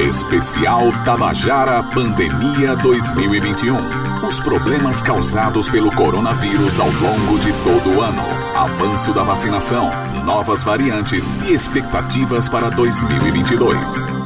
Especial 0.00 0.90
Tabajara 1.04 1.82
Pandemia 1.82 2.74
2021. 2.76 3.76
Os 4.26 4.40
problemas 4.40 5.02
causados 5.02 5.68
pelo 5.68 5.94
coronavírus 5.94 6.80
ao 6.80 6.90
longo 6.90 7.38
de 7.38 7.52
todo 7.62 7.96
o 7.96 8.00
ano. 8.00 8.22
Avanço 8.56 9.12
da 9.12 9.22
vacinação, 9.22 9.90
novas 10.24 10.62
variantes 10.62 11.28
e 11.46 11.52
expectativas 11.52 12.48
para 12.48 12.70
2022. 12.70 14.19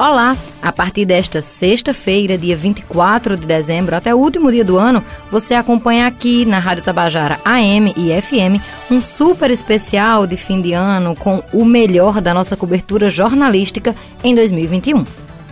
Olá! 0.00 0.34
A 0.62 0.72
partir 0.72 1.04
desta 1.04 1.42
sexta-feira, 1.42 2.38
dia 2.38 2.56
24 2.56 3.36
de 3.36 3.44
dezembro, 3.44 3.94
até 3.94 4.14
o 4.14 4.18
último 4.18 4.50
dia 4.50 4.64
do 4.64 4.78
ano, 4.78 5.04
você 5.30 5.52
acompanha 5.52 6.06
aqui 6.06 6.46
na 6.46 6.58
Rádio 6.58 6.82
Tabajara 6.82 7.38
AM 7.44 7.92
e 7.94 8.18
FM 8.18 8.64
um 8.90 8.98
super 9.02 9.50
especial 9.50 10.26
de 10.26 10.38
fim 10.38 10.62
de 10.62 10.72
ano 10.72 11.14
com 11.14 11.42
o 11.52 11.66
melhor 11.66 12.22
da 12.22 12.32
nossa 12.32 12.56
cobertura 12.56 13.10
jornalística 13.10 13.94
em 14.24 14.34
2021. 14.34 15.04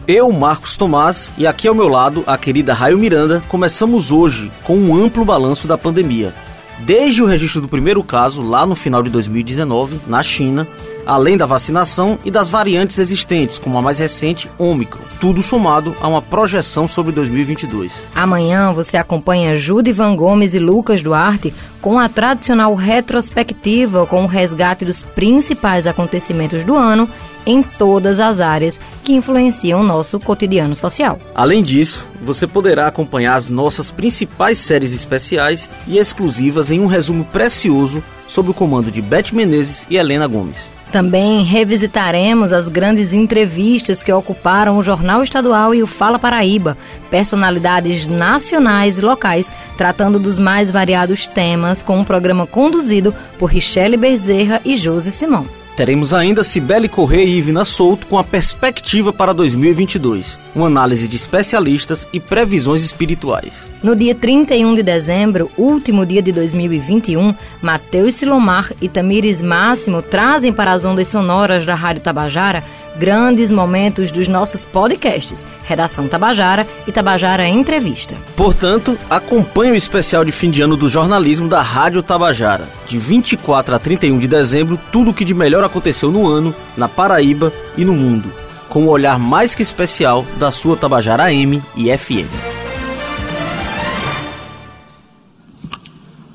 Eu, 0.06 0.32
Marcos 0.32 0.78
Tomás, 0.78 1.30
e 1.36 1.46
aqui 1.46 1.68
ao 1.68 1.74
meu 1.74 1.86
lado 1.86 2.24
a 2.26 2.38
querida 2.38 2.72
Raio 2.72 2.96
Miranda, 2.96 3.42
começamos 3.50 4.10
hoje 4.10 4.50
com 4.64 4.78
um 4.78 4.96
amplo 4.96 5.26
balanço 5.26 5.68
da 5.68 5.76
pandemia. 5.76 6.32
Desde 6.78 7.22
o 7.22 7.26
registro 7.26 7.60
do 7.60 7.68
primeiro 7.68 8.02
caso, 8.02 8.40
lá 8.40 8.64
no 8.64 8.74
final 8.74 9.02
de 9.02 9.10
2019, 9.10 10.00
na 10.06 10.22
China, 10.22 10.66
além 11.08 11.38
da 11.38 11.46
vacinação 11.46 12.18
e 12.22 12.30
das 12.30 12.50
variantes 12.50 12.98
existentes, 12.98 13.58
como 13.58 13.78
a 13.78 13.82
mais 13.82 13.98
recente, 13.98 14.48
Ômicron. 14.58 15.00
Tudo 15.18 15.42
somado 15.42 15.96
a 16.02 16.06
uma 16.06 16.20
projeção 16.20 16.86
sobre 16.86 17.12
2022. 17.12 17.90
Amanhã 18.14 18.72
você 18.74 18.98
acompanha 18.98 19.56
Jude 19.56 19.90
Van 19.90 20.14
Gomes 20.14 20.52
e 20.52 20.58
Lucas 20.58 21.02
Duarte 21.02 21.52
com 21.80 21.98
a 21.98 22.10
tradicional 22.10 22.74
retrospectiva 22.74 24.06
com 24.06 24.24
o 24.24 24.26
resgate 24.26 24.84
dos 24.84 25.00
principais 25.00 25.86
acontecimentos 25.86 26.62
do 26.62 26.76
ano 26.76 27.08
em 27.46 27.62
todas 27.62 28.20
as 28.20 28.38
áreas 28.38 28.78
que 29.02 29.14
influenciam 29.14 29.80
o 29.80 29.84
nosso 29.84 30.20
cotidiano 30.20 30.76
social. 30.76 31.18
Além 31.34 31.62
disso, 31.62 32.06
você 32.20 32.46
poderá 32.46 32.86
acompanhar 32.86 33.36
as 33.36 33.48
nossas 33.48 33.90
principais 33.90 34.58
séries 34.58 34.92
especiais 34.92 35.70
e 35.86 35.96
exclusivas 35.96 36.70
em 36.70 36.78
um 36.80 36.86
resumo 36.86 37.24
precioso 37.24 38.04
sob 38.26 38.50
o 38.50 38.54
comando 38.54 38.90
de 38.90 39.00
Beth 39.00 39.32
Menezes 39.32 39.86
e 39.88 39.96
Helena 39.96 40.26
Gomes. 40.26 40.77
Também 40.92 41.44
revisitaremos 41.44 42.52
as 42.52 42.66
grandes 42.66 43.12
entrevistas 43.12 44.02
que 44.02 44.12
ocuparam 44.12 44.78
o 44.78 44.82
Jornal 44.82 45.22
Estadual 45.22 45.74
e 45.74 45.82
o 45.82 45.86
Fala 45.86 46.18
Paraíba, 46.18 46.78
personalidades 47.10 48.06
nacionais 48.06 48.98
e 48.98 49.02
locais 49.02 49.52
tratando 49.76 50.18
dos 50.18 50.38
mais 50.38 50.70
variados 50.70 51.26
temas, 51.26 51.82
com 51.82 51.98
um 51.98 52.04
programa 52.04 52.46
conduzido 52.46 53.14
por 53.38 53.46
Richelle 53.46 53.96
Bezerra 53.96 54.62
e 54.64 54.76
Josi 54.76 55.12
Simão. 55.12 55.57
Teremos 55.78 56.12
ainda 56.12 56.42
Cibele 56.42 56.88
Correia 56.88 57.22
e 57.22 57.38
Ivina 57.38 57.64
Souto 57.64 58.04
com 58.08 58.18
a 58.18 58.24
perspectiva 58.24 59.12
para 59.12 59.32
2022, 59.32 60.36
uma 60.52 60.66
análise 60.66 61.06
de 61.06 61.14
especialistas 61.14 62.04
e 62.12 62.18
previsões 62.18 62.82
espirituais. 62.82 63.64
No 63.80 63.94
dia 63.94 64.12
31 64.12 64.74
de 64.74 64.82
dezembro, 64.82 65.48
último 65.56 66.04
dia 66.04 66.20
de 66.20 66.32
2021, 66.32 67.32
Matheus 67.62 68.16
Silomar 68.16 68.72
e 68.82 68.88
Tamires 68.88 69.40
Máximo 69.40 70.02
trazem 70.02 70.52
para 70.52 70.72
as 70.72 70.84
ondas 70.84 71.06
sonoras 71.06 71.64
da 71.64 71.76
Rádio 71.76 72.02
Tabajara 72.02 72.64
grandes 72.98 73.50
momentos 73.50 74.10
dos 74.10 74.26
nossos 74.26 74.64
podcasts, 74.64 75.46
Redação 75.64 76.08
Tabajara 76.08 76.66
e 76.86 76.92
Tabajara 76.92 77.46
Entrevista. 77.46 78.16
Portanto, 78.36 78.98
acompanhe 79.08 79.72
o 79.72 79.76
especial 79.76 80.24
de 80.24 80.32
fim 80.32 80.50
de 80.50 80.60
ano 80.60 80.76
do 80.76 80.88
jornalismo 80.88 81.48
da 81.48 81.62
Rádio 81.62 82.02
Tabajara. 82.02 82.68
De 82.88 82.98
24 82.98 83.74
a 83.74 83.78
31 83.78 84.18
de 84.18 84.26
dezembro, 84.26 84.78
tudo 84.90 85.10
o 85.10 85.14
que 85.14 85.24
de 85.24 85.32
melhor 85.32 85.62
aconteceu 85.62 86.10
no 86.10 86.26
ano, 86.26 86.54
na 86.76 86.88
Paraíba 86.88 87.52
e 87.76 87.84
no 87.84 87.92
mundo, 87.92 88.30
com 88.68 88.84
o 88.84 88.90
olhar 88.90 89.18
mais 89.18 89.54
que 89.54 89.62
especial 89.62 90.26
da 90.38 90.50
sua 90.50 90.76
Tabajara 90.76 91.32
M 91.32 91.62
e 91.76 91.96
FM. 91.96 92.58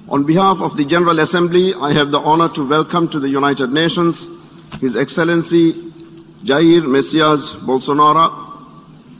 On 0.07 0.22
behalf 0.22 0.62
of 0.62 0.75
the 0.75 0.88
General 0.88 1.19
Assembly, 1.19 1.74
I 1.74 1.91
have 1.97 2.12
the 2.12 2.19
honor 2.19 2.47
to 2.50 2.63
welcome 2.63 3.07
to 3.07 3.19
the 3.19 3.28
United 3.28 3.74
Nations 3.74 4.30
His 4.80 4.95
Excellency 4.95 5.93
Jair 6.44 6.86
Messias 6.86 7.54
Bolsonaro, 7.54 8.31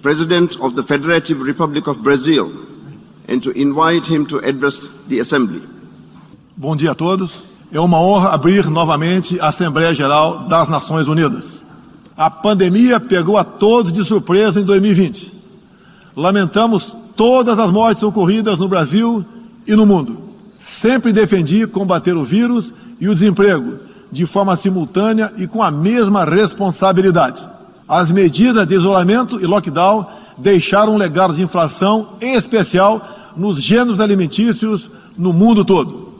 President 0.02 0.60
of 0.60 0.76
the 0.76 0.84
Federative 0.84 1.42
Republic 1.42 1.88
of 1.88 2.04
Brazil, 2.04 2.52
and 3.30 3.42
to 3.42 3.52
invite 3.52 4.06
him 4.06 4.26
to 4.26 4.40
address 4.40 4.90
the 5.08 5.20
Assembly. 5.20 5.62
Bom 6.58 6.76
dia 6.76 6.92
a 6.92 6.96
todos. 6.96 7.44
É 7.72 7.80
uma 7.80 8.00
honra 8.00 8.30
abrir 8.30 8.70
novamente 8.70 9.40
a 9.40 9.48
Assembleia 9.48 9.94
Geral 9.94 10.48
das 10.50 10.68
Nações 10.68 11.08
Unidas. 11.08 11.64
A 12.16 12.30
pandemia 12.30 13.00
pegou 13.00 13.38
a 13.38 13.44
todos 13.44 13.92
de 13.92 14.04
surpresa 14.04 14.60
em 14.60 14.64
2020. 14.64 15.32
Lamentamos 16.16 16.96
todas 17.16 17.58
as 17.58 17.72
mortes 17.72 18.04
ocorridas 18.04 18.60
no 18.60 18.68
Brasil 18.68 19.26
e 19.66 19.74
no 19.76 19.86
mundo. 19.86 20.18
Sempre 20.60 21.14
defendi 21.14 21.66
combater 21.66 22.16
o 22.16 22.24
vírus 22.24 22.74
e 23.00 23.08
o 23.08 23.16
desemprego 23.16 23.93
de 24.13 24.25
forma 24.25 24.56
simultânea 24.56 25.34
e 25.35 25.47
com 25.47 25.62
a 25.62 25.72
mesma 25.72 26.24
responsabilidade. 26.24 27.46
As 27.88 28.12
medidas 28.12 28.66
de 28.68 28.75
isolamento 28.75 29.41
e 29.41 29.46
lockdown 29.46 30.06
deixaram 30.38 30.94
um 30.94 30.97
legado 30.97 31.34
de 31.34 31.41
inflação, 31.41 32.13
em 32.22 32.35
especial 32.35 33.34
nos 33.35 33.62
gêneros 33.62 34.00
alimentícios 34.00 34.90
no 35.18 35.34
mundo 35.34 35.66
todo. 35.66 36.13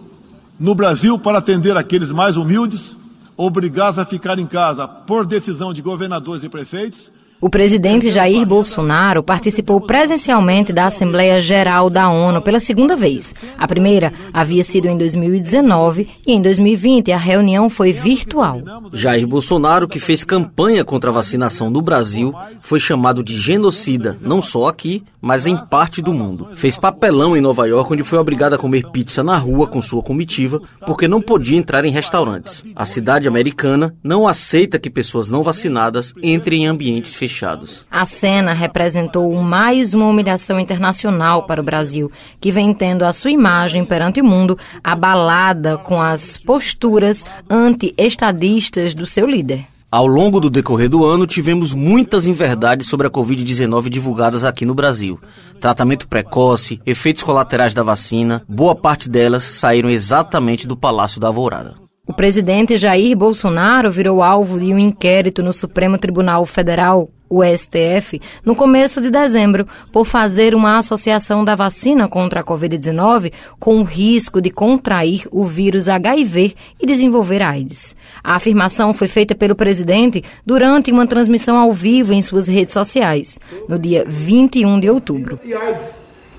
No 0.60 0.76
Brasil, 0.76 1.18
para 1.18 1.38
atender 1.38 1.78
aqueles 1.78 2.12
mais 2.12 2.36
humildes, 2.36 2.96
obrigados 3.38 4.00
a 4.00 4.06
ficar 4.06 4.38
em 4.40 4.46
casa 4.46 4.88
por 4.88 5.26
decisão 5.26 5.72
de 5.72 5.82
governadores 5.82 6.44
e 6.44 6.50
prefeitos, 6.50 7.12
o 7.44 7.50
presidente 7.50 8.10
Jair 8.10 8.46
Bolsonaro 8.46 9.22
participou 9.22 9.82
presencialmente 9.82 10.72
da 10.72 10.88
Assembleia 10.88 11.42
Geral 11.42 11.90
da 11.90 12.10
ONU 12.10 12.42
pela 12.42 12.58
segunda 12.58 12.96
vez. 12.96 13.36
A 13.58 13.68
primeira 13.68 14.14
havia 14.32 14.64
sido 14.64 14.88
em 14.88 14.98
2019 14.98 16.08
e 16.26 16.32
em 16.32 16.42
2020 16.42 17.12
a 17.12 17.18
reunião 17.18 17.70
foi 17.70 17.92
virtual. 17.92 18.62
Jair 18.94 19.28
Bolsonaro, 19.28 19.90
que 19.90 20.00
fez 20.00 20.24
campanha 20.24 20.86
contra 20.86 21.10
a 21.10 21.14
vacinação 21.14 21.70
no 21.70 21.82
Brasil, 21.82 22.34
foi 22.62 22.80
chamado 22.80 23.22
de 23.22 23.38
genocida, 23.38 24.18
não 24.22 24.42
só 24.42 24.70
aqui, 24.70 25.04
mas 25.22 25.46
em 25.46 25.58
parte 25.58 26.02
do 26.02 26.14
mundo. 26.14 26.48
Fez 26.56 26.78
papelão 26.78 27.36
em 27.36 27.42
Nova 27.42 27.68
York, 27.68 27.92
onde 27.92 28.04
foi 28.04 28.20
obrigado 28.20 28.54
a 28.54 28.58
comer 28.58 28.90
pizza 28.92 29.22
na 29.22 29.38
rua 29.38 29.68
com 29.68 29.82
sua 29.82 30.02
comitiva, 30.02 30.62
porque 30.86 31.10
não 31.10 31.22
podia 31.22 31.58
entrar 31.58 31.84
em 31.84 31.92
restaurantes. 31.92 32.64
A 32.74 32.86
cidade 32.86 33.28
americana 33.28 33.94
não 34.02 34.30
aceita 34.30 34.80
que 34.80 34.90
pessoas 34.90 35.30
não 35.30 35.44
vacinadas 35.44 36.14
entrem 36.24 36.64
em 36.64 36.68
ambientes 36.68 37.14
fechados 37.14 37.33
fechados. 37.34 37.86
A 37.90 38.06
cena 38.06 38.54
representou 38.54 39.34
mais 39.42 39.94
uma 39.94 40.08
humilhação 40.08 40.60
internacional 40.60 41.44
para 41.44 41.60
o 41.60 41.64
Brasil, 41.64 42.12
que 42.40 42.52
vem 42.52 42.74
tendo 42.74 43.04
a 43.04 43.12
sua 43.12 43.32
imagem 43.32 43.84
perante 43.84 44.22
o 44.22 44.26
mundo 44.26 44.58
abalada 44.84 45.78
com 45.78 46.00
as 46.00 46.38
posturas 46.38 47.26
anti-estadistas 47.50 48.94
do 48.94 49.06
seu 49.06 49.26
líder. 49.26 49.66
Ao 49.92 50.08
longo 50.08 50.40
do 50.40 50.50
decorrer 50.50 50.90
do 50.90 51.06
ano, 51.06 51.28
tivemos 51.28 51.72
muitas 51.72 52.26
inverdades 52.26 52.88
sobre 52.88 53.06
a 53.06 53.12
Covid-19 53.12 53.90
divulgadas 53.90 54.44
aqui 54.44 54.66
no 54.66 54.74
Brasil. 54.74 55.20
Tratamento 55.60 56.08
precoce, 56.08 56.82
efeitos 56.84 57.22
colaterais 57.22 57.76
da 57.76 57.84
vacina, 57.84 58.42
boa 58.50 58.74
parte 58.74 59.08
delas 59.08 59.44
saíram 59.44 59.92
exatamente 59.92 60.68
do 60.68 60.76
Palácio 60.76 61.22
da 61.22 61.28
Alvorada. 61.28 61.76
O 62.06 62.12
presidente 62.12 62.76
Jair 62.76 63.16
Bolsonaro 63.16 63.90
virou 63.90 64.22
alvo 64.22 64.60
de 64.60 64.74
um 64.74 64.78
inquérito 64.78 65.42
no 65.42 65.54
Supremo 65.54 65.98
Tribunal 65.98 66.46
Federal, 66.46 67.10
o 67.34 67.44
STF, 67.44 68.22
no 68.46 68.56
começo 68.56 69.02
de 69.02 69.10
dezembro, 69.10 69.68
por 69.92 70.06
fazer 70.06 70.54
uma 70.54 70.78
associação 70.78 71.44
da 71.44 71.56
vacina 71.56 72.08
contra 72.08 72.42
a 72.42 72.44
Covid-19 72.44 73.34
com 73.60 73.80
o 73.80 73.84
risco 73.84 74.40
de 74.40 74.52
contrair 74.52 75.28
o 75.32 75.44
vírus 75.44 75.90
HIV 75.90 76.54
e 76.80 76.86
desenvolver 76.86 77.42
AIDS. 77.42 77.96
A 78.24 78.36
afirmação 78.36 78.94
foi 78.94 79.08
feita 79.08 79.34
pelo 79.34 79.56
presidente 79.56 80.24
durante 80.46 80.92
uma 80.92 81.08
transmissão 81.08 81.58
ao 81.58 81.72
vivo 81.72 82.14
em 82.14 82.22
suas 82.22 82.48
redes 82.48 82.74
sociais, 82.74 83.40
no 83.68 83.80
dia 83.80 84.06
21 84.08 84.80
de 84.80 84.90
outubro. 84.90 85.40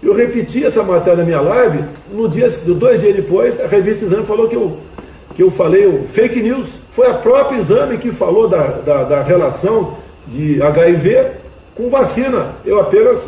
Eu 0.00 0.14
repeti 0.14 0.64
essa 0.64 0.84
matéria 0.84 1.19
na 1.19 1.24
minha 1.24 1.40
live, 1.40 1.82
no 2.12 2.28
dia, 2.28 2.48
dois 2.78 3.00
dias 3.00 3.16
depois, 3.16 3.58
a 3.58 3.66
revista 3.66 4.04
Exame 4.04 4.26
falou 4.26 4.48
que 4.48 4.54
eu 4.54 4.78
que 5.34 5.42
eu 5.42 5.50
falei, 5.50 6.06
fake 6.06 6.40
news, 6.40 6.69
foi 6.92 7.08
a 7.08 7.14
própria 7.14 7.58
exame 7.58 7.98
que 7.98 8.12
falou 8.12 8.48
da, 8.48 8.66
da, 8.80 9.02
da 9.02 9.22
relação 9.22 9.96
de 10.26 10.62
HIV 10.62 11.32
com 11.74 11.88
vacina. 11.90 12.56
Eu 12.64 12.80
apenas 12.80 13.26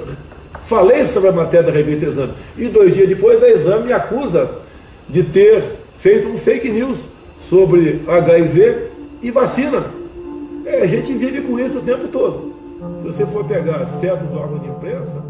falei 0.65 1.07
sobre 1.07 1.29
a 1.29 1.33
matéria 1.33 1.67
da 1.67 1.73
revista 1.73 2.07
Exame. 2.07 2.35
E 2.57 2.67
dois 2.69 2.95
dias 2.95 3.09
depois 3.09 3.43
a 3.43 3.49
Exame 3.49 3.87
me 3.87 3.93
acusa 3.93 4.51
de 5.09 5.23
ter 5.23 5.63
feito 5.97 6.29
um 6.29 6.39
fake 6.39 6.69
news 6.69 6.99
sobre 7.39 8.03
HIV 8.07 8.91
e 9.23 9.31
vacina. 9.31 9.85
É, 10.65 10.83
a 10.83 10.87
gente 10.87 11.13
vive 11.13 11.43
com 11.43 11.59
isso 11.59 11.79
o 11.79 11.83
tempo 11.83 12.09
todo. 12.09 12.55
Se 13.01 13.07
você 13.07 13.27
for 13.27 13.45
pegar 13.45 13.87
certos 13.87 14.35
órgãos 14.35 14.63
de 14.63 14.69
imprensa, 14.69 15.23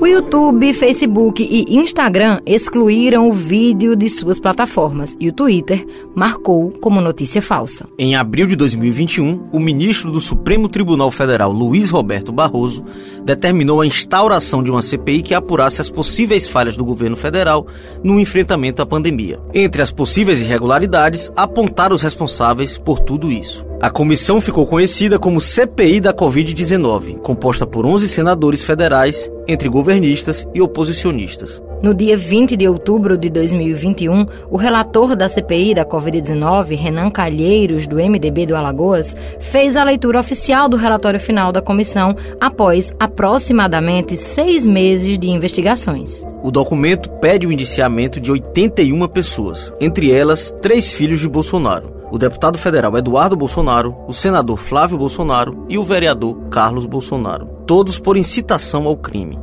O 0.00 0.06
YouTube, 0.06 0.72
Facebook 0.72 1.42
e 1.42 1.76
Instagram 1.76 2.40
excluíram 2.44 3.28
o 3.28 3.32
vídeo 3.32 3.94
de 3.94 4.08
suas 4.08 4.40
plataformas 4.40 5.16
e 5.20 5.28
o 5.28 5.32
Twitter 5.32 5.86
marcou 6.14 6.72
como 6.80 7.00
notícia 7.00 7.40
falsa. 7.40 7.86
Em 7.96 8.16
abril 8.16 8.46
de 8.46 8.56
2021, 8.56 9.48
o 9.52 9.60
ministro 9.60 10.10
do 10.10 10.20
Supremo 10.20 10.68
Tribunal 10.68 11.10
Federal, 11.12 11.52
Luiz 11.52 11.90
Roberto 11.90 12.32
Barroso, 12.32 12.84
determinou 13.24 13.80
a 13.80 13.86
instauração 13.86 14.64
de 14.64 14.70
uma 14.70 14.82
CPI 14.82 15.22
que 15.22 15.34
apurasse 15.34 15.80
as 15.80 15.88
possíveis 15.88 16.48
falhas 16.48 16.76
do 16.76 16.84
governo 16.84 17.16
federal 17.16 17.66
no 18.02 18.18
enfrentamento 18.18 18.82
à 18.82 18.86
pandemia. 18.86 19.38
Entre 19.54 19.80
as 19.80 19.92
possíveis 19.92 20.40
irregularidades, 20.40 21.30
apontaram 21.36 21.94
os 21.94 22.02
responsáveis 22.02 22.76
por 22.76 22.98
tudo 22.98 23.30
isso. 23.30 23.64
A 23.82 23.90
comissão 23.90 24.40
ficou 24.40 24.64
conhecida 24.64 25.18
como 25.18 25.40
CPI 25.40 26.00
da 26.00 26.14
Covid-19, 26.14 27.18
composta 27.18 27.66
por 27.66 27.84
11 27.84 28.08
senadores 28.08 28.62
federais, 28.62 29.28
entre 29.46 29.68
governistas 29.68 30.46
e 30.54 30.60
oposicionistas. 30.60 31.62
No 31.82 31.92
dia 31.92 32.16
20 32.16 32.56
de 32.56 32.68
outubro 32.68 33.18
de 33.18 33.28
2021, 33.28 34.24
o 34.48 34.56
relator 34.56 35.16
da 35.16 35.28
CPI 35.28 35.74
da 35.74 35.84
Covid-19, 35.84 36.76
Renan 36.76 37.10
Calheiros, 37.10 37.88
do 37.88 37.96
MDB 37.96 38.46
do 38.46 38.54
Alagoas, 38.54 39.16
fez 39.40 39.74
a 39.74 39.82
leitura 39.82 40.20
oficial 40.20 40.68
do 40.68 40.76
relatório 40.76 41.18
final 41.18 41.50
da 41.50 41.60
comissão 41.60 42.14
após 42.40 42.94
aproximadamente 43.00 44.16
seis 44.16 44.64
meses 44.64 45.18
de 45.18 45.28
investigações. 45.28 46.22
O 46.40 46.52
documento 46.52 47.10
pede 47.20 47.48
o 47.48 47.52
indiciamento 47.52 48.20
de 48.20 48.30
81 48.30 49.08
pessoas, 49.08 49.72
entre 49.80 50.12
elas 50.12 50.54
três 50.62 50.92
filhos 50.92 51.18
de 51.18 51.28
Bolsonaro 51.28 52.02
o 52.12 52.18
deputado 52.18 52.58
federal 52.58 52.94
Eduardo 52.98 53.34
Bolsonaro, 53.34 53.96
o 54.06 54.12
senador 54.12 54.58
Flávio 54.58 54.98
Bolsonaro 54.98 55.64
e 55.66 55.78
o 55.78 55.82
vereador 55.82 56.36
Carlos 56.50 56.84
Bolsonaro, 56.84 57.46
todos 57.66 57.98
por 57.98 58.18
incitação 58.18 58.86
ao 58.86 58.98
crime. 58.98 59.38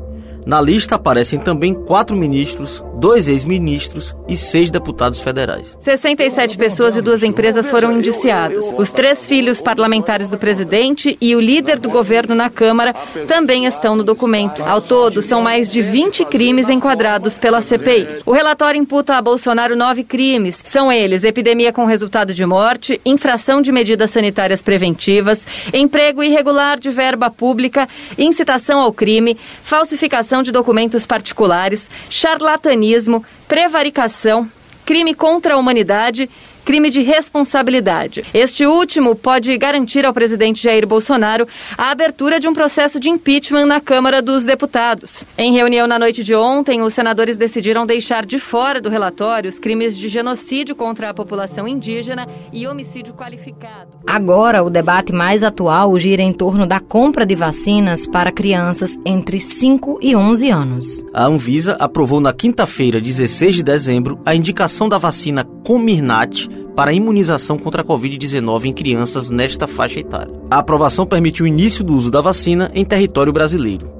Na 0.49 0.59
lista 0.59 0.95
aparecem 0.95 1.37
também 1.37 1.75
quatro 1.75 2.17
ministros, 2.17 2.83
dois 2.95 3.27
ex-ministros 3.27 4.15
e 4.27 4.35
seis 4.35 4.71
deputados 4.71 5.19
federais. 5.19 5.77
67 5.79 6.57
pessoas 6.57 6.97
e 6.97 7.03
duas 7.03 7.21
empresas 7.21 7.69
foram 7.69 7.91
indiciados. 7.91 8.65
Os 8.75 8.91
três 8.91 9.27
filhos 9.27 9.61
parlamentares 9.61 10.27
do 10.27 10.39
presidente 10.39 11.15
e 11.21 11.35
o 11.35 11.39
líder 11.39 11.77
do 11.77 11.87
governo 11.87 12.33
na 12.33 12.49
Câmara 12.49 12.95
também 13.27 13.65
estão 13.65 13.95
no 13.95 14.03
documento. 14.03 14.63
Ao 14.63 14.81
todo, 14.81 15.21
são 15.21 15.39
mais 15.39 15.69
de 15.69 15.81
20 15.83 16.25
crimes 16.25 16.67
enquadrados 16.67 17.37
pela 17.37 17.61
CPI. 17.61 18.23
O 18.25 18.31
relatório 18.31 18.81
imputa 18.81 19.17
a 19.17 19.21
Bolsonaro 19.21 19.75
nove 19.75 20.03
crimes. 20.03 20.63
São 20.65 20.91
eles: 20.91 21.23
epidemia 21.23 21.71
com 21.71 21.85
resultado 21.85 22.33
de 22.33 22.43
morte, 22.43 22.99
infração 23.05 23.61
de 23.61 23.71
medidas 23.71 24.09
sanitárias 24.09 24.63
preventivas, 24.63 25.45
emprego 25.71 26.23
irregular 26.23 26.79
de 26.79 26.89
verba 26.89 27.29
pública, 27.29 27.87
incitação 28.17 28.79
ao 28.79 28.91
crime, 28.91 29.37
falsificação 29.61 30.38
de 30.41 30.51
documentos 30.51 31.05
particulares, 31.05 31.89
charlatanismo, 32.09 33.23
prevaricação, 33.47 34.49
crime 34.85 35.13
contra 35.13 35.53
a 35.53 35.57
humanidade 35.57 36.29
crime 36.69 36.91
de 36.91 37.01
responsabilidade. 37.01 38.23
Este 38.31 38.63
último 38.63 39.15
pode 39.15 39.57
garantir 39.57 40.05
ao 40.05 40.13
presidente 40.13 40.61
Jair 40.61 40.85
Bolsonaro 40.85 41.47
a 41.75 41.89
abertura 41.89 42.39
de 42.39 42.47
um 42.47 42.53
processo 42.53 42.99
de 42.99 43.09
impeachment 43.09 43.65
na 43.65 43.81
Câmara 43.81 44.21
dos 44.21 44.45
Deputados. 44.45 45.23
Em 45.35 45.51
reunião 45.51 45.87
na 45.87 45.97
noite 45.97 46.23
de 46.23 46.35
ontem, 46.35 46.83
os 46.83 46.93
senadores 46.93 47.37
decidiram 47.37 47.87
deixar 47.87 48.23
de 48.23 48.37
fora 48.37 48.79
do 48.79 48.87
relatório 48.87 49.49
os 49.49 49.57
crimes 49.57 49.97
de 49.97 50.07
genocídio 50.07 50.75
contra 50.75 51.09
a 51.09 51.13
população 51.13 51.67
indígena 51.67 52.27
e 52.53 52.67
homicídio 52.67 53.15
qualificado. 53.15 53.89
Agora, 54.05 54.61
o 54.61 54.69
debate 54.69 55.11
mais 55.11 55.41
atual 55.41 55.97
gira 55.97 56.21
em 56.21 56.31
torno 56.31 56.67
da 56.67 56.79
compra 56.79 57.25
de 57.25 57.33
vacinas 57.33 58.05
para 58.05 58.31
crianças 58.31 58.95
entre 59.03 59.39
5 59.39 59.97
e 60.03 60.15
11 60.15 60.49
anos. 60.51 61.03
A 61.15 61.25
Anvisa 61.25 61.77
aprovou 61.79 62.19
na 62.19 62.31
quinta-feira, 62.31 63.01
16 63.01 63.55
de 63.55 63.63
dezembro, 63.63 64.19
a 64.23 64.35
indicação 64.35 64.87
da 64.87 64.99
vacina 64.99 65.43
Comirnaty 65.43 66.58
para 66.75 66.91
a 66.91 66.93
imunização 66.93 67.57
contra 67.57 67.81
a 67.81 67.85
Covid-19 67.85 68.65
em 68.65 68.73
crianças 68.73 69.29
nesta 69.29 69.67
faixa 69.67 69.99
etária. 69.99 70.33
A 70.49 70.59
aprovação 70.59 71.05
permite 71.05 71.43
o 71.43 71.47
início 71.47 71.83
do 71.83 71.95
uso 71.95 72.09
da 72.09 72.21
vacina 72.21 72.71
em 72.73 72.85
território 72.85 73.33
brasileiro. 73.33 73.98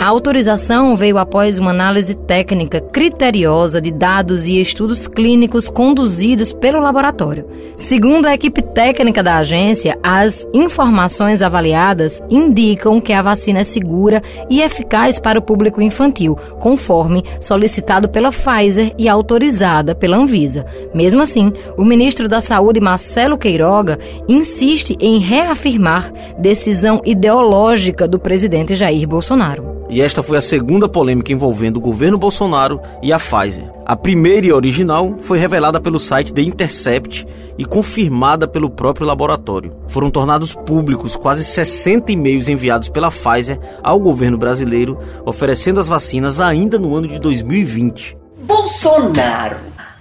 A 0.00 0.06
autorização 0.06 0.96
veio 0.96 1.18
após 1.18 1.58
uma 1.58 1.72
análise 1.72 2.14
técnica 2.14 2.80
criteriosa 2.80 3.82
de 3.82 3.90
dados 3.90 4.46
e 4.46 4.58
estudos 4.58 5.06
clínicos 5.06 5.68
conduzidos 5.68 6.54
pelo 6.54 6.80
laboratório. 6.80 7.46
Segundo 7.76 8.24
a 8.24 8.32
equipe 8.32 8.62
técnica 8.62 9.22
da 9.22 9.36
agência, 9.36 9.98
as 10.02 10.48
informações 10.54 11.42
avaliadas 11.42 12.22
indicam 12.30 12.98
que 12.98 13.12
a 13.12 13.20
vacina 13.20 13.58
é 13.58 13.64
segura 13.64 14.22
e 14.48 14.62
eficaz 14.62 15.18
para 15.18 15.38
o 15.38 15.42
público 15.42 15.82
infantil, 15.82 16.34
conforme 16.60 17.22
solicitado 17.38 18.08
pela 18.08 18.32
Pfizer 18.32 18.94
e 18.96 19.06
autorizada 19.06 19.94
pela 19.94 20.16
Anvisa. 20.16 20.64
Mesmo 20.94 21.20
assim, 21.20 21.52
o 21.76 21.84
ministro 21.84 22.26
da 22.26 22.40
Saúde, 22.40 22.80
Marcelo 22.80 23.36
Queiroga, 23.36 23.98
insiste 24.26 24.96
em 24.98 25.18
reafirmar 25.18 26.10
decisão 26.38 27.02
ideológica 27.04 28.08
do 28.08 28.18
presidente 28.18 28.74
Jair 28.74 29.06
Bolsonaro. 29.06 29.78
E 29.90 30.00
esta 30.00 30.22
foi 30.22 30.38
a 30.38 30.42
segunda 30.42 30.88
polêmica 30.88 31.32
envolvendo 31.32 31.78
o 31.78 31.80
governo 31.80 32.16
Bolsonaro 32.16 32.80
e 33.02 33.12
a 33.12 33.18
Pfizer. 33.18 33.68
A 33.84 33.96
primeira 33.96 34.46
e 34.46 34.52
original 34.52 35.16
foi 35.22 35.36
revelada 35.36 35.80
pelo 35.80 35.98
site 35.98 36.32
The 36.32 36.42
Intercept 36.42 37.26
e 37.58 37.64
confirmada 37.64 38.46
pelo 38.46 38.70
próprio 38.70 39.04
laboratório. 39.04 39.76
Foram 39.88 40.08
tornados 40.08 40.54
públicos 40.54 41.16
quase 41.16 41.42
60 41.42 42.12
e-mails 42.12 42.46
enviados 42.46 42.88
pela 42.88 43.10
Pfizer 43.10 43.58
ao 43.82 43.98
governo 43.98 44.38
brasileiro, 44.38 44.96
oferecendo 45.26 45.80
as 45.80 45.88
vacinas 45.88 46.40
ainda 46.40 46.78
no 46.78 46.94
ano 46.94 47.08
de 47.08 47.18
2020. 47.18 48.16
Bolsonaro! 48.42 49.58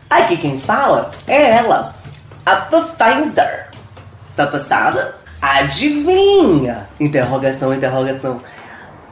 Aqui 0.07 0.37
quem 0.37 0.59
fala 0.59 1.09
é 1.25 1.57
ela, 1.57 1.95
a 2.45 2.55
Pfizer. 2.57 3.69
Tá 4.35 4.45
passada? 4.45 5.15
Adivinha? 5.41 6.87
Interrogação, 6.99 7.73
interrogação. 7.73 8.39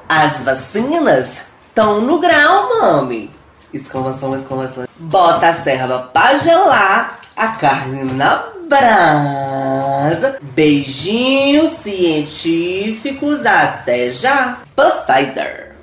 As 0.10 0.40
vacinas 0.40 1.38
estão 1.68 2.00
no 2.00 2.20
grau, 2.20 2.70
mami. 2.80 3.30
Exclamação, 3.74 4.36
exclamação. 4.36 4.86
Bota 4.98 5.50
a 5.50 5.54
serva 5.54 6.00
pra 6.14 6.38
gelar, 6.38 7.20
a 7.36 7.48
carne 7.50 8.04
na 8.14 8.46
brasa. 8.70 10.38
Beijinhos 10.42 11.72
científicos, 11.84 13.46
até 13.46 14.10
já. 14.12 14.60
Pfizer. 14.76 15.76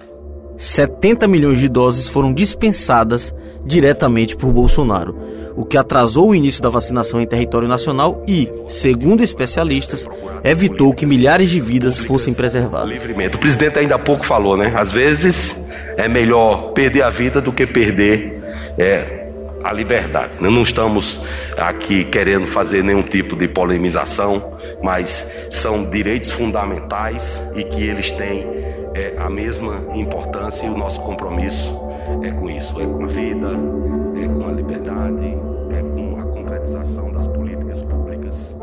70 0.56 1.28
milhões 1.28 1.58
de 1.58 1.68
doses 1.68 2.08
foram 2.08 2.32
dispensadas 2.32 3.34
diretamente 3.66 4.36
por 4.36 4.52
Bolsonaro, 4.52 5.18
o 5.56 5.64
que 5.64 5.76
atrasou 5.76 6.30
o 6.30 6.34
início 6.34 6.62
da 6.62 6.68
vacinação 6.68 7.20
em 7.20 7.26
território 7.26 7.68
nacional 7.68 8.22
e, 8.26 8.50
segundo 8.68 9.22
especialistas, 9.22 10.06
evitou 10.42 10.92
que 10.92 11.06
milhares 11.06 11.50
de 11.50 11.60
vidas 11.60 11.98
fossem 11.98 12.34
preservadas. 12.34 12.90
Livremente. 12.90 13.36
O 13.36 13.38
presidente 13.38 13.78
ainda 13.78 13.94
há 13.94 13.98
pouco 13.98 14.24
falou, 14.26 14.56
né? 14.56 14.72
Às 14.76 14.90
vezes 14.90 15.56
é 15.96 16.08
melhor 16.08 16.72
perder 16.72 17.02
a 17.02 17.10
vida 17.10 17.40
do 17.40 17.52
que 17.52 17.66
perder 17.66 18.42
é, 18.78 19.24
a 19.64 19.72
liberdade. 19.72 20.36
Não 20.40 20.62
estamos 20.62 21.20
aqui 21.56 22.04
querendo 22.04 22.46
fazer 22.46 22.84
nenhum 22.84 23.02
tipo 23.02 23.34
de 23.34 23.48
polemização, 23.48 24.58
mas 24.82 25.26
são 25.48 25.88
direitos 25.88 26.30
fundamentais 26.30 27.42
e 27.54 27.64
que 27.64 27.82
eles 27.82 28.12
têm 28.12 28.46
é, 28.94 29.14
a 29.16 29.30
mesma 29.30 29.82
importância 29.94 30.66
e 30.66 30.68
o 30.68 30.76
nosso 30.76 31.00
compromisso 31.00 31.72
é 32.22 32.30
com 32.30 32.50
isso, 32.50 32.78
é 32.80 32.84
com 32.84 33.04
a 33.04 33.08
vida, 33.08 33.48
é 34.22 34.28
com 34.28 34.48
a 34.48 34.52
liberdade, 34.52 35.36
concretização 36.64 37.12
das 37.12 37.26
políticas 37.28 37.82
públicas. 37.82 38.56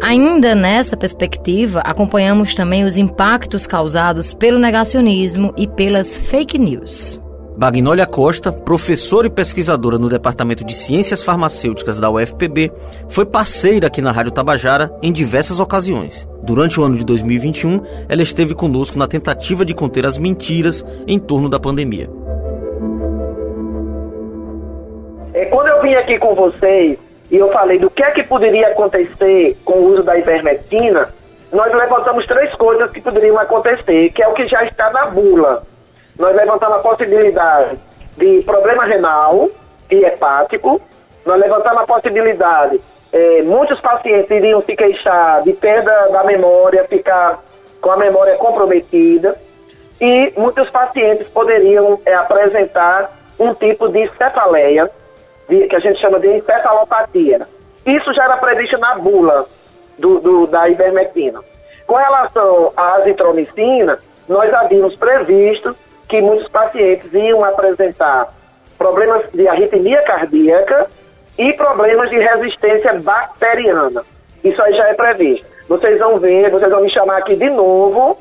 Ainda 0.00 0.54
nessa 0.54 0.96
perspectiva, 0.96 1.80
acompanhamos 1.80 2.54
também 2.54 2.84
os 2.84 2.96
impactos 2.96 3.66
causados 3.66 4.32
pelo 4.34 4.58
negacionismo 4.58 5.52
e 5.56 5.66
pelas 5.66 6.16
fake 6.16 6.58
news. 6.58 7.20
Bagnólia 7.56 8.06
Costa, 8.06 8.50
professora 8.50 9.26
e 9.26 9.30
pesquisadora 9.30 9.98
no 9.98 10.08
Departamento 10.08 10.64
de 10.64 10.74
Ciências 10.74 11.22
Farmacêuticas 11.22 12.00
da 12.00 12.10
UFPB, 12.10 12.72
foi 13.08 13.26
parceira 13.26 13.88
aqui 13.88 14.00
na 14.00 14.10
Rádio 14.10 14.32
Tabajara 14.32 14.90
em 15.02 15.12
diversas 15.12 15.60
ocasiões. 15.60 16.26
Durante 16.42 16.80
o 16.80 16.84
ano 16.84 16.96
de 16.96 17.04
2021, 17.04 17.82
ela 18.08 18.22
esteve 18.22 18.54
conosco 18.54 18.98
na 18.98 19.06
tentativa 19.06 19.64
de 19.64 19.74
conter 19.74 20.06
as 20.06 20.18
mentiras 20.18 20.84
em 21.06 21.18
torno 21.18 21.48
da 21.48 21.60
pandemia. 21.60 22.10
Vim 25.82 25.94
aqui 25.94 26.18
com 26.18 26.34
vocês 26.34 26.98
e 27.30 27.36
eu 27.36 27.50
falei 27.50 27.78
do 27.78 27.90
que 27.90 28.02
é 28.02 28.10
que 28.12 28.22
poderia 28.22 28.68
acontecer 28.68 29.56
com 29.64 29.74
o 29.74 29.86
uso 29.88 30.02
da 30.02 30.16
ivermectina, 30.16 31.12
nós 31.50 31.72
levantamos 31.72 32.26
três 32.26 32.54
coisas 32.54 32.90
que 32.90 33.00
poderiam 33.00 33.38
acontecer, 33.38 34.10
que 34.10 34.22
é 34.22 34.28
o 34.28 34.32
que 34.32 34.46
já 34.46 34.62
está 34.64 34.90
na 34.90 35.06
bula. 35.06 35.62
Nós 36.18 36.34
levantamos 36.36 36.76
a 36.76 36.80
possibilidade 36.80 37.78
de 38.16 38.42
problema 38.42 38.84
renal 38.84 39.48
e 39.90 40.04
hepático, 40.04 40.80
nós 41.24 41.40
levantamos 41.40 41.82
a 41.82 41.86
possibilidade, 41.86 42.80
é, 43.12 43.42
muitos 43.42 43.80
pacientes 43.80 44.30
iriam 44.30 44.62
se 44.62 44.76
queixar 44.76 45.42
de 45.42 45.52
perda 45.52 46.08
da 46.08 46.24
memória, 46.24 46.84
ficar 46.84 47.42
com 47.80 47.90
a 47.90 47.96
memória 47.96 48.36
comprometida, 48.36 49.38
e 50.00 50.32
muitos 50.36 50.68
pacientes 50.70 51.28
poderiam 51.28 51.98
é, 52.04 52.14
apresentar 52.14 53.10
um 53.38 53.54
tipo 53.54 53.88
de 53.88 54.10
cefaleia, 54.18 54.90
de, 55.52 55.68
que 55.68 55.76
a 55.76 55.80
gente 55.80 56.00
chama 56.00 56.18
de 56.18 56.28
encefalopatia. 56.28 57.46
Isso 57.84 58.12
já 58.14 58.24
era 58.24 58.36
previsto 58.38 58.78
na 58.78 58.94
bula 58.94 59.44
do, 59.98 60.18
do, 60.18 60.46
da 60.46 60.68
ivermectina. 60.68 61.40
Com 61.86 61.94
relação 61.94 62.72
à 62.76 62.94
azitromicina, 62.96 63.98
nós 64.28 64.52
havíamos 64.54 64.96
previsto 64.96 65.76
que 66.08 66.20
muitos 66.22 66.48
pacientes 66.48 67.12
iam 67.12 67.44
apresentar 67.44 68.32
problemas 68.78 69.24
de 69.32 69.46
arritmia 69.46 70.00
cardíaca 70.02 70.88
e 71.36 71.52
problemas 71.52 72.08
de 72.10 72.18
resistência 72.18 72.94
bacteriana. 72.94 74.04
Isso 74.42 74.60
aí 74.62 74.74
já 74.74 74.88
é 74.88 74.94
previsto. 74.94 75.46
Vocês 75.68 75.98
vão 75.98 76.18
ver, 76.18 76.50
vocês 76.50 76.70
vão 76.70 76.82
me 76.82 76.90
chamar 76.90 77.18
aqui 77.18 77.36
de 77.36 77.50
novo 77.50 78.18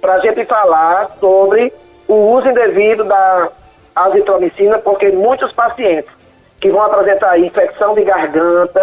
para 0.00 0.14
a 0.14 0.18
gente 0.20 0.44
falar 0.44 1.10
sobre 1.20 1.72
o 2.08 2.14
uso 2.14 2.48
indevido 2.48 3.04
da 3.04 3.48
azitromicina, 3.94 4.78
porque 4.78 5.10
muitos 5.10 5.52
pacientes 5.52 6.19
que 6.60 6.70
vão 6.70 6.82
apresentar 6.82 7.38
infecção 7.38 7.94
de 7.94 8.02
garganta 8.02 8.80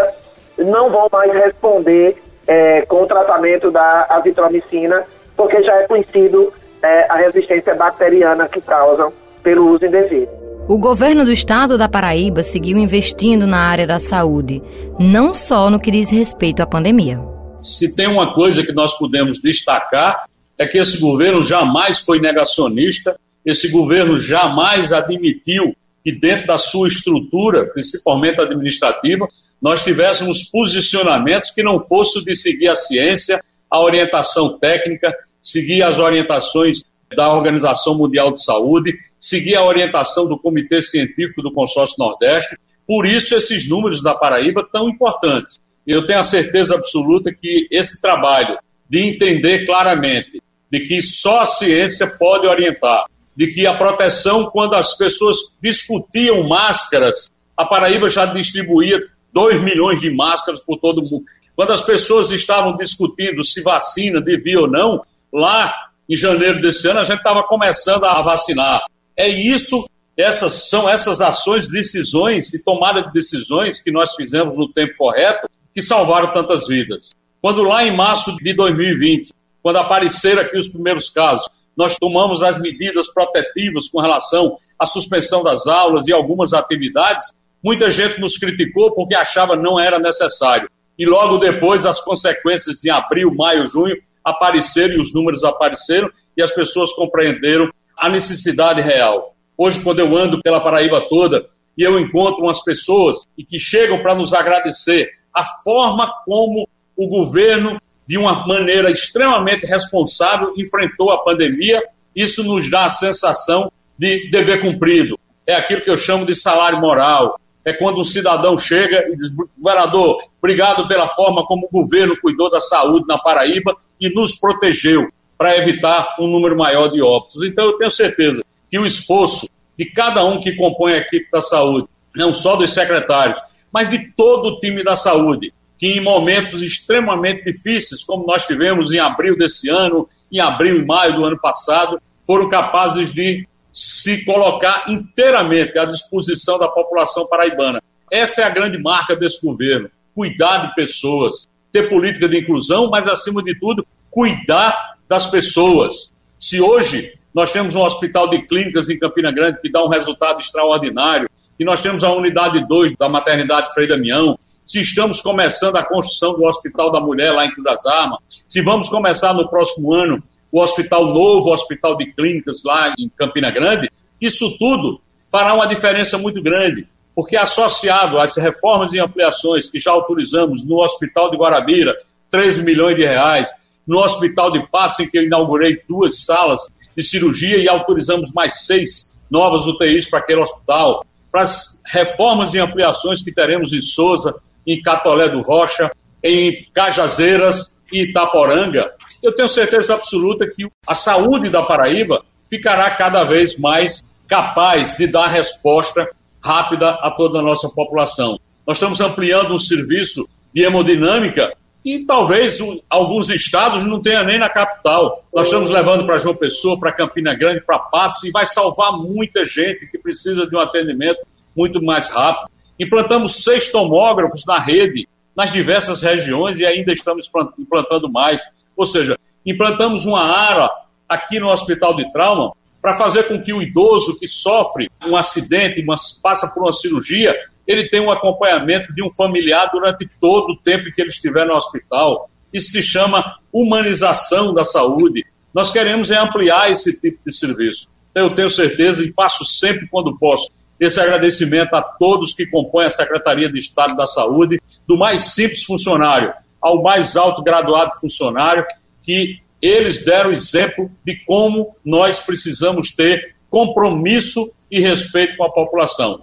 não 0.57 0.89
vão 0.89 1.07
mais 1.11 1.31
responder 1.33 2.21
é, 2.47 2.81
com 2.83 3.03
o 3.03 3.07
tratamento 3.07 3.69
da 3.69 4.07
azitromicina, 4.09 5.03
porque 5.35 5.61
já 5.61 5.73
é 5.75 5.87
conhecido 5.87 6.51
é, 6.81 7.11
a 7.11 7.15
resistência 7.15 7.75
bacteriana 7.75 8.47
que 8.47 8.61
causam 8.61 9.13
pelo 9.43 9.71
uso 9.73 9.85
indevido. 9.85 10.31
O 10.67 10.77
governo 10.77 11.23
do 11.23 11.31
estado 11.31 11.77
da 11.77 11.87
Paraíba 11.87 12.43
seguiu 12.43 12.77
investindo 12.77 13.47
na 13.47 13.59
área 13.59 13.87
da 13.87 13.99
saúde, 13.99 14.61
não 14.99 15.33
só 15.33 15.69
no 15.69 15.79
que 15.79 15.91
diz 15.91 16.09
respeito 16.09 16.61
à 16.61 16.65
pandemia. 16.65 17.21
Se 17.61 17.95
tem 17.95 18.07
uma 18.07 18.33
coisa 18.33 18.65
que 18.65 18.73
nós 18.73 18.97
podemos 18.97 19.39
destacar, 19.41 20.25
é 20.57 20.65
que 20.65 20.77
esse 20.77 20.99
governo 20.99 21.43
jamais 21.43 22.01
foi 22.01 22.19
negacionista, 22.19 23.17
esse 23.45 23.69
governo 23.71 24.17
jamais 24.17 24.91
admitiu 24.91 25.73
que, 26.07 26.17
dentro 26.17 26.47
da 26.47 26.57
sua 26.57 26.87
estrutura, 26.87 27.65
principalmente 27.65 28.39
administrativa, 28.39 29.27
nós 29.61 29.83
tivéssemos 29.83 30.43
posicionamentos 30.43 31.51
que 31.51 31.61
não 31.61 31.81
fossem 31.81 32.23
de 32.23 32.33
seguir 32.33 32.69
a 32.69 32.77
ciência, 32.77 33.43
a 33.69 33.81
orientação 33.81 34.57
técnica, 34.57 35.13
seguir 35.41 35.83
as 35.83 35.99
orientações 35.99 36.81
da 37.13 37.35
Organização 37.35 37.97
Mundial 37.97 38.31
de 38.31 38.41
Saúde, 38.41 38.93
seguir 39.19 39.57
a 39.57 39.65
orientação 39.65 40.29
do 40.29 40.39
Comitê 40.39 40.81
Científico 40.81 41.41
do 41.41 41.51
Consórcio 41.51 41.97
Nordeste. 41.99 42.57
Por 42.87 43.05
isso, 43.05 43.35
esses 43.35 43.67
números 43.67 44.01
da 44.01 44.15
Paraíba 44.15 44.65
tão 44.71 44.87
importantes. 44.87 45.59
Eu 45.85 46.05
tenho 46.05 46.21
a 46.21 46.23
certeza 46.23 46.73
absoluta 46.75 47.33
que 47.33 47.67
esse 47.69 48.01
trabalho 48.01 48.57
de 48.89 48.99
entender 48.99 49.65
claramente 49.65 50.41
de 50.71 50.87
que 50.87 51.01
só 51.01 51.41
a 51.41 51.45
ciência 51.45 52.07
pode 52.07 52.47
orientar, 52.47 53.07
de 53.37 53.47
que 53.53 53.67
a 53.67 53.75
proteção, 53.75 54.47
quando 54.47 54.73
as 54.73 54.97
pessoas 54.97 55.37
discutiam 55.61 56.47
máscaras, 56.47 57.31
a 57.55 57.63
Paraíba 57.63 58.09
já 58.09 58.25
distribuía 58.25 58.99
2 59.31 59.63
milhões 59.63 60.01
de 60.01 60.09
máscaras 60.09 60.63
por 60.63 60.77
todo 60.77 61.03
mundo. 61.03 61.23
Quando 61.55 61.71
as 61.71 61.81
pessoas 61.81 62.31
estavam 62.31 62.75
discutindo 62.75 63.43
se 63.43 63.61
vacina 63.61 64.19
devia 64.19 64.59
ou 64.59 64.67
não, 64.67 65.03
lá 65.31 65.71
em 66.09 66.15
janeiro 66.15 66.59
desse 66.59 66.87
ano 66.87 66.99
a 66.99 67.03
gente 67.03 67.19
estava 67.19 67.43
começando 67.43 68.05
a 68.05 68.23
vacinar. 68.23 68.81
É 69.15 69.27
isso, 69.27 69.87
essas 70.17 70.67
são 70.69 70.89
essas 70.89 71.21
ações, 71.21 71.69
decisões 71.69 72.51
e 72.55 72.63
tomada 72.63 73.03
de 73.03 73.13
decisões 73.13 73.79
que 73.79 73.91
nós 73.91 74.15
fizemos 74.15 74.57
no 74.57 74.67
tempo 74.67 74.95
correto 74.97 75.47
que 75.73 75.81
salvaram 75.81 76.31
tantas 76.31 76.67
vidas. 76.67 77.13
Quando 77.39 77.61
lá 77.61 77.85
em 77.85 77.91
março 77.91 78.35
de 78.37 78.55
2020 78.55 79.31
quando 79.61 79.77
apareceram 79.77 80.41
aqui 80.41 80.57
os 80.57 80.69
primeiros 80.69 81.09
casos, 81.09 81.47
nós 81.77 81.95
tomamos 81.99 82.41
as 82.41 82.59
medidas 82.59 83.13
protetivas 83.13 83.87
com 83.87 84.01
relação 84.01 84.57
à 84.79 84.87
suspensão 84.87 85.43
das 85.43 85.67
aulas 85.67 86.07
e 86.07 86.13
algumas 86.13 86.53
atividades. 86.53 87.31
Muita 87.63 87.91
gente 87.91 88.19
nos 88.19 88.37
criticou 88.37 88.93
porque 88.95 89.15
achava 89.15 89.55
não 89.55 89.79
era 89.79 89.99
necessário. 89.99 90.69
E 90.97 91.05
logo 91.05 91.37
depois, 91.37 91.85
as 91.85 92.01
consequências 92.01 92.83
em 92.83 92.89
abril, 92.89 93.33
maio, 93.33 93.67
junho 93.67 93.95
apareceram 94.23 94.95
e 94.95 95.01
os 95.01 95.13
números 95.13 95.43
apareceram 95.43 96.09
e 96.35 96.41
as 96.41 96.51
pessoas 96.51 96.91
compreenderam 96.93 97.71
a 97.95 98.09
necessidade 98.09 98.81
real. 98.81 99.35
Hoje, 99.55 99.79
quando 99.81 99.99
eu 99.99 100.15
ando 100.15 100.41
pela 100.41 100.59
Paraíba 100.59 101.01
toda 101.07 101.47
e 101.77 101.83
eu 101.83 101.99
encontro 101.99 102.43
umas 102.43 102.63
pessoas 102.63 103.17
e 103.37 103.43
que 103.43 103.59
chegam 103.59 104.01
para 104.01 104.15
nos 104.15 104.33
agradecer 104.33 105.09
a 105.33 105.43
forma 105.63 106.11
como 106.25 106.67
o 106.95 107.07
governo 107.07 107.79
de 108.07 108.17
uma 108.17 108.47
maneira 108.47 108.89
extremamente 108.89 109.67
responsável, 109.67 110.53
enfrentou 110.57 111.11
a 111.11 111.23
pandemia. 111.23 111.83
Isso 112.15 112.43
nos 112.43 112.69
dá 112.69 112.85
a 112.85 112.89
sensação 112.89 113.71
de 113.97 114.29
dever 114.31 114.61
cumprido. 114.61 115.19
É 115.45 115.55
aquilo 115.55 115.81
que 115.81 115.89
eu 115.89 115.97
chamo 115.97 116.25
de 116.25 116.33
salário 116.33 116.79
moral. 116.79 117.39
É 117.65 117.73
quando 117.73 117.99
um 117.99 118.05
cidadão 118.05 118.57
chega 118.57 119.05
e 119.09 119.15
diz: 119.15 119.33
governador, 119.57 120.23
obrigado 120.41 120.87
pela 120.87 121.07
forma 121.07 121.45
como 121.45 121.67
o 121.67 121.69
governo 121.69 122.15
cuidou 122.21 122.49
da 122.49 122.61
saúde 122.61 123.05
na 123.07 123.17
Paraíba 123.17 123.75
e 123.99 124.09
nos 124.09 124.39
protegeu 124.39 125.09
para 125.37 125.57
evitar 125.57 126.15
um 126.19 126.27
número 126.27 126.57
maior 126.57 126.87
de 126.87 127.01
óbitos. 127.01 127.43
Então, 127.43 127.65
eu 127.65 127.77
tenho 127.77 127.91
certeza 127.91 128.43
que 128.69 128.79
o 128.79 128.85
esforço 128.85 129.47
de 129.77 129.85
cada 129.91 130.23
um 130.25 130.41
que 130.41 130.55
compõe 130.55 130.93
a 130.93 130.97
equipe 130.97 131.29
da 131.31 131.41
saúde, 131.41 131.87
não 132.15 132.33
só 132.33 132.55
dos 132.55 132.73
secretários, 132.73 133.39
mas 133.71 133.89
de 133.89 134.13
todo 134.15 134.47
o 134.47 134.59
time 134.59 134.83
da 134.83 134.95
saúde, 134.95 135.53
que 135.77 135.87
em 135.87 136.01
momentos 136.01 136.61
extremamente 136.61 137.43
difíceis, 137.43 138.03
como 138.03 138.25
nós 138.25 138.45
tivemos 138.45 138.91
em 138.91 138.99
abril 138.99 139.37
desse 139.37 139.69
ano, 139.69 140.09
em 140.31 140.39
abril 140.39 140.79
e 140.79 140.85
maio 140.85 141.15
do 141.15 141.25
ano 141.25 141.39
passado, 141.39 142.01
foram 142.25 142.49
capazes 142.49 143.13
de 143.13 143.47
se 143.71 144.25
colocar 144.25 144.85
inteiramente 144.89 145.77
à 145.77 145.85
disposição 145.85 146.57
da 146.57 146.67
população 146.67 147.27
paraibana. 147.27 147.81
Essa 148.11 148.41
é 148.41 148.43
a 148.43 148.49
grande 148.49 148.81
marca 148.81 149.15
desse 149.15 149.45
governo: 149.45 149.89
cuidar 150.15 150.67
de 150.67 150.75
pessoas, 150.75 151.47
ter 151.71 151.89
política 151.89 152.27
de 152.27 152.39
inclusão, 152.39 152.89
mas 152.89 153.07
acima 153.07 153.43
de 153.43 153.57
tudo, 153.59 153.85
cuidar 154.09 154.97
das 155.07 155.27
pessoas. 155.27 156.11
Se 156.39 156.59
hoje 156.59 157.13
nós 157.33 157.51
temos 157.53 157.75
um 157.75 157.81
hospital 157.81 158.27
de 158.29 158.41
clínicas 158.47 158.89
em 158.89 158.97
Campina 158.97 159.31
Grande 159.31 159.61
que 159.61 159.71
dá 159.71 159.83
um 159.83 159.89
resultado 159.89 160.39
extraordinário, 160.39 161.29
e 161.59 161.63
nós 161.63 161.81
temos 161.81 162.03
a 162.03 162.11
unidade 162.11 162.65
2 162.67 162.95
da 162.97 163.07
maternidade 163.07 163.73
Frei 163.73 163.87
Damião, 163.87 164.37
se 164.67 164.81
estamos 164.81 165.21
começando 165.21 165.77
a 165.77 165.85
construção 165.85 166.33
do 166.35 166.43
Hospital 166.43 166.91
da 166.91 166.99
Mulher 166.99 167.31
lá 167.31 167.45
em 167.45 167.51
Cruz 167.51 167.85
Armas, 167.85 168.19
se 168.45 168.61
vamos 168.61 168.89
começar 168.89 169.33
no 169.33 169.47
próximo 169.47 169.93
ano 169.93 170.21
o 170.51 170.61
Hospital 170.61 171.05
Novo, 171.05 171.47
o 171.47 171.53
Hospital 171.53 171.95
de 171.95 172.11
Clínicas 172.11 172.63
lá 172.65 172.93
em 172.99 173.07
Campina 173.07 173.49
Grande, 173.49 173.89
isso 174.19 174.57
tudo 174.59 174.99
fará 175.31 175.53
uma 175.53 175.67
diferença 175.67 176.17
muito 176.17 176.43
grande, 176.43 176.85
porque 177.15 177.37
associado 177.37 178.19
às 178.19 178.35
reformas 178.35 178.91
e 178.91 178.99
ampliações 178.99 179.69
que 179.69 179.79
já 179.79 179.91
autorizamos 179.91 180.65
no 180.65 180.81
Hospital 180.83 181.31
de 181.31 181.37
Guarabira, 181.37 181.95
13 182.29 182.63
milhões 182.63 182.97
de 182.97 183.05
reais, 183.05 183.49
no 183.87 183.99
Hospital 183.99 184.51
de 184.51 184.67
Patos, 184.69 184.99
em 184.99 185.09
que 185.09 185.17
eu 185.17 185.23
inaugurei 185.23 185.81
duas 185.87 186.25
salas 186.25 186.67
de 186.95 187.03
cirurgia 187.03 187.57
e 187.57 187.69
autorizamos 187.69 188.33
mais 188.33 188.65
seis 188.65 189.15
novas 189.31 189.65
UTIs 189.65 190.09
para 190.09 190.19
aquele 190.19 190.41
hospital, 190.41 191.05
para 191.31 191.43
as 191.43 191.81
reformas 191.85 192.53
e 192.53 192.59
ampliações 192.59 193.21
que 193.21 193.31
teremos 193.31 193.71
em 193.71 193.81
Souza, 193.81 194.35
em 194.67 194.81
Catolé 194.81 195.29
do 195.29 195.41
Rocha, 195.41 195.89
em 196.23 196.67
Cajazeiras 196.73 197.79
e 197.91 198.09
Itaporanga, 198.09 198.91
eu 199.23 199.33
tenho 199.33 199.47
certeza 199.47 199.93
absoluta 199.93 200.45
que 200.45 200.67
a 200.85 200.93
saúde 200.93 201.49
da 201.49 201.63
Paraíba 201.63 202.23
ficará 202.49 202.91
cada 202.91 203.23
vez 203.23 203.57
mais 203.57 204.03
capaz 204.27 204.97
de 204.97 205.07
dar 205.07 205.27
resposta 205.27 206.07
rápida 206.43 206.89
a 206.89 207.11
toda 207.11 207.39
a 207.39 207.41
nossa 207.41 207.69
população. 207.69 208.37
Nós 208.65 208.77
estamos 208.77 208.99
ampliando 208.99 209.53
um 209.53 209.59
serviço 209.59 210.27
de 210.53 210.63
hemodinâmica 210.63 211.53
que 211.81 212.05
talvez 212.05 212.59
alguns 212.89 213.29
estados 213.29 213.85
não 213.85 214.01
tenham 214.01 214.25
nem 214.25 214.37
na 214.39 214.49
capital. 214.49 215.23
Nós 215.33 215.47
estamos 215.47 215.69
levando 215.69 216.05
para 216.05 216.17
João 216.17 216.35
Pessoa, 216.35 216.77
para 216.77 216.91
Campina 216.91 217.33
Grande, 217.33 217.61
para 217.61 217.79
Patos 217.79 218.23
e 218.23 218.31
vai 218.31 218.45
salvar 218.45 218.91
muita 218.93 219.45
gente 219.45 219.87
que 219.87 219.97
precisa 219.97 220.45
de 220.45 220.55
um 220.55 220.59
atendimento 220.59 221.19
muito 221.55 221.81
mais 221.81 222.09
rápido. 222.09 222.49
Implantamos 222.79 223.43
seis 223.43 223.71
tomógrafos 223.71 224.45
na 224.45 224.59
rede, 224.59 225.07
nas 225.35 225.51
diversas 225.51 226.01
regiões, 226.01 226.59
e 226.59 226.65
ainda 226.65 226.91
estamos 226.91 227.29
implantando 227.57 228.11
mais. 228.11 228.41
Ou 228.75 228.85
seja, 228.85 229.17
implantamos 229.45 230.05
uma 230.05 230.21
área 230.21 230.69
aqui 231.07 231.39
no 231.39 231.47
Hospital 231.47 231.95
de 231.95 232.11
Trauma 232.11 232.53
para 232.81 232.95
fazer 232.95 233.23
com 233.23 233.41
que 233.41 233.53
o 233.53 233.61
idoso 233.61 234.19
que 234.19 234.27
sofre 234.27 234.89
um 235.05 235.15
acidente, 235.15 235.83
mas 235.83 236.19
passa 236.21 236.47
por 236.47 236.63
uma 236.63 236.73
cirurgia, 236.73 237.33
ele 237.65 237.89
tenha 237.89 238.03
um 238.03 238.11
acompanhamento 238.11 238.93
de 238.93 239.03
um 239.03 239.09
familiar 239.09 239.69
durante 239.71 240.09
todo 240.21 240.51
o 240.51 240.57
tempo 240.57 240.91
que 240.93 241.01
ele 241.01 241.09
estiver 241.09 241.45
no 241.45 241.53
hospital. 241.53 242.29
Isso 242.53 242.71
se 242.71 242.81
chama 242.81 243.39
humanização 243.51 244.53
da 244.53 244.63
saúde. 244.63 245.25
Nós 245.53 245.71
queremos 245.71 246.11
é 246.11 246.17
ampliar 246.17 246.71
esse 246.71 246.99
tipo 246.99 247.19
de 247.25 247.35
serviço. 247.35 247.87
Eu 248.15 248.33
tenho 248.33 248.49
certeza 248.49 249.03
e 249.03 249.13
faço 249.13 249.43
sempre 249.45 249.87
quando 249.89 250.17
posso 250.17 250.49
esse 250.79 250.99
agradecimento 250.99 251.73
a 251.73 251.81
todos 251.81 252.33
que 252.33 252.45
compõem 252.47 252.85
a 252.85 252.91
Secretaria 252.91 253.51
de 253.51 253.57
Estado 253.57 253.95
da 253.95 254.07
Saúde, 254.07 254.61
do 254.87 254.97
mais 254.97 255.33
simples 255.33 255.63
funcionário 255.63 256.33
ao 256.61 256.81
mais 256.81 257.15
alto 257.15 257.43
graduado 257.43 257.91
funcionário, 257.99 258.65
que 259.01 259.39
Eles 259.61 260.05
deram 260.05 260.31
exemplo 260.31 260.91
de 261.03 261.23
como 261.25 261.75
nós 261.83 262.19
precisamos 262.19 262.91
ter 262.91 263.35
compromisso 263.49 264.53
e 264.69 264.79
respeito 264.79 265.35
com 265.35 265.43
a 265.43 265.51
população. 265.51 266.21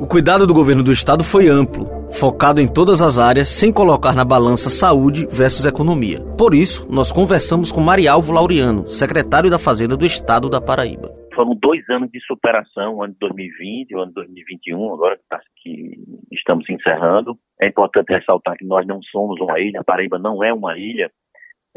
O 0.00 0.06
cuidado 0.06 0.46
do 0.46 0.52
governo 0.52 0.82
do 0.82 0.92
estado 0.92 1.22
foi 1.24 1.48
amplo, 1.48 1.88
focado 2.10 2.60
em 2.60 2.66
todas 2.66 3.00
as 3.00 3.16
áreas, 3.16 3.48
sem 3.48 3.72
colocar 3.72 4.12
na 4.12 4.24
balança 4.24 4.68
saúde 4.68 5.26
versus 5.30 5.64
economia. 5.64 6.20
Por 6.36 6.54
isso, 6.54 6.84
nós 6.90 7.12
conversamos 7.12 7.70
com 7.70 7.80
Marialvo 7.80 8.32
Laureano, 8.32 8.88
secretário 8.90 9.48
da 9.48 9.58
Fazenda 9.58 9.96
do 9.96 10.04
estado 10.04 10.50
da 10.50 10.60
Paraíba. 10.60 11.15
Foram 11.36 11.54
dois 11.54 11.86
anos 11.90 12.10
de 12.10 12.18
superação, 12.22 12.94
o 12.94 13.02
ano 13.02 13.12
de 13.12 13.18
2020 13.18 13.90
e 13.90 13.94
o 13.94 14.00
ano 14.00 14.08
de 14.08 14.14
2021, 14.14 14.94
agora 14.94 15.20
tá, 15.28 15.38
que 15.56 16.02
estamos 16.32 16.66
encerrando. 16.70 17.38
É 17.60 17.66
importante 17.66 18.10
ressaltar 18.10 18.56
que 18.56 18.64
nós 18.64 18.86
não 18.86 19.02
somos 19.02 19.38
uma 19.38 19.60
ilha, 19.60 19.80
a 19.80 19.84
Paraíba 19.84 20.18
não 20.18 20.42
é 20.42 20.50
uma 20.50 20.78
ilha, 20.78 21.12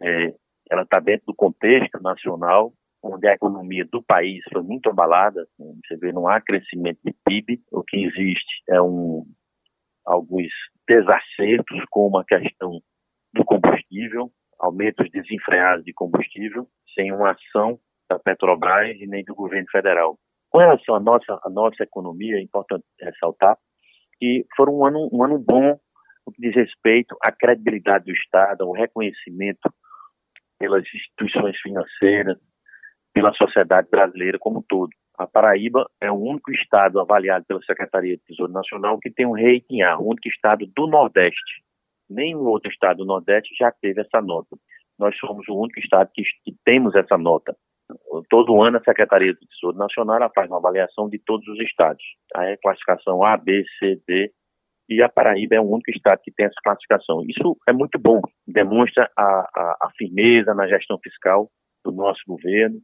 é, 0.01 0.33
ela 0.71 0.83
está 0.83 1.01
dentro 1.01 1.25
do 1.27 1.35
contexto 1.35 2.01
nacional, 2.01 2.71
onde 3.03 3.27
a 3.27 3.33
economia 3.33 3.85
do 3.91 4.01
país 4.01 4.41
foi 4.49 4.61
muito 4.61 4.89
abalada, 4.89 5.45
você 5.57 5.97
vê, 5.97 6.13
não 6.13 6.25
há 6.25 6.39
crescimento 6.39 6.99
de 7.03 7.13
PIB, 7.25 7.61
o 7.69 7.83
que 7.83 7.97
existe 7.97 8.63
é 8.69 8.81
um, 8.81 9.25
alguns 10.05 10.47
desacertos, 10.87 11.83
como 11.89 12.17
a 12.17 12.23
questão 12.23 12.79
do 13.33 13.43
combustível, 13.43 14.31
aumentos 14.57 15.09
desenfreados 15.11 15.83
de 15.83 15.91
combustível, 15.91 16.65
sem 16.95 17.11
uma 17.11 17.31
ação 17.31 17.77
da 18.09 18.19
Petrobras 18.19 18.97
e 18.99 19.07
nem 19.07 19.23
do 19.23 19.35
governo 19.35 19.67
federal. 19.71 20.17
Com 20.49 20.57
relação 20.57 20.95
à 20.95 20.99
nossa, 20.99 21.39
à 21.43 21.49
nossa 21.49 21.83
economia, 21.83 22.37
é 22.37 22.41
importante 22.41 22.83
ressaltar 22.99 23.57
que 24.19 24.45
foi 24.55 24.67
um 24.69 24.85
ano, 24.85 25.09
um 25.13 25.23
ano 25.23 25.39
bom 25.39 25.79
no 26.25 26.33
que 26.33 26.41
diz 26.41 26.55
respeito 26.55 27.15
à 27.25 27.31
credibilidade 27.31 28.05
do 28.05 28.11
Estado, 28.11 28.63
ao 28.63 28.71
reconhecimento 28.71 29.71
pelas 30.59 30.83
instituições 30.93 31.57
financeiras, 31.61 32.37
pela 33.13 33.33
sociedade 33.33 33.87
brasileira 33.89 34.37
como 34.37 34.59
um 34.59 34.63
todo. 34.67 34.89
A 35.17 35.25
Paraíba 35.27 35.89
é 36.01 36.11
o 36.11 36.15
único 36.15 36.51
estado 36.51 36.99
avaliado 36.99 37.45
pela 37.45 37.61
Secretaria 37.63 38.15
de 38.15 38.23
Tesouro 38.23 38.51
Nacional 38.51 38.99
que 38.99 39.11
tem 39.11 39.25
um 39.25 39.33
rating 39.33 39.81
A, 39.81 39.97
o 39.97 40.09
único 40.09 40.27
estado 40.27 40.65
do 40.65 40.87
Nordeste. 40.87 41.63
Nenhum 42.09 42.45
outro 42.45 42.71
estado 42.71 42.97
do 42.97 43.05
Nordeste 43.05 43.53
já 43.57 43.71
teve 43.71 44.01
essa 44.01 44.21
nota. 44.21 44.55
Nós 44.97 45.17
somos 45.17 45.47
o 45.47 45.55
único 45.55 45.79
estado 45.79 46.09
que, 46.13 46.23
que 46.43 46.55
temos 46.65 46.95
essa 46.95 47.17
nota. 47.17 47.55
Todo 48.29 48.61
ano 48.61 48.77
a 48.77 48.83
Secretaria 48.83 49.33
do 49.33 49.39
Tesouro 49.47 49.77
Nacional 49.77 50.31
faz 50.33 50.49
uma 50.49 50.57
avaliação 50.57 51.09
de 51.09 51.19
todos 51.19 51.47
os 51.47 51.59
estados. 51.61 52.03
Aí 52.35 52.53
é 52.53 52.57
classificação 52.57 53.23
A, 53.23 53.35
B, 53.37 53.63
C, 53.79 53.99
D, 54.07 54.31
e 54.89 55.03
a 55.03 55.09
Paraíba 55.09 55.55
é 55.55 55.59
o 55.59 55.69
único 55.69 55.91
estado 55.91 56.19
que 56.23 56.31
tem 56.31 56.47
essa 56.47 56.59
classificação. 56.63 57.23
Isso 57.27 57.57
é 57.67 57.73
muito 57.73 57.99
bom, 57.99 58.21
demonstra 58.47 59.09
a, 59.15 59.23
a, 59.23 59.77
a 59.83 59.91
firmeza 59.97 60.53
na 60.53 60.67
gestão 60.67 60.97
fiscal 60.99 61.49
do 61.85 61.91
nosso 61.91 62.21
governo, 62.27 62.79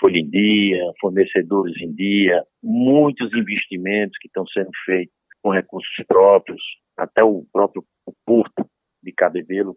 folha 0.00 0.18
em 0.18 0.28
dia, 0.28 0.82
fornecedores 1.00 1.74
em 1.80 1.92
dia, 1.92 2.44
muitos 2.62 3.32
investimentos 3.34 4.18
que 4.20 4.28
estão 4.28 4.46
sendo 4.48 4.70
feitos 4.84 5.14
com 5.42 5.50
recursos 5.50 5.90
próprios, 6.06 6.62
até 6.96 7.24
o 7.24 7.44
próprio 7.50 7.82
porto 8.26 8.66
de 9.02 9.12
Cabedelo, 9.12 9.76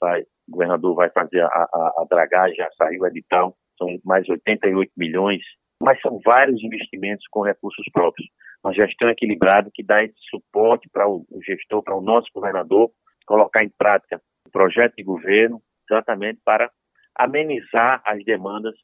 vai, 0.00 0.22
o 0.22 0.52
governador 0.52 0.94
vai 0.96 1.10
fazer 1.10 1.40
a, 1.40 1.46
a, 1.46 1.94
a 1.98 2.06
dragagem, 2.10 2.56
já 2.56 2.68
saiu 2.76 3.02
o 3.02 3.06
edital, 3.06 3.56
são 3.80 3.98
mais 4.04 4.28
88 4.28 4.92
milhões, 4.96 5.42
mas 5.82 5.98
são 6.02 6.20
vários 6.22 6.62
investimentos 6.62 7.26
com 7.30 7.42
recursos 7.42 7.84
próprios. 7.90 8.28
Uma 8.62 8.74
gestão 8.74 9.08
equilibrada 9.08 9.70
que 9.72 9.82
dá 9.82 10.04
esse 10.04 10.14
suporte 10.28 10.86
para 10.92 11.08
o, 11.08 11.24
gestor, 11.42 11.82
para 11.82 11.96
o 11.96 12.02
nosso 12.02 12.28
governador, 12.34 12.90
colocar 13.26 13.64
em 13.64 13.70
prática 13.70 14.20
o 14.46 14.50
projeto 14.50 14.94
de 14.96 15.02
governo, 15.02 15.62
exatamente 15.90 16.40
para 16.44 16.70
amenizar 17.18 18.02
as 18.04 18.22
demandas 18.24 18.74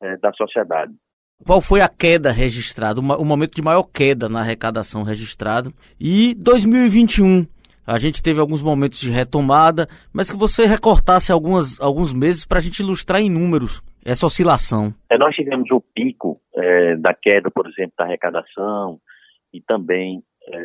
é, 0.00 0.16
da 0.18 0.32
sociedade. 0.32 0.94
Qual 1.44 1.60
foi 1.60 1.80
a 1.80 1.88
queda 1.88 2.32
registrada, 2.32 3.00
o 3.00 3.24
momento 3.24 3.54
de 3.54 3.62
maior 3.62 3.84
queda 3.84 4.28
na 4.28 4.40
arrecadação 4.40 5.02
registrada? 5.02 5.72
E 5.98 6.34
2021, 6.34 7.46
a 7.88 7.98
gente 7.98 8.22
teve 8.22 8.38
alguns 8.38 8.62
momentos 8.62 9.00
de 9.00 9.10
retomada, 9.10 9.88
mas 10.12 10.30
que 10.30 10.36
você 10.36 10.66
recortasse 10.66 11.32
algumas, 11.32 11.80
alguns 11.80 12.12
meses 12.12 12.44
para 12.44 12.58
a 12.58 12.60
gente 12.60 12.80
ilustrar 12.80 13.18
em 13.22 13.30
números 13.30 13.82
essa 14.04 14.26
oscilação. 14.26 14.92
É, 15.10 15.16
nós 15.16 15.34
tivemos 15.34 15.70
o 15.70 15.80
pico 15.80 16.38
é, 16.54 16.96
da 16.96 17.14
queda, 17.14 17.50
por 17.50 17.66
exemplo, 17.66 17.94
da 17.96 18.04
arrecadação 18.04 19.00
e 19.54 19.62
também 19.62 20.22
é, 20.46 20.58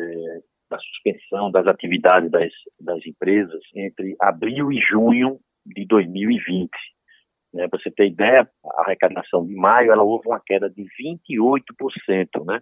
da 0.70 0.78
suspensão 0.78 1.50
das 1.50 1.66
atividades 1.66 2.30
das, 2.30 2.52
das 2.78 3.06
empresas 3.06 3.60
entre 3.74 4.14
abril 4.20 4.70
e 4.70 4.78
junho 4.78 5.38
de 5.64 5.86
2020. 5.86 6.68
Né? 7.54 7.68
Para 7.68 7.80
você 7.80 7.90
ter 7.90 8.06
ideia, 8.06 8.46
a 8.66 8.82
arrecadação 8.82 9.46
de 9.46 9.54
maio 9.54 9.92
ela 9.92 10.02
houve 10.02 10.28
uma 10.28 10.42
queda 10.44 10.68
de 10.68 10.82
28%, 10.82 12.44
né? 12.44 12.60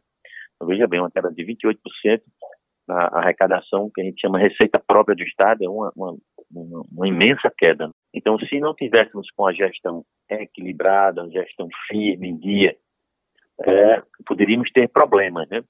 Então, 0.54 0.68
veja 0.68 0.86
bem, 0.86 1.00
uma 1.00 1.10
queda 1.10 1.32
de 1.32 1.44
28% 1.44 2.20
na 2.86 3.06
arrecadação 3.12 3.90
que 3.94 4.00
a 4.00 4.04
gente 4.04 4.20
chama 4.20 4.38
receita 4.38 4.78
própria 4.78 5.14
do 5.14 5.22
Estado, 5.22 5.64
é 5.64 5.68
uma, 5.68 5.92
uma, 5.94 6.16
uma, 6.50 6.82
uma 6.90 7.08
imensa 7.08 7.52
queda. 7.56 7.90
Então, 8.14 8.38
se 8.38 8.60
não 8.60 8.74
tivéssemos 8.74 9.30
com 9.36 9.46
a 9.46 9.52
gestão 9.52 10.04
equilibrada, 10.28 11.22
a 11.22 11.28
gestão 11.28 11.68
firme, 11.88 12.28
em 12.28 12.36
dia, 12.36 12.76
é, 13.64 14.02
poderíamos 14.26 14.70
ter 14.72 14.88
problemas, 14.88 15.48
né? 15.48 15.62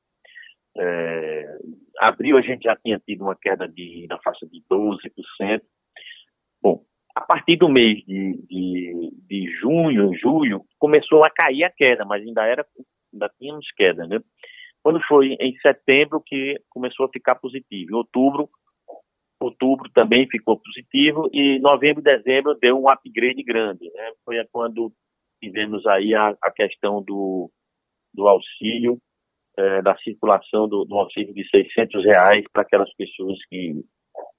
É, 0.78 1.58
abril 1.98 2.38
a 2.38 2.40
gente 2.40 2.62
já 2.62 2.74
tinha 2.76 2.98
tido 2.98 3.24
uma 3.24 3.36
queda 3.36 3.68
de, 3.68 4.06
na 4.08 4.18
faixa 4.18 4.46
de 4.46 4.62
12%. 4.70 5.60
Bom, 6.62 6.82
a 7.14 7.20
partir 7.20 7.56
do 7.56 7.68
mês 7.68 7.98
de, 8.06 8.42
de, 8.48 9.10
de 9.28 9.52
junho, 9.60 10.14
julho, 10.14 10.64
começou 10.78 11.24
a 11.24 11.30
cair 11.30 11.64
a 11.64 11.70
queda, 11.70 12.04
mas 12.06 12.22
ainda 12.22 12.46
era, 12.46 12.64
ainda 13.12 13.30
tínhamos 13.38 13.70
queda, 13.72 14.06
né? 14.06 14.18
Quando 14.82 15.00
foi 15.06 15.36
em 15.40 15.56
setembro 15.58 16.22
que 16.24 16.60
começou 16.68 17.06
a 17.06 17.10
ficar 17.10 17.36
positivo. 17.36 17.92
Em 17.92 17.94
outubro, 17.94 18.48
outubro 19.40 19.90
também 19.92 20.28
ficou 20.28 20.58
positivo 20.58 21.28
e 21.32 21.58
novembro 21.60 22.00
e 22.00 22.04
dezembro 22.04 22.58
deu 22.60 22.80
um 22.80 22.88
upgrade 22.88 23.42
grande, 23.42 23.84
né? 23.92 24.12
Foi 24.24 24.36
quando 24.50 24.92
tivemos 25.42 25.86
aí 25.86 26.14
a, 26.14 26.36
a 26.42 26.50
questão 26.50 27.02
do, 27.02 27.50
do 28.14 28.28
auxílio, 28.28 28.98
é, 29.58 29.82
da 29.82 29.96
circulação 29.98 30.68
do, 30.68 30.84
do 30.84 30.94
auxílio 30.96 31.34
de 31.34 31.48
600 31.48 32.04
reais 32.04 32.44
para 32.52 32.62
aquelas 32.62 32.92
pessoas 32.94 33.38
que 33.48 33.74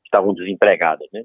estavam 0.06 0.34
desempregadas, 0.34 1.08
né? 1.12 1.24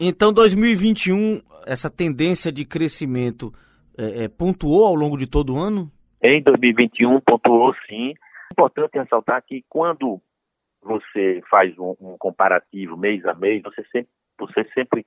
Então, 0.00 0.32
2021, 0.32 1.42
essa 1.66 1.90
tendência 1.90 2.52
de 2.52 2.64
crescimento 2.64 3.52
é, 3.98 4.24
é, 4.24 4.28
pontuou 4.28 4.86
ao 4.86 4.94
longo 4.94 5.16
de 5.16 5.26
todo 5.26 5.54
o 5.54 5.58
ano? 5.58 5.90
Em 6.22 6.42
2021, 6.42 7.20
pontuou 7.20 7.74
sim. 7.88 8.14
Importante 8.52 8.98
ressaltar 8.98 9.42
que 9.42 9.64
quando 9.68 10.20
você 10.82 11.42
faz 11.50 11.76
um, 11.78 11.94
um, 12.00 12.16
comparativo 12.18 12.96
mês 12.96 13.24
a 13.26 13.34
mês, 13.34 13.62
você 13.62 13.84
sempre, 13.92 14.10
você 14.38 14.64
sempre 14.74 15.06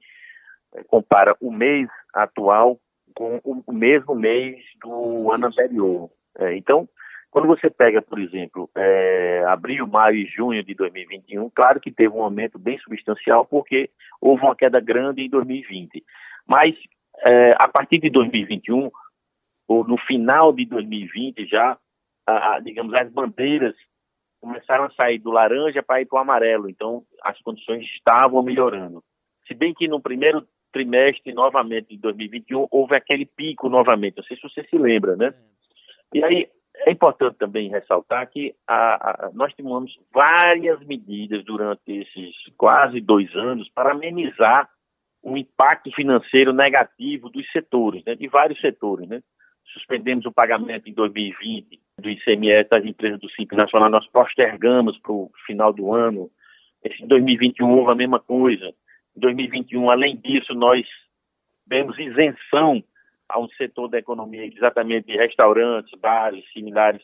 é, 0.74 0.84
compara 0.84 1.36
o 1.42 1.52
mês 1.52 1.90
atual 2.14 2.80
com 3.14 3.42
o 3.44 3.74
mesmo 3.74 4.16
mês 4.16 4.64
do 4.82 5.32
ano 5.32 5.48
anterior. 5.48 6.10
É, 6.38 6.56
então, 6.56 6.88
quando 7.30 7.48
você 7.48 7.70
pega, 7.70 8.02
por 8.02 8.20
exemplo, 8.20 8.70
é, 8.76 9.44
abril, 9.48 9.88
maio 9.88 10.16
e 10.16 10.26
junho 10.26 10.64
de 10.64 10.74
2021, 10.74 11.50
claro 11.50 11.80
que 11.80 11.92
teve 11.92 12.14
um 12.14 12.24
aumento 12.24 12.58
bem 12.58 12.78
substancial, 12.80 13.46
porque 13.46 13.90
houve 14.20 14.44
uma 14.44 14.56
queda 14.56 14.80
grande 14.80 15.22
em 15.22 15.30
2020. 15.30 16.04
Mas 16.48 16.76
é, 17.26 17.52
a 17.60 17.68
partir 17.68 18.00
de 18.00 18.10
2021, 18.10 18.92
ou 19.72 19.88
no 19.88 19.98
final 19.98 20.52
de 20.52 20.66
2020 20.66 21.46
já, 21.46 21.78
a, 22.28 22.56
a, 22.56 22.60
digamos, 22.60 22.94
as 22.94 23.10
bandeiras 23.10 23.74
começaram 24.42 24.84
a 24.84 24.92
sair 24.92 25.18
do 25.18 25.32
laranja 25.32 25.82
para 25.82 26.02
ir 26.02 26.08
para 26.08 26.18
o 26.18 26.22
amarelo. 26.22 26.70
Então, 26.70 27.04
as 27.24 27.40
condições 27.42 27.86
estavam 27.86 28.44
melhorando. 28.44 29.02
Se 29.48 29.54
bem 29.54 29.74
que 29.74 29.88
no 29.88 30.02
primeiro 30.02 30.46
trimestre, 30.74 31.34
novamente, 31.34 31.90
de 31.90 31.98
2021, 31.98 32.68
houve 32.70 32.96
aquele 32.96 33.26
pico 33.26 33.70
novamente. 33.70 34.18
Não 34.18 34.24
sei 34.26 34.36
se 34.36 34.44
você 34.44 34.62
se 34.66 34.78
lembra, 34.78 35.16
né? 35.16 35.34
E 36.14 36.22
aí, 36.22 36.50
é 36.86 36.92
importante 36.92 37.38
também 37.38 37.70
ressaltar 37.70 38.30
que 38.30 38.54
a, 38.68 39.28
a, 39.28 39.32
nós 39.34 39.54
tomamos 39.54 39.98
várias 40.14 40.86
medidas 40.86 41.46
durante 41.46 41.82
esses 41.88 42.36
quase 42.58 43.00
dois 43.00 43.34
anos 43.36 43.70
para 43.70 43.92
amenizar 43.92 44.70
o 45.24 45.38
impacto 45.38 45.92
financeiro 45.92 46.52
negativo 46.52 47.30
dos 47.30 47.50
setores, 47.52 48.04
né, 48.06 48.16
de 48.16 48.28
vários 48.28 48.60
setores. 48.60 49.08
Né? 49.08 49.22
Suspendemos 49.74 50.26
o 50.26 50.32
pagamento 50.32 50.90
em 50.90 50.94
2020 50.94 51.80
do 52.00 52.10
ICMS 52.10 52.70
das 52.70 52.86
empresas 52.86 53.20
do 53.20 53.30
Simples 53.32 53.58
Nacional, 53.58 53.90
nós 53.90 54.08
postergamos 54.08 54.98
para 55.00 55.12
o 55.12 55.32
final 55.46 55.72
do 55.72 55.94
ano. 55.94 56.30
Em 56.84 57.08
2021 57.08 57.70
houve 57.70 57.92
a 57.92 57.96
mesma 57.96 58.20
coisa. 58.20 58.74
Em 59.16 59.20
2021, 59.20 59.90
além 59.90 60.18
disso, 60.18 60.54
nós 60.54 60.86
demos 61.66 61.98
isenção 61.98 62.84
a 63.30 63.40
um 63.40 63.48
setor 63.50 63.88
da 63.88 64.00
economia, 64.00 64.46
exatamente 64.46 65.08
de 65.08 65.18
restaurantes, 65.18 65.98
bares, 66.00 66.44
similares, 66.52 67.02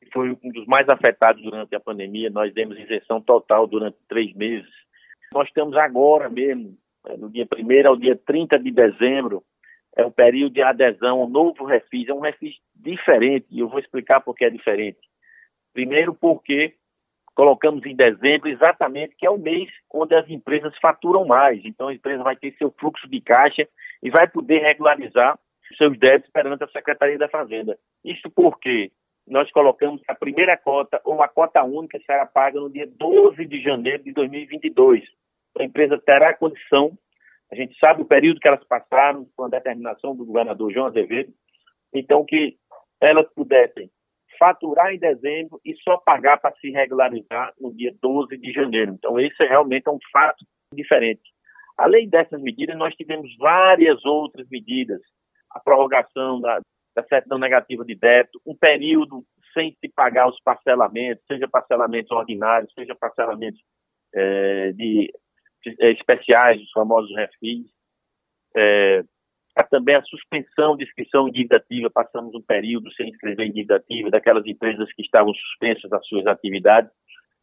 que 0.00 0.10
foi 0.10 0.30
um 0.42 0.50
dos 0.50 0.66
mais 0.66 0.88
afetados 0.88 1.42
durante 1.42 1.74
a 1.74 1.80
pandemia. 1.80 2.30
Nós 2.30 2.52
demos 2.54 2.78
isenção 2.78 3.20
total 3.20 3.66
durante 3.66 3.98
três 4.08 4.32
meses. 4.34 4.70
Nós 5.32 5.48
estamos 5.48 5.76
agora 5.76 6.30
mesmo 6.30 6.78
é, 7.06 7.16
do 7.16 7.28
dia 7.28 7.46
1 7.52 7.88
ao 7.88 7.96
dia 7.96 8.16
30 8.16 8.58
de 8.58 8.70
dezembro, 8.70 9.42
é 9.96 10.04
o 10.04 10.10
período 10.10 10.52
de 10.52 10.62
adesão 10.62 11.20
ao 11.20 11.28
novo 11.28 11.64
refis. 11.64 12.08
É 12.08 12.14
um 12.14 12.20
refis 12.20 12.54
diferente, 12.74 13.46
e 13.50 13.60
eu 13.60 13.68
vou 13.68 13.78
explicar 13.78 14.20
por 14.20 14.34
que 14.34 14.44
é 14.44 14.50
diferente. 14.50 14.98
Primeiro, 15.72 16.14
porque 16.14 16.74
colocamos 17.34 17.84
em 17.84 17.94
dezembro 17.94 18.48
exatamente 18.48 19.14
que 19.16 19.26
é 19.26 19.30
o 19.30 19.38
mês 19.38 19.68
onde 19.92 20.14
as 20.14 20.28
empresas 20.28 20.74
faturam 20.80 21.24
mais. 21.26 21.64
Então, 21.64 21.88
a 21.88 21.94
empresa 21.94 22.22
vai 22.22 22.36
ter 22.36 22.54
seu 22.56 22.70
fluxo 22.78 23.08
de 23.08 23.20
caixa 23.20 23.68
e 24.02 24.10
vai 24.10 24.28
poder 24.28 24.60
regularizar 24.60 25.38
seus 25.76 25.98
débitos 25.98 26.30
perante 26.30 26.64
a 26.64 26.68
Secretaria 26.68 27.18
da 27.18 27.28
Fazenda. 27.28 27.76
Isso 28.04 28.30
porque 28.30 28.90
nós 29.26 29.50
colocamos 29.50 30.00
a 30.06 30.14
primeira 30.14 30.56
cota 30.56 31.00
ou 31.04 31.22
a 31.22 31.28
cota 31.28 31.62
única 31.64 31.98
será 32.06 32.24
paga 32.24 32.60
no 32.60 32.70
dia 32.70 32.86
12 32.86 33.44
de 33.44 33.60
janeiro 33.60 34.02
de 34.02 34.12
2022. 34.12 35.02
A 35.58 35.64
empresa 35.64 35.98
terá 35.98 36.32
condição, 36.34 36.96
a 37.50 37.54
gente 37.54 37.78
sabe 37.78 38.02
o 38.02 38.06
período 38.06 38.40
que 38.40 38.48
elas 38.48 38.64
passaram 38.64 39.26
com 39.36 39.44
a 39.44 39.48
determinação 39.48 40.14
do 40.16 40.24
governador 40.24 40.72
João 40.72 40.86
Azevedo, 40.86 41.32
então 41.94 42.24
que 42.24 42.56
elas 43.00 43.26
pudessem 43.34 43.90
faturar 44.38 44.92
em 44.92 44.98
dezembro 44.98 45.60
e 45.64 45.74
só 45.82 45.96
pagar 45.98 46.38
para 46.38 46.54
se 46.56 46.70
regularizar 46.70 47.52
no 47.60 47.74
dia 47.74 47.94
12 48.02 48.36
de 48.36 48.52
janeiro. 48.52 48.92
Então, 48.92 49.18
esse 49.18 49.42
é 49.42 49.48
realmente 49.48 49.88
um 49.88 49.98
fato 50.12 50.44
diferente. 50.72 51.22
Além 51.76 52.08
dessas 52.08 52.40
medidas, 52.40 52.76
nós 52.76 52.94
tivemos 52.94 53.34
várias 53.38 54.04
outras 54.04 54.48
medidas. 54.50 55.00
A 55.50 55.60
prorrogação 55.60 56.40
da, 56.40 56.60
da 56.94 57.02
certidão 57.04 57.38
negativa 57.38 57.84
de 57.84 57.94
débito, 57.94 58.40
um 58.46 58.54
período 58.54 59.24
sem 59.54 59.74
se 59.80 59.88
pagar 59.88 60.28
os 60.28 60.40
parcelamentos, 60.42 61.24
seja 61.26 61.48
parcelamentos 61.48 62.10
ordinários, 62.10 62.72
seja 62.74 62.94
parcelamentos 62.94 63.60
é, 64.14 64.72
de, 64.72 65.10
é, 65.10 65.18
especiais, 65.80 66.60
os 66.60 66.70
famosos 66.70 67.14
refis. 67.16 67.66
É, 68.56 69.04
há 69.56 69.64
também 69.64 69.94
a 69.94 70.02
suspensão 70.02 70.76
de 70.76 70.84
inscrição 70.84 71.28
em 71.28 71.32
dívida 71.32 71.56
ativa, 71.56 71.90
passamos 71.90 72.34
um 72.34 72.42
período 72.42 72.92
sem 72.92 73.08
inscrever 73.08 73.46
em 73.46 73.52
dívida 73.52 73.76
ativa 73.76 74.10
daquelas 74.10 74.46
empresas 74.46 74.92
que 74.92 75.02
estavam 75.02 75.32
suspensas 75.34 75.90
das 75.90 76.06
suas 76.06 76.26
atividades. 76.26 76.90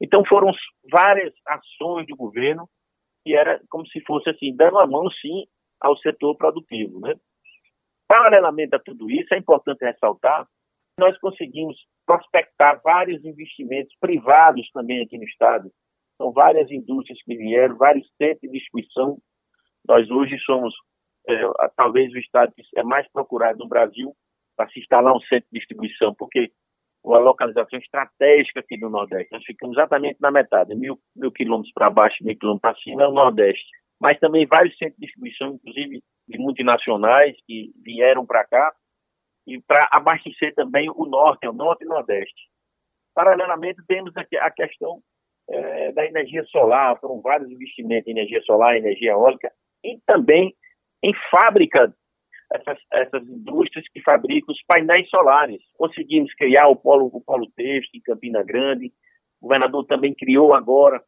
Então 0.01 0.23
foram 0.25 0.51
várias 0.91 1.33
ações 1.47 2.07
do 2.07 2.15
governo 2.15 2.67
que 3.25 3.35
era 3.35 3.61
como 3.69 3.87
se 3.87 4.01
fosse 4.01 4.29
assim, 4.29 4.55
dando 4.55 4.79
a 4.79 4.87
mão 4.87 5.09
sim 5.11 5.45
ao 5.79 5.97
setor 5.97 6.35
produtivo, 6.35 6.99
né? 6.99 7.15
Paralelamente 8.05 8.75
a 8.75 8.79
tudo 8.79 9.09
isso, 9.09 9.33
é 9.33 9.37
importante 9.37 9.83
ressaltar 9.85 10.45
nós 10.97 11.17
conseguimos 11.19 11.75
prospectar 12.05 12.81
vários 12.83 13.23
investimentos 13.25 13.95
privados 13.99 14.69
também 14.71 15.01
aqui 15.01 15.17
no 15.17 15.23
Estado. 15.23 15.71
São 16.17 16.31
várias 16.31 16.69
indústrias 16.71 17.21
que 17.23 17.35
vieram, 17.35 17.75
vários 17.77 18.07
centros 18.17 18.41
de 18.41 18.59
distribuição. 18.59 19.17
Nós 19.87 20.09
hoje 20.09 20.37
somos, 20.39 20.73
é, 21.27 21.41
talvez, 21.75 22.11
o 22.13 22.17
Estado 22.17 22.53
que 22.55 22.63
é 22.75 22.83
mais 22.83 23.09
procurado 23.11 23.59
no 23.59 23.67
Brasil 23.67 24.13
para 24.55 24.69
se 24.69 24.79
instalar 24.79 25.13
um 25.15 25.21
centro 25.21 25.47
de 25.51 25.59
distribuição, 25.59 26.13
porque 26.13 26.51
uma 27.03 27.19
localização 27.19 27.77
estratégica 27.79 28.61
aqui 28.61 28.79
do 28.79 28.89
Nordeste. 28.89 29.31
Nós 29.31 29.43
ficamos 29.43 29.75
exatamente 29.75 30.17
na 30.21 30.31
metade, 30.31 30.73
mil, 30.73 30.97
mil 31.15 31.31
quilômetros 31.31 31.73
para 31.73 31.89
baixo, 31.89 32.23
mil 32.23 32.37
quilômetros 32.37 32.61
para 32.61 32.81
cima, 32.81 33.03
é 33.03 33.07
o 33.07 33.11
Nordeste. 33.11 33.67
Mas 33.99 34.19
também 34.19 34.45
vários 34.45 34.77
centros 34.77 34.97
de 34.97 35.05
distribuição, 35.05 35.55
inclusive 35.55 36.01
de 36.27 36.37
multinacionais, 36.37 37.35
que 37.45 37.71
vieram 37.83 38.25
para 38.25 38.45
cá 38.45 38.73
e 39.45 39.59
para 39.61 39.89
abastecer 39.91 40.53
também 40.55 40.89
o 40.89 41.05
Norte, 41.05 41.47
o 41.47 41.53
Norte 41.53 41.83
e 41.83 41.87
o 41.87 41.89
Nordeste. 41.89 42.49
Paralelamente, 43.13 43.81
temos 43.85 44.15
aqui 44.15 44.37
a 44.37 44.49
questão 44.49 45.01
é, 45.49 45.91
da 45.91 46.05
energia 46.05 46.43
solar, 46.45 46.99
foram 46.99 47.21
vários 47.21 47.49
investimentos 47.49 48.07
em 48.07 48.11
energia 48.11 48.41
solar, 48.43 48.75
energia 48.75 49.11
eólica, 49.11 49.51
e 49.83 49.99
também 50.05 50.53
em 51.03 51.13
fábrica, 51.29 51.93
essas, 52.53 52.79
essas 52.93 53.23
indústrias 53.27 53.85
que 53.89 54.01
fabricam 54.01 54.53
os 54.53 54.63
painéis 54.65 55.09
solares. 55.09 55.61
Conseguimos 55.75 56.33
criar 56.35 56.67
o 56.67 56.75
polo, 56.75 57.09
o 57.11 57.21
polo 57.21 57.49
texto 57.55 57.93
em 57.95 58.01
Campina 58.01 58.43
Grande, 58.43 58.87
o 59.41 59.47
governador 59.47 59.85
também 59.85 60.13
criou 60.13 60.53
agora 60.53 61.03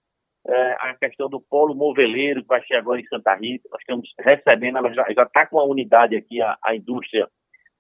é, 0.48 0.72
a 0.80 0.96
questão 0.96 1.30
do 1.30 1.40
polo 1.40 1.74
moveleiro, 1.74 2.42
que 2.42 2.48
vai 2.48 2.64
ser 2.66 2.76
agora 2.76 3.00
em 3.00 3.08
Santa 3.08 3.34
Rita. 3.36 3.68
Nós 3.72 3.80
estamos 3.80 4.14
recebendo, 4.20 4.78
ela 4.78 4.94
já 4.94 5.06
está 5.08 5.46
com 5.46 5.60
a 5.60 5.64
unidade 5.64 6.16
aqui, 6.16 6.42
a, 6.42 6.58
a 6.64 6.76
indústria, 6.76 7.28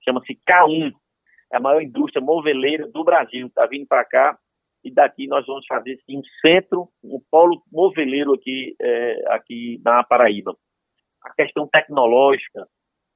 chama-se 0.03 0.39
K1, 0.49 0.93
é 1.51 1.57
a 1.57 1.59
maior 1.59 1.81
indústria 1.81 2.23
moveleira 2.23 2.87
do 2.87 3.03
Brasil. 3.03 3.47
Está 3.47 3.65
vindo 3.65 3.85
para 3.85 4.05
cá 4.05 4.37
e 4.85 4.91
daqui 4.91 5.27
nós 5.27 5.45
vamos 5.47 5.65
fazer 5.65 5.99
sim, 6.05 6.19
um 6.19 6.23
centro, 6.41 6.87
um 7.03 7.19
polo 7.31 7.61
moveleiro 7.71 8.33
aqui, 8.33 8.75
é, 8.79 9.33
aqui 9.33 9.81
na 9.83 10.03
Paraíba. 10.03 10.55
A 11.23 11.33
questão 11.33 11.67
tecnológica, 11.67 12.67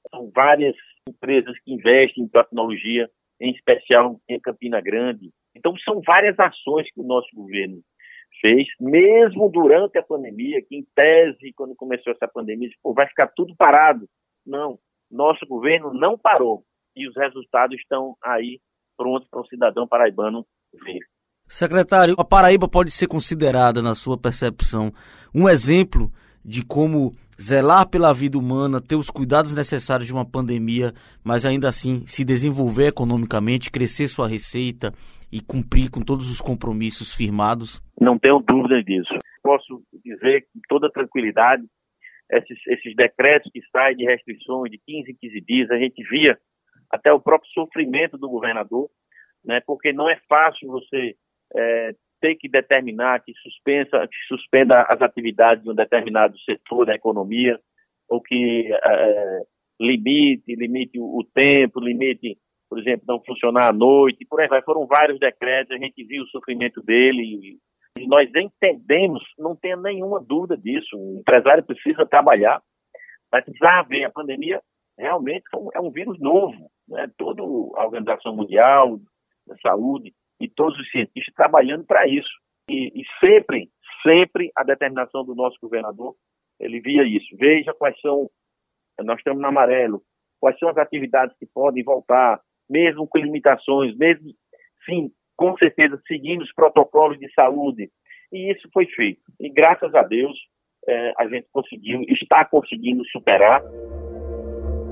são 0.09 0.31
várias 0.35 0.75
empresas 1.07 1.57
que 1.59 1.71
investem 1.71 2.23
em 2.23 2.27
tecnologia, 2.27 3.09
em 3.39 3.51
especial 3.51 4.19
em 4.27 4.39
Campina 4.39 4.81
Grande. 4.81 5.29
Então, 5.55 5.75
são 5.77 6.01
várias 6.01 6.37
ações 6.39 6.91
que 6.91 6.99
o 6.99 7.05
nosso 7.05 7.27
governo 7.33 7.81
fez, 8.41 8.67
mesmo 8.79 9.49
durante 9.49 9.97
a 9.97 10.03
pandemia, 10.03 10.61
que 10.61 10.75
em 10.75 10.85
tese, 10.95 11.53
quando 11.55 11.75
começou 11.75 12.13
essa 12.13 12.27
pandemia, 12.27 12.69
pô, 12.81 12.93
vai 12.93 13.07
ficar 13.07 13.27
tudo 13.27 13.55
parado. 13.55 14.07
Não, 14.45 14.79
nosso 15.11 15.45
governo 15.45 15.93
não 15.93 16.17
parou 16.17 16.63
e 16.95 17.07
os 17.07 17.15
resultados 17.15 17.79
estão 17.79 18.15
aí 18.23 18.59
prontos 18.97 19.27
para 19.29 19.41
o 19.41 19.47
cidadão 19.47 19.87
paraibano 19.87 20.45
ver. 20.73 20.99
Secretário, 21.49 22.13
a 22.19 22.23
Paraíba 22.23 22.67
pode 22.67 22.91
ser 22.91 23.07
considerada, 23.07 23.81
na 23.81 23.95
sua 23.95 24.15
percepção, 24.15 24.91
um 25.33 25.49
exemplo 25.49 26.11
de 26.45 26.63
como 26.63 27.11
zelar 27.41 27.89
pela 27.89 28.13
vida 28.13 28.37
humana, 28.37 28.79
ter 28.79 28.95
os 28.95 29.09
cuidados 29.09 29.55
necessários 29.55 30.05
de 30.05 30.13
uma 30.13 30.29
pandemia, 30.29 30.93
mas 31.23 31.47
ainda 31.47 31.67
assim 31.67 32.05
se 32.05 32.23
desenvolver 32.23 32.89
economicamente, 32.89 33.71
crescer 33.71 34.07
sua 34.07 34.27
receita 34.27 34.93
e 35.31 35.41
cumprir 35.41 35.89
com 35.89 36.01
todos 36.01 36.29
os 36.29 36.39
compromissos 36.39 37.11
firmados? 37.11 37.81
Não 37.99 38.19
tenho 38.19 38.39
dúvida 38.39 38.83
disso. 38.83 39.13
Posso 39.41 39.81
dizer 40.05 40.45
com 40.53 40.59
toda 40.69 40.91
tranquilidade, 40.91 41.63
esses, 42.31 42.59
esses 42.67 42.95
decretos 42.95 43.51
que 43.51 43.61
saem 43.71 43.97
de 43.97 44.05
restrições 44.05 44.71
de 44.71 44.79
15 44.85 45.11
em 45.11 45.15
15 45.15 45.41
dias, 45.41 45.71
a 45.71 45.77
gente 45.79 46.03
via 46.07 46.37
até 46.91 47.11
o 47.11 47.19
próprio 47.19 47.49
sofrimento 47.51 48.19
do 48.19 48.29
governador, 48.29 48.87
né, 49.43 49.61
porque 49.65 49.91
não 49.91 50.07
é 50.07 50.19
fácil 50.27 50.67
você 50.67 51.15
é, 51.55 51.93
ter 52.21 52.35
que 52.35 52.49
determinar 52.49 53.23
que, 53.23 53.33
suspensa, 53.35 54.07
que 54.07 54.17
suspenda 54.27 54.81
as 54.83 55.01
atividades 55.01 55.63
de 55.63 55.69
um 55.69 55.75
determinado 55.75 56.37
setor 56.39 56.85
da 56.85 56.95
economia, 56.95 57.59
ou 58.09 58.21
que 58.21 58.69
é, 58.71 59.41
limite, 59.79 60.55
limite 60.55 60.99
o 60.99 61.23
tempo, 61.33 61.79
limite, 61.79 62.37
por 62.69 62.79
exemplo, 62.79 63.05
não 63.07 63.23
funcionar 63.23 63.69
à 63.69 63.73
noite, 63.73 64.25
por 64.29 64.41
aí 64.41 64.47
vai. 64.47 64.61
Foram 64.61 64.85
vários 64.85 65.19
decretos, 65.19 65.75
a 65.75 65.79
gente 65.79 66.03
viu 66.03 66.23
o 66.23 66.27
sofrimento 66.27 66.81
dele, 66.83 67.57
e 67.97 68.07
nós 68.07 68.29
entendemos, 68.33 69.23
não 69.37 69.55
tenha 69.55 69.75
nenhuma 69.75 70.23
dúvida 70.23 70.55
disso. 70.57 70.95
O 70.95 71.19
empresário 71.19 71.63
precisa 71.63 72.05
trabalhar, 72.05 72.61
mas 73.31 73.45
precisa. 73.45 74.05
A 74.05 74.11
pandemia 74.11 74.61
realmente 74.97 75.43
é 75.73 75.79
um 75.79 75.91
vírus 75.91 76.19
novo. 76.19 76.69
Né? 76.87 77.09
Toda 77.17 77.41
a 77.41 77.85
Organização 77.85 78.35
Mundial 78.35 78.99
da 79.45 79.55
Saúde 79.57 80.13
e 80.39 80.47
todos 80.47 80.77
os 80.79 80.89
cientistas 80.91 81.33
trabalhando 81.35 81.85
para 81.85 82.07
isso. 82.07 82.29
E, 82.69 83.01
e, 83.01 83.03
sempre, 83.19 83.69
sempre 84.03 84.51
a 84.55 84.63
determinação 84.63 85.25
do 85.25 85.35
nosso 85.35 85.57
governador, 85.61 86.15
ele 86.59 86.79
via 86.79 87.03
isso. 87.03 87.35
Veja 87.37 87.73
quais 87.73 87.99
são, 87.99 88.29
nós 89.01 89.17
estamos 89.17 89.41
no 89.41 89.47
amarelo, 89.47 90.01
quais 90.39 90.57
são 90.59 90.69
as 90.69 90.77
atividades 90.77 91.35
que 91.37 91.45
podem 91.45 91.83
voltar, 91.83 92.39
mesmo 92.69 93.07
com 93.07 93.17
limitações, 93.17 93.97
mesmo, 93.97 94.31
sim, 94.85 95.11
com 95.35 95.57
certeza, 95.57 96.01
seguindo 96.07 96.41
os 96.41 96.53
protocolos 96.53 97.17
de 97.17 97.31
saúde. 97.33 97.89
E 98.31 98.51
isso 98.51 98.69
foi 98.71 98.85
feito. 98.85 99.21
E 99.39 99.49
graças 99.49 99.93
a 99.95 100.03
Deus, 100.03 100.37
é, 100.87 101.13
a 101.17 101.27
gente 101.27 101.47
conseguiu, 101.51 102.01
está 102.09 102.45
conseguindo 102.45 103.03
superar. 103.05 103.61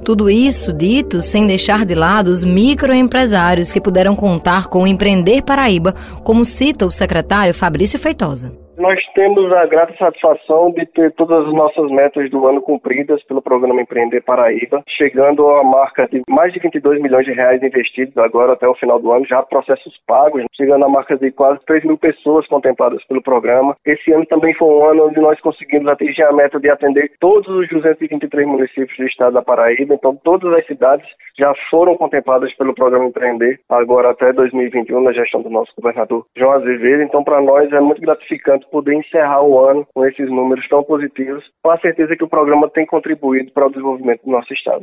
Tudo 0.03 0.29
isso 0.29 0.71
dito 0.71 1.21
sem 1.21 1.45
deixar 1.45 1.85
de 1.85 1.95
lado 1.95 2.29
os 2.29 2.43
microempresários 2.43 3.71
que 3.71 3.81
puderam 3.81 4.15
contar 4.15 4.67
com 4.67 4.83
o 4.83 4.87
Empreender 4.87 5.41
Paraíba, 5.43 5.93
como 6.23 6.45
cita 6.45 6.85
o 6.85 6.91
secretário 6.91 7.53
Fabrício 7.53 7.99
Feitosa. 7.99 8.66
Nós 8.77 9.03
temos 9.15 9.51
a 9.53 9.65
grata 9.65 9.95
satisfação 9.97 10.69
de 10.71 10.85
ter 10.85 11.11
todas 11.13 11.47
as 11.47 11.51
nossas 11.51 11.89
metas 11.89 12.29
do 12.29 12.45
ano 12.47 12.61
cumpridas 12.61 13.23
pelo 13.23 13.41
programa 13.41 13.81
Empreender 13.81 14.21
Paraíba, 14.21 14.83
chegando 14.87 15.49
à 15.49 15.63
marca 15.63 16.07
de 16.07 16.21
mais 16.29 16.53
de 16.53 16.59
22 16.59 17.01
milhões 17.01 17.25
de 17.25 17.31
reais 17.31 17.61
investidos 17.63 18.15
agora 18.19 18.53
até 18.53 18.67
o 18.67 18.75
final 18.75 18.99
do 18.99 19.11
ano, 19.11 19.25
já 19.25 19.41
processos 19.41 19.99
pagos, 20.05 20.43
chegando 20.55 20.85
à 20.85 20.89
marca 20.89 21.17
de 21.17 21.31
quase 21.31 21.59
3 21.65 21.85
mil 21.85 21.97
pessoas 21.97 22.45
contempladas 22.45 23.03
pelo 23.05 23.19
programa. 23.23 23.75
Esse 23.83 24.13
ano 24.13 24.27
também 24.27 24.53
foi 24.53 24.67
um 24.67 24.85
ano 24.85 25.07
onde 25.07 25.19
nós 25.19 25.39
conseguimos 25.41 25.87
atingir 25.87 26.21
a 26.21 26.31
meta 26.31 26.59
de 26.59 26.69
atender 26.69 27.11
todos 27.19 27.49
os 27.49 27.67
223 27.69 28.47
municípios 28.47 28.95
do 28.95 29.07
estado 29.07 29.33
da 29.33 29.41
Paraíba, 29.41 29.95
então 29.95 30.15
todas 30.23 30.53
as 30.53 30.67
cidades 30.67 31.07
já 31.35 31.51
foram 31.71 31.97
contempladas 31.97 32.53
pelo 32.53 32.75
programa 32.75 33.05
Empreender, 33.05 33.59
agora 33.69 34.11
até 34.11 34.31
2021, 34.33 35.01
na 35.01 35.13
gestão 35.13 35.41
do 35.41 35.49
nosso 35.49 35.71
governador 35.75 36.25
João 36.35 36.51
Azevedo. 36.51 37.01
Então, 37.01 37.23
para 37.23 37.41
nós 37.41 37.71
é 37.71 37.79
muito 37.79 38.01
gratificante 38.01 38.66
poder 38.67 38.95
encerrar 38.95 39.41
o 39.41 39.59
ano 39.59 39.85
com 39.93 40.05
esses 40.05 40.29
números 40.29 40.67
tão 40.67 40.83
positivos, 40.83 41.43
com 41.63 41.71
a 41.71 41.79
certeza 41.79 42.15
que 42.15 42.23
o 42.23 42.29
programa 42.29 42.69
tem 42.69 42.85
contribuído 42.85 43.51
para 43.51 43.67
o 43.67 43.69
desenvolvimento 43.69 44.23
do 44.23 44.31
nosso 44.31 44.53
Estado. 44.53 44.81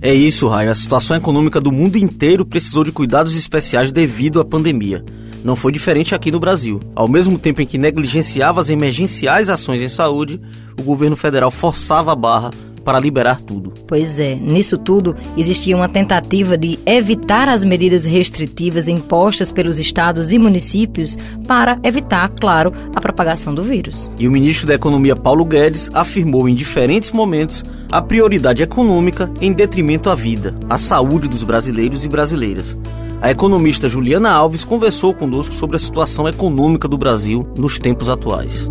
É 0.00 0.14
isso, 0.14 0.46
Raio. 0.46 0.70
A 0.70 0.74
situação 0.76 1.16
econômica 1.16 1.60
do 1.60 1.72
mundo 1.72 1.96
inteiro 1.96 2.46
precisou 2.46 2.84
de 2.84 2.92
cuidados 2.92 3.36
especiais 3.36 3.90
devido 3.90 4.40
à 4.40 4.44
pandemia. 4.44 5.04
Não 5.44 5.56
foi 5.56 5.72
diferente 5.72 6.14
aqui 6.14 6.30
no 6.30 6.38
Brasil. 6.38 6.80
Ao 6.94 7.08
mesmo 7.08 7.38
tempo 7.38 7.62
em 7.62 7.66
que 7.66 7.78
negligenciava 7.78 8.60
as 8.60 8.68
emergenciais 8.68 9.48
ações 9.48 9.82
em 9.82 9.88
saúde, 9.88 10.40
o 10.78 10.82
governo 10.82 11.16
federal 11.16 11.50
forçava 11.50 12.12
a 12.12 12.16
barra 12.16 12.50
para 12.88 12.98
liberar 12.98 13.42
tudo. 13.42 13.74
Pois 13.86 14.18
é, 14.18 14.34
nisso 14.34 14.78
tudo 14.78 15.14
existia 15.36 15.76
uma 15.76 15.90
tentativa 15.90 16.56
de 16.56 16.78
evitar 16.86 17.46
as 17.46 17.62
medidas 17.62 18.06
restritivas 18.06 18.88
impostas 18.88 19.52
pelos 19.52 19.78
estados 19.78 20.32
e 20.32 20.38
municípios 20.38 21.14
para 21.46 21.78
evitar, 21.82 22.30
claro, 22.30 22.72
a 22.94 22.98
propagação 22.98 23.54
do 23.54 23.62
vírus. 23.62 24.10
E 24.18 24.26
o 24.26 24.30
ministro 24.30 24.66
da 24.66 24.72
Economia 24.72 25.14
Paulo 25.14 25.44
Guedes 25.44 25.90
afirmou 25.92 26.48
em 26.48 26.54
diferentes 26.54 27.10
momentos 27.10 27.62
a 27.92 28.00
prioridade 28.00 28.62
econômica 28.62 29.30
em 29.38 29.52
detrimento 29.52 30.08
à 30.08 30.14
vida, 30.14 30.54
à 30.66 30.78
saúde 30.78 31.28
dos 31.28 31.42
brasileiros 31.42 32.06
e 32.06 32.08
brasileiras. 32.08 32.74
A 33.20 33.30
economista 33.30 33.86
Juliana 33.86 34.30
Alves 34.30 34.64
conversou 34.64 35.12
conosco 35.12 35.54
sobre 35.54 35.76
a 35.76 35.78
situação 35.78 36.26
econômica 36.26 36.88
do 36.88 36.96
Brasil 36.96 37.46
nos 37.54 37.78
tempos 37.78 38.08
atuais. 38.08 38.66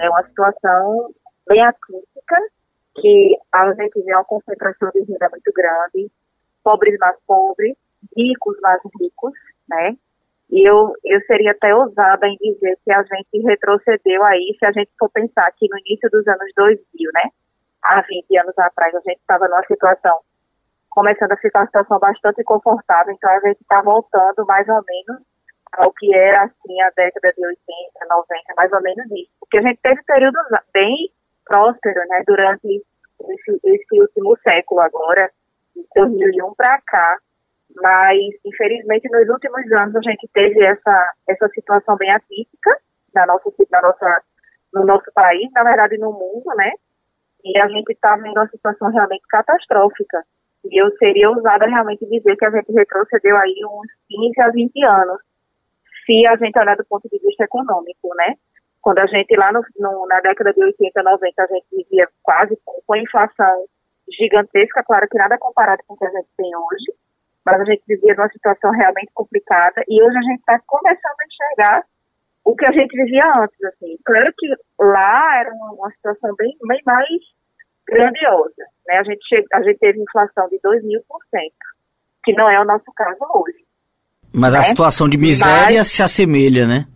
É 0.00 0.08
uma 0.08 0.22
situação 0.24 1.10
bem 1.46 1.62
atípica, 1.62 2.36
que 2.96 3.36
a 3.52 3.72
gente 3.74 4.02
vê 4.02 4.14
uma 4.14 4.24
concentração 4.24 4.90
de 4.94 5.00
renda 5.00 5.28
muito 5.30 5.52
grande, 5.54 6.10
pobres 6.64 6.98
mais 6.98 7.16
pobres, 7.26 7.76
ricos 8.16 8.58
mais 8.60 8.80
ricos, 8.98 9.32
né? 9.68 9.96
E 10.50 10.68
eu, 10.68 10.94
eu 11.04 11.20
seria 11.26 11.52
até 11.52 11.74
ousada 11.74 12.26
em 12.26 12.36
dizer 12.36 12.76
que 12.84 12.92
a 12.92 13.02
gente 13.02 13.46
retrocedeu 13.46 14.24
aí, 14.24 14.56
se 14.58 14.66
a 14.66 14.72
gente 14.72 14.90
for 14.98 15.10
pensar 15.10 15.50
que 15.52 15.68
no 15.68 15.78
início 15.78 16.08
dos 16.10 16.26
anos 16.26 16.50
2000, 16.56 17.10
né? 17.14 17.30
Há 17.82 18.02
20 18.02 18.38
anos 18.38 18.58
atrás, 18.58 18.94
a 18.94 19.00
gente 19.00 19.20
estava 19.20 19.48
numa 19.48 19.64
situação, 19.66 20.18
começando 20.90 21.32
a 21.32 21.36
ficar 21.36 21.60
uma 21.60 21.66
situação 21.66 21.98
bastante 21.98 22.42
confortável, 22.42 23.12
então 23.14 23.30
a 23.30 23.40
gente 23.40 23.60
está 23.60 23.80
voltando 23.82 24.44
mais 24.46 24.68
ou 24.68 24.82
menos 24.82 25.29
ao 25.80 25.92
que 25.92 26.14
era 26.14 26.44
assim 26.44 26.80
a 26.82 26.90
década 26.90 27.32
de 27.32 27.46
80, 27.46 27.64
90, 28.08 28.54
mais 28.56 28.72
ou 28.72 28.82
menos 28.82 29.06
isso. 29.12 29.30
Porque 29.40 29.58
a 29.58 29.62
gente 29.62 29.80
teve 29.82 30.02
períodos 30.04 30.42
bem 30.72 31.10
prósperos, 31.44 32.08
né, 32.08 32.22
durante 32.26 32.82
esse, 33.28 33.60
esse 33.64 34.00
último 34.00 34.36
século 34.42 34.80
agora, 34.80 35.30
de 35.74 35.84
2001 35.94 36.54
para 36.54 36.80
cá. 36.86 37.16
Mas, 37.76 38.18
infelizmente, 38.44 39.08
nos 39.10 39.28
últimos 39.28 39.72
anos 39.72 39.96
a 39.96 40.02
gente 40.02 40.28
teve 40.34 40.62
essa, 40.62 41.12
essa 41.28 41.48
situação 41.48 41.96
bem 41.96 42.10
atípica 42.10 42.76
na 43.14 43.26
nossa, 43.26 43.50
na 43.70 43.82
nossa, 43.82 44.22
no 44.74 44.84
nosso 44.84 45.10
país, 45.14 45.50
na 45.52 45.64
verdade 45.64 45.96
no 45.98 46.12
mundo, 46.12 46.54
né? 46.56 46.72
E 47.44 47.58
a 47.58 47.68
gente 47.68 47.90
está 47.92 48.16
vendo 48.16 48.36
uma 48.36 48.48
situação 48.48 48.90
realmente 48.90 49.22
catastrófica. 49.28 50.22
E 50.64 50.82
eu 50.82 50.90
seria 50.98 51.30
ousada 51.30 51.66
realmente 51.66 52.04
dizer 52.06 52.36
que 52.36 52.44
a 52.44 52.50
gente 52.50 52.72
retrocedeu 52.72 53.36
aí 53.36 53.54
uns 53.64 53.88
15 54.08 54.40
a 54.42 54.50
20 54.50 54.84
anos 54.84 55.29
se 56.10 56.26
a 56.26 56.36
gente 56.36 56.58
olhar 56.58 56.76
do 56.76 56.84
ponto 56.86 57.08
de 57.08 57.18
vista 57.20 57.44
econômico, 57.44 58.12
né? 58.16 58.34
Quando 58.82 58.98
a 58.98 59.06
gente 59.06 59.36
lá 59.36 59.52
no, 59.52 59.62
no, 59.78 60.06
na 60.08 60.20
década 60.20 60.52
de 60.52 60.64
80, 60.64 61.02
90, 61.02 61.42
a 61.42 61.46
gente 61.46 61.66
vivia 61.70 62.08
quase 62.22 62.58
com, 62.64 62.96
inflação 62.96 63.66
gigantesca, 64.18 64.82
claro 64.82 65.06
que 65.08 65.16
nada 65.16 65.38
comparado 65.38 65.82
com 65.86 65.94
o 65.94 65.96
que 65.96 66.06
a 66.06 66.10
gente 66.10 66.28
tem 66.36 66.50
hoje, 66.56 66.92
mas 67.46 67.60
a 67.60 67.64
gente 67.64 67.82
vivia 67.86 68.14
numa 68.14 68.28
situação 68.28 68.72
realmente 68.72 69.12
complicada 69.14 69.84
e 69.86 70.02
hoje 70.02 70.18
a 70.18 70.22
gente 70.22 70.40
está 70.40 70.58
começando 70.66 71.20
a 71.20 71.26
enxergar 71.26 71.84
o 72.44 72.56
que 72.56 72.66
a 72.66 72.72
gente 72.72 72.96
vivia 72.96 73.24
antes, 73.36 73.62
assim. 73.62 73.96
Claro 74.04 74.32
que 74.36 74.48
lá 74.80 75.38
era 75.38 75.52
uma, 75.52 75.90
situação 75.92 76.34
bem, 76.34 76.56
bem 76.66 76.82
mais 76.84 77.08
grandiosa, 77.86 78.64
né? 78.88 78.98
A 78.98 79.04
gente, 79.04 79.46
a 79.52 79.62
gente 79.62 79.78
teve 79.78 80.00
inflação 80.00 80.48
de 80.48 80.58
2 80.60 80.82
mil 80.82 81.02
por 81.06 81.22
cento, 81.30 81.54
que 82.24 82.32
não 82.32 82.50
é 82.50 82.60
o 82.60 82.64
nosso 82.64 82.90
caso 82.96 83.20
hoje. 83.34 83.69
Mas 84.32 84.54
a 84.54 84.58
né? 84.58 84.64
situação 84.64 85.08
de 85.08 85.16
miséria 85.16 85.78
Mas, 85.78 85.88
se 85.88 86.02
assemelha, 86.02 86.66
né? 86.66 86.86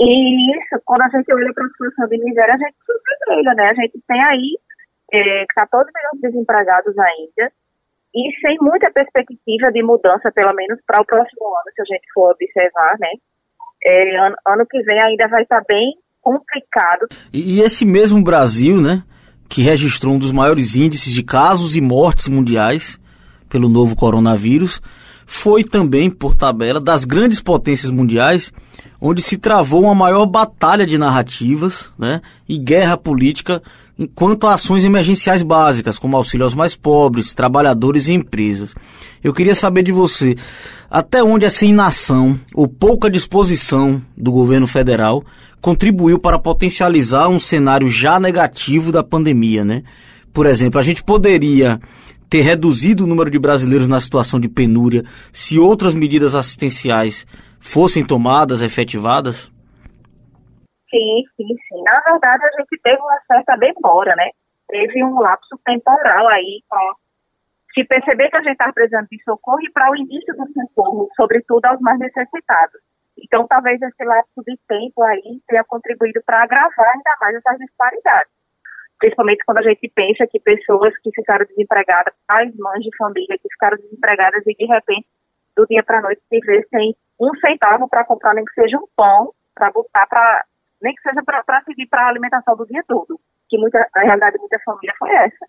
Isso, 0.00 0.80
quando 0.84 1.02
a 1.02 1.08
gente 1.08 1.32
olha 1.32 1.52
para 1.52 1.64
a 1.64 1.68
situação 1.68 2.08
de 2.08 2.24
miséria, 2.24 2.54
a 2.54 2.58
gente 2.58 2.74
se 2.84 2.92
assemelha, 2.92 3.54
né? 3.54 3.70
A 3.70 3.74
gente 3.74 4.00
tem 4.06 4.22
aí 4.22 4.58
é, 5.12 5.44
14 5.54 5.90
milhões 5.94 6.20
de 6.22 6.28
desempregados 6.28 6.94
ainda 6.98 7.52
e 8.14 8.32
sem 8.40 8.56
muita 8.60 8.90
perspectiva 8.90 9.70
de 9.72 9.82
mudança, 9.82 10.32
pelo 10.32 10.52
menos 10.54 10.78
para 10.86 11.00
o 11.00 11.06
próximo 11.06 11.46
ano, 11.46 11.72
se 11.74 11.82
a 11.82 11.84
gente 11.84 12.06
for 12.12 12.32
observar, 12.32 12.96
né? 12.98 13.08
É, 13.84 14.16
ano, 14.18 14.36
ano 14.46 14.66
que 14.66 14.82
vem 14.82 15.00
ainda 15.00 15.28
vai 15.28 15.42
estar 15.42 15.62
bem 15.66 15.94
complicado. 16.20 17.06
E, 17.32 17.58
e 17.58 17.60
esse 17.60 17.84
mesmo 17.84 18.22
Brasil, 18.22 18.80
né? 18.80 19.02
Que 19.48 19.62
registrou 19.62 20.14
um 20.14 20.18
dos 20.18 20.32
maiores 20.32 20.76
índices 20.76 21.12
de 21.12 21.22
casos 21.22 21.76
e 21.76 21.80
mortes 21.80 22.28
mundiais 22.28 22.98
pelo 23.48 23.68
novo 23.68 23.96
coronavírus, 23.96 24.80
foi 25.32 25.62
também, 25.62 26.10
por 26.10 26.34
tabela, 26.34 26.80
das 26.80 27.04
grandes 27.04 27.40
potências 27.40 27.88
mundiais, 27.88 28.52
onde 29.00 29.22
se 29.22 29.38
travou 29.38 29.84
uma 29.84 29.94
maior 29.94 30.26
batalha 30.26 30.84
de 30.84 30.98
narrativas 30.98 31.88
né, 31.96 32.20
e 32.48 32.58
guerra 32.58 32.96
política 32.96 33.62
quanto 34.12 34.48
a 34.48 34.54
ações 34.54 34.84
emergenciais 34.84 35.44
básicas, 35.44 36.00
como 36.00 36.16
auxílio 36.16 36.42
aos 36.42 36.52
mais 36.52 36.74
pobres, 36.74 37.32
trabalhadores 37.32 38.08
e 38.08 38.12
empresas. 38.12 38.74
Eu 39.22 39.32
queria 39.32 39.54
saber 39.54 39.84
de 39.84 39.92
você, 39.92 40.36
até 40.90 41.22
onde 41.22 41.46
essa 41.46 41.64
inação 41.64 42.36
ou 42.52 42.66
pouca 42.66 43.08
disposição 43.08 44.02
do 44.16 44.32
governo 44.32 44.66
federal 44.66 45.22
contribuiu 45.60 46.18
para 46.18 46.40
potencializar 46.40 47.28
um 47.28 47.38
cenário 47.38 47.86
já 47.86 48.18
negativo 48.18 48.90
da 48.90 49.04
pandemia, 49.04 49.64
né? 49.64 49.84
Por 50.32 50.44
exemplo, 50.44 50.80
a 50.80 50.82
gente 50.82 51.04
poderia 51.04 51.80
ter 52.30 52.42
reduzido 52.42 53.02
o 53.02 53.06
número 53.08 53.28
de 53.28 53.40
brasileiros 53.40 53.88
na 53.88 54.00
situação 54.00 54.38
de 54.38 54.48
penúria 54.48 55.02
se 55.32 55.58
outras 55.58 55.92
medidas 55.92 56.32
assistenciais 56.36 57.26
fossem 57.58 58.06
tomadas, 58.06 58.62
efetivadas? 58.62 59.50
Sim, 60.88 61.24
sim, 61.36 61.48
sim. 61.48 61.82
Na 61.82 62.00
verdade, 62.06 62.44
a 62.44 62.60
gente 62.60 62.80
teve 62.82 63.00
uma 63.02 63.18
certa 63.26 63.56
demora, 63.56 64.14
né? 64.14 64.30
Teve 64.68 65.02
um 65.04 65.18
lapso 65.18 65.58
temporal 65.64 66.28
aí 66.28 66.62
para 66.68 66.94
se 67.74 67.84
perceber 67.84 68.30
que 68.30 68.36
a 68.36 68.42
gente 68.42 68.52
está 68.52 68.72
precisando 68.72 69.08
de 69.10 69.20
socorro 69.24 69.60
e 69.62 69.70
para 69.72 69.90
o 69.90 69.96
início 69.96 70.32
do 70.34 70.46
socorro, 70.52 71.08
sobretudo 71.16 71.64
aos 71.66 71.80
mais 71.80 71.98
necessitados. 71.98 72.80
Então, 73.18 73.46
talvez 73.48 73.82
esse 73.82 74.04
lapso 74.04 74.42
de 74.46 74.56
tempo 74.68 75.02
aí 75.02 75.40
tenha 75.48 75.64
contribuído 75.64 76.20
para 76.24 76.44
agravar 76.44 76.94
ainda 76.94 77.16
mais 77.20 77.34
essas 77.36 77.58
disparidades 77.58 78.39
principalmente 79.00 79.44
quando 79.44 79.58
a 79.58 79.62
gente 79.62 79.90
pensa 79.94 80.26
que 80.26 80.38
pessoas 80.38 80.96
que 80.98 81.10
ficaram 81.12 81.46
desempregadas, 81.46 82.14
pais, 82.26 82.54
mães 82.56 82.82
de 82.82 82.94
família 82.96 83.38
que 83.38 83.48
ficaram 83.50 83.78
desempregadas 83.78 84.46
e 84.46 84.54
de 84.54 84.66
repente, 84.66 85.08
do 85.56 85.66
dia 85.66 85.82
para 85.82 85.98
a 85.98 86.02
noite, 86.02 86.22
viver 86.30 86.66
sem 86.68 86.94
um 87.18 87.34
centavo 87.40 87.88
para 87.88 88.04
comprar 88.04 88.34
nem 88.34 88.44
que 88.44 88.52
seja 88.52 88.76
um 88.76 88.86
pão, 88.94 89.32
para 89.54 89.70
botar 89.72 90.06
para, 90.06 90.44
nem 90.80 90.94
que 90.94 91.02
seja 91.02 91.22
para 91.24 91.62
seguir 91.64 91.86
para 91.86 92.02
a 92.02 92.08
alimentação 92.08 92.54
do 92.54 92.66
dia 92.66 92.84
todo, 92.86 93.18
que 93.48 93.58
muita, 93.58 93.84
a 93.94 94.00
realidade 94.00 94.34
de 94.34 94.40
muita 94.40 94.58
família 94.60 94.94
foi 94.98 95.10
essa. 95.10 95.46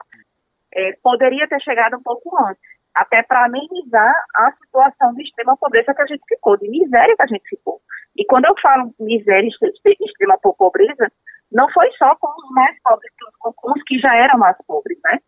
É, 0.74 0.94
poderia 1.04 1.48
ter 1.48 1.62
chegado 1.62 1.98
um 1.98 2.02
pouco 2.02 2.32
antes, 2.46 2.64
até 2.96 3.22
para 3.22 3.46
amenizar 3.46 4.14
a 4.36 4.52
situação 4.54 5.14
de 5.14 5.24
extrema 5.24 5.58
pobreza 5.58 5.94
que 5.94 6.02
a 6.02 6.08
gente 6.08 6.24
ficou, 6.28 6.58
de 6.58 6.70
miséria 6.70 7.16
que 7.16 7.24
a 7.24 7.28
gente 7.28 7.48
ficou. 7.50 7.82
E 8.16 8.26
quando 8.26 8.46
eu 8.46 8.56
falo 8.62 8.94
miséria 9.00 9.48
e 9.48 10.06
extrema 10.06 10.38
pobreza, 10.40 11.12
não 11.52 11.70
foi 11.72 11.92
só 11.98 12.16
com 12.16 12.28
os 12.28 12.52
mais 12.52 12.76
pobres, 12.82 13.12
com 13.40 13.72
os 13.72 13.84
que 13.84 14.00
já 14.00 14.16
eram 14.16 14.40
mais 14.40 14.58
pobres, 14.66 14.98
né? 15.04 15.20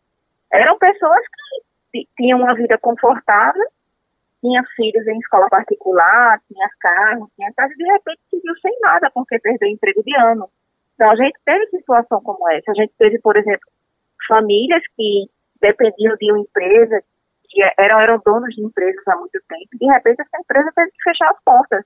Eram 0.51 0.77
pessoas 0.77 1.21
que 1.91 2.07
tinham 2.15 2.39
uma 2.39 2.55
vida 2.55 2.77
confortável, 2.77 3.65
tinham 4.39 4.63
filhos 4.75 5.07
em 5.07 5.19
escola 5.19 5.49
particular, 5.49 6.39
tinha 6.47 6.69
carro, 6.79 7.29
tinha 7.35 7.51
casa, 7.53 7.73
e 7.73 7.77
de 7.77 7.91
repente 7.91 8.21
se 8.29 8.39
viu 8.41 8.55
sem 8.61 8.77
nada 8.81 9.09
porque 9.13 9.39
perdeu 9.39 9.69
o 9.69 9.71
emprego 9.71 10.03
de 10.03 10.15
ano. 10.17 10.49
Então 10.95 11.11
a 11.11 11.15
gente 11.15 11.37
teve 11.45 11.65
situação 11.67 12.21
como 12.21 12.49
essa. 12.49 12.71
A 12.71 12.73
gente 12.73 12.93
teve, 12.97 13.19
por 13.19 13.35
exemplo, 13.35 13.67
famílias 14.27 14.83
que 14.95 15.29
dependiam 15.61 16.15
de 16.17 16.31
uma 16.31 16.39
empresa, 16.39 17.01
que 17.49 17.61
eram, 17.77 17.99
eram 18.01 18.21
donos 18.25 18.53
de 18.53 18.63
empresas 18.63 19.07
há 19.07 19.15
muito 19.15 19.39
tempo, 19.47 19.69
e 19.73 19.77
de 19.77 19.85
repente 19.85 20.21
essa 20.21 20.41
empresa 20.41 20.71
teve 20.75 20.91
que 20.91 21.03
fechar 21.03 21.29
as 21.31 21.43
portas, 21.43 21.85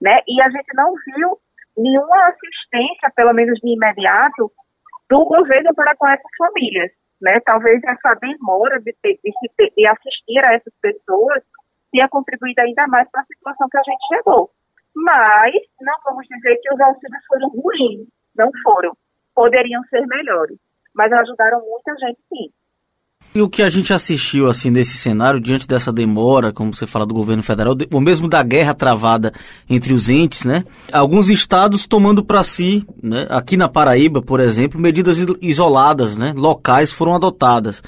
né? 0.00 0.12
E 0.26 0.40
a 0.40 0.50
gente 0.50 0.74
não 0.74 0.92
viu 0.94 1.38
nenhuma 1.76 2.28
assistência, 2.28 3.10
pelo 3.14 3.32
menos 3.32 3.58
de 3.60 3.68
imediato, 3.68 4.50
do 5.08 5.24
governo 5.24 5.74
para 5.74 5.94
com 5.96 6.08
essas 6.08 6.30
famílias. 6.36 6.90
Né? 7.20 7.40
Talvez 7.44 7.82
essa 7.84 8.14
demora 8.20 8.80
de, 8.80 8.94
ter, 9.02 9.18
de, 9.24 9.32
de 9.76 9.88
assistir 9.88 10.38
a 10.44 10.54
essas 10.54 10.72
pessoas 10.80 11.42
tenha 11.90 12.08
contribuído 12.08 12.60
ainda 12.60 12.86
mais 12.88 13.08
para 13.10 13.22
a 13.22 13.26
situação 13.26 13.68
que 13.70 13.78
a 13.78 13.82
gente 13.82 14.06
chegou. 14.08 14.50
Mas 14.94 15.54
não 15.80 15.94
vamos 16.04 16.26
dizer 16.26 16.56
que 16.56 16.72
os 16.74 16.80
auxílios 16.80 17.24
foram 17.26 17.48
ruins, 17.48 18.08
não 18.36 18.50
foram. 18.62 18.92
Poderiam 19.34 19.82
ser 19.84 20.06
melhores, 20.06 20.58
mas 20.94 21.12
ajudaram 21.12 21.60
muita 21.60 21.94
gente 21.96 22.18
sim. 22.28 22.50
E 23.36 23.42
o 23.42 23.50
que 23.50 23.62
a 23.62 23.68
gente 23.68 23.92
assistiu 23.92 24.48
assim 24.48 24.70
nesse 24.70 24.96
cenário, 24.96 25.38
diante 25.38 25.68
dessa 25.68 25.92
demora, 25.92 26.54
como 26.54 26.74
você 26.74 26.86
fala 26.86 27.04
do 27.04 27.12
governo 27.12 27.42
federal, 27.42 27.76
ou 27.92 28.00
mesmo 28.00 28.28
da 28.28 28.42
guerra 28.42 28.72
travada 28.72 29.30
entre 29.68 29.92
os 29.92 30.08
entes, 30.08 30.44
né? 30.44 30.64
Alguns 30.90 31.28
estados 31.28 31.84
tomando 31.84 32.24
para 32.24 32.42
si, 32.42 32.82
né? 33.02 33.26
Aqui 33.28 33.54
na 33.54 33.68
Paraíba, 33.68 34.22
por 34.22 34.40
exemplo, 34.40 34.80
medidas 34.80 35.18
isoladas, 35.42 36.16
né? 36.16 36.32
Locais 36.34 36.90
foram 36.90 37.14
adotadas 37.14 37.82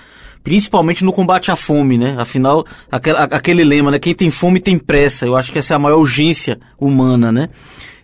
principalmente 0.45 1.05
no 1.05 1.13
combate 1.13 1.51
à 1.51 1.57
fome, 1.57 1.97
né? 1.99 2.15
Afinal, 2.19 2.65
aquele, 2.91 3.17
aquele 3.19 3.65
lema, 3.65 3.91
né? 3.91 3.99
Quem 3.99 4.15
tem 4.15 4.31
fome 4.31 4.61
tem 4.61 4.79
pressa. 4.79 5.27
Eu 5.27 5.35
acho 5.35 5.51
que 5.51 5.59
essa 5.59 5.73
é 5.73 5.77
a 5.77 5.79
maior 5.79 5.99
urgência 5.99 6.59
humana, 6.79 7.33
né? 7.33 7.49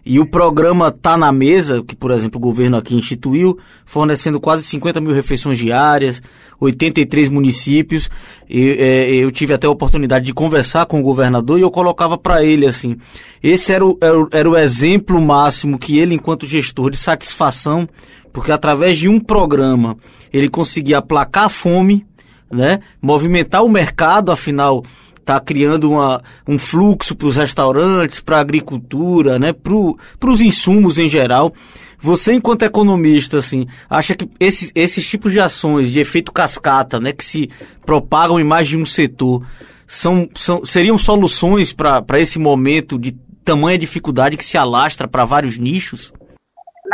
E 0.07 0.21
o 0.21 0.27
programa 0.27 0.91
Tá 0.91 1.17
na 1.17 1.33
Mesa, 1.33 1.83
que, 1.83 1.97
por 1.97 2.11
exemplo, 2.11 2.37
o 2.37 2.41
governo 2.41 2.77
aqui 2.77 2.95
instituiu, 2.95 3.59
fornecendo 3.87 4.39
quase 4.39 4.63
50 4.63 5.01
mil 5.01 5.15
refeições 5.15 5.57
diárias, 5.57 6.21
83 6.61 7.31
municípios. 7.31 8.11
E, 8.49 8.77
é, 8.79 9.15
eu 9.15 9.33
tive 9.33 9.55
até 9.55 9.67
a 9.67 9.71
oportunidade 9.71 10.27
de 10.27 10.35
conversar 10.35 10.85
com 10.85 11.01
o 11.01 11.03
governador 11.03 11.59
e 11.59 11.63
eu 11.63 11.71
colocava 11.71 12.19
para 12.19 12.45
ele 12.45 12.67
assim: 12.67 12.99
esse 13.43 13.73
era 13.73 13.85
o, 13.85 13.97
era, 14.01 14.29
era 14.33 14.51
o 14.51 14.59
exemplo 14.59 15.19
máximo 15.21 15.79
que 15.79 15.99
ele, 15.99 16.15
enquanto 16.15 16.47
gestor, 16.47 16.91
de 16.91 16.99
satisfação, 16.99 17.89
porque 18.31 18.53
através 18.53 18.99
de 18.99 19.09
um 19.09 19.19
programa 19.19 19.97
ele 20.31 20.51
conseguia 20.51 20.99
aplacar 20.99 21.45
a 21.45 21.49
fome, 21.49 22.05
né? 22.51 22.81
movimentar 23.01 23.65
o 23.65 23.71
mercado, 23.71 24.31
afinal 24.31 24.83
está 25.25 25.41
criando 25.41 25.91
uma, 25.91 26.23
um 26.47 26.59
fluxo 26.59 27.17
para 27.17 27.27
os 27.27 27.37
restaurantes, 27.37 28.21
para 28.21 28.37
a 28.37 28.41
agricultura, 28.41 29.39
né, 29.39 29.53
para 29.53 30.31
os 30.31 30.41
insumos 30.41 30.99
em 30.99 31.09
geral. 31.09 31.53
Você, 31.99 32.35
enquanto 32.35 32.63
economista, 32.63 33.39
assim, 33.39 33.67
acha 33.89 34.15
que 34.15 34.29
esses, 34.39 34.71
esses 34.75 35.09
tipos 35.09 35.33
de 35.33 35.41
ações 35.41 35.91
de 35.91 35.99
efeito 35.99 36.31
cascata, 36.31 37.01
né, 37.01 37.13
que 37.13 37.25
se 37.25 37.49
propagam 37.85 38.39
em 38.39 38.45
mais 38.45 38.69
de 38.69 38.77
um 38.77 38.85
setor, 38.85 39.43
são, 39.87 40.29
são, 40.35 40.65
seriam 40.65 40.99
soluções 40.99 41.73
para 41.73 42.21
esse 42.21 42.39
momento 42.39 42.99
de 42.99 43.13
tamanha 43.45 43.79
dificuldade 43.79 44.37
que 44.37 44.45
se 44.45 44.59
alastra 44.59 45.09
para 45.09 45.25
vários 45.25 45.57
nichos? 45.57 46.13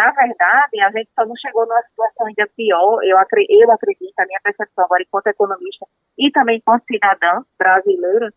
Na 0.01 0.11
verdade, 0.13 0.81
a 0.81 0.91
gente 0.93 1.11
só 1.15 1.27
não 1.27 1.37
chegou 1.37 1.67
numa 1.67 1.83
situação 1.83 2.27
ainda 2.27 2.49
pior, 2.57 3.05
eu, 3.05 3.11
eu 3.11 3.19
acredito, 3.19 4.19
a 4.19 4.25
minha 4.25 4.41
percepção 4.43 4.87
agora 4.87 5.03
enquanto 5.03 5.27
economista 5.27 5.85
e 6.19 6.31
também 6.31 6.57
enquanto 6.57 6.87
cidadã 6.87 7.43
brasileira, 7.59 8.33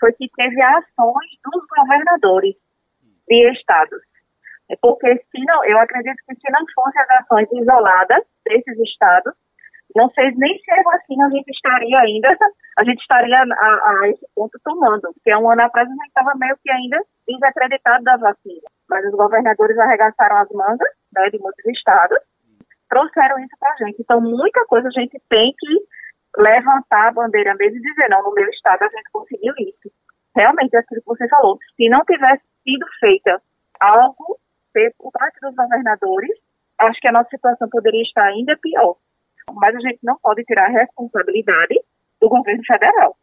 foi 0.00 0.12
que 0.14 0.28
teve 0.34 0.60
ações 0.60 1.30
dos 1.44 1.64
governadores 1.68 2.56
de 3.28 3.52
estados. 3.52 4.02
É 4.68 4.74
porque 4.82 5.16
se 5.30 5.44
não, 5.44 5.64
eu 5.64 5.78
acredito 5.78 6.16
que 6.26 6.34
se 6.34 6.50
não 6.50 6.66
fossem 6.74 7.00
as 7.02 7.10
ações 7.22 7.48
isoladas 7.52 8.24
desses 8.44 8.76
estados, 8.80 9.34
não 9.94 10.10
sei 10.10 10.32
nem 10.34 10.58
se 10.58 10.70
a 10.72 10.82
vacina 10.82 11.26
a 11.26 11.30
gente 11.30 11.48
estaria 11.48 12.00
ainda, 12.00 12.28
a 12.78 12.84
gente 12.84 13.00
estaria 13.00 13.38
a, 13.38 14.00
a 14.02 14.08
esse 14.08 14.26
ponto 14.34 14.58
tomando, 14.64 15.12
porque 15.14 15.30
há 15.30 15.38
um 15.38 15.48
ano 15.48 15.62
atrás 15.62 15.86
a 15.86 15.92
gente 15.92 16.08
estava 16.08 16.32
meio 16.34 16.56
que 16.60 16.72
ainda 16.72 17.00
desacreditado 17.28 18.02
da 18.02 18.16
vacina. 18.16 18.68
Mas 18.88 19.04
os 19.06 19.12
governadores 19.12 19.78
arregaçaram 19.78 20.36
as 20.38 20.48
mangas, 20.50 20.88
né, 21.14 21.30
de 21.30 21.38
muitos 21.38 21.64
estados, 21.66 22.18
trouxeram 22.88 23.38
isso 23.38 23.56
para 23.58 23.72
a 23.72 23.76
gente. 23.76 24.00
Então, 24.00 24.20
muita 24.20 24.64
coisa 24.66 24.88
a 24.88 24.90
gente 24.90 25.20
tem 25.28 25.54
que 25.58 26.42
levantar 26.42 27.08
a 27.08 27.12
bandeira 27.12 27.54
mesmo 27.54 27.78
e 27.78 27.82
dizer, 27.82 28.08
não, 28.08 28.22
no 28.22 28.32
meu 28.32 28.48
estado 28.48 28.82
a 28.82 28.88
gente 28.88 29.10
conseguiu 29.12 29.54
isso. 29.58 29.90
Realmente, 30.36 30.74
é 30.74 30.80
aquilo 30.80 31.00
que 31.00 31.06
você 31.06 31.28
falou, 31.28 31.58
se 31.76 31.88
não 31.88 32.00
tivesse 32.04 32.42
sido 32.64 32.86
feita 32.98 33.40
algo 33.80 34.38
por 34.98 35.12
parte 35.12 35.38
dos 35.40 35.54
governadores, 35.54 36.36
acho 36.80 37.00
que 37.00 37.06
a 37.06 37.12
nossa 37.12 37.30
situação 37.30 37.68
poderia 37.68 38.02
estar 38.02 38.24
ainda 38.24 38.56
pior. 38.60 38.96
Mas 39.54 39.76
a 39.76 39.78
gente 39.78 40.00
não 40.02 40.18
pode 40.20 40.42
tirar 40.44 40.64
a 40.64 40.80
responsabilidade 40.80 41.80
do 42.20 42.28
governo 42.28 42.62
federal 42.66 43.16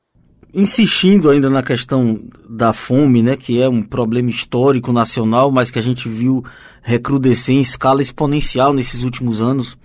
insistindo 0.54 1.30
ainda 1.30 1.50
na 1.50 1.64
questão 1.64 2.20
da 2.50 2.74
fome, 2.74 3.22
né, 3.22 3.36
que 3.36 3.62
é 3.62 3.70
um 3.70 3.82
problema 3.82 4.30
histórico 4.30 4.92
nacional, 4.92 5.52
mas 5.52 5.72
que 5.72 5.80
a 5.80 5.82
gente 5.82 6.10
viu 6.10 6.44
recrudescer 6.82 7.56
em 7.56 7.62
escala 7.62 8.02
exponencial 8.02 8.74
nesses 8.74 9.04
últimos 9.04 9.42
anos, 9.42 9.78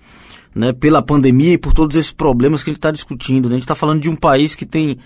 né, 0.53 0.73
pela 0.73 1.01
pandemia 1.01 1.53
e 1.53 1.57
por 1.57 1.73
todos 1.73 1.95
esses 1.95 2.11
problemas 2.11 2.63
que 2.63 2.69
a 2.69 2.71
gente 2.71 2.79
está 2.79 2.91
discutindo. 2.91 3.47
Né? 3.47 3.55
A 3.55 3.57
gente 3.57 3.63
está 3.63 3.75
falando 3.75 4.01
de 4.01 4.09
um 4.09 4.15
país 4.15 4.55
que 4.55 4.65
tem 4.65 4.97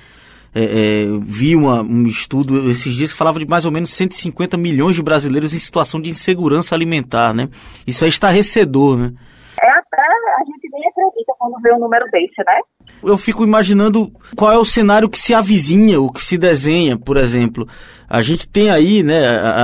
é, 0.53 0.63
é, 0.63 1.05
vi 1.21 1.55
uma, 1.55 1.81
um 1.81 2.05
estudo 2.05 2.69
esses 2.69 2.93
dias 2.93 3.11
que 3.11 3.17
falava 3.17 3.39
de 3.39 3.47
mais 3.47 3.65
ou 3.65 3.71
menos 3.71 3.93
150 3.93 4.57
milhões 4.57 4.95
de 4.95 5.01
brasileiros 5.01 5.53
em 5.53 5.59
situação 5.59 6.01
de 6.01 6.09
insegurança 6.09 6.75
alimentar, 6.75 7.33
né? 7.33 7.47
Isso 7.87 8.03
é 8.03 8.09
estarrecedor, 8.09 8.97
né? 8.97 9.13
É 9.61 9.69
até 9.69 10.01
a 10.01 10.43
gente 10.45 10.69
nem 10.73 10.89
acredita 10.89 11.33
quando 11.39 11.61
vê 11.61 11.73
um 11.73 11.79
número 11.79 12.05
desse, 12.11 12.43
né? 12.45 12.59
Eu 13.03 13.17
fico 13.17 13.43
imaginando 13.43 14.11
qual 14.35 14.51
é 14.51 14.57
o 14.57 14.65
cenário 14.65 15.09
que 15.09 15.19
se 15.19 15.33
avizinha, 15.33 15.99
o 15.99 16.11
que 16.11 16.23
se 16.23 16.37
desenha, 16.37 16.97
por 16.97 17.17
exemplo. 17.17 17.67
A 18.07 18.21
gente 18.21 18.47
tem 18.47 18.69
aí, 18.69 19.01
né, 19.01 19.21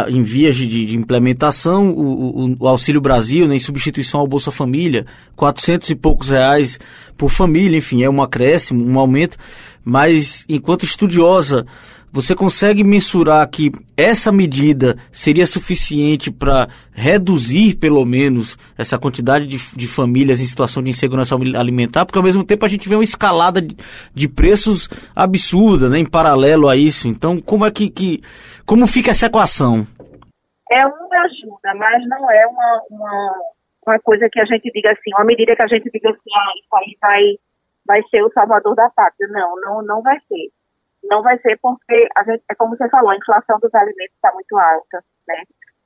em 0.07 0.23
vias 0.23 0.55
de, 0.55 0.67
de 0.67 0.95
implementação, 0.95 1.89
o, 1.89 2.45
o, 2.45 2.55
o, 2.59 2.67
Auxílio 2.67 3.01
Brasil, 3.01 3.47
né, 3.47 3.55
em 3.55 3.59
substituição 3.59 4.21
ao 4.21 4.27
Bolsa 4.27 4.51
Família, 4.51 5.05
400 5.35 5.89
e 5.89 5.95
poucos 5.95 6.29
reais 6.29 6.79
por 7.17 7.29
família, 7.29 7.77
enfim, 7.77 8.03
é 8.03 8.09
um 8.09 8.21
acréscimo, 8.21 8.85
um 8.85 8.97
aumento. 8.97 9.37
Mas, 9.83 10.45
enquanto 10.47 10.85
estudiosa 10.85 11.65
você 12.11 12.35
consegue 12.35 12.83
mensurar 12.83 13.47
que 13.49 13.71
essa 13.95 14.31
medida 14.31 14.95
seria 15.11 15.45
suficiente 15.45 16.31
para 16.31 16.67
reduzir, 16.93 17.75
pelo 17.75 18.03
menos, 18.05 18.57
essa 18.77 18.97
quantidade 18.97 19.45
de, 19.45 19.57
de, 19.75 19.87
famílias 19.87 20.39
em 20.39 20.45
situação 20.45 20.81
de 20.81 20.89
insegurança 20.89 21.35
alimentar? 21.35 22.05
Porque, 22.05 22.17
ao 22.17 22.23
mesmo 22.23 22.45
tempo, 22.45 22.65
a 22.65 22.67
gente 22.67 22.87
vê 22.87 22.95
uma 22.95 23.03
escalada 23.03 23.61
de, 23.61 23.75
de 24.13 24.27
preços 24.27 24.89
absurda, 25.15 25.89
né, 25.89 25.99
em 25.99 26.09
paralelo 26.09 26.67
a 26.67 26.75
isso. 26.75 27.07
Então, 27.07 27.39
como 27.39 27.65
é 27.65 27.71
que, 27.71 27.89
que 27.89 28.21
como 28.65 28.87
fica 28.87 29.11
essa 29.11 29.27
equação? 29.27 29.85
É 30.71 30.85
uma 30.85 31.21
ajuda, 31.25 31.75
mas 31.75 32.07
não 32.07 32.31
é 32.31 32.47
uma, 32.47 32.81
uma, 32.89 33.33
uma 33.85 33.99
coisa 33.99 34.27
que 34.31 34.39
a 34.39 34.45
gente 34.45 34.71
diga 34.73 34.91
assim, 34.91 35.11
uma 35.13 35.25
medida 35.25 35.55
que 35.55 35.63
a 35.63 35.67
gente 35.67 35.89
diga 35.91 36.09
assim, 36.09 36.29
ah, 36.35 36.51
isso 36.59 36.75
aí 36.75 36.97
vai, 37.01 37.23
vai 37.85 38.09
ser 38.09 38.23
o 38.23 38.31
salvador 38.33 38.75
da 38.75 38.89
pátria. 38.89 39.27
Não, 39.29 39.55
não, 39.61 39.81
não 39.83 40.01
vai 40.01 40.17
ser 40.27 40.51
não 41.09 41.21
vai 41.21 41.37
ser 41.39 41.57
porque, 41.61 42.07
a 42.15 42.23
gente, 42.23 42.43
é 42.49 42.55
como 42.55 42.75
você 42.75 42.87
falou, 42.89 43.09
a 43.09 43.17
inflação 43.17 43.59
dos 43.59 43.73
alimentos 43.73 44.15
está 44.15 44.31
muito 44.33 44.57
alta, 44.57 45.03
né? 45.27 45.43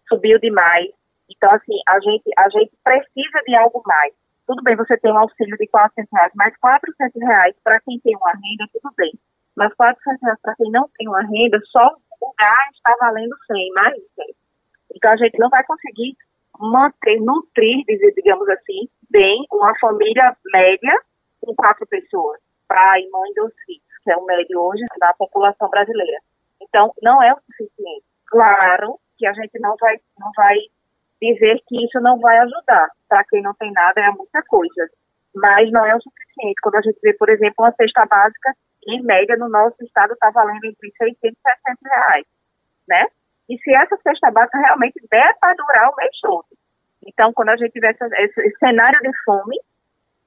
Subiu 0.07 0.39
demais. 0.39 0.89
Então, 1.29 1.49
assim, 1.51 1.77
a 1.88 1.99
gente, 1.99 2.29
a 2.38 2.49
gente 2.49 2.71
precisa 2.84 3.41
de 3.45 3.55
algo 3.55 3.81
mais. 3.86 4.13
Tudo 4.45 4.63
bem, 4.63 4.75
você 4.75 4.97
tem 4.97 5.12
um 5.12 5.17
auxílio 5.17 5.55
de 5.57 5.67
400 5.67 6.12
reais, 6.12 6.31
mas 6.36 6.57
400 6.57 7.21
reais 7.21 7.55
para 7.63 7.79
quem 7.81 7.99
tem 7.99 8.15
uma 8.15 8.31
renda, 8.31 8.67
tudo 8.73 8.93
bem. 8.97 9.12
Mas 9.55 9.73
400 9.75 10.21
reais 10.21 10.39
para 10.41 10.55
quem 10.55 10.71
não 10.71 10.89
tem 10.97 11.07
uma 11.07 11.21
renda, 11.21 11.60
só 11.65 11.95
o 12.21 12.34
gás 12.38 12.75
está 12.75 12.95
valendo 12.99 13.36
100, 13.47 13.69
mais 13.73 13.95
100. 14.15 14.36
Então, 14.95 15.12
a 15.12 15.17
gente 15.17 15.38
não 15.39 15.49
vai 15.49 15.63
conseguir 15.63 16.17
manter, 16.60 17.19
nutrir, 17.21 17.86
digamos 18.15 18.47
assim, 18.49 18.89
bem 19.10 19.45
uma 19.51 19.73
família 19.79 20.36
média 20.53 21.01
com 21.39 21.55
quatro 21.55 21.88
pessoas, 21.88 22.39
pai, 22.67 23.01
mãe, 23.12 23.31
dois 23.36 23.53
filhos 23.65 23.81
que 24.03 24.11
é 24.11 24.17
o 24.17 24.25
médio 24.25 24.59
hoje 24.59 24.83
da 24.99 25.13
população 25.13 25.69
brasileira. 25.69 26.17
Então, 26.61 26.93
não 27.01 27.21
é 27.21 27.33
o 27.33 27.39
suficiente. 27.41 28.05
Claro 28.27 28.99
que 29.17 29.25
a 29.27 29.33
gente 29.33 29.59
não 29.59 29.75
vai, 29.79 29.97
não 30.19 30.31
vai 30.35 30.57
dizer 31.21 31.61
que 31.67 31.85
isso 31.85 31.99
não 31.99 32.19
vai 32.19 32.37
ajudar. 32.39 32.89
Para 33.07 33.23
quem 33.25 33.41
não 33.41 33.53
tem 33.55 33.71
nada, 33.71 34.01
é 34.01 34.09
muita 34.11 34.41
coisa. 34.43 34.89
Mas 35.35 35.71
não 35.71 35.85
é 35.85 35.95
o 35.95 36.01
suficiente. 36.01 36.61
Quando 36.61 36.75
a 36.75 36.81
gente 36.81 36.99
vê, 37.01 37.13
por 37.13 37.29
exemplo, 37.29 37.55
uma 37.59 37.71
cesta 37.73 38.05
básica, 38.05 38.53
em 38.87 39.01
média, 39.03 39.37
no 39.37 39.47
nosso 39.47 39.83
estado, 39.83 40.13
está 40.13 40.29
valendo 40.31 40.65
entre 40.65 40.91
600 40.97 41.17
e 41.23 41.41
700 41.41 41.81
reais, 41.83 42.25
né? 42.87 43.07
E 43.47 43.57
se 43.59 43.73
essa 43.75 43.95
cesta 43.97 44.31
básica 44.31 44.57
realmente 44.57 44.99
der 45.09 45.37
para 45.39 45.53
durar 45.53 45.89
o 45.91 45.95
mês 45.95 46.11
todo. 46.21 46.45
Então, 47.05 47.33
quando 47.33 47.49
a 47.49 47.57
gente 47.57 47.71
tiver 47.71 47.95
esse 47.95 48.57
cenário 48.57 48.99
de 49.01 49.11
fome, 49.23 49.57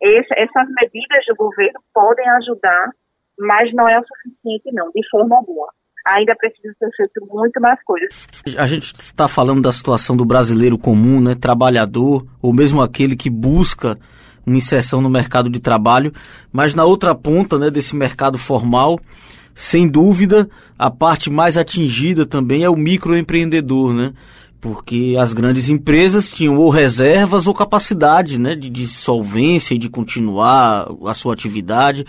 esse, 0.00 0.28
essas 0.34 0.68
medidas 0.70 1.24
do 1.26 1.34
governo 1.37 1.80
podem 1.92 2.28
ajudar 2.28 2.90
mas 3.38 3.73
não 3.75 3.88
é 3.88 3.99
o 3.99 4.05
suficiente, 4.05 4.73
não, 4.73 4.90
de 4.94 5.09
forma 5.11 5.37
alguma. 5.37 5.66
Ainda 6.07 6.37
precisa 6.37 6.75
ser 6.79 6.90
feito 6.97 7.27
muito 7.33 7.59
mais 7.61 7.83
coisas. 7.83 8.27
A 8.59 8.66
gente 8.66 8.94
está 9.01 9.27
falando 9.27 9.62
da 9.62 9.73
situação 9.73 10.14
do 10.16 10.25
brasileiro 10.25 10.77
comum, 10.77 11.20
né, 11.20 11.35
trabalhador, 11.35 12.27
ou 12.42 12.53
mesmo 12.53 12.83
aquele 12.83 13.17
que 13.17 13.31
busca 13.31 13.98
uma 14.46 14.56
inserção 14.56 15.00
no 15.00 15.08
mercado 15.08 15.48
de 15.48 15.61
trabalho, 15.61 16.13
mas 16.52 16.75
na 16.75 16.85
outra 16.85 17.15
ponta 17.15 17.58
né, 17.58 17.71
desse 17.71 17.96
mercado 17.96 18.37
formal, 18.37 18.98
sem 19.54 19.88
dúvida, 19.88 20.48
a 20.79 20.90
parte 20.90 21.31
mais 21.31 21.56
atingida 21.56 22.27
também 22.27 22.65
é 22.65 22.69
o 22.69 22.77
microempreendedor, 22.77 23.94
né? 23.94 24.13
Porque 24.65 25.15
as 25.21 25.35
grandes 25.35 25.69
empresas 25.69 26.31
tinham 26.31 26.56
ou 26.56 26.71
reservas 26.71 27.46
ou 27.46 27.52
capacidade 27.52 28.38
né, 28.38 28.54
de, 28.54 28.71
de 28.71 28.87
solvência 28.87 29.75
e 29.75 29.79
de 29.79 29.90
continuar 29.90 30.88
a 31.04 31.12
sua 31.12 31.35
atividade. 31.35 32.06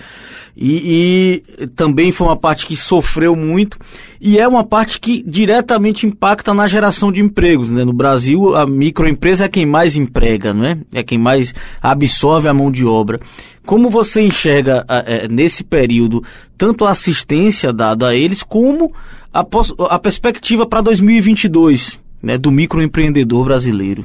E, 0.56 1.44
e, 1.60 1.68
também 1.76 2.14
foi 2.14 2.28
uma 2.28 2.38
parte 2.38 2.66
que 2.66 2.78
sofreu 2.78 3.36
muito 3.36 3.78
e 4.22 4.40
é 4.40 4.48
uma 4.48 4.64
parte 4.64 5.02
que 5.02 5.22
diretamente 5.28 6.08
impacta 6.08 6.54
na 6.54 6.66
geração 6.66 7.12
de 7.12 7.20
empregos. 7.20 7.70
Né? 7.70 7.84
No 7.84 7.92
Brasil, 7.92 8.56
a 8.56 8.66
microempresa 8.66 9.44
é 9.44 9.50
quem 9.50 9.66
mais 9.66 9.98
emprega, 9.98 10.54
não 10.54 10.64
é? 10.64 10.78
é 10.94 11.04
quem 11.04 11.18
mais 11.18 11.54
absorve 11.82 12.48
a 12.48 12.54
mão 12.54 12.72
de 12.72 12.86
obra. 12.86 13.20
Como 13.66 13.90
você 13.90 14.22
enxerga 14.22 14.86
é, 14.88 15.28
nesse 15.28 15.62
período 15.62 16.24
tanto 16.58 16.86
a 16.86 16.92
assistência 16.92 17.74
dada 17.74 18.08
a 18.08 18.16
eles 18.16 18.44
como 18.44 18.94
a, 19.34 19.46
a 19.90 20.00
perspectiva 20.00 20.66
para 20.66 20.80
2022 20.80 22.05
né, 22.26 22.38
do 22.38 22.52
microempreendedor 22.52 23.46
brasileiro? 23.46 24.02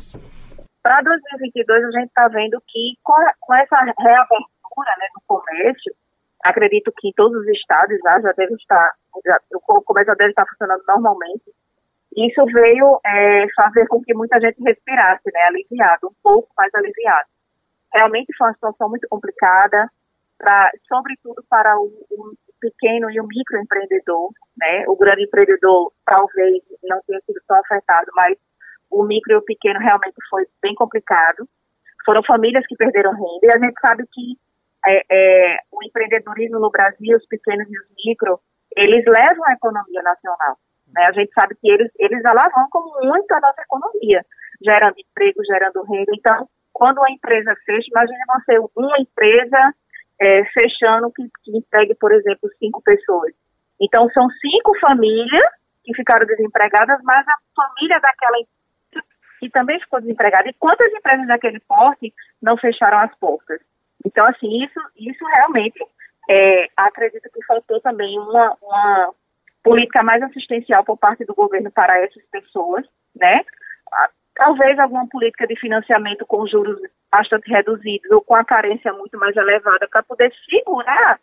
Para 0.82 1.02
2022 1.02 1.84
a 1.84 1.90
gente 1.98 2.08
está 2.08 2.28
vendo 2.28 2.60
que 2.68 2.94
com, 3.02 3.14
com 3.40 3.54
essa 3.54 3.76
reabertura 3.76 4.92
né, 4.98 5.06
do 5.14 5.22
comércio, 5.26 5.92
acredito 6.44 6.92
que 6.98 7.08
em 7.08 7.12
todos 7.12 7.40
os 7.40 7.48
estados 7.48 7.96
já, 8.04 8.20
já 8.20 8.32
deve 8.32 8.54
estar, 8.54 8.92
já, 9.24 9.40
o 9.54 9.82
comércio 9.82 10.12
já 10.12 10.16
deve 10.16 10.30
estar 10.30 10.46
funcionando 10.46 10.82
normalmente. 10.86 11.44
Isso 12.16 12.44
veio 12.52 13.00
é, 13.06 13.46
fazer 13.54 13.86
com 13.86 14.02
que 14.02 14.12
muita 14.14 14.40
gente 14.40 14.62
respirasse, 14.62 15.30
né, 15.32 15.40
aliviado, 15.48 16.08
um 16.08 16.14
pouco 16.22 16.48
mais 16.56 16.74
aliviado 16.74 17.28
realmente 17.92 18.32
foi 18.36 18.48
uma 18.48 18.54
situação 18.54 18.88
muito 18.88 19.06
complicada, 19.08 19.90
pra, 20.38 20.70
sobretudo 20.88 21.44
para 21.48 21.78
o, 21.78 21.86
o 22.10 22.32
pequeno 22.60 23.10
e 23.10 23.20
o 23.20 23.26
microempreendedor, 23.26 24.30
né? 24.56 24.84
O 24.86 24.96
grande 24.96 25.24
empreendedor 25.24 25.92
talvez 26.04 26.62
não 26.84 27.00
tenha 27.06 27.20
sido 27.26 27.40
tão 27.48 27.58
afetado, 27.58 28.10
mas 28.14 28.36
o 28.90 29.04
micro 29.04 29.32
e 29.32 29.36
o 29.36 29.44
pequeno 29.44 29.80
realmente 29.80 30.16
foi 30.28 30.46
bem 30.62 30.74
complicado. 30.74 31.48
Foram 32.04 32.22
famílias 32.24 32.66
que 32.66 32.76
perderam 32.76 33.12
renda 33.12 33.46
e 33.46 33.54
a 33.54 33.58
gente 33.58 33.80
sabe 33.80 34.04
que 34.12 34.36
é, 34.86 35.02
é, 35.10 35.58
o 35.70 35.84
empreendedorismo 35.84 36.58
no 36.58 36.70
Brasil, 36.70 37.16
os 37.16 37.26
pequenos 37.26 37.68
e 37.68 37.78
os 37.78 37.86
micro, 38.04 38.40
eles 38.76 39.04
levam 39.06 39.44
a 39.46 39.52
economia 39.52 40.02
nacional. 40.02 40.56
Né? 40.94 41.04
A 41.06 41.12
gente 41.12 41.32
sabe 41.32 41.54
que 41.60 41.70
eles, 41.70 41.90
eles 41.98 42.24
alavancam 42.24 42.82
muito 43.02 43.30
a 43.32 43.40
nossa 43.40 43.62
economia, 43.62 44.24
gerando 44.62 44.96
emprego, 44.98 45.44
gerando 45.44 45.82
renda. 45.84 46.12
Então, 46.14 46.48
quando 46.72 46.98
uma 46.98 47.10
empresa 47.10 47.54
fecha, 47.64 47.88
imagine 47.90 48.18
você 48.26 48.58
uma 48.76 48.98
empresa 48.98 49.74
é, 50.20 50.44
fechando 50.52 51.10
que, 51.12 51.22
que 51.42 51.56
empregue, 51.56 51.94
por 51.94 52.12
exemplo, 52.12 52.50
cinco 52.58 52.82
pessoas. 52.82 53.32
Então, 53.80 54.08
são 54.10 54.28
cinco 54.30 54.78
famílias 54.78 55.48
que 55.82 55.94
ficaram 55.94 56.26
desempregadas, 56.26 57.00
mas 57.02 57.26
a 57.26 57.36
família 57.56 57.98
daquela 58.00 58.36
que 59.40 59.48
também 59.48 59.80
ficou 59.80 60.00
desempregada. 60.00 60.50
E 60.50 60.54
quantas 60.54 60.92
empresas 60.92 61.26
daquele 61.26 61.60
porte 61.60 62.12
não 62.42 62.58
fecharam 62.58 62.98
as 62.98 63.14
portas? 63.16 63.58
Então, 64.04 64.26
assim, 64.26 64.62
isso, 64.62 64.80
isso 64.96 65.24
realmente, 65.34 65.80
é, 66.28 66.68
acredito 66.76 67.28
que 67.32 67.44
faltou 67.46 67.80
também 67.80 68.18
uma, 68.18 68.54
uma 68.60 69.14
política 69.62 70.02
mais 70.02 70.22
assistencial 70.22 70.84
por 70.84 70.98
parte 70.98 71.24
do 71.24 71.34
governo 71.34 71.70
para 71.70 71.98
essas 72.04 72.22
pessoas, 72.30 72.84
né? 73.16 73.42
Talvez 74.34 74.78
alguma 74.78 75.06
política 75.08 75.46
de 75.46 75.56
financiamento 75.56 76.26
com 76.26 76.46
juros 76.46 76.78
bastante 77.10 77.50
reduzidos 77.50 78.10
ou 78.10 78.22
com 78.22 78.34
a 78.34 78.44
carência 78.44 78.92
muito 78.92 79.18
mais 79.18 79.36
elevada 79.36 79.88
para 79.88 80.02
poder 80.02 80.32
segurar 80.48 81.18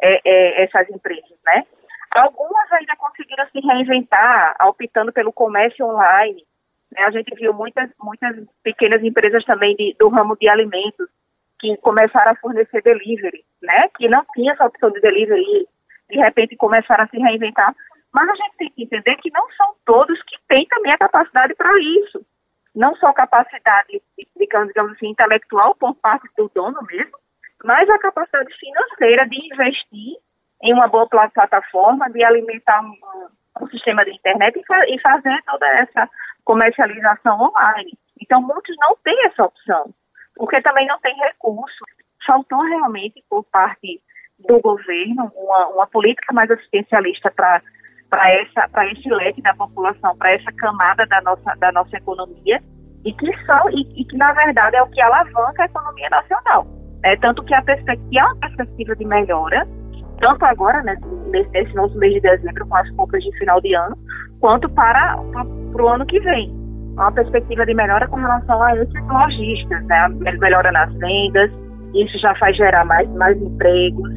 é, 0.00 0.20
é, 0.24 0.64
essas 0.64 0.88
empresas, 0.90 1.38
né? 1.44 1.64
Algumas 2.10 2.72
ainda 2.72 2.94
conseguiram 2.96 3.46
se 3.48 3.60
reinventar, 3.60 4.56
optando 4.62 5.12
pelo 5.12 5.32
comércio 5.32 5.84
online. 5.84 6.44
Né? 6.90 7.02
A 7.02 7.10
gente 7.10 7.34
viu 7.34 7.52
muitas, 7.52 7.90
muitas 8.00 8.36
pequenas 8.62 9.02
empresas 9.02 9.44
também 9.44 9.74
de, 9.76 9.94
do 9.98 10.08
ramo 10.08 10.36
de 10.36 10.48
alimentos 10.48 11.08
que 11.58 11.76
começaram 11.78 12.32
a 12.32 12.36
fornecer 12.36 12.82
delivery, 12.82 13.44
né? 13.62 13.88
Que 13.96 14.08
não 14.08 14.24
tinha 14.34 14.52
essa 14.52 14.66
opção 14.66 14.90
de 14.90 15.00
delivery, 15.00 15.66
de 16.08 16.16
repente 16.16 16.56
começaram 16.56 17.04
a 17.04 17.08
se 17.08 17.18
reinventar. 17.18 17.74
Mas 18.14 18.28
a 18.28 18.34
gente 18.34 18.56
tem 18.56 18.70
que 18.70 18.84
entender 18.84 19.16
que 19.16 19.30
não 19.30 19.46
são 19.50 19.74
todos 19.84 20.22
que 20.22 20.36
têm 20.48 20.66
também 20.66 20.92
a 20.92 20.98
capacidade 20.98 21.54
para 21.54 21.70
isso 21.80 22.24
não 22.76 22.94
só 22.96 23.10
capacidade, 23.14 24.02
digamos, 24.36 24.68
digamos 24.68 24.92
assim, 24.92 25.08
intelectual 25.08 25.74
por 25.74 25.94
parte 25.94 26.28
do 26.36 26.50
dono 26.54 26.78
mesmo, 26.82 27.16
mas 27.64 27.88
a 27.88 27.98
capacidade 27.98 28.54
financeira 28.58 29.26
de 29.26 29.46
investir 29.46 30.16
em 30.62 30.74
uma 30.74 30.86
boa 30.86 31.08
plataforma, 31.08 32.10
de 32.10 32.22
alimentar 32.22 32.82
um, 32.82 32.94
um 33.62 33.66
sistema 33.68 34.04
de 34.04 34.12
internet 34.12 34.56
e, 34.58 34.94
e 34.94 35.00
fazer 35.00 35.42
toda 35.46 35.66
essa 35.78 36.08
comercialização 36.44 37.40
online. 37.40 37.98
Então, 38.20 38.42
muitos 38.42 38.76
não 38.78 38.94
têm 39.02 39.26
essa 39.26 39.44
opção, 39.44 39.90
porque 40.36 40.60
também 40.60 40.86
não 40.86 41.00
tem 41.00 41.14
recurso. 41.16 41.84
Faltou 42.26 42.60
realmente, 42.60 43.24
por 43.28 43.42
parte 43.44 44.02
do 44.38 44.60
governo, 44.60 45.32
uma, 45.34 45.68
uma 45.68 45.86
política 45.86 46.32
mais 46.34 46.50
assistencialista 46.50 47.30
para 47.30 47.62
para 48.10 48.90
esse 48.90 49.08
leque 49.08 49.42
da 49.42 49.54
população, 49.54 50.16
para 50.16 50.32
essa 50.32 50.52
camada 50.52 51.06
da 51.06 51.20
nossa 51.22 51.54
da 51.56 51.72
nossa 51.72 51.96
economia 51.96 52.60
e 53.04 53.12
que 53.12 53.44
são 53.44 53.70
e, 53.70 54.00
e, 54.00 54.04
que 54.04 54.16
na 54.16 54.32
verdade 54.32 54.76
é 54.76 54.82
o 54.82 54.88
que 54.88 55.00
alavanca 55.00 55.62
a 55.62 55.66
economia 55.66 56.08
nacional. 56.10 56.66
É 57.04 57.16
tanto 57.16 57.44
que 57.44 57.54
a 57.54 57.62
perspectiva 57.62 58.20
é 58.20 58.24
uma 58.24 58.36
perspectiva 58.36 58.96
de 58.96 59.04
melhora, 59.04 59.66
tanto 60.20 60.44
agora, 60.44 60.82
né, 60.82 60.96
nesse, 61.30 61.50
nesse 61.50 61.74
nosso 61.74 61.96
mês 61.98 62.14
de 62.14 62.20
dezembro 62.20 62.66
com 62.66 62.76
as 62.76 62.90
compras 62.96 63.22
de 63.22 63.38
final 63.38 63.60
de 63.60 63.74
ano, 63.74 63.96
quanto 64.40 64.68
para, 64.70 65.16
para 65.72 65.84
o 65.84 65.88
ano 65.88 66.06
que 66.06 66.18
vem. 66.20 66.50
Uma 66.94 67.12
perspectiva 67.12 67.66
de 67.66 67.74
melhora 67.74 68.08
com 68.08 68.16
relação 68.16 68.62
a 68.62 68.74
esses 68.76 69.06
lojistas, 69.06 69.84
né, 69.84 70.08
melhora 70.40 70.72
nas 70.72 70.92
vendas, 70.94 71.50
isso 71.94 72.18
já 72.18 72.34
faz 72.36 72.56
gerar 72.56 72.84
mais, 72.84 73.08
mais 73.10 73.40
empregos, 73.40 74.10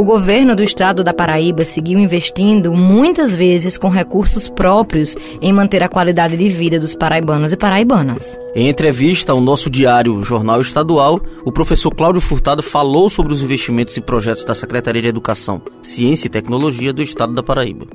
O 0.00 0.04
governo 0.04 0.56
do 0.56 0.62
estado 0.62 1.04
da 1.04 1.12
Paraíba 1.12 1.62
seguiu 1.62 1.98
investindo 1.98 2.72
muitas 2.72 3.34
vezes 3.34 3.76
com 3.76 3.90
recursos 3.90 4.48
próprios 4.48 5.14
em 5.42 5.52
manter 5.52 5.82
a 5.82 5.90
qualidade 5.90 6.38
de 6.38 6.48
vida 6.48 6.80
dos 6.80 6.94
paraibanos 6.94 7.52
e 7.52 7.56
paraibanas. 7.58 8.40
Em 8.54 8.70
entrevista 8.70 9.32
ao 9.32 9.42
nosso 9.42 9.68
diário 9.68 10.22
Jornal 10.22 10.62
Estadual, 10.62 11.20
o 11.44 11.52
professor 11.52 11.94
Cláudio 11.94 12.22
Furtado 12.22 12.62
falou 12.62 13.10
sobre 13.10 13.34
os 13.34 13.42
investimentos 13.42 13.94
e 13.98 14.00
projetos 14.00 14.42
da 14.42 14.54
Secretaria 14.54 15.02
de 15.02 15.08
Educação, 15.08 15.60
Ciência 15.82 16.28
e 16.28 16.30
Tecnologia 16.30 16.94
do 16.94 17.02
estado 17.02 17.34
da 17.34 17.42
Paraíba. 17.42 17.86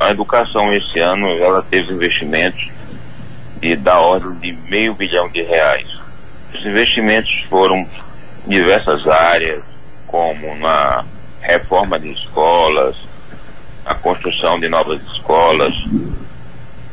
A 0.00 0.12
educação 0.12 0.72
esse 0.72 0.98
ano 0.98 1.28
ela 1.28 1.60
teve 1.60 1.92
investimentos 1.92 2.70
de, 3.60 3.76
da 3.76 4.00
ordem 4.00 4.32
de 4.36 4.70
meio 4.70 4.94
bilhão 4.94 5.28
de 5.28 5.42
reais. 5.42 5.86
Os 6.54 6.64
investimentos 6.64 7.44
foram 7.50 7.86
em 8.46 8.50
diversas 8.50 9.06
áreas, 9.06 9.62
como 10.06 10.56
na 10.56 11.04
reforma 11.44 11.98
de 11.98 12.10
escolas, 12.10 12.96
a 13.84 13.94
construção 13.94 14.58
de 14.58 14.68
novas 14.68 15.00
escolas, 15.12 15.74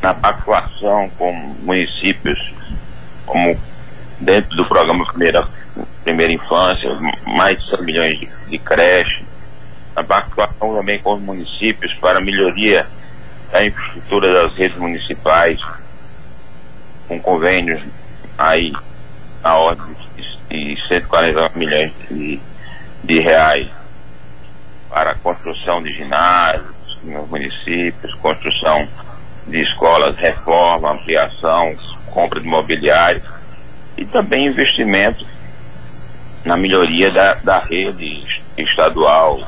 na 0.02 0.14
pactuação 0.14 1.10
com 1.18 1.32
municípios, 1.62 2.54
como 3.26 3.58
dentro 4.20 4.56
do 4.58 4.68
programa 4.68 5.06
Primeira, 5.06 5.47
Primeira 6.04 6.34
Infância, 6.34 6.89
mais 7.26 7.58
de 7.60 7.70
100 7.70 7.82
milhões 7.84 8.20
de, 8.20 8.30
de 8.49 8.58
creche, 8.58 9.24
na 9.95 10.04
pactuação 10.04 10.76
também 10.76 10.99
com 10.99 11.14
os 11.14 11.22
municípios 11.22 11.93
para 11.95 12.20
melhoria 12.20 12.86
da 13.52 13.66
infraestrutura 13.66 14.34
das 14.34 14.54
redes 14.56 14.78
municipais, 14.78 15.62
com 17.08 17.20
convênios 17.20 17.82
aí 18.38 18.74
na 19.41 19.56
ordem 19.56 19.95
de 20.49 20.78
140 20.88 21.52
milhões 21.56 21.91
de, 22.10 22.39
de 23.04 23.20
reais 23.20 23.68
para 24.92 25.16
construção 25.16 25.82
de 25.82 25.94
ginásios 25.94 26.76
nos 27.02 27.28
municípios, 27.30 28.14
construção 28.16 28.88
de 29.48 29.62
escolas, 29.62 30.16
reforma, 30.18 30.92
ampliação, 30.92 31.76
compra 32.08 32.39
de 32.39 32.48
mobiliário 32.48 33.24
e 33.98 34.06
também 34.06 34.48
investimento 34.48 35.26
na 36.44 36.58
melhoria 36.58 37.10
da, 37.12 37.36
da 37.36 37.60
rede 37.60 38.24
estadual, 38.58 39.42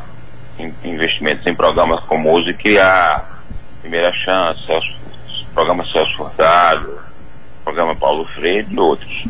investimentos 0.84 1.46
em 1.46 1.54
programas 1.54 2.00
como 2.06 2.34
Uso 2.34 2.54
Criar, 2.54 3.44
Primeira 3.82 4.12
Chance, 4.14 4.62
programa 5.54 5.86
Celso 5.86 6.16
Furtado, 6.16 7.00
programa 7.64 7.96
Paulo 7.96 8.26
Freire 8.26 8.68
e 8.72 8.80
outros. 8.80 9.26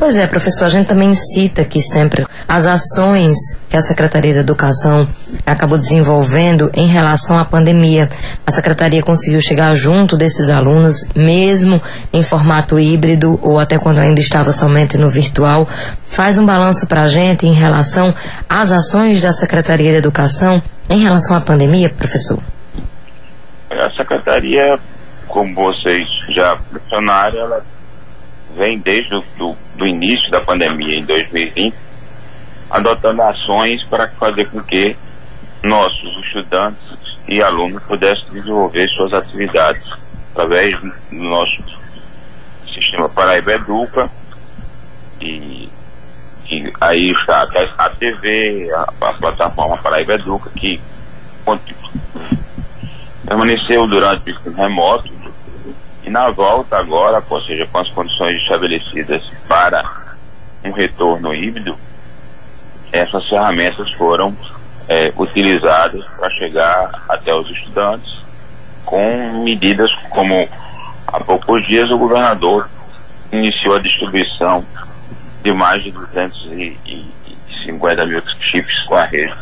Pois 0.00 0.16
é, 0.16 0.26
professor, 0.26 0.64
a 0.64 0.68
gente 0.70 0.86
também 0.86 1.14
cita 1.14 1.60
aqui 1.60 1.82
sempre 1.82 2.24
as 2.48 2.64
ações 2.64 3.36
que 3.68 3.76
a 3.76 3.82
Secretaria 3.82 4.32
da 4.32 4.40
Educação 4.40 5.06
acabou 5.44 5.76
desenvolvendo 5.76 6.70
em 6.72 6.86
relação 6.86 7.38
à 7.38 7.44
pandemia. 7.44 8.08
A 8.46 8.50
Secretaria 8.50 9.02
conseguiu 9.02 9.42
chegar 9.42 9.74
junto 9.74 10.16
desses 10.16 10.48
alunos, 10.48 11.06
mesmo 11.14 11.82
em 12.14 12.22
formato 12.22 12.80
híbrido 12.80 13.38
ou 13.42 13.58
até 13.58 13.78
quando 13.78 13.98
ainda 13.98 14.20
estava 14.20 14.52
somente 14.52 14.96
no 14.96 15.10
virtual. 15.10 15.68
Faz 16.08 16.38
um 16.38 16.46
balanço 16.46 16.86
para 16.86 17.02
a 17.02 17.08
gente 17.08 17.46
em 17.46 17.52
relação 17.52 18.14
às 18.48 18.72
ações 18.72 19.20
da 19.20 19.32
Secretaria 19.34 19.92
da 19.92 19.98
Educação 19.98 20.62
em 20.88 21.02
relação 21.02 21.36
à 21.36 21.42
pandemia, 21.42 21.90
professor. 21.90 22.38
A 23.70 23.90
Secretaria, 23.90 24.78
como 25.28 25.54
vocês 25.54 26.08
já 26.30 26.58
mencionaram, 26.72 27.38
ela 27.38 27.62
vem 28.56 28.78
desde 28.78 29.14
o 29.14 29.24
do, 29.36 29.86
início 29.86 30.30
da 30.30 30.40
pandemia, 30.40 30.98
em 30.98 31.04
2020, 31.04 31.74
adotando 32.70 33.22
ações 33.22 33.82
para 33.84 34.08
fazer 34.08 34.48
com 34.50 34.62
que 34.62 34.96
nossos 35.62 36.16
estudantes 36.24 36.98
e 37.28 37.42
alunos 37.42 37.82
pudessem 37.84 38.24
desenvolver 38.32 38.88
suas 38.88 39.12
atividades 39.12 39.82
através 40.32 40.80
do 40.80 40.92
nosso 41.10 41.62
sistema 42.72 43.08
Paraíba 43.08 43.52
Educa. 43.52 44.10
E, 45.20 45.68
e 46.50 46.72
aí 46.80 47.10
está 47.10 47.46
a 47.78 47.90
TV, 47.90 48.70
a, 48.72 49.06
a 49.06 49.12
plataforma 49.14 49.76
Paraíba 49.78 50.14
Educa 50.14 50.50
que 50.50 50.80
permaneceu 53.26 53.86
durante 53.86 54.30
o 54.44 54.52
remoto 54.52 55.19
na 56.10 56.28
volta 56.30 56.76
agora, 56.76 57.22
ou 57.30 57.40
seja, 57.42 57.64
com 57.66 57.78
as 57.78 57.88
condições 57.90 58.36
estabelecidas 58.42 59.22
para 59.48 59.88
um 60.64 60.72
retorno 60.72 61.32
híbrido, 61.32 61.78
essas 62.92 63.28
ferramentas 63.28 63.88
foram 63.92 64.36
é, 64.88 65.12
utilizadas 65.16 66.04
para 66.18 66.28
chegar 66.30 66.90
até 67.08 67.32
os 67.32 67.48
estudantes 67.48 68.18
com 68.84 69.44
medidas 69.44 69.92
como 70.10 70.48
há 71.06 71.20
poucos 71.20 71.64
dias 71.66 71.88
o 71.90 71.98
governador 71.98 72.68
iniciou 73.30 73.76
a 73.76 73.78
distribuição 73.78 74.64
de 75.42 75.52
mais 75.52 75.84
de 75.84 75.92
250 75.92 78.06
mil 78.06 78.20
chips 78.40 78.84
com 78.86 78.96
a 78.96 79.04
rede 79.04 79.32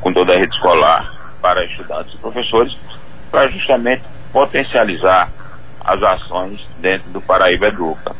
com 0.00 0.12
toda 0.12 0.34
a 0.34 0.38
rede 0.38 0.52
escolar 0.52 1.14
para 1.40 1.64
estudantes 1.64 2.12
e 2.14 2.18
professores 2.18 2.76
para 3.30 3.46
justamente 3.48 4.02
potencializar 4.32 5.30
as 5.88 6.02
ações 6.02 6.60
dentro 6.80 7.10
do 7.10 7.20
Paraíba 7.20 7.68
Educa. 7.68 8.14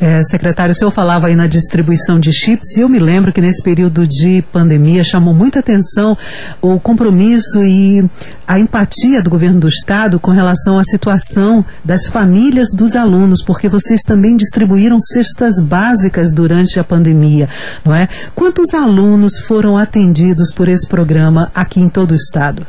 É, 0.00 0.22
secretário, 0.24 0.72
o 0.72 0.74
senhor 0.74 0.90
falava 0.90 1.28
aí 1.28 1.36
na 1.36 1.46
distribuição 1.46 2.18
de 2.18 2.32
chips 2.32 2.76
e 2.76 2.80
eu 2.80 2.88
me 2.88 2.98
lembro 2.98 3.32
que 3.32 3.40
nesse 3.40 3.62
período 3.62 4.06
de 4.06 4.42
pandemia 4.52 5.04
chamou 5.04 5.32
muita 5.32 5.60
atenção 5.60 6.18
o 6.60 6.78
compromisso 6.80 7.62
e 7.64 8.04
a 8.46 8.58
empatia 8.58 9.22
do 9.22 9.30
governo 9.30 9.60
do 9.60 9.68
estado 9.68 10.18
com 10.18 10.32
relação 10.32 10.78
à 10.78 10.84
situação 10.84 11.64
das 11.84 12.06
famílias 12.06 12.68
dos 12.76 12.96
alunos, 12.96 13.42
porque 13.42 13.68
vocês 13.68 14.02
também 14.02 14.36
distribuíram 14.36 14.98
cestas 14.98 15.60
básicas 15.60 16.34
durante 16.34 16.78
a 16.78 16.84
pandemia, 16.84 17.48
não 17.84 17.94
é? 17.94 18.08
Quantos 18.34 18.74
alunos 18.74 19.38
foram 19.38 19.76
atendidos 19.76 20.52
por 20.52 20.68
esse 20.68 20.88
programa 20.88 21.50
aqui 21.54 21.80
em 21.80 21.88
todo 21.88 22.10
o 22.10 22.16
estado? 22.16 22.66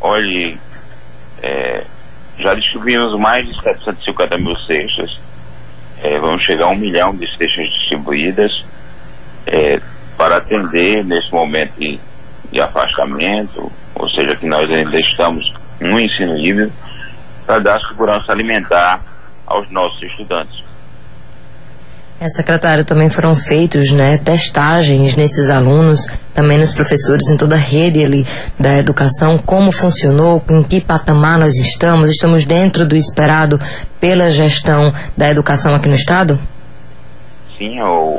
Olhe, 0.00 0.56
é, 1.46 1.84
já 2.38 2.54
distribuímos 2.54 3.18
mais 3.18 3.46
de 3.46 3.54
750 3.62 4.38
mil 4.38 4.56
cestas. 4.56 5.18
É, 6.02 6.18
vamos 6.18 6.42
chegar 6.42 6.66
a 6.66 6.70
um 6.70 6.76
milhão 6.76 7.14
de 7.14 7.26
cestas 7.36 7.68
distribuídas 7.70 8.64
é, 9.46 9.80
para 10.18 10.36
atender 10.36 11.04
nesse 11.04 11.32
momento 11.32 11.72
de, 11.78 11.98
de, 12.50 12.60
afastamento, 12.60 13.70
ou 13.94 14.08
seja, 14.10 14.36
que 14.36 14.46
nós 14.46 14.68
ainda 14.70 14.98
estamos 14.98 15.54
no 15.80 15.98
ensino 15.98 16.36
livre, 16.36 16.70
para 17.46 17.60
dar 17.60 17.80
segurança 17.80 18.32
alimentar 18.32 19.00
aos 19.46 19.70
nossos 19.70 20.02
estudantes. 20.02 20.65
É, 22.18 22.30
secretário, 22.30 22.82
também 22.82 23.10
foram 23.10 23.36
feitos 23.36 23.92
né, 23.92 24.16
testagens 24.16 25.14
nesses 25.16 25.50
alunos, 25.50 26.06
também 26.34 26.56
nos 26.56 26.72
professores, 26.72 27.28
em 27.28 27.36
toda 27.36 27.56
a 27.56 27.58
rede 27.58 28.02
ali 28.02 28.26
da 28.58 28.78
educação, 28.78 29.36
como 29.36 29.70
funcionou, 29.70 30.42
em 30.48 30.62
que 30.62 30.80
patamar 30.80 31.38
nós 31.38 31.56
estamos, 31.56 32.08
estamos 32.08 32.46
dentro 32.46 32.86
do 32.86 32.96
esperado 32.96 33.60
pela 34.00 34.30
gestão 34.30 34.94
da 35.14 35.28
educação 35.28 35.74
aqui 35.74 35.88
no 35.88 35.94
Estado? 35.94 36.40
Sim, 37.58 37.82
o, 37.82 38.18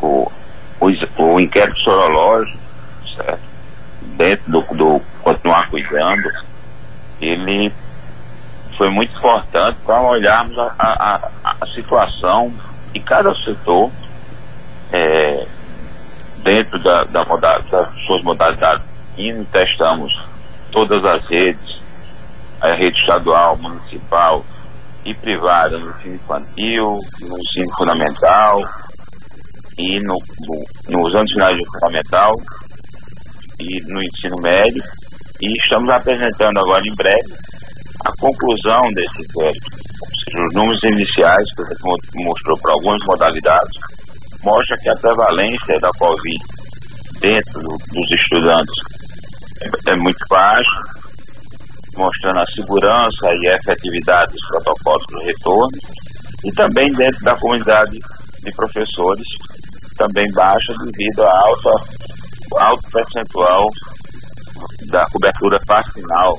o, 0.00 0.30
o, 0.80 0.92
o 1.18 1.40
inquérito 1.40 1.78
sorológico, 1.80 2.58
certo? 3.16 3.40
dentro 4.16 4.50
do, 4.50 4.74
do 4.74 5.02
continuar 5.22 5.68
cuidando, 5.70 6.28
ele 7.20 7.72
foi 8.76 8.90
muito 8.90 9.16
importante 9.16 9.76
para 9.84 10.00
olharmos 10.02 10.56
a, 10.56 10.72
a, 10.78 11.30
a 11.60 11.66
situação 11.66 12.52
e 12.98 13.00
cada 13.00 13.32
setor, 13.36 13.90
é, 14.92 15.46
dentro 16.42 16.78
da, 16.80 17.04
da 17.04 17.22
das 17.22 18.04
suas 18.06 18.22
modalidades, 18.24 18.84
indo 19.16 19.44
testamos 19.52 20.12
todas 20.72 21.04
as 21.04 21.24
redes, 21.28 21.80
a 22.60 22.72
rede 22.72 22.98
estadual, 22.98 23.56
municipal 23.56 24.44
e 25.04 25.14
privada 25.14 25.78
no 25.78 25.90
ensino 25.90 26.14
infantil, 26.16 26.98
no 27.20 27.38
ensino 27.38 27.76
fundamental 27.76 28.60
e 29.78 30.00
no, 30.00 30.14
no, 30.14 31.00
nos 31.00 31.14
anos 31.14 31.32
finais 31.32 31.56
do 31.56 31.64
fundamental 31.72 32.32
e 33.60 33.92
no 33.92 34.02
ensino 34.02 34.40
médio. 34.40 34.82
E 35.40 35.52
estamos 35.62 35.88
apresentando 35.90 36.58
agora 36.58 36.82
em 36.84 36.94
breve 36.96 37.32
a 38.04 38.20
conclusão 38.20 38.80
desse 38.92 39.22
inquérito 39.22 39.87
os 40.34 40.54
números 40.54 40.82
iniciais 40.84 41.44
que 41.54 41.62
você 41.62 42.22
mostrou 42.24 42.58
para 42.58 42.72
algumas 42.72 43.00
modalidades 43.04 43.78
mostra 44.42 44.76
que 44.78 44.88
a 44.88 44.96
prevalência 44.96 45.78
da 45.80 45.90
Covid 45.98 46.38
dentro 47.20 47.60
do, 47.60 47.68
dos 47.68 48.10
estudantes 48.10 48.74
é, 49.60 49.92
é, 49.92 49.96
muito 49.96 50.24
baixa, 50.30 50.82
mostrando 51.96 52.40
a 52.40 52.46
segurança 52.46 53.34
e 53.34 53.48
a 53.48 53.54
efetividade 53.54 54.32
dos 54.32 54.46
protocolos 54.48 55.04
do 55.10 55.18
retorno, 55.20 55.78
e 56.44 56.52
também 56.52 56.92
dentro 56.92 57.24
da 57.24 57.36
comunidade 57.36 57.98
de 58.44 58.52
professores, 58.52 59.26
também 59.96 60.30
baixa 60.32 60.72
devido 60.84 61.24
à 61.24 61.38
alta, 61.40 61.70
alto 62.60 62.90
percentual 62.92 63.68
da 64.90 65.04
cobertura 65.06 65.58
vacinal 65.66 66.38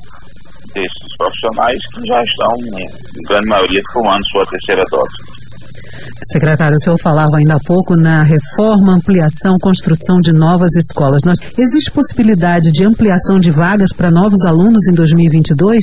desses 0.74 1.16
profissionais 1.16 1.78
que 1.94 2.06
já 2.06 2.22
estão, 2.22 2.56
em 2.78 3.22
grande 3.28 3.48
maioria, 3.48 3.80
tomando 3.92 4.24
sua 4.28 4.44
terceira 4.46 4.82
dose. 4.90 5.40
Secretário, 6.32 6.76
o 6.76 6.80
senhor 6.80 6.98
falava 6.98 7.38
ainda 7.38 7.54
há 7.54 7.60
pouco 7.60 7.96
na 7.96 8.22
reforma, 8.22 8.92
ampliação, 8.92 9.58
construção 9.58 10.20
de 10.20 10.32
novas 10.32 10.74
escolas. 10.76 11.22
Nós, 11.24 11.38
existe 11.56 11.90
possibilidade 11.90 12.70
de 12.70 12.84
ampliação 12.84 13.40
de 13.40 13.50
vagas 13.50 13.92
para 13.92 14.10
novos 14.10 14.44
alunos 14.44 14.86
em 14.86 14.94
2022? 14.94 15.78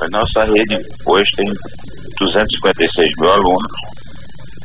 A 0.00 0.08
nossa 0.08 0.44
rede 0.44 0.86
hoje 1.06 1.28
tem 1.36 1.46
256 2.20 3.10
mil 3.20 3.32
alunos 3.32 3.72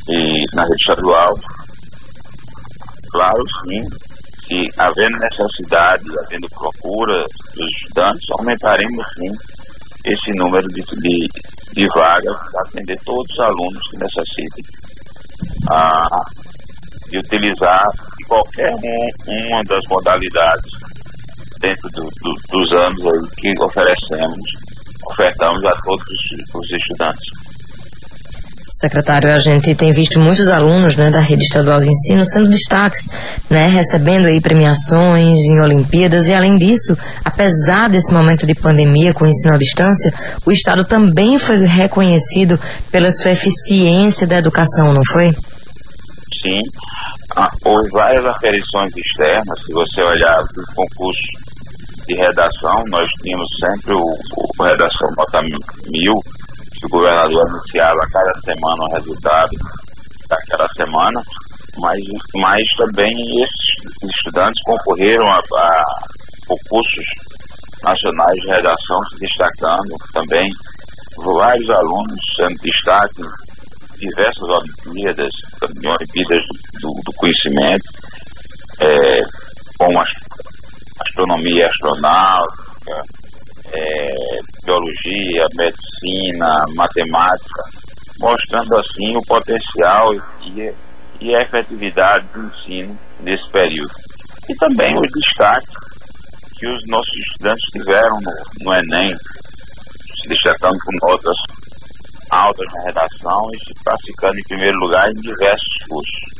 e 0.10 0.44
na 0.56 0.64
rede 0.64 0.76
estadual, 0.80 1.40
claro, 3.12 3.44
sim, 3.64 3.84
se 4.50 4.66
havendo 4.80 5.18
necessidade, 5.20 6.04
havendo 6.26 6.50
procura 6.50 7.24
dos 7.56 7.70
estudantes, 7.84 8.26
aumentaremos 8.32 9.06
sim 9.14 9.32
esse 10.08 10.34
número 10.34 10.68
de, 10.70 10.82
de, 10.82 11.30
de 11.74 11.88
vagas 11.94 12.36
para 12.52 12.68
atender 12.68 13.00
todos 13.06 13.30
os 13.32 13.40
alunos 13.40 13.88
que 13.92 13.98
necessitem 13.98 14.66
ah, 15.70 16.22
de 17.12 17.20
utilizar 17.20 17.86
qualquer 18.28 18.74
um, 18.74 19.48
uma 19.48 19.64
das 19.66 19.84
modalidades 19.88 20.72
dentro 21.62 21.90
do, 21.90 22.10
do, 22.22 22.36
dos 22.50 22.72
anos 22.72 23.30
que 23.38 23.54
oferecemos, 23.62 24.50
ofertamos 25.12 25.64
a 25.66 25.72
todos 25.84 26.04
os, 26.04 26.56
os 26.56 26.72
estudantes. 26.72 27.39
Secretário, 28.80 29.30
a 29.34 29.40
gente 29.40 29.76
tem 29.76 29.92
visto 29.92 30.22
muitos 30.22 30.48
alunos 30.48 30.96
né, 30.96 31.12
da 31.12 31.20
rede 31.20 31.44
estadual 31.44 31.82
de 31.82 31.90
ensino 31.90 32.24
sendo 32.24 32.48
destaques, 32.48 33.12
né, 33.50 33.68
recebendo 33.68 34.26
aí 34.26 34.40
premiações 34.40 35.40
em 35.40 35.60
Olimpíadas. 35.60 36.30
E 36.30 36.34
além 36.34 36.58
disso, 36.58 36.98
apesar 37.26 37.90
desse 37.90 38.14
momento 38.14 38.48
de 38.48 38.56
pandemia 38.56 39.14
com 39.14 39.26
o 39.26 39.28
ensino 39.28 39.54
à 39.54 39.58
distância, 39.58 40.14
o 40.46 40.52
Estado 40.52 40.86
também 40.86 41.38
foi 41.38 41.58
reconhecido 41.66 42.58
pela 42.90 43.12
sua 43.12 43.32
eficiência 43.32 44.26
da 44.26 44.38
educação, 44.38 44.94
não 44.94 45.04
foi? 45.12 45.28
Sim, 46.42 46.62
ah, 47.36 47.50
houve 47.66 47.90
várias 47.90 48.24
aferições 48.24 48.92
externas, 48.96 49.60
se 49.66 49.74
você 49.74 50.02
olhar 50.04 50.40
o 50.40 50.76
concurso 50.76 51.22
de 52.08 52.16
redação, 52.16 52.82
nós 52.88 53.10
tínhamos 53.22 53.48
sempre 53.60 53.94
o, 53.94 54.00
o 54.00 54.64
redação 54.64 55.10
nota 55.18 55.42
mil, 55.92 56.14
ficou 56.82 57.02
governador 57.02 57.48
anunciava 57.48 58.00
a 58.02 58.10
cada 58.12 58.40
semana 58.42 58.84
o 58.84 58.94
resultado 58.94 59.52
daquela 60.28 60.68
semana, 60.76 61.22
mas, 61.78 62.00
mas 62.36 62.66
também 62.78 63.14
esses 63.44 64.16
estudantes 64.16 64.62
concorreram 64.64 65.28
a, 65.28 65.38
a 65.38 65.84
concursos 66.48 67.06
nacionais 67.84 68.42
de 68.42 68.48
redação, 68.48 68.98
se 69.10 69.20
destacando 69.20 69.96
também. 70.14 70.52
Vários 71.22 71.70
alunos 71.70 72.20
sendo 72.38 72.56
destaque 72.62 73.22
em 73.22 74.08
diversas 74.08 74.48
Olimpíadas, 74.48 75.32
também 75.60 75.92
Olimpíadas 75.92 76.42
do, 76.82 76.94
do 77.04 77.14
conhecimento, 77.18 77.84
é, 78.82 79.22
como 79.78 80.00
astronomia 81.02 81.68
astronáutica, 81.68 83.04
é, 83.74 84.40
biologia, 84.70 85.48
medicina, 85.56 86.64
matemática, 86.76 87.64
mostrando 88.20 88.78
assim 88.78 89.18
o 89.18 89.22
potencial 89.24 90.14
e, 90.44 90.72
e 91.20 91.36
a 91.36 91.42
efetividade 91.42 92.28
do 92.28 92.46
ensino 92.46 93.00
nesse 93.22 93.50
período. 93.52 93.92
E 94.48 94.56
também 94.56 94.96
os 94.96 95.10
destaques 95.12 95.74
que 96.60 96.68
os 96.68 96.82
nossos 96.88 97.16
estudantes 97.18 97.66
tiveram 97.72 98.16
no, 98.22 98.66
no 98.66 98.74
Enem, 98.76 99.16
se 100.22 100.30
destacando 100.30 100.78
com 100.86 101.08
notas 101.08 101.36
altas 102.30 102.66
na 102.74 102.84
redação 102.84 103.42
e 103.54 103.58
se 103.58 103.84
classificando 103.84 104.38
em 104.38 104.48
primeiro 104.50 104.78
lugar 104.78 105.10
em 105.10 105.22
diversos 105.22 105.74
cursos. 105.90 106.39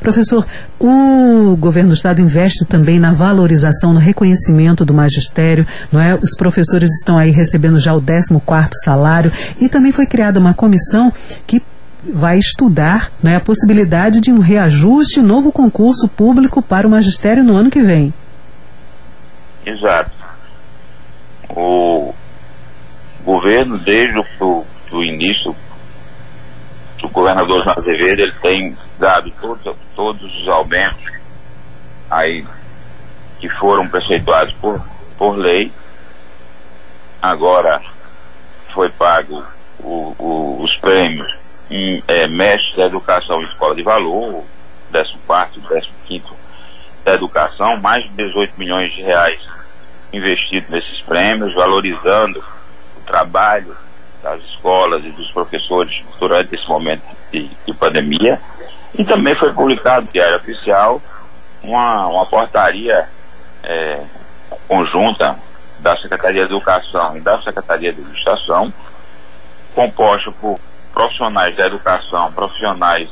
Professor, 0.00 0.46
o 0.78 1.56
governo 1.56 1.90
do 1.90 1.94
estado 1.94 2.20
investe 2.20 2.64
também 2.64 2.98
na 2.98 3.12
valorização, 3.12 3.92
no 3.92 4.00
reconhecimento 4.00 4.84
do 4.84 4.94
magistério, 4.94 5.66
não 5.90 6.00
é? 6.00 6.14
Os 6.14 6.36
professores 6.36 6.90
estão 6.92 7.18
aí 7.18 7.30
recebendo 7.30 7.80
já 7.80 7.94
o 7.94 8.00
14º 8.00 8.68
salário 8.84 9.32
e 9.60 9.68
também 9.68 9.92
foi 9.92 10.06
criada 10.06 10.38
uma 10.38 10.54
comissão 10.54 11.12
que 11.46 11.62
vai 12.12 12.38
estudar 12.38 13.10
né, 13.22 13.36
a 13.36 13.40
possibilidade 13.40 14.20
de 14.20 14.30
um 14.30 14.38
reajuste, 14.38 15.20
novo 15.20 15.50
concurso 15.50 16.08
público 16.08 16.62
para 16.62 16.86
o 16.86 16.90
magistério 16.90 17.42
no 17.42 17.56
ano 17.56 17.70
que 17.70 17.82
vem. 17.82 18.12
Exato. 19.64 20.12
O 21.50 22.14
governo, 23.24 23.78
desde 23.78 24.22
o 24.40 25.02
início 25.02 25.54
do 27.06 27.12
governador 27.12 27.68
Azevedo, 27.68 28.20
ele 28.20 28.34
tem 28.42 28.76
dado 28.98 29.30
todos, 29.40 29.76
todos 29.94 30.40
os 30.40 30.48
aumentos 30.48 31.04
aí 32.10 32.44
que 33.38 33.48
foram 33.48 33.88
preceituados 33.88 34.52
por, 34.54 34.80
por 35.16 35.36
lei. 35.36 35.72
Agora 37.22 37.80
foi 38.72 38.90
pago 38.90 39.42
o, 39.78 40.14
o, 40.18 40.62
os 40.62 40.76
prêmios 40.78 41.32
em 41.70 42.02
é, 42.06 42.26
mestre 42.26 42.76
da 42.76 42.86
educação 42.86 43.40
em 43.40 43.46
escola 43.46 43.74
de 43.74 43.82
valor, 43.82 44.44
décimo 44.90 45.18
quarto, 45.26 45.60
décimo 45.60 45.94
quinto 46.06 46.34
da 47.04 47.14
educação, 47.14 47.76
mais 47.76 48.04
de 48.04 48.10
18 48.10 48.54
milhões 48.58 48.92
de 48.92 49.02
reais 49.02 49.40
investidos 50.12 50.70
nesses 50.70 51.00
prêmios, 51.02 51.54
valorizando 51.54 52.42
o 52.96 53.00
trabalho 53.04 53.76
das 54.26 54.42
escolas 54.42 55.04
e 55.04 55.10
dos 55.12 55.30
professores 55.30 56.02
durante 56.18 56.54
esse 56.54 56.68
momento 56.68 57.02
de, 57.30 57.48
de 57.64 57.74
pandemia. 57.74 58.40
E 58.98 59.04
também 59.04 59.34
foi 59.36 59.52
publicado 59.52 60.08
Diário 60.12 60.36
Oficial 60.36 61.00
uma, 61.62 62.06
uma 62.06 62.26
portaria 62.26 63.08
é, 63.62 64.00
conjunta 64.66 65.36
da 65.78 65.96
Secretaria 65.96 66.46
de 66.46 66.52
Educação 66.52 67.16
e 67.16 67.20
da 67.20 67.40
Secretaria 67.42 67.92
de 67.92 68.00
Administração, 68.00 68.72
composta 69.74 70.32
por 70.32 70.58
profissionais 70.92 71.54
da 71.54 71.66
educação, 71.66 72.32
profissionais 72.32 73.08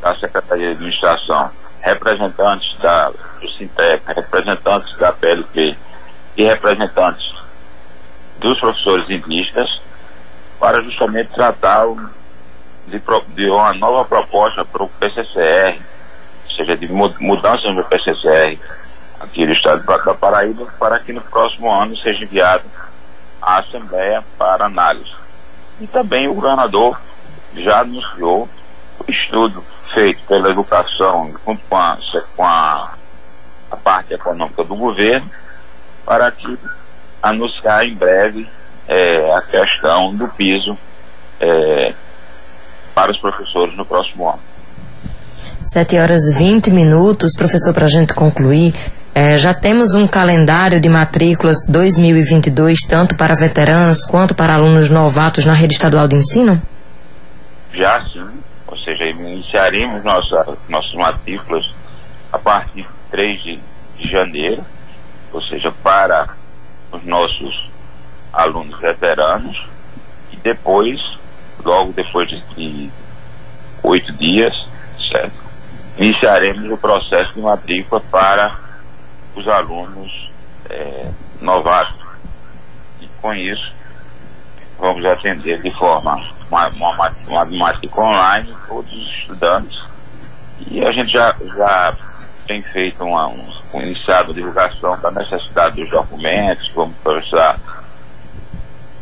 da 0.00 0.14
Secretaria 0.16 0.66
de 0.66 0.72
Administração, 0.72 1.50
representantes 1.80 2.76
da, 2.78 3.10
do 3.40 3.50
Sintec, 3.56 4.02
representantes 4.06 4.96
da 4.98 5.12
PLP 5.12 5.76
e 6.36 6.44
representantes 6.44 7.32
dos 8.38 8.58
professores 8.58 9.08
indígenas, 9.08 9.80
para 10.62 10.80
justamente 10.80 11.32
tratar 11.32 11.84
de, 12.86 13.02
de 13.34 13.50
uma 13.50 13.74
nova 13.74 14.04
proposta 14.04 14.64
para 14.64 14.84
o 14.84 14.88
PCCR, 14.88 15.76
ou 16.44 16.56
seja, 16.56 16.76
de 16.76 16.86
mudança 16.86 17.72
no 17.72 17.82
PCCR 17.82 18.56
aqui 19.18 19.44
do 19.44 19.52
estado 19.54 19.82
da 19.84 20.14
Paraíba, 20.14 20.64
para 20.78 21.00
que 21.00 21.12
no 21.12 21.20
próximo 21.20 21.68
ano 21.68 21.96
seja 21.96 22.22
enviado 22.22 22.62
à 23.42 23.58
Assembleia 23.58 24.22
para 24.38 24.66
análise. 24.66 25.10
E 25.80 25.86
também 25.88 26.28
o 26.28 26.34
governador 26.34 26.96
já 27.56 27.80
anunciou 27.80 28.48
o 29.00 29.10
estudo 29.10 29.64
feito 29.92 30.22
pela 30.28 30.48
educação 30.48 31.34
junto 31.44 31.60
com 31.68 31.76
a, 31.76 31.98
com 32.36 32.46
a, 32.46 32.94
a 33.68 33.76
parte 33.78 34.14
econômica 34.14 34.62
do 34.62 34.76
governo 34.76 35.28
para 36.06 36.30
que 36.30 36.56
anunciar 37.20 37.84
em 37.84 37.96
breve 37.96 38.48
é, 38.92 39.34
a 39.34 39.40
questão 39.40 40.14
do 40.14 40.28
piso 40.28 40.76
é, 41.40 41.94
para 42.94 43.10
os 43.10 43.18
professores 43.18 43.74
no 43.76 43.86
próximo 43.86 44.28
ano. 44.28 44.40
7 45.62 45.96
horas 45.96 46.24
e 46.26 46.34
20 46.34 46.70
minutos, 46.70 47.32
professor, 47.36 47.72
para 47.72 47.86
a 47.86 47.88
gente 47.88 48.12
concluir. 48.12 48.74
É, 49.14 49.38
já 49.38 49.54
temos 49.54 49.94
um 49.94 50.06
calendário 50.06 50.80
de 50.80 50.88
matrículas 50.88 51.58
2022, 51.68 52.80
tanto 52.80 53.14
para 53.14 53.34
veteranos 53.34 54.04
quanto 54.04 54.34
para 54.34 54.54
alunos 54.54 54.90
novatos 54.90 55.44
na 55.44 55.52
rede 55.52 55.74
estadual 55.74 56.08
de 56.08 56.16
ensino? 56.16 56.60
Já 57.72 58.04
sim, 58.06 58.26
ou 58.66 58.76
seja, 58.78 59.04
iniciaremos 59.04 60.02
nossa, 60.02 60.56
nossas 60.68 60.94
matrículas 60.94 61.64
a 62.32 62.38
partir 62.38 62.82
de 62.82 62.88
3 63.10 63.42
de, 63.42 63.60
de 63.98 64.10
janeiro, 64.10 64.62
ou 65.32 65.42
seja, 65.42 65.72
para 65.82 66.28
os 66.90 67.04
nossos 67.04 67.71
alunos 68.32 68.78
veteranos, 68.80 69.66
e 70.32 70.36
depois 70.36 70.98
logo 71.64 71.92
depois 71.92 72.28
de 72.28 72.90
oito 73.82 74.12
dias, 74.12 74.66
certo? 75.10 75.42
Iniciaremos 75.98 76.70
o 76.70 76.76
processo 76.76 77.32
de 77.34 77.40
matrícula 77.40 78.00
para 78.10 78.58
os 79.36 79.46
alunos 79.46 80.30
é, 80.70 81.06
novatos. 81.40 82.00
E 83.00 83.08
com 83.20 83.34
isso, 83.34 83.72
vamos 84.78 85.04
atender 85.04 85.60
de 85.60 85.70
forma 85.72 86.16
uma, 86.50 86.68
uma, 87.26 87.44
matrícula 87.44 88.06
online 88.06 88.54
todos 88.66 88.92
os 88.92 89.08
estudantes. 89.18 89.82
E 90.70 90.82
a 90.82 90.92
gente 90.92 91.12
já, 91.12 91.34
já 91.56 91.96
tem 92.46 92.62
feito 92.62 93.04
uma, 93.04 93.26
um, 93.26 93.52
um 93.74 93.80
iniciado 93.82 94.30
a 94.30 94.34
divulgação 94.34 94.98
da 95.00 95.10
necessidade 95.10 95.80
dos 95.80 95.90
documentos, 95.90 96.68
como 96.70 96.92
precisar 97.04 97.58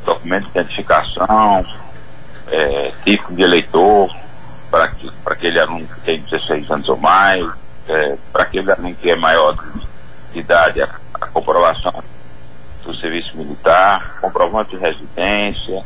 documento 0.05 0.45
de 0.45 0.51
identificação, 0.51 1.65
é, 2.49 2.93
tipo 3.05 3.33
de 3.35 3.43
eleitor, 3.43 4.15
para 4.71 4.91
aquele 5.27 5.59
aluno 5.59 5.87
que 5.87 6.01
tem 6.01 6.21
16 6.21 6.71
anos 6.71 6.89
ou 6.89 6.97
mais, 6.97 7.51
é, 7.89 8.17
para 8.33 8.45
aquele 8.45 8.71
aluno 8.71 8.95
que 8.95 9.11
é 9.11 9.17
maior 9.17 9.57
de 10.33 10.39
idade, 10.39 10.81
a, 10.83 10.89
a, 11.15 11.27
comprovação 11.27 12.03
do 12.85 12.95
serviço 12.95 13.37
militar, 13.37 14.17
comprovante 14.21 14.71
de 14.71 14.77
residência, 14.77 15.83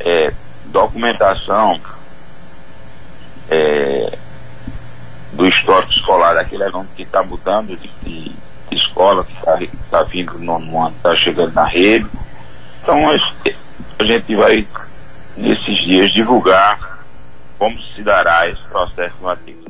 é, 0.00 0.32
documentação 0.66 1.80
é, 3.48 4.18
do 5.32 5.46
histórico 5.46 5.92
escolar 5.92 6.34
daquele 6.34 6.64
aluno 6.64 6.88
que 6.94 7.02
está 7.02 7.22
mudando 7.22 7.76
de, 7.76 7.88
de, 8.02 8.32
de, 8.70 8.76
escola, 8.76 9.24
que 9.24 9.32
está 9.32 9.58
tá 9.90 10.02
vindo 10.02 10.38
no 10.38 10.54
ano, 10.54 10.94
está 10.96 11.16
chegando 11.16 11.52
na 11.52 11.64
rede. 11.64 12.06
Então 12.86 13.10
a, 13.10 14.04
gente 14.04 14.36
vai 14.36 14.64
nesses 15.36 15.80
dias, 15.80 16.12
divulgar 16.12 17.04
como 17.58 17.76
se 17.82 18.00
dará 18.00 18.48
esse 18.48 18.62
processo 18.68 19.16
de 19.16 19.24
matrícula. 19.24 19.65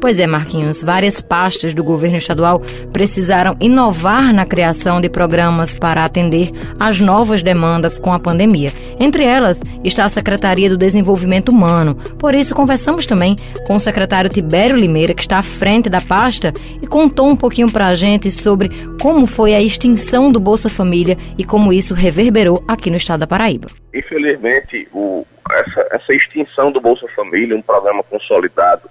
Pois 0.00 0.18
é, 0.18 0.26
Marquinhos, 0.26 0.82
várias 0.82 1.20
pastas 1.20 1.74
do 1.74 1.84
governo 1.84 2.16
estadual 2.16 2.62
precisaram 2.90 3.54
inovar 3.60 4.32
na 4.32 4.46
criação 4.46 4.98
de 4.98 5.10
programas 5.10 5.76
para 5.76 6.06
atender 6.06 6.50
às 6.78 6.98
novas 6.98 7.42
demandas 7.42 7.98
com 7.98 8.10
a 8.10 8.18
pandemia. 8.18 8.72
Entre 8.98 9.24
elas 9.24 9.62
está 9.84 10.04
a 10.04 10.08
Secretaria 10.08 10.70
do 10.70 10.78
Desenvolvimento 10.78 11.50
Humano. 11.50 11.94
Por 12.18 12.34
isso, 12.34 12.54
conversamos 12.54 13.04
também 13.04 13.36
com 13.66 13.76
o 13.76 13.80
secretário 13.80 14.30
Tibério 14.30 14.74
Limeira, 14.74 15.12
que 15.12 15.20
está 15.20 15.38
à 15.38 15.42
frente 15.42 15.90
da 15.90 16.00
pasta, 16.00 16.54
e 16.80 16.86
contou 16.86 17.28
um 17.28 17.36
pouquinho 17.36 17.70
para 17.70 17.88
a 17.88 17.94
gente 17.94 18.30
sobre 18.30 18.70
como 18.98 19.26
foi 19.26 19.54
a 19.54 19.60
extinção 19.60 20.32
do 20.32 20.40
Bolsa 20.40 20.70
Família 20.70 21.18
e 21.36 21.44
como 21.44 21.74
isso 21.74 21.92
reverberou 21.92 22.64
aqui 22.66 22.88
no 22.88 22.96
estado 22.96 23.20
da 23.20 23.26
Paraíba. 23.26 23.68
Infelizmente, 23.92 24.88
o, 24.94 25.26
essa, 25.52 25.86
essa 25.90 26.14
extinção 26.14 26.72
do 26.72 26.80
Bolsa 26.80 27.06
Família, 27.14 27.54
um 27.54 27.60
programa 27.60 28.02
consolidado 28.02 28.88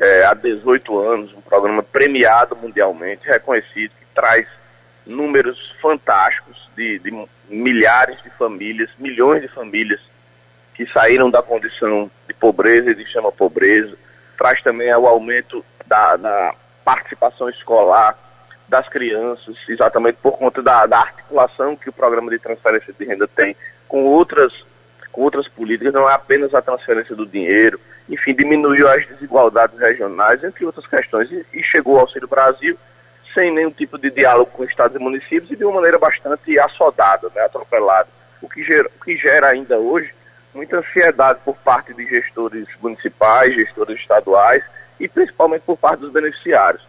é, 0.00 0.24
há 0.24 0.32
18 0.32 0.98
anos, 0.98 1.34
um 1.34 1.42
programa 1.42 1.82
premiado 1.82 2.56
mundialmente, 2.56 3.28
reconhecido, 3.28 3.90
que 3.90 4.06
traz 4.14 4.46
números 5.06 5.74
fantásticos 5.80 6.68
de, 6.74 6.98
de 6.98 7.26
milhares 7.48 8.20
de 8.22 8.30
famílias, 8.30 8.88
milhões 8.98 9.42
de 9.42 9.48
famílias 9.48 10.00
que 10.74 10.86
saíram 10.86 11.30
da 11.30 11.42
condição 11.42 12.10
de 12.26 12.32
pobreza 12.32 12.90
e 12.90 12.94
de 12.94 13.04
chama 13.04 13.30
pobreza. 13.30 13.94
Traz 14.38 14.62
também 14.62 14.90
o 14.94 15.06
aumento 15.06 15.62
da, 15.86 16.16
da 16.16 16.54
participação 16.82 17.50
escolar 17.50 18.16
das 18.66 18.88
crianças, 18.88 19.56
exatamente 19.68 20.16
por 20.22 20.38
conta 20.38 20.62
da, 20.62 20.86
da, 20.86 21.00
articulação 21.00 21.76
que 21.76 21.90
o 21.90 21.92
programa 21.92 22.30
de 22.30 22.38
transferência 22.38 22.94
de 22.98 23.04
renda 23.04 23.28
tem 23.28 23.54
com 23.88 24.04
outras, 24.04 24.52
com 25.12 25.22
outras 25.22 25.48
políticas, 25.48 25.92
não 25.92 26.08
é 26.08 26.14
apenas 26.14 26.54
a 26.54 26.62
transferência 26.62 27.14
do 27.14 27.26
dinheiro, 27.26 27.80
enfim, 28.08 28.34
diminuiu 28.34 28.88
as 28.88 29.06
desigualdades 29.06 29.78
regionais, 29.78 30.42
entre 30.42 30.64
outras 30.64 30.86
questões, 30.86 31.30
e, 31.52 31.62
chegou 31.62 31.96
ao 31.96 32.02
Auxílio 32.02 32.28
Brasil 32.28 32.78
sem 33.34 33.52
nenhum 33.52 33.70
tipo 33.70 33.96
de 33.96 34.10
diálogo 34.10 34.50
com 34.50 34.64
estados 34.64 34.96
e 34.96 34.98
municípios 34.98 35.50
e 35.50 35.56
de 35.56 35.64
uma 35.64 35.76
maneira 35.76 35.98
bastante 35.98 36.58
assodada, 36.58 37.28
né, 37.34 37.42
atropelada, 37.42 38.08
o 38.42 38.48
que, 38.48 38.64
gera, 38.64 38.90
o 39.00 39.04
que 39.04 39.16
gera 39.16 39.48
ainda 39.48 39.78
hoje 39.78 40.12
muita 40.52 40.78
ansiedade 40.78 41.38
por 41.44 41.56
parte 41.58 41.94
de 41.94 42.04
gestores 42.06 42.66
municipais, 42.82 43.54
gestores 43.54 44.00
estaduais 44.00 44.64
e 44.98 45.06
principalmente 45.06 45.62
por 45.62 45.76
parte 45.76 46.00
dos 46.00 46.10
beneficiários. 46.10 46.84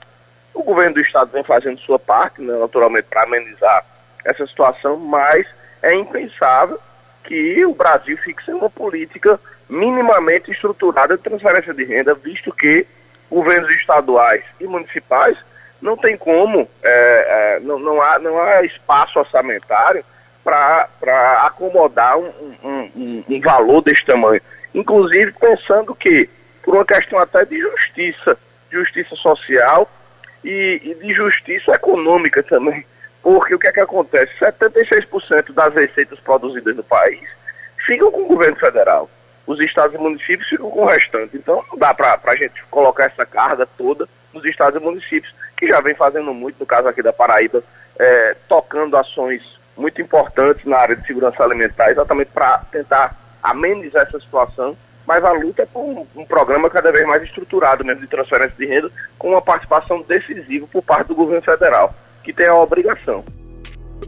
O 0.52 0.64
governo 0.64 0.96
do 0.96 1.02
estado 1.02 1.32
vem 1.32 1.44
fazendo 1.44 1.80
sua 1.80 2.00
parte, 2.00 2.42
né, 2.42 2.58
naturalmente, 2.58 3.06
para 3.10 3.24
amenizar 3.24 3.86
essa 4.26 4.46
situação, 4.48 4.98
mas 4.98 5.46
é 5.82 5.94
impensável 5.94 6.80
que 7.24 7.66
o 7.66 7.74
Brasil 7.74 8.18
fique 8.18 8.44
sem 8.44 8.54
uma 8.54 8.70
política 8.70 9.40
minimamente 9.70 10.52
estruturada 10.52 11.18
de 11.18 11.24
transferência 11.24 11.74
de 11.74 11.84
renda, 11.84 12.14
visto 12.14 12.52
que 12.54 12.86
governos 13.30 13.72
estaduais 13.72 14.44
e 14.60 14.68
municipais 14.68 15.38
não 15.82 15.98
tem 15.98 16.18
como, 16.18 16.70
é, 16.84 17.56
é, 17.56 17.60
não, 17.62 17.80
não, 17.80 18.02
há, 18.02 18.20
não 18.20 18.40
há 18.42 18.64
espaço 18.64 19.18
orçamentário 19.18 20.04
para 20.44 21.44
acomodar 21.46 22.18
um, 22.18 22.32
um, 22.64 22.92
um, 22.96 23.24
um 23.30 23.42
valor 23.42 23.82
desse 23.82 24.06
tamanho. 24.06 24.42
Inclusive 24.74 25.32
pensando 25.34 25.96
que, 25.96 26.30
por 26.64 26.76
uma 26.76 26.86
questão 26.86 27.18
até 27.20 27.46
de 27.46 27.60
justiça, 27.60 28.38
justiça 28.70 29.16
social, 29.16 29.90
e, 30.44 30.82
e 30.84 30.96
de 30.96 31.14
justiça 31.14 31.72
econômica 31.72 32.42
também. 32.44 32.86
Porque 33.22 33.54
o 33.54 33.60
que 33.60 33.68
é 33.68 33.72
que 33.72 33.80
acontece? 33.80 34.32
76% 34.40 35.54
das 35.54 35.74
receitas 35.74 36.20
produzidas 36.20 36.76
no 36.76 36.84
país 36.84 37.22
ficam 37.86 38.12
com 38.12 38.24
o 38.24 38.28
governo 38.28 38.56
federal. 38.56 39.10
Os 39.46 39.60
estados 39.60 39.96
e 39.96 39.98
municípios 39.98 40.48
ficam 40.50 40.70
com 40.70 40.82
o 40.82 40.88
restante. 40.88 41.38
Então 41.38 41.64
não 41.70 41.78
dá 41.78 41.94
para 41.94 42.20
a 42.24 42.36
gente 42.36 42.64
colocar 42.66 43.06
essa 43.06 43.26
carga 43.26 43.68
toda 43.78 44.08
nos 44.34 44.46
estados 44.46 44.80
e 44.80 44.84
municípios, 44.84 45.34
que 45.58 45.68
já 45.68 45.82
vem 45.82 45.94
fazendo 45.94 46.34
muito, 46.34 46.60
no 46.60 46.66
caso 46.66 46.88
aqui 46.88 47.04
da 47.04 47.12
Paraíba, 47.12 47.64
é, 48.00 48.36
tocando 48.48 48.96
ações 48.96 49.42
muito 49.76 50.02
importantes 50.02 50.66
na 50.66 50.78
área 50.78 50.96
de 50.96 51.06
segurança 51.06 51.44
alimentar, 51.44 51.92
exatamente 51.92 52.32
para 52.32 52.60
tentar 52.72 53.16
amenizar 53.44 54.04
essa 54.04 54.20
situação 54.20 54.78
mas 55.06 55.24
a 55.24 55.32
luta 55.32 55.64
é 55.64 55.66
por 55.66 55.82
um, 55.82 56.08
um, 56.16 56.26
programa 56.26 56.70
cada 56.70 56.92
vez 56.92 57.06
mais 57.06 57.24
estruturado 57.24 57.84
mesmo 57.84 58.02
de 58.02 58.08
transferência 58.08 58.56
de 58.58 58.66
renda, 58.66 58.90
com 59.18 59.30
uma 59.30 59.42
participação 59.42 60.02
decisiva 60.02 60.68
por 60.72 60.82
parte 60.82 61.08
do 61.08 61.16
governo 61.16 61.42
federal, 61.42 61.94
que 62.24 62.34
tem 62.34 62.48
a 62.48 62.56
obrigação. 62.56 63.24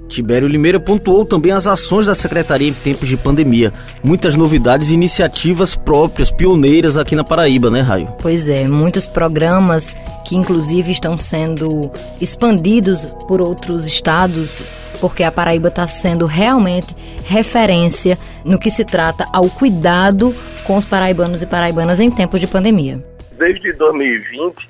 Tibério 0.07 0.47
Limeira 0.47 0.79
pontuou 0.79 1.25
também 1.25 1.51
as 1.51 1.65
ações 1.65 2.05
da 2.05 2.15
Secretaria 2.15 2.67
em 2.67 2.73
tempos 2.73 3.07
de 3.07 3.17
pandemia. 3.17 3.71
Muitas 4.03 4.35
novidades 4.35 4.89
e 4.89 4.93
iniciativas 4.93 5.75
próprias, 5.75 6.31
pioneiras 6.31 6.97
aqui 6.97 7.15
na 7.15 7.23
Paraíba, 7.23 7.69
né, 7.69 7.81
Raio? 7.81 8.07
Pois 8.21 8.47
é, 8.47 8.67
muitos 8.67 9.07
programas 9.07 9.95
que 10.25 10.35
inclusive 10.35 10.91
estão 10.91 11.17
sendo 11.17 11.89
expandidos 12.19 13.05
por 13.27 13.41
outros 13.41 13.87
estados 13.87 14.61
porque 15.03 15.23
a 15.23 15.31
Paraíba 15.33 15.67
está 15.67 15.85
sendo 15.85 16.25
realmente 16.25 16.95
referência 17.25 18.17
no 18.45 18.57
que 18.57 18.71
se 18.71 18.85
trata 18.85 19.25
ao 19.33 19.49
cuidado 19.49 20.33
com 20.63 20.77
os 20.77 20.85
paraibanos 20.85 21.41
e 21.41 21.45
paraibanas 21.45 21.99
em 21.99 22.09
tempos 22.09 22.39
de 22.39 22.47
pandemia. 22.47 23.03
Desde 23.37 23.73
2020, 23.73 24.69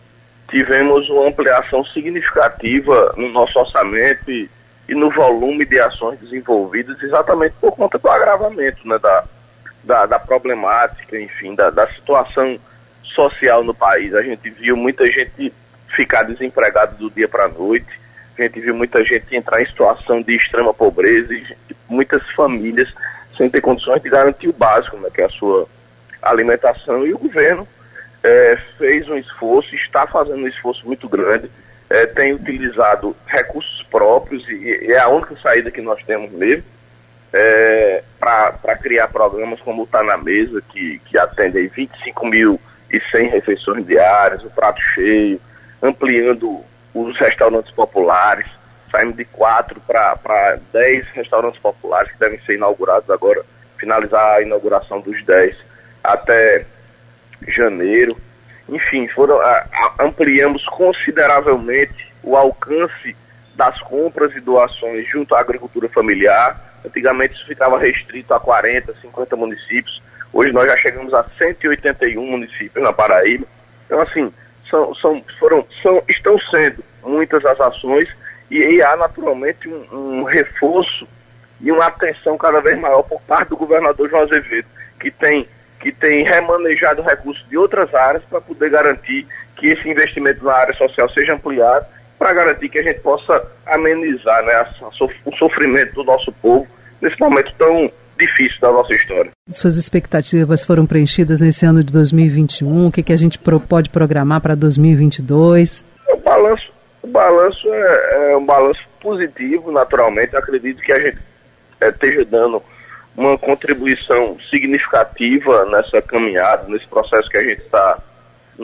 tivemos 0.53 1.09
uma 1.09 1.27
ampliação 1.27 1.83
significativa 1.83 3.11
no 3.17 3.27
nosso 3.29 3.57
orçamento 3.57 4.29
e, 4.29 4.47
e 4.87 4.93
no 4.93 5.09
volume 5.09 5.65
de 5.65 5.79
ações 5.79 6.19
desenvolvidas, 6.19 7.01
exatamente 7.01 7.55
por 7.59 7.71
conta 7.71 7.97
do 7.97 8.07
agravamento 8.07 8.87
né, 8.87 8.99
da, 8.99 9.23
da, 9.83 10.05
da 10.05 10.19
problemática, 10.19 11.19
enfim, 11.19 11.55
da, 11.55 11.71
da 11.71 11.87
situação 11.87 12.59
social 13.01 13.63
no 13.63 13.73
país. 13.73 14.13
A 14.13 14.21
gente 14.21 14.47
viu 14.51 14.77
muita 14.77 15.07
gente 15.07 15.51
ficar 15.87 16.21
desempregado 16.21 16.97
do 16.97 17.09
dia 17.09 17.27
para 17.27 17.45
a 17.45 17.49
noite, 17.49 17.99
a 18.37 18.43
gente 18.43 18.59
viu 18.59 18.75
muita 18.75 19.03
gente 19.03 19.35
entrar 19.35 19.59
em 19.59 19.65
situação 19.65 20.21
de 20.21 20.35
extrema 20.35 20.71
pobreza 20.71 21.33
e 21.33 21.43
muitas 21.89 22.21
famílias 22.29 22.93
sem 23.35 23.49
ter 23.49 23.61
condições 23.61 24.03
de 24.03 24.09
garantir 24.09 24.49
o 24.49 24.53
básico, 24.53 24.97
né, 24.97 25.09
que 25.11 25.21
é 25.21 25.25
a 25.25 25.29
sua 25.29 25.67
alimentação. 26.21 27.07
E 27.07 27.11
o 27.11 27.17
governo 27.17 27.67
é, 28.23 28.57
fez 28.77 29.07
um 29.09 29.17
esforço, 29.17 29.75
está 29.75 30.07
fazendo 30.07 30.43
um 30.43 30.47
esforço 30.47 30.85
muito 30.85 31.09
grande, 31.09 31.51
é, 31.89 32.05
tem 32.05 32.33
utilizado 32.33 33.15
recursos 33.27 33.83
próprios 33.83 34.47
e, 34.47 34.53
e, 34.53 34.91
é 34.93 34.99
a 34.99 35.09
única 35.09 35.35
saída 35.37 35.69
que 35.69 35.81
nós 35.81 36.01
temos 36.03 36.31
mesmo 36.31 36.63
é, 37.33 38.03
para 38.19 38.77
criar 38.77 39.07
programas 39.09 39.59
como 39.59 39.83
o 39.83 39.87
Tá 39.87 40.01
na 40.03 40.17
Mesa, 40.17 40.61
que, 40.69 40.99
que 40.99 41.17
atende 41.17 41.57
aí 41.57 41.67
25 41.67 42.25
mil 42.27 42.59
e 42.91 42.99
100 43.11 43.29
refeições 43.29 43.85
diárias, 43.85 44.43
o 44.43 44.49
prato 44.51 44.79
cheio, 44.93 45.41
ampliando 45.81 46.63
os 46.93 47.17
restaurantes 47.17 47.71
populares, 47.71 48.45
saímos 48.91 49.17
de 49.17 49.25
quatro 49.25 49.81
para 49.81 50.59
dez 50.71 51.07
restaurantes 51.09 51.59
populares 51.59 52.11
que 52.11 52.19
devem 52.19 52.39
ser 52.41 52.55
inaugurados 52.55 53.09
agora, 53.09 53.43
finalizar 53.77 54.35
a 54.35 54.41
inauguração 54.41 55.01
dos 55.01 55.23
dez 55.25 55.57
até 56.03 56.65
janeiro. 57.47 58.17
Enfim, 58.69 59.07
foram, 59.07 59.39
a, 59.39 59.65
a, 59.71 59.95
ampliamos 60.05 60.65
consideravelmente 60.65 62.13
o 62.23 62.35
alcance 62.35 63.15
das 63.55 63.79
compras 63.81 64.35
e 64.35 64.39
doações 64.39 65.07
junto 65.09 65.35
à 65.35 65.39
agricultura 65.39 65.89
familiar. 65.89 66.59
Antigamente 66.85 67.35
isso 67.35 67.45
ficava 67.45 67.77
restrito 67.77 68.33
a 68.33 68.39
40, 68.39 68.93
50 69.01 69.35
municípios. 69.35 70.01
Hoje 70.31 70.51
nós 70.51 70.65
já 70.65 70.77
chegamos 70.77 71.13
a 71.13 71.23
181 71.37 72.25
municípios 72.25 72.83
na 72.83 72.91
Paraíba. 72.91 73.45
Então, 73.85 74.01
assim, 74.01 74.33
são, 74.69 74.95
são, 74.95 75.23
foram, 75.39 75.65
são, 75.81 76.01
estão 76.07 76.39
sendo 76.39 76.83
muitas 77.03 77.45
as 77.45 77.59
ações 77.59 78.09
e, 78.49 78.57
e 78.57 78.81
há 78.81 78.95
naturalmente 78.95 79.69
um, 79.69 79.85
um, 79.91 80.23
reforço 80.23 81.07
e 81.61 81.71
uma 81.71 81.85
atenção 81.85 82.37
cada 82.37 82.59
vez 82.59 82.79
maior 82.79 83.03
por 83.03 83.21
parte 83.21 83.49
do 83.49 83.57
governador 83.57 84.09
João 84.09 84.23
Azevedo, 84.23 84.67
que 84.99 85.11
tem, 85.11 85.47
que 85.83 85.91
tem 85.91 86.23
remanejado 86.23 87.01
recursos 87.01 87.45
de 87.49 87.57
outras 87.57 87.93
áreas 87.93 88.23
para 88.29 88.39
poder 88.39 88.69
garantir 88.69 89.27
que 89.57 89.67
esse 89.67 89.89
investimento 89.89 90.43
na 90.45 90.53
área 90.53 90.73
social 90.75 91.09
seja 91.09 91.33
ampliado, 91.33 91.85
para 92.17 92.31
garantir 92.31 92.69
que 92.69 92.79
a 92.79 92.83
gente 92.83 93.01
possa 93.01 93.45
amenizar 93.65 94.45
né, 94.45 94.65
o 95.25 95.35
sofrimento 95.35 95.93
do 95.95 96.05
nosso 96.05 96.31
povo 96.31 96.65
nesse 97.01 97.19
momento 97.19 97.53
tão 97.57 97.91
difícil 98.17 98.61
da 98.61 98.71
nossa 98.71 98.93
história. 98.93 99.29
Suas 99.51 99.75
expectativas 99.75 100.63
foram 100.63 100.85
preenchidas 100.85 101.41
nesse 101.41 101.65
ano 101.65 101.83
de 101.83 101.91
2021? 101.91 102.87
O 102.87 102.91
que, 102.91 103.03
que 103.03 103.11
a 103.11 103.17
gente 103.17 103.37
pro, 103.37 103.59
pode 103.59 103.89
programar 103.89 104.39
para 104.39 104.55
2022? 104.55 105.85
O 106.07 106.17
balanço, 106.17 106.71
o 107.01 107.07
balanço 107.07 107.67
é, 107.73 108.31
é, 108.31 108.37
um 108.37 108.45
balanço 108.45 108.79
positivo, 109.01 109.69
naturalmente. 109.69 110.31
Eu 110.31 110.39
acredito 110.39 110.81
que 110.81 110.93
a 110.93 110.99
gente 111.01 111.17
é, 111.81 111.89
esteja 111.89 112.23
dando 112.23 112.63
uma 113.15 113.37
contribuição 113.37 114.37
significativa 114.49 115.65
nessa 115.65 116.01
caminhada, 116.01 116.67
nesse 116.67 116.87
processo 116.87 117.29
que 117.29 117.37
a 117.37 117.43
gente 117.43 117.61
está 117.61 117.99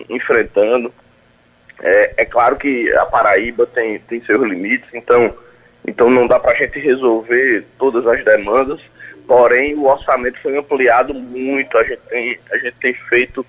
enfrentando. 0.09 0.93
É, 1.81 2.13
é, 2.17 2.25
claro 2.25 2.57
que 2.57 2.91
a 2.93 3.05
Paraíba 3.05 3.65
tem, 3.65 3.99
tem 3.99 4.21
seus 4.25 4.41
limites, 4.41 4.89
então, 4.93 5.33
então 5.87 6.09
não 6.09 6.27
dá 6.27 6.39
para 6.39 6.51
a 6.51 6.55
gente 6.55 6.79
resolver 6.79 7.65
todas 7.77 8.05
as 8.05 8.23
demandas 8.25 8.81
porém 9.29 9.75
o 9.75 9.85
orçamento 9.85 10.41
foi 10.41 10.57
ampliado 10.57 11.13
muito, 11.13 11.77
a 11.77 11.83
gente 11.83 12.01
tem, 12.09 12.39
a 12.51 12.57
gente 12.57 12.75
tem 12.81 12.93
feito, 12.95 13.45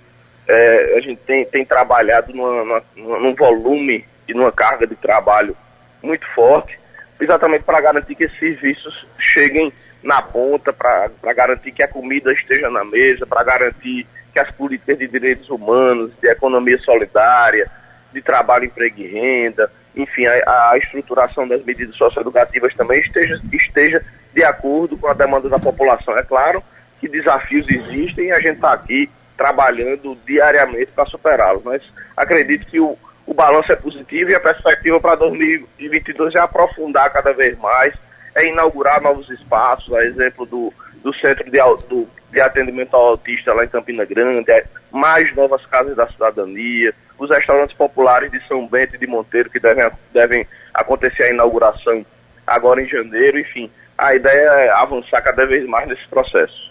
é, 0.47 0.95
a 0.99 1.01
gente 1.01 1.19
tem, 1.23 1.43
tem 1.47 1.65
trabalhado 1.65 2.35
numa, 2.35 2.83
numa, 2.95 3.19
num 3.19 3.35
volume 3.35 4.05
e 4.29 4.35
numa 4.35 4.53
carga 4.53 4.87
de 4.87 4.95
trabalho 4.95 5.57
muito 6.03 6.27
forte, 6.35 6.79
exatamente 7.19 7.65
para 7.65 7.81
garantir 7.81 8.15
que 8.15 8.25
esses 8.25 8.39
serviços 8.39 9.07
cheguem 9.19 9.73
na 10.03 10.23
ponta, 10.23 10.73
para 10.73 11.33
garantir 11.35 11.73
que 11.73 11.83
a 11.83 11.89
comida 11.89 12.33
esteja 12.33 12.71
na 12.71 12.85
mesa, 12.85 13.27
para 13.27 13.43
garantir 13.45 14.07
que 14.33 14.39
as 14.39 14.51
políticas 14.51 14.99
de 14.99 15.07
direitos 15.07 15.51
humanos, 15.51 16.13
de 16.21 16.29
economia 16.29 16.79
solidária, 16.79 17.71
de 18.13 18.23
trabalho, 18.23 18.65
emprego 18.65 19.01
e 19.01 19.07
renda, 19.07 19.71
enfim, 19.95 20.27
a, 20.27 20.71
a 20.71 20.79
estruturação 20.79 21.47
das 21.47 21.65
medidas 21.65 21.97
socioeducativas 21.97 22.75
também 22.75 23.01
esteja, 23.01 23.41
esteja 23.53 24.05
de 24.33 24.45
acordo 24.45 24.97
com 24.97 25.09
a 25.09 25.15
demanda 25.15 25.49
da 25.49 25.59
população. 25.59 26.17
É 26.17 26.23
claro 26.23 26.63
que 27.01 27.09
desafios 27.09 27.67
existem 27.69 28.27
e 28.27 28.33
a 28.33 28.41
gente 28.41 28.57
está 28.57 28.73
aqui 28.73 29.11
trabalhando 29.37 30.17
diariamente 30.27 30.93
para 30.93 31.07
superá-los, 31.07 31.65
mas 31.65 31.83
acredito 32.17 32.67
que 32.67 32.79
o, 32.79 32.97
o 33.27 33.33
balanço 33.33 33.73
é 33.73 33.77
positivo 33.77 34.31
e 34.31 34.35
a 34.35 34.41
perspectiva 34.41 35.01
para 35.01 35.15
2022 35.15 36.35
é 36.35 36.39
aprofundar 36.39 37.11
cada 37.11 37.33
vez 37.33 37.59
mais, 37.59 37.95
é 38.35 38.47
inaugurar 38.47 39.01
novos 39.01 39.29
espaços, 39.31 39.93
a 39.93 40.05
exemplo 40.05 40.47
do, 40.47 40.73
do 41.03 41.13
Centro 41.15 41.45
de, 41.51 41.59
do, 41.89 42.09
de 42.31 42.41
Atendimento 42.41 42.95
ao 42.95 43.09
Autista 43.09 43.53
lá 43.53 43.65
em 43.65 43.69
Campina 43.69 44.05
Grande, 44.05 44.51
é, 44.51 44.65
mais 44.91 45.35
novas 45.35 45.65
casas 45.67 45.97
da 45.97 46.07
cidadania, 46.09 46.95
os 47.19 47.31
restaurantes 47.31 47.77
populares 47.77 48.31
de 48.31 48.47
São 48.47 48.67
Bento 48.67 48.97
e 48.97 48.99
de 48.99 49.07
Monteiro, 49.07 49.51
que 49.51 49.61
devem, 49.61 49.91
devem 50.13 50.47
acontecer 50.73 51.25
a 51.25 51.31
inauguração 51.31 52.05
agora 52.47 52.83
em 52.83 52.87
janeiro, 52.87 53.39
enfim. 53.39 53.71
A 53.97 54.15
ideia 54.15 54.49
é 54.49 54.71
avançar 54.71 55.21
cada 55.21 55.45
vez 55.45 55.67
mais 55.67 55.87
nesse 55.87 56.07
processo. 56.09 56.71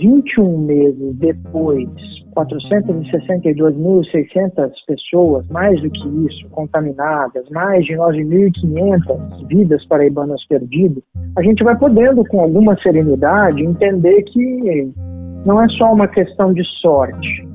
21 0.00 0.58
meses 0.58 1.14
depois, 1.16 1.88
462.600 2.46 4.70
pessoas, 4.86 5.48
mais 5.48 5.80
do 5.80 5.90
que 5.90 6.08
isso, 6.26 6.46
contaminadas, 6.50 7.48
mais 7.50 7.84
de 7.84 7.94
9.500 7.94 9.48
vidas 9.48 9.84
paraibanas 9.86 10.46
perdidas, 10.46 11.02
a 11.36 11.42
gente 11.42 11.64
vai 11.64 11.76
podendo, 11.78 12.24
com 12.26 12.40
alguma 12.40 12.76
serenidade, 12.80 13.62
entender 13.62 14.22
que 14.24 14.92
não 15.44 15.62
é 15.62 15.68
só 15.70 15.92
uma 15.92 16.08
questão 16.08 16.52
de 16.52 16.64
sorte. 16.80 17.48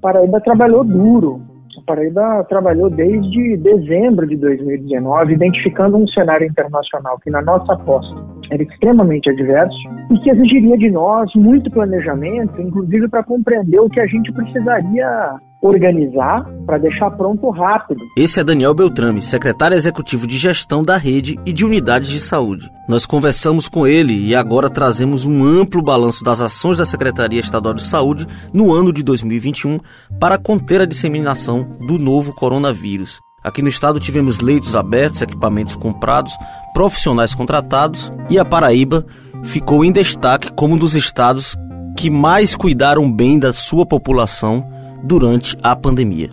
Paraíba 0.00 0.40
trabalhou 0.40 0.84
duro. 0.84 1.42
Paraíba 1.88 2.44
trabalhou 2.50 2.90
desde 2.90 3.56
dezembro 3.56 4.26
de 4.26 4.36
2019, 4.36 5.32
identificando 5.32 5.96
um 5.96 6.06
cenário 6.08 6.46
internacional 6.46 7.18
que, 7.18 7.30
na 7.30 7.40
nossa 7.40 7.72
aposta, 7.72 8.14
era 8.50 8.62
extremamente 8.62 9.30
adverso 9.30 9.76
e 10.10 10.18
que 10.18 10.30
exigiria 10.30 10.76
de 10.76 10.90
nós 10.90 11.30
muito 11.34 11.70
planejamento, 11.70 12.60
inclusive 12.60 13.08
para 13.08 13.24
compreender 13.24 13.80
o 13.80 13.88
que 13.88 14.00
a 14.00 14.06
gente 14.06 14.30
precisaria 14.32 15.40
organizar 15.60 16.44
para 16.64 16.78
deixar 16.78 17.10
pronto 17.10 17.50
rápido. 17.50 18.00
Esse 18.16 18.40
é 18.40 18.44
Daniel 18.44 18.74
Beltrame, 18.74 19.20
secretário 19.20 19.76
executivo 19.76 20.26
de 20.26 20.38
gestão 20.38 20.84
da 20.84 20.96
rede 20.96 21.38
e 21.44 21.52
de 21.52 21.64
unidades 21.64 22.08
de 22.08 22.20
saúde. 22.20 22.70
Nós 22.88 23.04
conversamos 23.04 23.68
com 23.68 23.86
ele 23.86 24.14
e 24.14 24.34
agora 24.34 24.70
trazemos 24.70 25.26
um 25.26 25.44
amplo 25.44 25.82
balanço 25.82 26.22
das 26.22 26.40
ações 26.40 26.78
da 26.78 26.86
Secretaria 26.86 27.40
Estadual 27.40 27.74
de 27.74 27.82
Saúde 27.82 28.26
no 28.52 28.72
ano 28.72 28.92
de 28.92 29.02
2021 29.02 29.78
para 30.20 30.38
conter 30.38 30.80
a 30.80 30.86
disseminação 30.86 31.64
do 31.86 31.98
novo 31.98 32.32
coronavírus. 32.32 33.18
Aqui 33.42 33.62
no 33.62 33.68
estado 33.68 34.00
tivemos 34.00 34.40
leitos 34.40 34.76
abertos, 34.76 35.22
equipamentos 35.22 35.74
comprados, 35.74 36.32
profissionais 36.72 37.34
contratados 37.34 38.12
e 38.30 38.38
a 38.38 38.44
Paraíba 38.44 39.06
ficou 39.44 39.84
em 39.84 39.92
destaque 39.92 40.52
como 40.52 40.74
um 40.74 40.78
dos 40.78 40.94
estados 40.94 41.56
que 41.96 42.10
mais 42.10 42.54
cuidaram 42.54 43.10
bem 43.10 43.38
da 43.38 43.52
sua 43.52 43.84
população 43.84 44.64
durante 45.04 45.56
a 45.62 45.76
pandemia. 45.76 46.28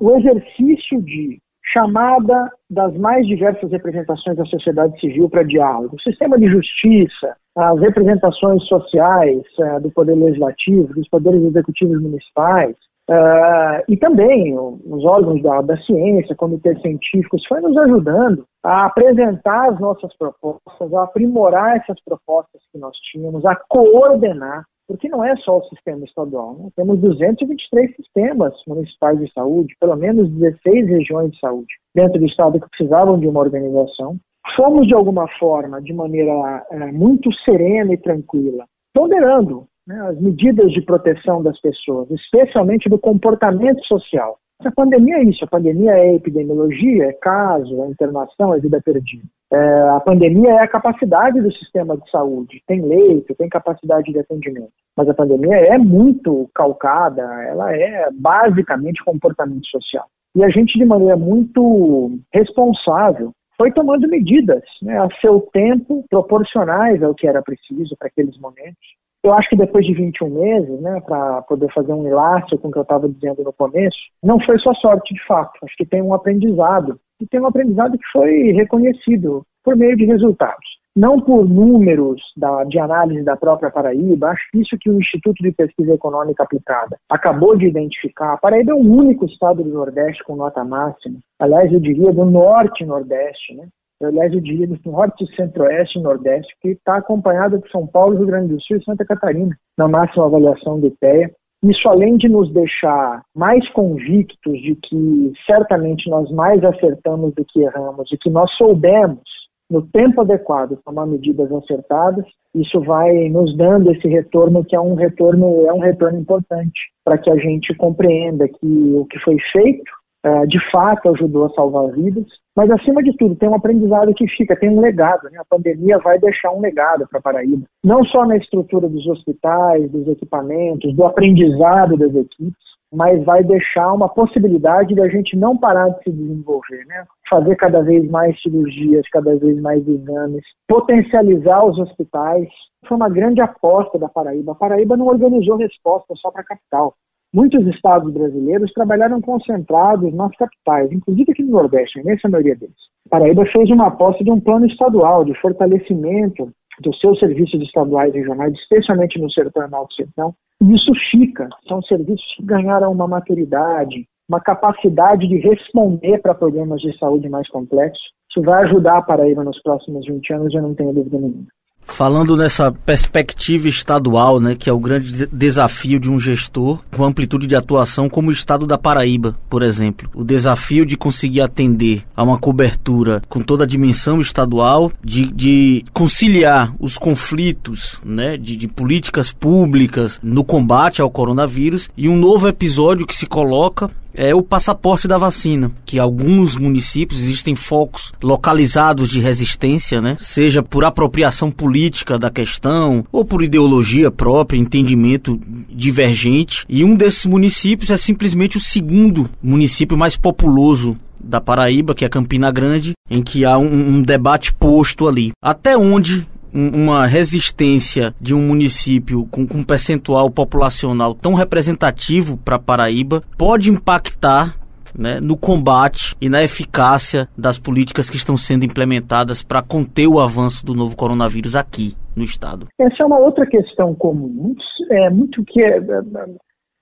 O 0.00 0.16
exercício 0.16 1.00
de 1.02 1.38
chamada 1.72 2.50
das 2.68 2.94
mais 2.98 3.26
diversas 3.26 3.70
representações 3.70 4.36
da 4.36 4.44
sociedade 4.44 4.98
civil 5.00 5.28
para 5.28 5.42
diálogo, 5.42 5.96
o 5.96 6.02
sistema 6.02 6.38
de 6.38 6.46
justiça, 6.48 7.36
as 7.56 7.80
representações 7.80 8.62
sociais 8.66 9.42
uh, 9.58 9.80
do 9.80 9.90
poder 9.90 10.14
legislativo, 10.14 10.92
dos 10.92 11.08
poderes 11.08 11.42
executivos 11.42 12.00
municipais, 12.02 12.76
Uh, 13.10 13.82
e 13.88 13.96
também 13.96 14.56
os 14.56 15.04
órgãos 15.04 15.42
da, 15.42 15.60
da 15.60 15.76
ciência, 15.78 16.36
comitês 16.36 16.80
científicos, 16.80 17.44
foi 17.48 17.60
nos 17.60 17.76
ajudando 17.76 18.46
a 18.62 18.86
apresentar 18.86 19.70
as 19.70 19.80
nossas 19.80 20.16
propostas, 20.16 20.94
a 20.94 21.02
aprimorar 21.02 21.76
essas 21.78 21.96
propostas 22.04 22.62
que 22.70 22.78
nós 22.78 22.96
tínhamos, 23.10 23.44
a 23.44 23.56
coordenar, 23.68 24.64
porque 24.86 25.08
não 25.08 25.24
é 25.24 25.34
só 25.36 25.58
o 25.58 25.64
sistema 25.64 26.04
estadual, 26.04 26.54
né? 26.54 26.68
temos 26.76 27.00
223 27.00 27.94
sistemas 27.96 28.54
municipais 28.66 29.18
de 29.18 29.32
saúde, 29.32 29.76
pelo 29.80 29.96
menos 29.96 30.28
16 30.30 30.88
regiões 30.88 31.30
de 31.32 31.38
saúde 31.38 31.74
dentro 31.94 32.18
do 32.18 32.26
estado 32.26 32.60
que 32.60 32.68
precisavam 32.68 33.18
de 33.18 33.26
uma 33.26 33.40
organização. 33.40 34.16
Fomos, 34.56 34.86
de 34.86 34.94
alguma 34.94 35.28
forma, 35.38 35.80
de 35.80 35.92
maneira 35.92 36.66
é, 36.70 36.92
muito 36.92 37.32
serena 37.44 37.94
e 37.94 37.96
tranquila, 37.96 38.64
ponderando 38.92 39.66
né, 39.86 39.98
as 40.08 40.20
medidas 40.20 40.72
de 40.72 40.82
proteção 40.82 41.42
das 41.42 41.60
pessoas, 41.60 42.10
especialmente 42.10 42.88
do 42.88 42.98
comportamento 42.98 43.84
social. 43.86 44.38
A 44.64 44.70
pandemia 44.70 45.16
é 45.16 45.24
isso, 45.24 45.44
a 45.44 45.48
pandemia 45.48 45.92
é 45.92 46.14
epidemiologia, 46.14 47.06
é 47.06 47.12
caso, 47.14 47.82
é 47.82 47.88
internação, 47.88 48.54
é 48.54 48.60
vida 48.60 48.80
perdida. 48.80 49.24
É, 49.52 49.88
a 49.90 50.00
pandemia 50.00 50.50
é 50.52 50.58
a 50.60 50.68
capacidade 50.68 51.38
do 51.40 51.52
sistema 51.52 51.94
de 51.98 52.10
saúde, 52.10 52.62
tem 52.66 52.80
leito, 52.80 53.34
tem 53.34 53.50
capacidade 53.50 54.10
de 54.10 54.18
atendimento. 54.18 54.72
Mas 54.96 55.06
a 55.08 55.14
pandemia 55.14 55.56
é 55.56 55.76
muito 55.76 56.48
calcada, 56.54 57.22
ela 57.44 57.70
é 57.76 58.08
basicamente 58.12 59.04
comportamento 59.04 59.66
social. 59.66 60.06
E 60.34 60.42
a 60.42 60.48
gente, 60.48 60.78
de 60.78 60.84
maneira 60.86 61.18
muito 61.18 62.18
responsável, 62.32 63.32
foi 63.58 63.70
tomando 63.72 64.08
medidas 64.08 64.62
né, 64.80 64.98
a 64.98 65.08
seu 65.20 65.40
tempo, 65.52 66.04
proporcionais 66.08 67.02
ao 67.02 67.14
que 67.14 67.26
era 67.26 67.42
preciso 67.42 67.94
para 67.98 68.08
aqueles 68.08 68.38
momentos. 68.40 68.80
Eu 69.22 69.34
acho 69.34 69.48
que 69.50 69.56
depois 69.56 69.86
de 69.86 69.94
21 69.94 70.30
meses, 70.30 70.80
né, 70.80 71.00
para 71.00 71.42
poder 71.42 71.72
fazer 71.72 71.92
um 71.92 72.08
elástico 72.08 72.60
com 72.60 72.68
o 72.68 72.72
que 72.72 72.78
eu 72.78 72.82
estava 72.82 73.08
dizendo 73.08 73.44
no 73.44 73.52
começo, 73.52 73.98
não 74.22 74.40
foi 74.40 74.58
só 74.58 74.74
sorte 74.74 75.14
de 75.14 75.24
fato. 75.26 75.52
Acho 75.62 75.76
que 75.76 75.86
tem 75.86 76.02
um 76.02 76.12
aprendizado. 76.12 76.98
E 77.22 77.26
tem 77.28 77.40
um 77.40 77.46
aprendizado 77.46 77.96
que 77.96 78.12
foi 78.12 78.50
reconhecido 78.50 79.44
por 79.62 79.76
meio 79.76 79.96
de 79.96 80.04
resultados. 80.04 80.66
Não 80.96 81.20
por 81.20 81.48
números 81.48 82.20
da, 82.36 82.64
de 82.64 82.80
análise 82.80 83.24
da 83.24 83.36
própria 83.36 83.70
Paraíba, 83.70 84.30
acho 84.30 84.42
que 84.50 84.60
isso 84.60 84.76
que 84.78 84.90
o 84.90 84.98
Instituto 84.98 85.40
de 85.40 85.52
Pesquisa 85.52 85.94
Econômica 85.94 86.42
Aplicada 86.42 86.98
acabou 87.08 87.56
de 87.56 87.66
identificar. 87.66 88.32
A 88.32 88.36
Paraíba 88.36 88.72
é 88.72 88.74
o 88.74 88.78
único 88.78 89.24
estado 89.24 89.62
do 89.62 89.70
Nordeste 89.70 90.24
com 90.24 90.34
nota 90.34 90.64
máxima. 90.64 91.20
Aliás, 91.38 91.72
eu 91.72 91.78
diria 91.78 92.12
do 92.12 92.24
Norte 92.24 92.82
e 92.82 92.86
Nordeste, 92.86 93.54
né? 93.54 93.68
aliás, 94.04 94.32
eu 94.32 94.40
diria 94.40 94.66
do 94.66 94.78
norte, 94.84 95.24
centro-oeste 95.36 95.96
e 95.96 96.02
nordeste, 96.02 96.52
que 96.60 96.70
está 96.70 96.96
acompanhada 96.96 97.56
de 97.56 97.70
São 97.70 97.86
Paulo, 97.86 98.16
Rio 98.16 98.26
Grande 98.26 98.52
do 98.52 98.60
Sul 98.60 98.78
e 98.78 98.84
Santa 98.84 99.04
Catarina, 99.04 99.56
na 99.78 99.86
máxima 99.86 100.26
avaliação 100.26 100.80
do 100.80 100.88
IPEA. 100.88 101.30
Isso, 101.64 101.88
além 101.88 102.16
de 102.16 102.28
nos 102.28 102.52
deixar 102.52 103.22
mais 103.36 103.68
convictos 103.70 104.60
de 104.60 104.74
que 104.74 105.32
certamente 105.46 106.10
nós 106.10 106.28
mais 106.32 106.62
acertamos 106.64 107.32
do 107.34 107.44
que 107.44 107.60
erramos 107.60 108.10
e 108.12 108.18
que 108.18 108.28
nós 108.28 108.50
soubemos, 108.56 109.22
no 109.70 109.80
tempo 109.80 110.20
adequado, 110.20 110.76
tomar 110.84 111.06
medidas 111.06 111.50
acertadas, 111.52 112.26
isso 112.54 112.80
vai 112.80 113.28
nos 113.28 113.56
dando 113.56 113.92
esse 113.92 114.06
retorno 114.08 114.64
que 114.64 114.74
é 114.74 114.80
um 114.80 114.94
retorno 114.94 115.64
é 115.66 115.72
um 115.72 115.78
retorno 115.78 116.18
importante 116.18 116.78
para 117.04 117.16
que 117.16 117.30
a 117.30 117.36
gente 117.36 117.74
compreenda 117.76 118.48
que 118.48 118.66
o 118.66 119.06
que 119.06 119.18
foi 119.20 119.36
feito 119.52 119.90
uh, 120.24 120.46
de 120.46 120.58
fato 120.70 121.08
ajudou 121.10 121.46
a 121.46 121.50
salvar 121.50 121.92
vidas 121.92 122.26
mas, 122.54 122.70
acima 122.70 123.02
de 123.02 123.16
tudo, 123.16 123.34
tem 123.34 123.48
um 123.48 123.54
aprendizado 123.54 124.12
que 124.14 124.28
fica, 124.28 124.54
tem 124.54 124.68
um 124.68 124.80
legado. 124.80 125.24
Né? 125.30 125.38
A 125.38 125.44
pandemia 125.44 125.98
vai 125.98 126.18
deixar 126.18 126.50
um 126.52 126.60
legado 126.60 127.06
para 127.08 127.20
Paraíba. 127.20 127.66
Não 127.82 128.04
só 128.04 128.26
na 128.26 128.36
estrutura 128.36 128.88
dos 128.88 129.06
hospitais, 129.06 129.90
dos 129.90 130.06
equipamentos, 130.06 130.94
do 130.94 131.04
aprendizado 131.04 131.96
das 131.96 132.14
equipes, 132.14 132.72
mas 132.92 133.24
vai 133.24 133.42
deixar 133.42 133.90
uma 133.94 134.06
possibilidade 134.06 134.94
da 134.94 135.08
gente 135.08 135.34
não 135.34 135.56
parar 135.56 135.88
de 135.88 136.02
se 136.02 136.12
desenvolver, 136.12 136.84
né? 136.86 137.06
Fazer 137.30 137.56
cada 137.56 137.80
vez 137.80 138.06
mais 138.10 138.38
cirurgias, 138.42 139.08
cada 139.10 139.34
vez 139.34 139.58
mais 139.62 139.88
exames, 139.88 140.44
potencializar 140.68 141.64
os 141.64 141.78
hospitais. 141.78 142.46
Foi 142.86 142.98
uma 142.98 143.08
grande 143.08 143.40
aposta 143.40 143.98
da 143.98 144.10
Paraíba. 144.10 144.52
A 144.52 144.56
Paraíba 144.56 144.94
não 144.94 145.06
organizou 145.06 145.56
resposta 145.56 146.12
só 146.16 146.30
para 146.30 146.42
a 146.42 146.44
capital. 146.44 146.94
Muitos 147.34 147.66
estados 147.66 148.12
brasileiros 148.12 148.70
trabalharam 148.74 149.18
concentrados 149.22 150.12
nas 150.12 150.36
capitais, 150.36 150.92
inclusive 150.92 151.32
aqui 151.32 151.42
no 151.42 151.52
Nordeste, 151.52 151.98
a 151.98 152.02
imensa 152.02 152.28
maioria 152.28 152.54
deles. 152.54 152.76
Paraíba 153.08 153.46
fez 153.46 153.70
uma 153.70 153.86
aposta 153.86 154.22
de 154.22 154.30
um 154.30 154.38
plano 154.38 154.66
estadual 154.66 155.24
de 155.24 155.34
fortalecimento 155.40 156.52
dos 156.80 157.00
seus 157.00 157.18
serviços 157.18 157.62
estaduais 157.62 158.14
e 158.14 158.18
regionais, 158.18 158.52
especialmente 158.54 159.18
no 159.18 159.30
setor 159.30 159.70
norte 159.70 159.96
sertão, 159.96 160.34
e 160.60 160.74
isso 160.74 160.92
fica. 161.10 161.48
São 161.66 161.80
serviços 161.82 162.24
que 162.36 162.44
ganharam 162.44 162.92
uma 162.92 163.08
maturidade, 163.08 164.06
uma 164.28 164.40
capacidade 164.40 165.26
de 165.26 165.38
responder 165.38 166.18
para 166.18 166.34
problemas 166.34 166.82
de 166.82 166.96
saúde 166.98 167.30
mais 167.30 167.48
complexos. 167.48 168.02
Isso 168.30 168.44
vai 168.44 168.64
ajudar 168.64 168.98
a 168.98 169.02
Paraíba 169.02 169.42
nos 169.42 169.60
próximos 169.62 170.06
20 170.06 170.32
anos, 170.34 170.54
eu 170.54 170.62
não 170.62 170.74
tenho 170.74 170.92
dúvida 170.92 171.18
nenhuma. 171.18 171.46
Falando 171.92 172.38
nessa 172.38 172.72
perspectiva 172.72 173.68
estadual, 173.68 174.40
né, 174.40 174.54
que 174.54 174.70
é 174.70 174.72
o 174.72 174.78
grande 174.78 175.28
desafio 175.30 176.00
de 176.00 176.08
um 176.08 176.18
gestor 176.18 176.80
com 176.90 177.04
amplitude 177.04 177.46
de 177.46 177.54
atuação 177.54 178.08
como 178.08 178.30
o 178.30 178.32
estado 178.32 178.66
da 178.66 178.78
Paraíba, 178.78 179.36
por 179.48 179.62
exemplo. 179.62 180.08
O 180.14 180.24
desafio 180.24 180.86
de 180.86 180.96
conseguir 180.96 181.42
atender 181.42 182.02
a 182.16 182.22
uma 182.22 182.38
cobertura 182.38 183.20
com 183.28 183.42
toda 183.42 183.64
a 183.64 183.66
dimensão 183.66 184.20
estadual, 184.20 184.90
de, 185.04 185.30
de 185.32 185.84
conciliar 185.92 186.74
os 186.80 186.96
conflitos 186.96 188.00
né, 188.02 188.38
de, 188.38 188.56
de 188.56 188.66
políticas 188.66 189.30
públicas 189.30 190.18
no 190.22 190.44
combate 190.44 191.02
ao 191.02 191.10
coronavírus 191.10 191.90
e 191.94 192.08
um 192.08 192.16
novo 192.16 192.48
episódio 192.48 193.06
que 193.06 193.14
se 193.14 193.26
coloca 193.26 193.90
é 194.14 194.34
o 194.34 194.42
passaporte 194.42 195.08
da 195.08 195.18
vacina, 195.18 195.72
que 195.84 195.98
alguns 195.98 196.56
municípios 196.56 197.20
existem 197.20 197.54
focos 197.54 198.12
localizados 198.22 199.08
de 199.08 199.20
resistência, 199.20 200.00
né? 200.00 200.16
Seja 200.20 200.62
por 200.62 200.84
apropriação 200.84 201.50
política 201.50 201.81
da 202.18 202.30
questão 202.30 203.04
ou 203.10 203.24
por 203.24 203.42
ideologia 203.42 204.10
própria, 204.10 204.58
entendimento 204.58 205.38
divergente. 205.70 206.64
E 206.68 206.84
um 206.84 206.94
desses 206.94 207.26
municípios 207.26 207.90
é 207.90 207.96
simplesmente 207.96 208.56
o 208.56 208.60
segundo 208.60 209.28
município 209.42 209.96
mais 209.96 210.16
populoso 210.16 210.96
da 211.22 211.40
Paraíba, 211.40 211.94
que 211.94 212.04
é 212.04 212.08
Campina 212.08 212.50
Grande, 212.50 212.92
em 213.10 213.22
que 213.22 213.44
há 213.44 213.56
um, 213.56 213.96
um 213.96 214.02
debate 214.02 214.52
posto 214.52 215.06
ali. 215.06 215.30
Até 215.42 215.76
onde 215.76 216.26
uma 216.52 217.06
resistência 217.06 218.14
de 218.20 218.34
um 218.34 218.42
município 218.42 219.26
com, 219.30 219.46
com 219.46 219.58
um 219.58 219.64
percentual 219.64 220.30
populacional 220.30 221.14
tão 221.14 221.32
representativo 221.32 222.36
para 222.36 222.58
Paraíba 222.58 223.22
pode 223.38 223.70
impactar 223.70 224.54
né, 224.96 225.20
no 225.20 225.36
combate 225.36 226.14
e 226.20 226.28
na 226.28 226.42
eficácia 226.42 227.28
das 227.36 227.58
políticas 227.58 228.08
que 228.08 228.16
estão 228.16 228.36
sendo 228.36 228.64
implementadas 228.64 229.42
para 229.42 229.62
conter 229.62 230.06
o 230.06 230.20
avanço 230.20 230.64
do 230.64 230.74
novo 230.74 230.96
coronavírus 230.96 231.54
aqui 231.54 231.94
no 232.16 232.24
estado. 232.24 232.66
Essa 232.78 233.02
é 233.02 233.06
uma 233.06 233.18
outra 233.18 233.46
questão 233.46 233.94
comum, 233.94 234.54
é 234.90 235.10
muito 235.10 235.42
que 235.44 235.62
é, 235.62 235.80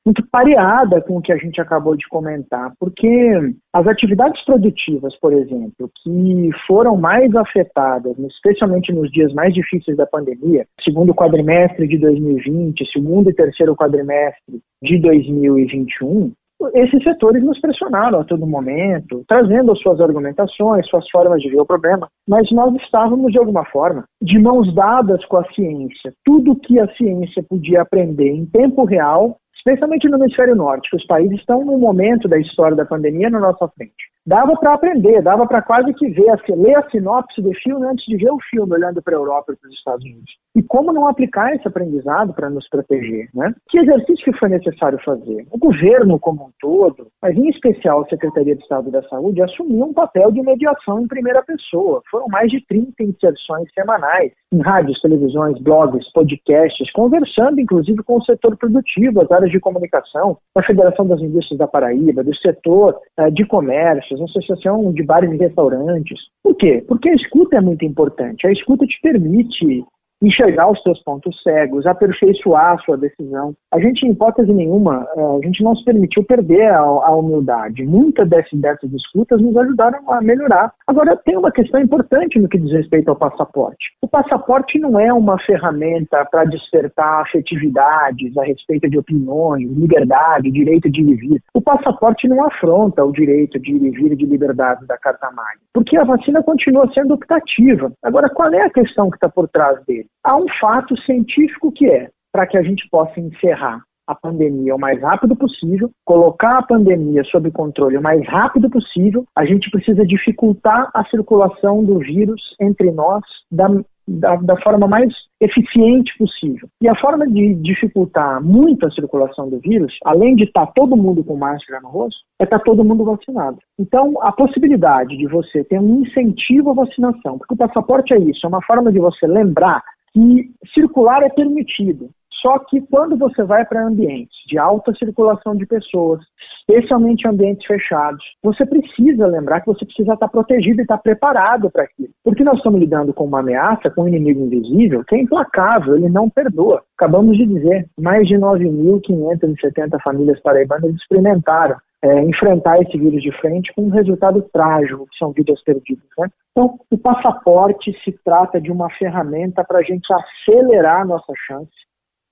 muito 0.04 0.26
pareada 0.30 1.00
com 1.02 1.18
o 1.18 1.22
que 1.22 1.32
a 1.32 1.36
gente 1.36 1.60
acabou 1.60 1.94
de 1.94 2.06
comentar, 2.08 2.72
porque 2.80 3.54
as 3.72 3.86
atividades 3.86 4.42
produtivas, 4.44 5.14
por 5.20 5.32
exemplo, 5.32 5.90
que 6.02 6.50
foram 6.66 6.96
mais 6.96 7.34
afetadas, 7.36 8.18
especialmente 8.18 8.92
nos 8.92 9.10
dias 9.10 9.32
mais 9.34 9.52
difíceis 9.52 9.96
da 9.96 10.06
pandemia, 10.06 10.66
segundo 10.82 11.14
quadrimestre 11.14 11.86
de 11.86 11.98
2020, 11.98 12.90
segundo 12.90 13.30
e 13.30 13.34
terceiro 13.34 13.76
quadrimestre 13.76 14.60
de 14.82 14.98
2021, 14.98 16.32
esses 16.74 17.02
setores 17.02 17.42
nos 17.42 17.60
pressionaram 17.60 18.20
a 18.20 18.24
todo 18.24 18.46
momento, 18.46 19.24
trazendo 19.26 19.72
as 19.72 19.80
suas 19.80 20.00
argumentações, 20.00 20.86
suas 20.88 21.08
formas 21.10 21.40
de 21.40 21.50
ver 21.50 21.60
o 21.60 21.66
problema, 21.66 22.08
mas 22.28 22.50
nós 22.52 22.74
estávamos, 22.76 23.32
de 23.32 23.38
alguma 23.38 23.64
forma, 23.66 24.04
de 24.22 24.38
mãos 24.38 24.72
dadas 24.74 25.24
com 25.26 25.38
a 25.38 25.44
ciência. 25.52 26.12
Tudo 26.24 26.56
que 26.56 26.78
a 26.78 26.88
ciência 26.94 27.42
podia 27.48 27.82
aprender 27.82 28.30
em 28.30 28.46
tempo 28.46 28.84
real 28.84 29.36
especialmente 29.60 30.08
no 30.08 30.16
hemisfério 30.18 30.56
norte, 30.56 30.90
que 30.90 30.96
os 30.96 31.06
países 31.06 31.38
estão 31.38 31.64
num 31.64 31.78
momento 31.78 32.28
da 32.28 32.38
história 32.38 32.76
da 32.76 32.84
pandemia 32.84 33.30
na 33.30 33.40
nossa 33.40 33.68
frente. 33.68 34.10
Dava 34.26 34.54
para 34.56 34.74
aprender, 34.74 35.22
dava 35.22 35.46
para 35.46 35.62
quase 35.62 35.94
que 35.94 36.08
ver, 36.10 36.30
ler 36.50 36.76
a 36.76 36.90
sinopse 36.90 37.40
do 37.40 37.52
filme 37.54 37.86
antes 37.86 38.04
de 38.04 38.16
ver 38.16 38.30
o 38.30 38.38
filme, 38.50 38.74
olhando 38.74 39.02
para 39.02 39.14
a 39.14 39.18
Europa 39.18 39.52
e 39.52 39.56
para 39.56 39.68
os 39.68 39.74
Estados 39.74 40.04
Unidos. 40.04 40.30
E 40.54 40.62
como 40.62 40.92
não 40.92 41.08
aplicar 41.08 41.54
esse 41.54 41.66
aprendizado 41.66 42.34
para 42.34 42.50
nos 42.50 42.68
proteger? 42.68 43.28
Né? 43.34 43.54
Que 43.68 43.78
exercício 43.78 44.24
que 44.24 44.38
foi 44.38 44.48
necessário 44.48 44.98
fazer? 45.04 45.46
O 45.50 45.58
governo 45.58 46.18
como 46.18 46.44
um 46.44 46.50
todo, 46.60 47.08
mas 47.22 47.36
em 47.36 47.48
especial 47.48 48.02
a 48.02 48.08
Secretaria 48.08 48.54
de 48.54 48.62
Estado 48.62 48.90
da 48.90 49.02
Saúde, 49.04 49.42
assumiu 49.42 49.86
um 49.86 49.92
papel 49.92 50.30
de 50.32 50.42
mediação 50.42 51.00
em 51.00 51.08
primeira 51.08 51.42
pessoa. 51.42 52.02
Foram 52.10 52.26
mais 52.28 52.50
de 52.50 52.64
30 52.66 53.02
inserções 53.02 53.72
semanais 53.72 54.32
em 54.52 54.60
rádios, 54.60 55.00
televisões, 55.00 55.58
blogs, 55.62 56.10
podcasts, 56.12 56.90
conversando 56.92 57.60
inclusive 57.60 58.02
com 58.02 58.18
o 58.18 58.24
setor 58.24 58.56
produtivo, 58.56 59.22
as 59.22 59.30
áreas 59.30 59.50
de 59.50 59.59
comunicação, 59.60 60.38
da 60.54 60.62
Federação 60.62 61.06
das 61.06 61.20
Indústrias 61.20 61.58
da 61.58 61.66
Paraíba, 61.66 62.24
do 62.24 62.34
setor 62.36 62.98
uh, 63.18 63.30
de 63.30 63.44
comércios, 63.46 64.20
associação 64.20 64.92
de 64.92 65.02
bares 65.02 65.30
e 65.32 65.36
restaurantes. 65.36 66.18
Por 66.42 66.56
quê? 66.56 66.84
Porque 66.86 67.08
a 67.08 67.14
escuta 67.14 67.56
é 67.56 67.60
muito 67.60 67.84
importante. 67.84 68.46
A 68.46 68.52
escuta 68.52 68.86
te 68.86 69.00
permite 69.02 69.84
enxergar 70.22 70.70
os 70.70 70.82
seus 70.82 71.02
pontos 71.02 71.40
cegos, 71.42 71.86
aperfeiçoar 71.86 72.74
a 72.74 72.78
sua 72.78 72.96
decisão. 72.96 73.54
A 73.72 73.80
gente, 73.80 74.06
em 74.06 74.10
hipótese 74.10 74.52
nenhuma, 74.52 75.06
eh, 75.16 75.20
a 75.20 75.46
gente 75.46 75.62
não 75.62 75.74
se 75.74 75.84
permitiu 75.84 76.24
perder 76.24 76.70
a, 76.70 76.80
a 76.80 77.16
humildade. 77.16 77.84
Muitas 77.84 78.28
dessas, 78.28 78.60
dessas 78.60 78.90
disputas 78.90 79.40
nos 79.40 79.56
ajudaram 79.56 79.98
a 80.12 80.20
melhorar. 80.20 80.72
Agora, 80.86 81.16
tem 81.16 81.36
uma 81.36 81.50
questão 81.50 81.80
importante 81.80 82.38
no 82.38 82.48
que 82.48 82.58
diz 82.58 82.72
respeito 82.72 83.08
ao 83.08 83.16
passaporte. 83.16 83.90
O 84.02 84.08
passaporte 84.08 84.78
não 84.78 84.98
é 84.98 85.12
uma 85.12 85.38
ferramenta 85.40 86.24
para 86.30 86.44
despertar 86.44 87.22
afetividades 87.22 88.36
a 88.36 88.44
respeito 88.44 88.88
de 88.90 88.98
opiniões, 88.98 89.70
liberdade, 89.70 90.50
direito 90.50 90.90
de 90.90 91.00
ir 91.00 91.08
e 91.10 91.14
vir. 91.14 91.42
O 91.54 91.60
passaporte 91.60 92.28
não 92.28 92.44
afronta 92.44 93.04
o 93.04 93.12
direito 93.12 93.58
de 93.58 93.72
ir 93.72 93.82
e 93.82 93.90
vir 93.90 94.16
de 94.16 94.26
liberdade 94.26 94.86
da 94.86 94.98
Carta 94.98 95.26
Magna, 95.28 95.62
porque 95.72 95.96
a 95.96 96.04
vacina 96.04 96.42
continua 96.42 96.90
sendo 96.92 97.14
optativa. 97.14 97.92
Agora, 98.02 98.28
qual 98.28 98.52
é 98.52 98.62
a 98.62 98.70
questão 98.70 99.08
que 99.10 99.16
está 99.16 99.28
por 99.28 99.48
trás 99.48 99.82
dele? 99.86 100.09
Há 100.24 100.36
um 100.36 100.46
fato 100.60 100.96
científico 101.02 101.72
que 101.72 101.88
é, 101.88 102.08
para 102.32 102.46
que 102.46 102.58
a 102.58 102.62
gente 102.62 102.88
possa 102.90 103.18
encerrar 103.18 103.82
a 104.10 104.14
pandemia 104.14 104.74
o 104.74 104.78
mais 104.78 105.00
rápido 105.00 105.36
possível, 105.36 105.88
colocar 106.04 106.58
a 106.58 106.62
pandemia 106.62 107.22
sob 107.24 107.48
controle 107.52 107.96
o 107.96 108.02
mais 108.02 108.26
rápido 108.26 108.68
possível, 108.68 109.24
a 109.36 109.44
gente 109.44 109.70
precisa 109.70 110.04
dificultar 110.04 110.90
a 110.92 111.04
circulação 111.04 111.84
do 111.84 112.00
vírus 112.00 112.42
entre 112.60 112.90
nós 112.90 113.22
da, 113.52 113.68
da, 114.08 114.34
da, 114.36 114.60
forma 114.62 114.88
mais 114.88 115.12
eficiente 115.40 116.12
possível. 116.18 116.68
E 116.82 116.88
a 116.88 116.96
forma 116.96 117.24
de 117.28 117.54
dificultar 117.54 118.42
muito 118.42 118.84
a 118.84 118.90
circulação 118.90 119.48
do 119.48 119.60
vírus, 119.60 119.96
além 120.04 120.34
de 120.34 120.44
estar 120.44 120.66
tá 120.66 120.72
todo 120.74 120.96
mundo 120.96 121.22
com 121.22 121.36
máscara 121.36 121.80
no 121.80 121.88
rosto, 121.88 122.20
é 122.40 122.44
estar 122.44 122.58
tá 122.58 122.64
todo 122.64 122.84
mundo 122.84 123.04
vacinado. 123.04 123.58
Então, 123.78 124.20
a 124.22 124.32
possibilidade 124.32 125.16
de 125.16 125.28
você 125.28 125.62
ter 125.62 125.78
um 125.78 126.02
incentivo 126.02 126.70
à 126.70 126.74
vacinação, 126.74 127.38
porque 127.38 127.54
o 127.54 127.56
passaporte 127.56 128.12
é 128.12 128.18
isso, 128.18 128.44
é 128.44 128.48
uma 128.48 128.62
forma 128.62 128.90
de 128.90 128.98
você 128.98 129.26
lembrar 129.26 129.82
que 130.12 130.50
circular 130.74 131.22
é 131.22 131.28
permitido. 131.28 132.10
Só 132.40 132.58
que 132.58 132.80
quando 132.80 133.18
você 133.18 133.42
vai 133.44 133.66
para 133.66 133.86
ambientes 133.86 134.34
de 134.46 134.58
alta 134.58 134.94
circulação 134.94 135.54
de 135.54 135.66
pessoas, 135.66 136.20
especialmente 136.60 137.28
ambientes 137.28 137.66
fechados, 137.66 138.24
você 138.42 138.64
precisa 138.64 139.26
lembrar 139.26 139.60
que 139.60 139.66
você 139.66 139.84
precisa 139.84 140.14
estar 140.14 140.28
protegido 140.28 140.80
e 140.80 140.82
estar 140.82 140.98
preparado 140.98 141.70
para 141.70 141.84
aquilo. 141.84 142.08
Porque 142.24 142.42
nós 142.42 142.56
estamos 142.56 142.80
lidando 142.80 143.12
com 143.12 143.24
uma 143.24 143.40
ameaça, 143.40 143.90
com 143.90 144.04
um 144.04 144.08
inimigo 144.08 144.40
invisível, 144.40 145.04
que 145.04 145.16
é 145.16 145.20
implacável, 145.20 145.96
ele 145.96 146.08
não 146.08 146.30
perdoa. 146.30 146.82
Acabamos 146.96 147.36
de 147.36 147.44
dizer, 147.44 147.86
mais 147.98 148.26
de 148.26 148.36
9.570 148.36 150.00
famílias 150.02 150.40
paraibanas 150.40 150.94
experimentaram 150.94 151.76
é, 152.02 152.22
enfrentar 152.22 152.80
esse 152.80 152.96
vírus 152.96 153.22
de 153.22 153.32
frente 153.40 153.72
com 153.74 153.82
um 153.82 153.90
resultado 153.90 154.42
trágico, 154.52 155.06
que 155.06 155.18
são 155.18 155.32
vidas 155.32 155.62
perdidas. 155.62 156.04
Né? 156.18 156.28
Então, 156.52 156.78
o 156.90 156.98
passaporte 156.98 157.92
se 158.02 158.12
trata 158.24 158.60
de 158.60 158.70
uma 158.70 158.90
ferramenta 158.90 159.62
para 159.64 159.78
a 159.78 159.82
gente 159.82 160.08
acelerar 160.12 161.02
a 161.02 161.04
nossa 161.04 161.32
chance 161.46 161.70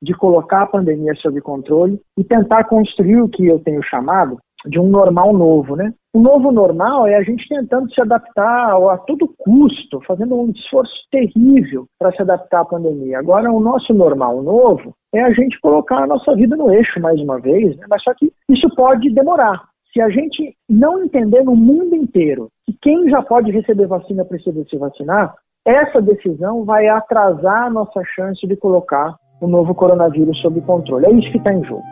de 0.02 0.14
colocar 0.14 0.62
a 0.62 0.66
pandemia 0.66 1.14
sob 1.16 1.40
controle 1.40 2.00
e 2.16 2.24
tentar 2.24 2.64
construir 2.64 3.20
o 3.20 3.28
que 3.28 3.46
eu 3.46 3.58
tenho 3.58 3.82
chamado 3.82 4.38
de 4.66 4.78
um 4.78 4.88
normal 4.88 5.32
novo, 5.32 5.76
né? 5.76 5.92
O 6.12 6.20
novo 6.20 6.50
normal 6.50 7.06
é 7.06 7.16
a 7.16 7.22
gente 7.22 7.46
tentando 7.48 7.92
se 7.92 8.00
adaptar 8.00 8.74
a 8.74 8.98
todo 8.98 9.32
custo, 9.38 10.00
fazendo 10.06 10.34
um 10.34 10.50
esforço 10.50 10.92
terrível 11.10 11.86
para 11.98 12.12
se 12.12 12.22
adaptar 12.22 12.60
à 12.62 12.64
pandemia. 12.64 13.18
Agora, 13.18 13.52
o 13.52 13.60
nosso 13.60 13.94
normal 13.94 14.42
novo 14.42 14.94
é 15.14 15.22
a 15.22 15.32
gente 15.32 15.60
colocar 15.60 16.02
a 16.02 16.06
nossa 16.06 16.34
vida 16.34 16.56
no 16.56 16.72
eixo 16.72 17.00
mais 17.00 17.20
uma 17.20 17.38
vez, 17.38 17.76
né? 17.76 17.86
mas 17.88 18.02
só 18.02 18.12
que 18.14 18.32
isso 18.48 18.68
pode 18.74 19.10
demorar. 19.10 19.62
Se 19.92 20.00
a 20.00 20.08
gente 20.08 20.54
não 20.68 21.02
entender 21.02 21.42
no 21.42 21.54
mundo 21.54 21.94
inteiro 21.94 22.48
que 22.66 22.76
quem 22.82 23.08
já 23.08 23.22
pode 23.22 23.50
receber 23.50 23.86
vacina 23.86 24.24
precisa 24.24 24.64
se 24.64 24.76
vacinar, 24.76 25.34
essa 25.64 26.00
decisão 26.00 26.64
vai 26.64 26.88
atrasar 26.88 27.66
a 27.66 27.70
nossa 27.70 28.02
chance 28.14 28.46
de 28.46 28.56
colocar 28.56 29.14
o 29.40 29.46
novo 29.46 29.74
coronavírus 29.74 30.40
sob 30.40 30.60
controle. 30.62 31.06
É 31.06 31.12
isso 31.12 31.30
que 31.30 31.38
está 31.38 31.52
em 31.52 31.64
jogo 31.64 31.84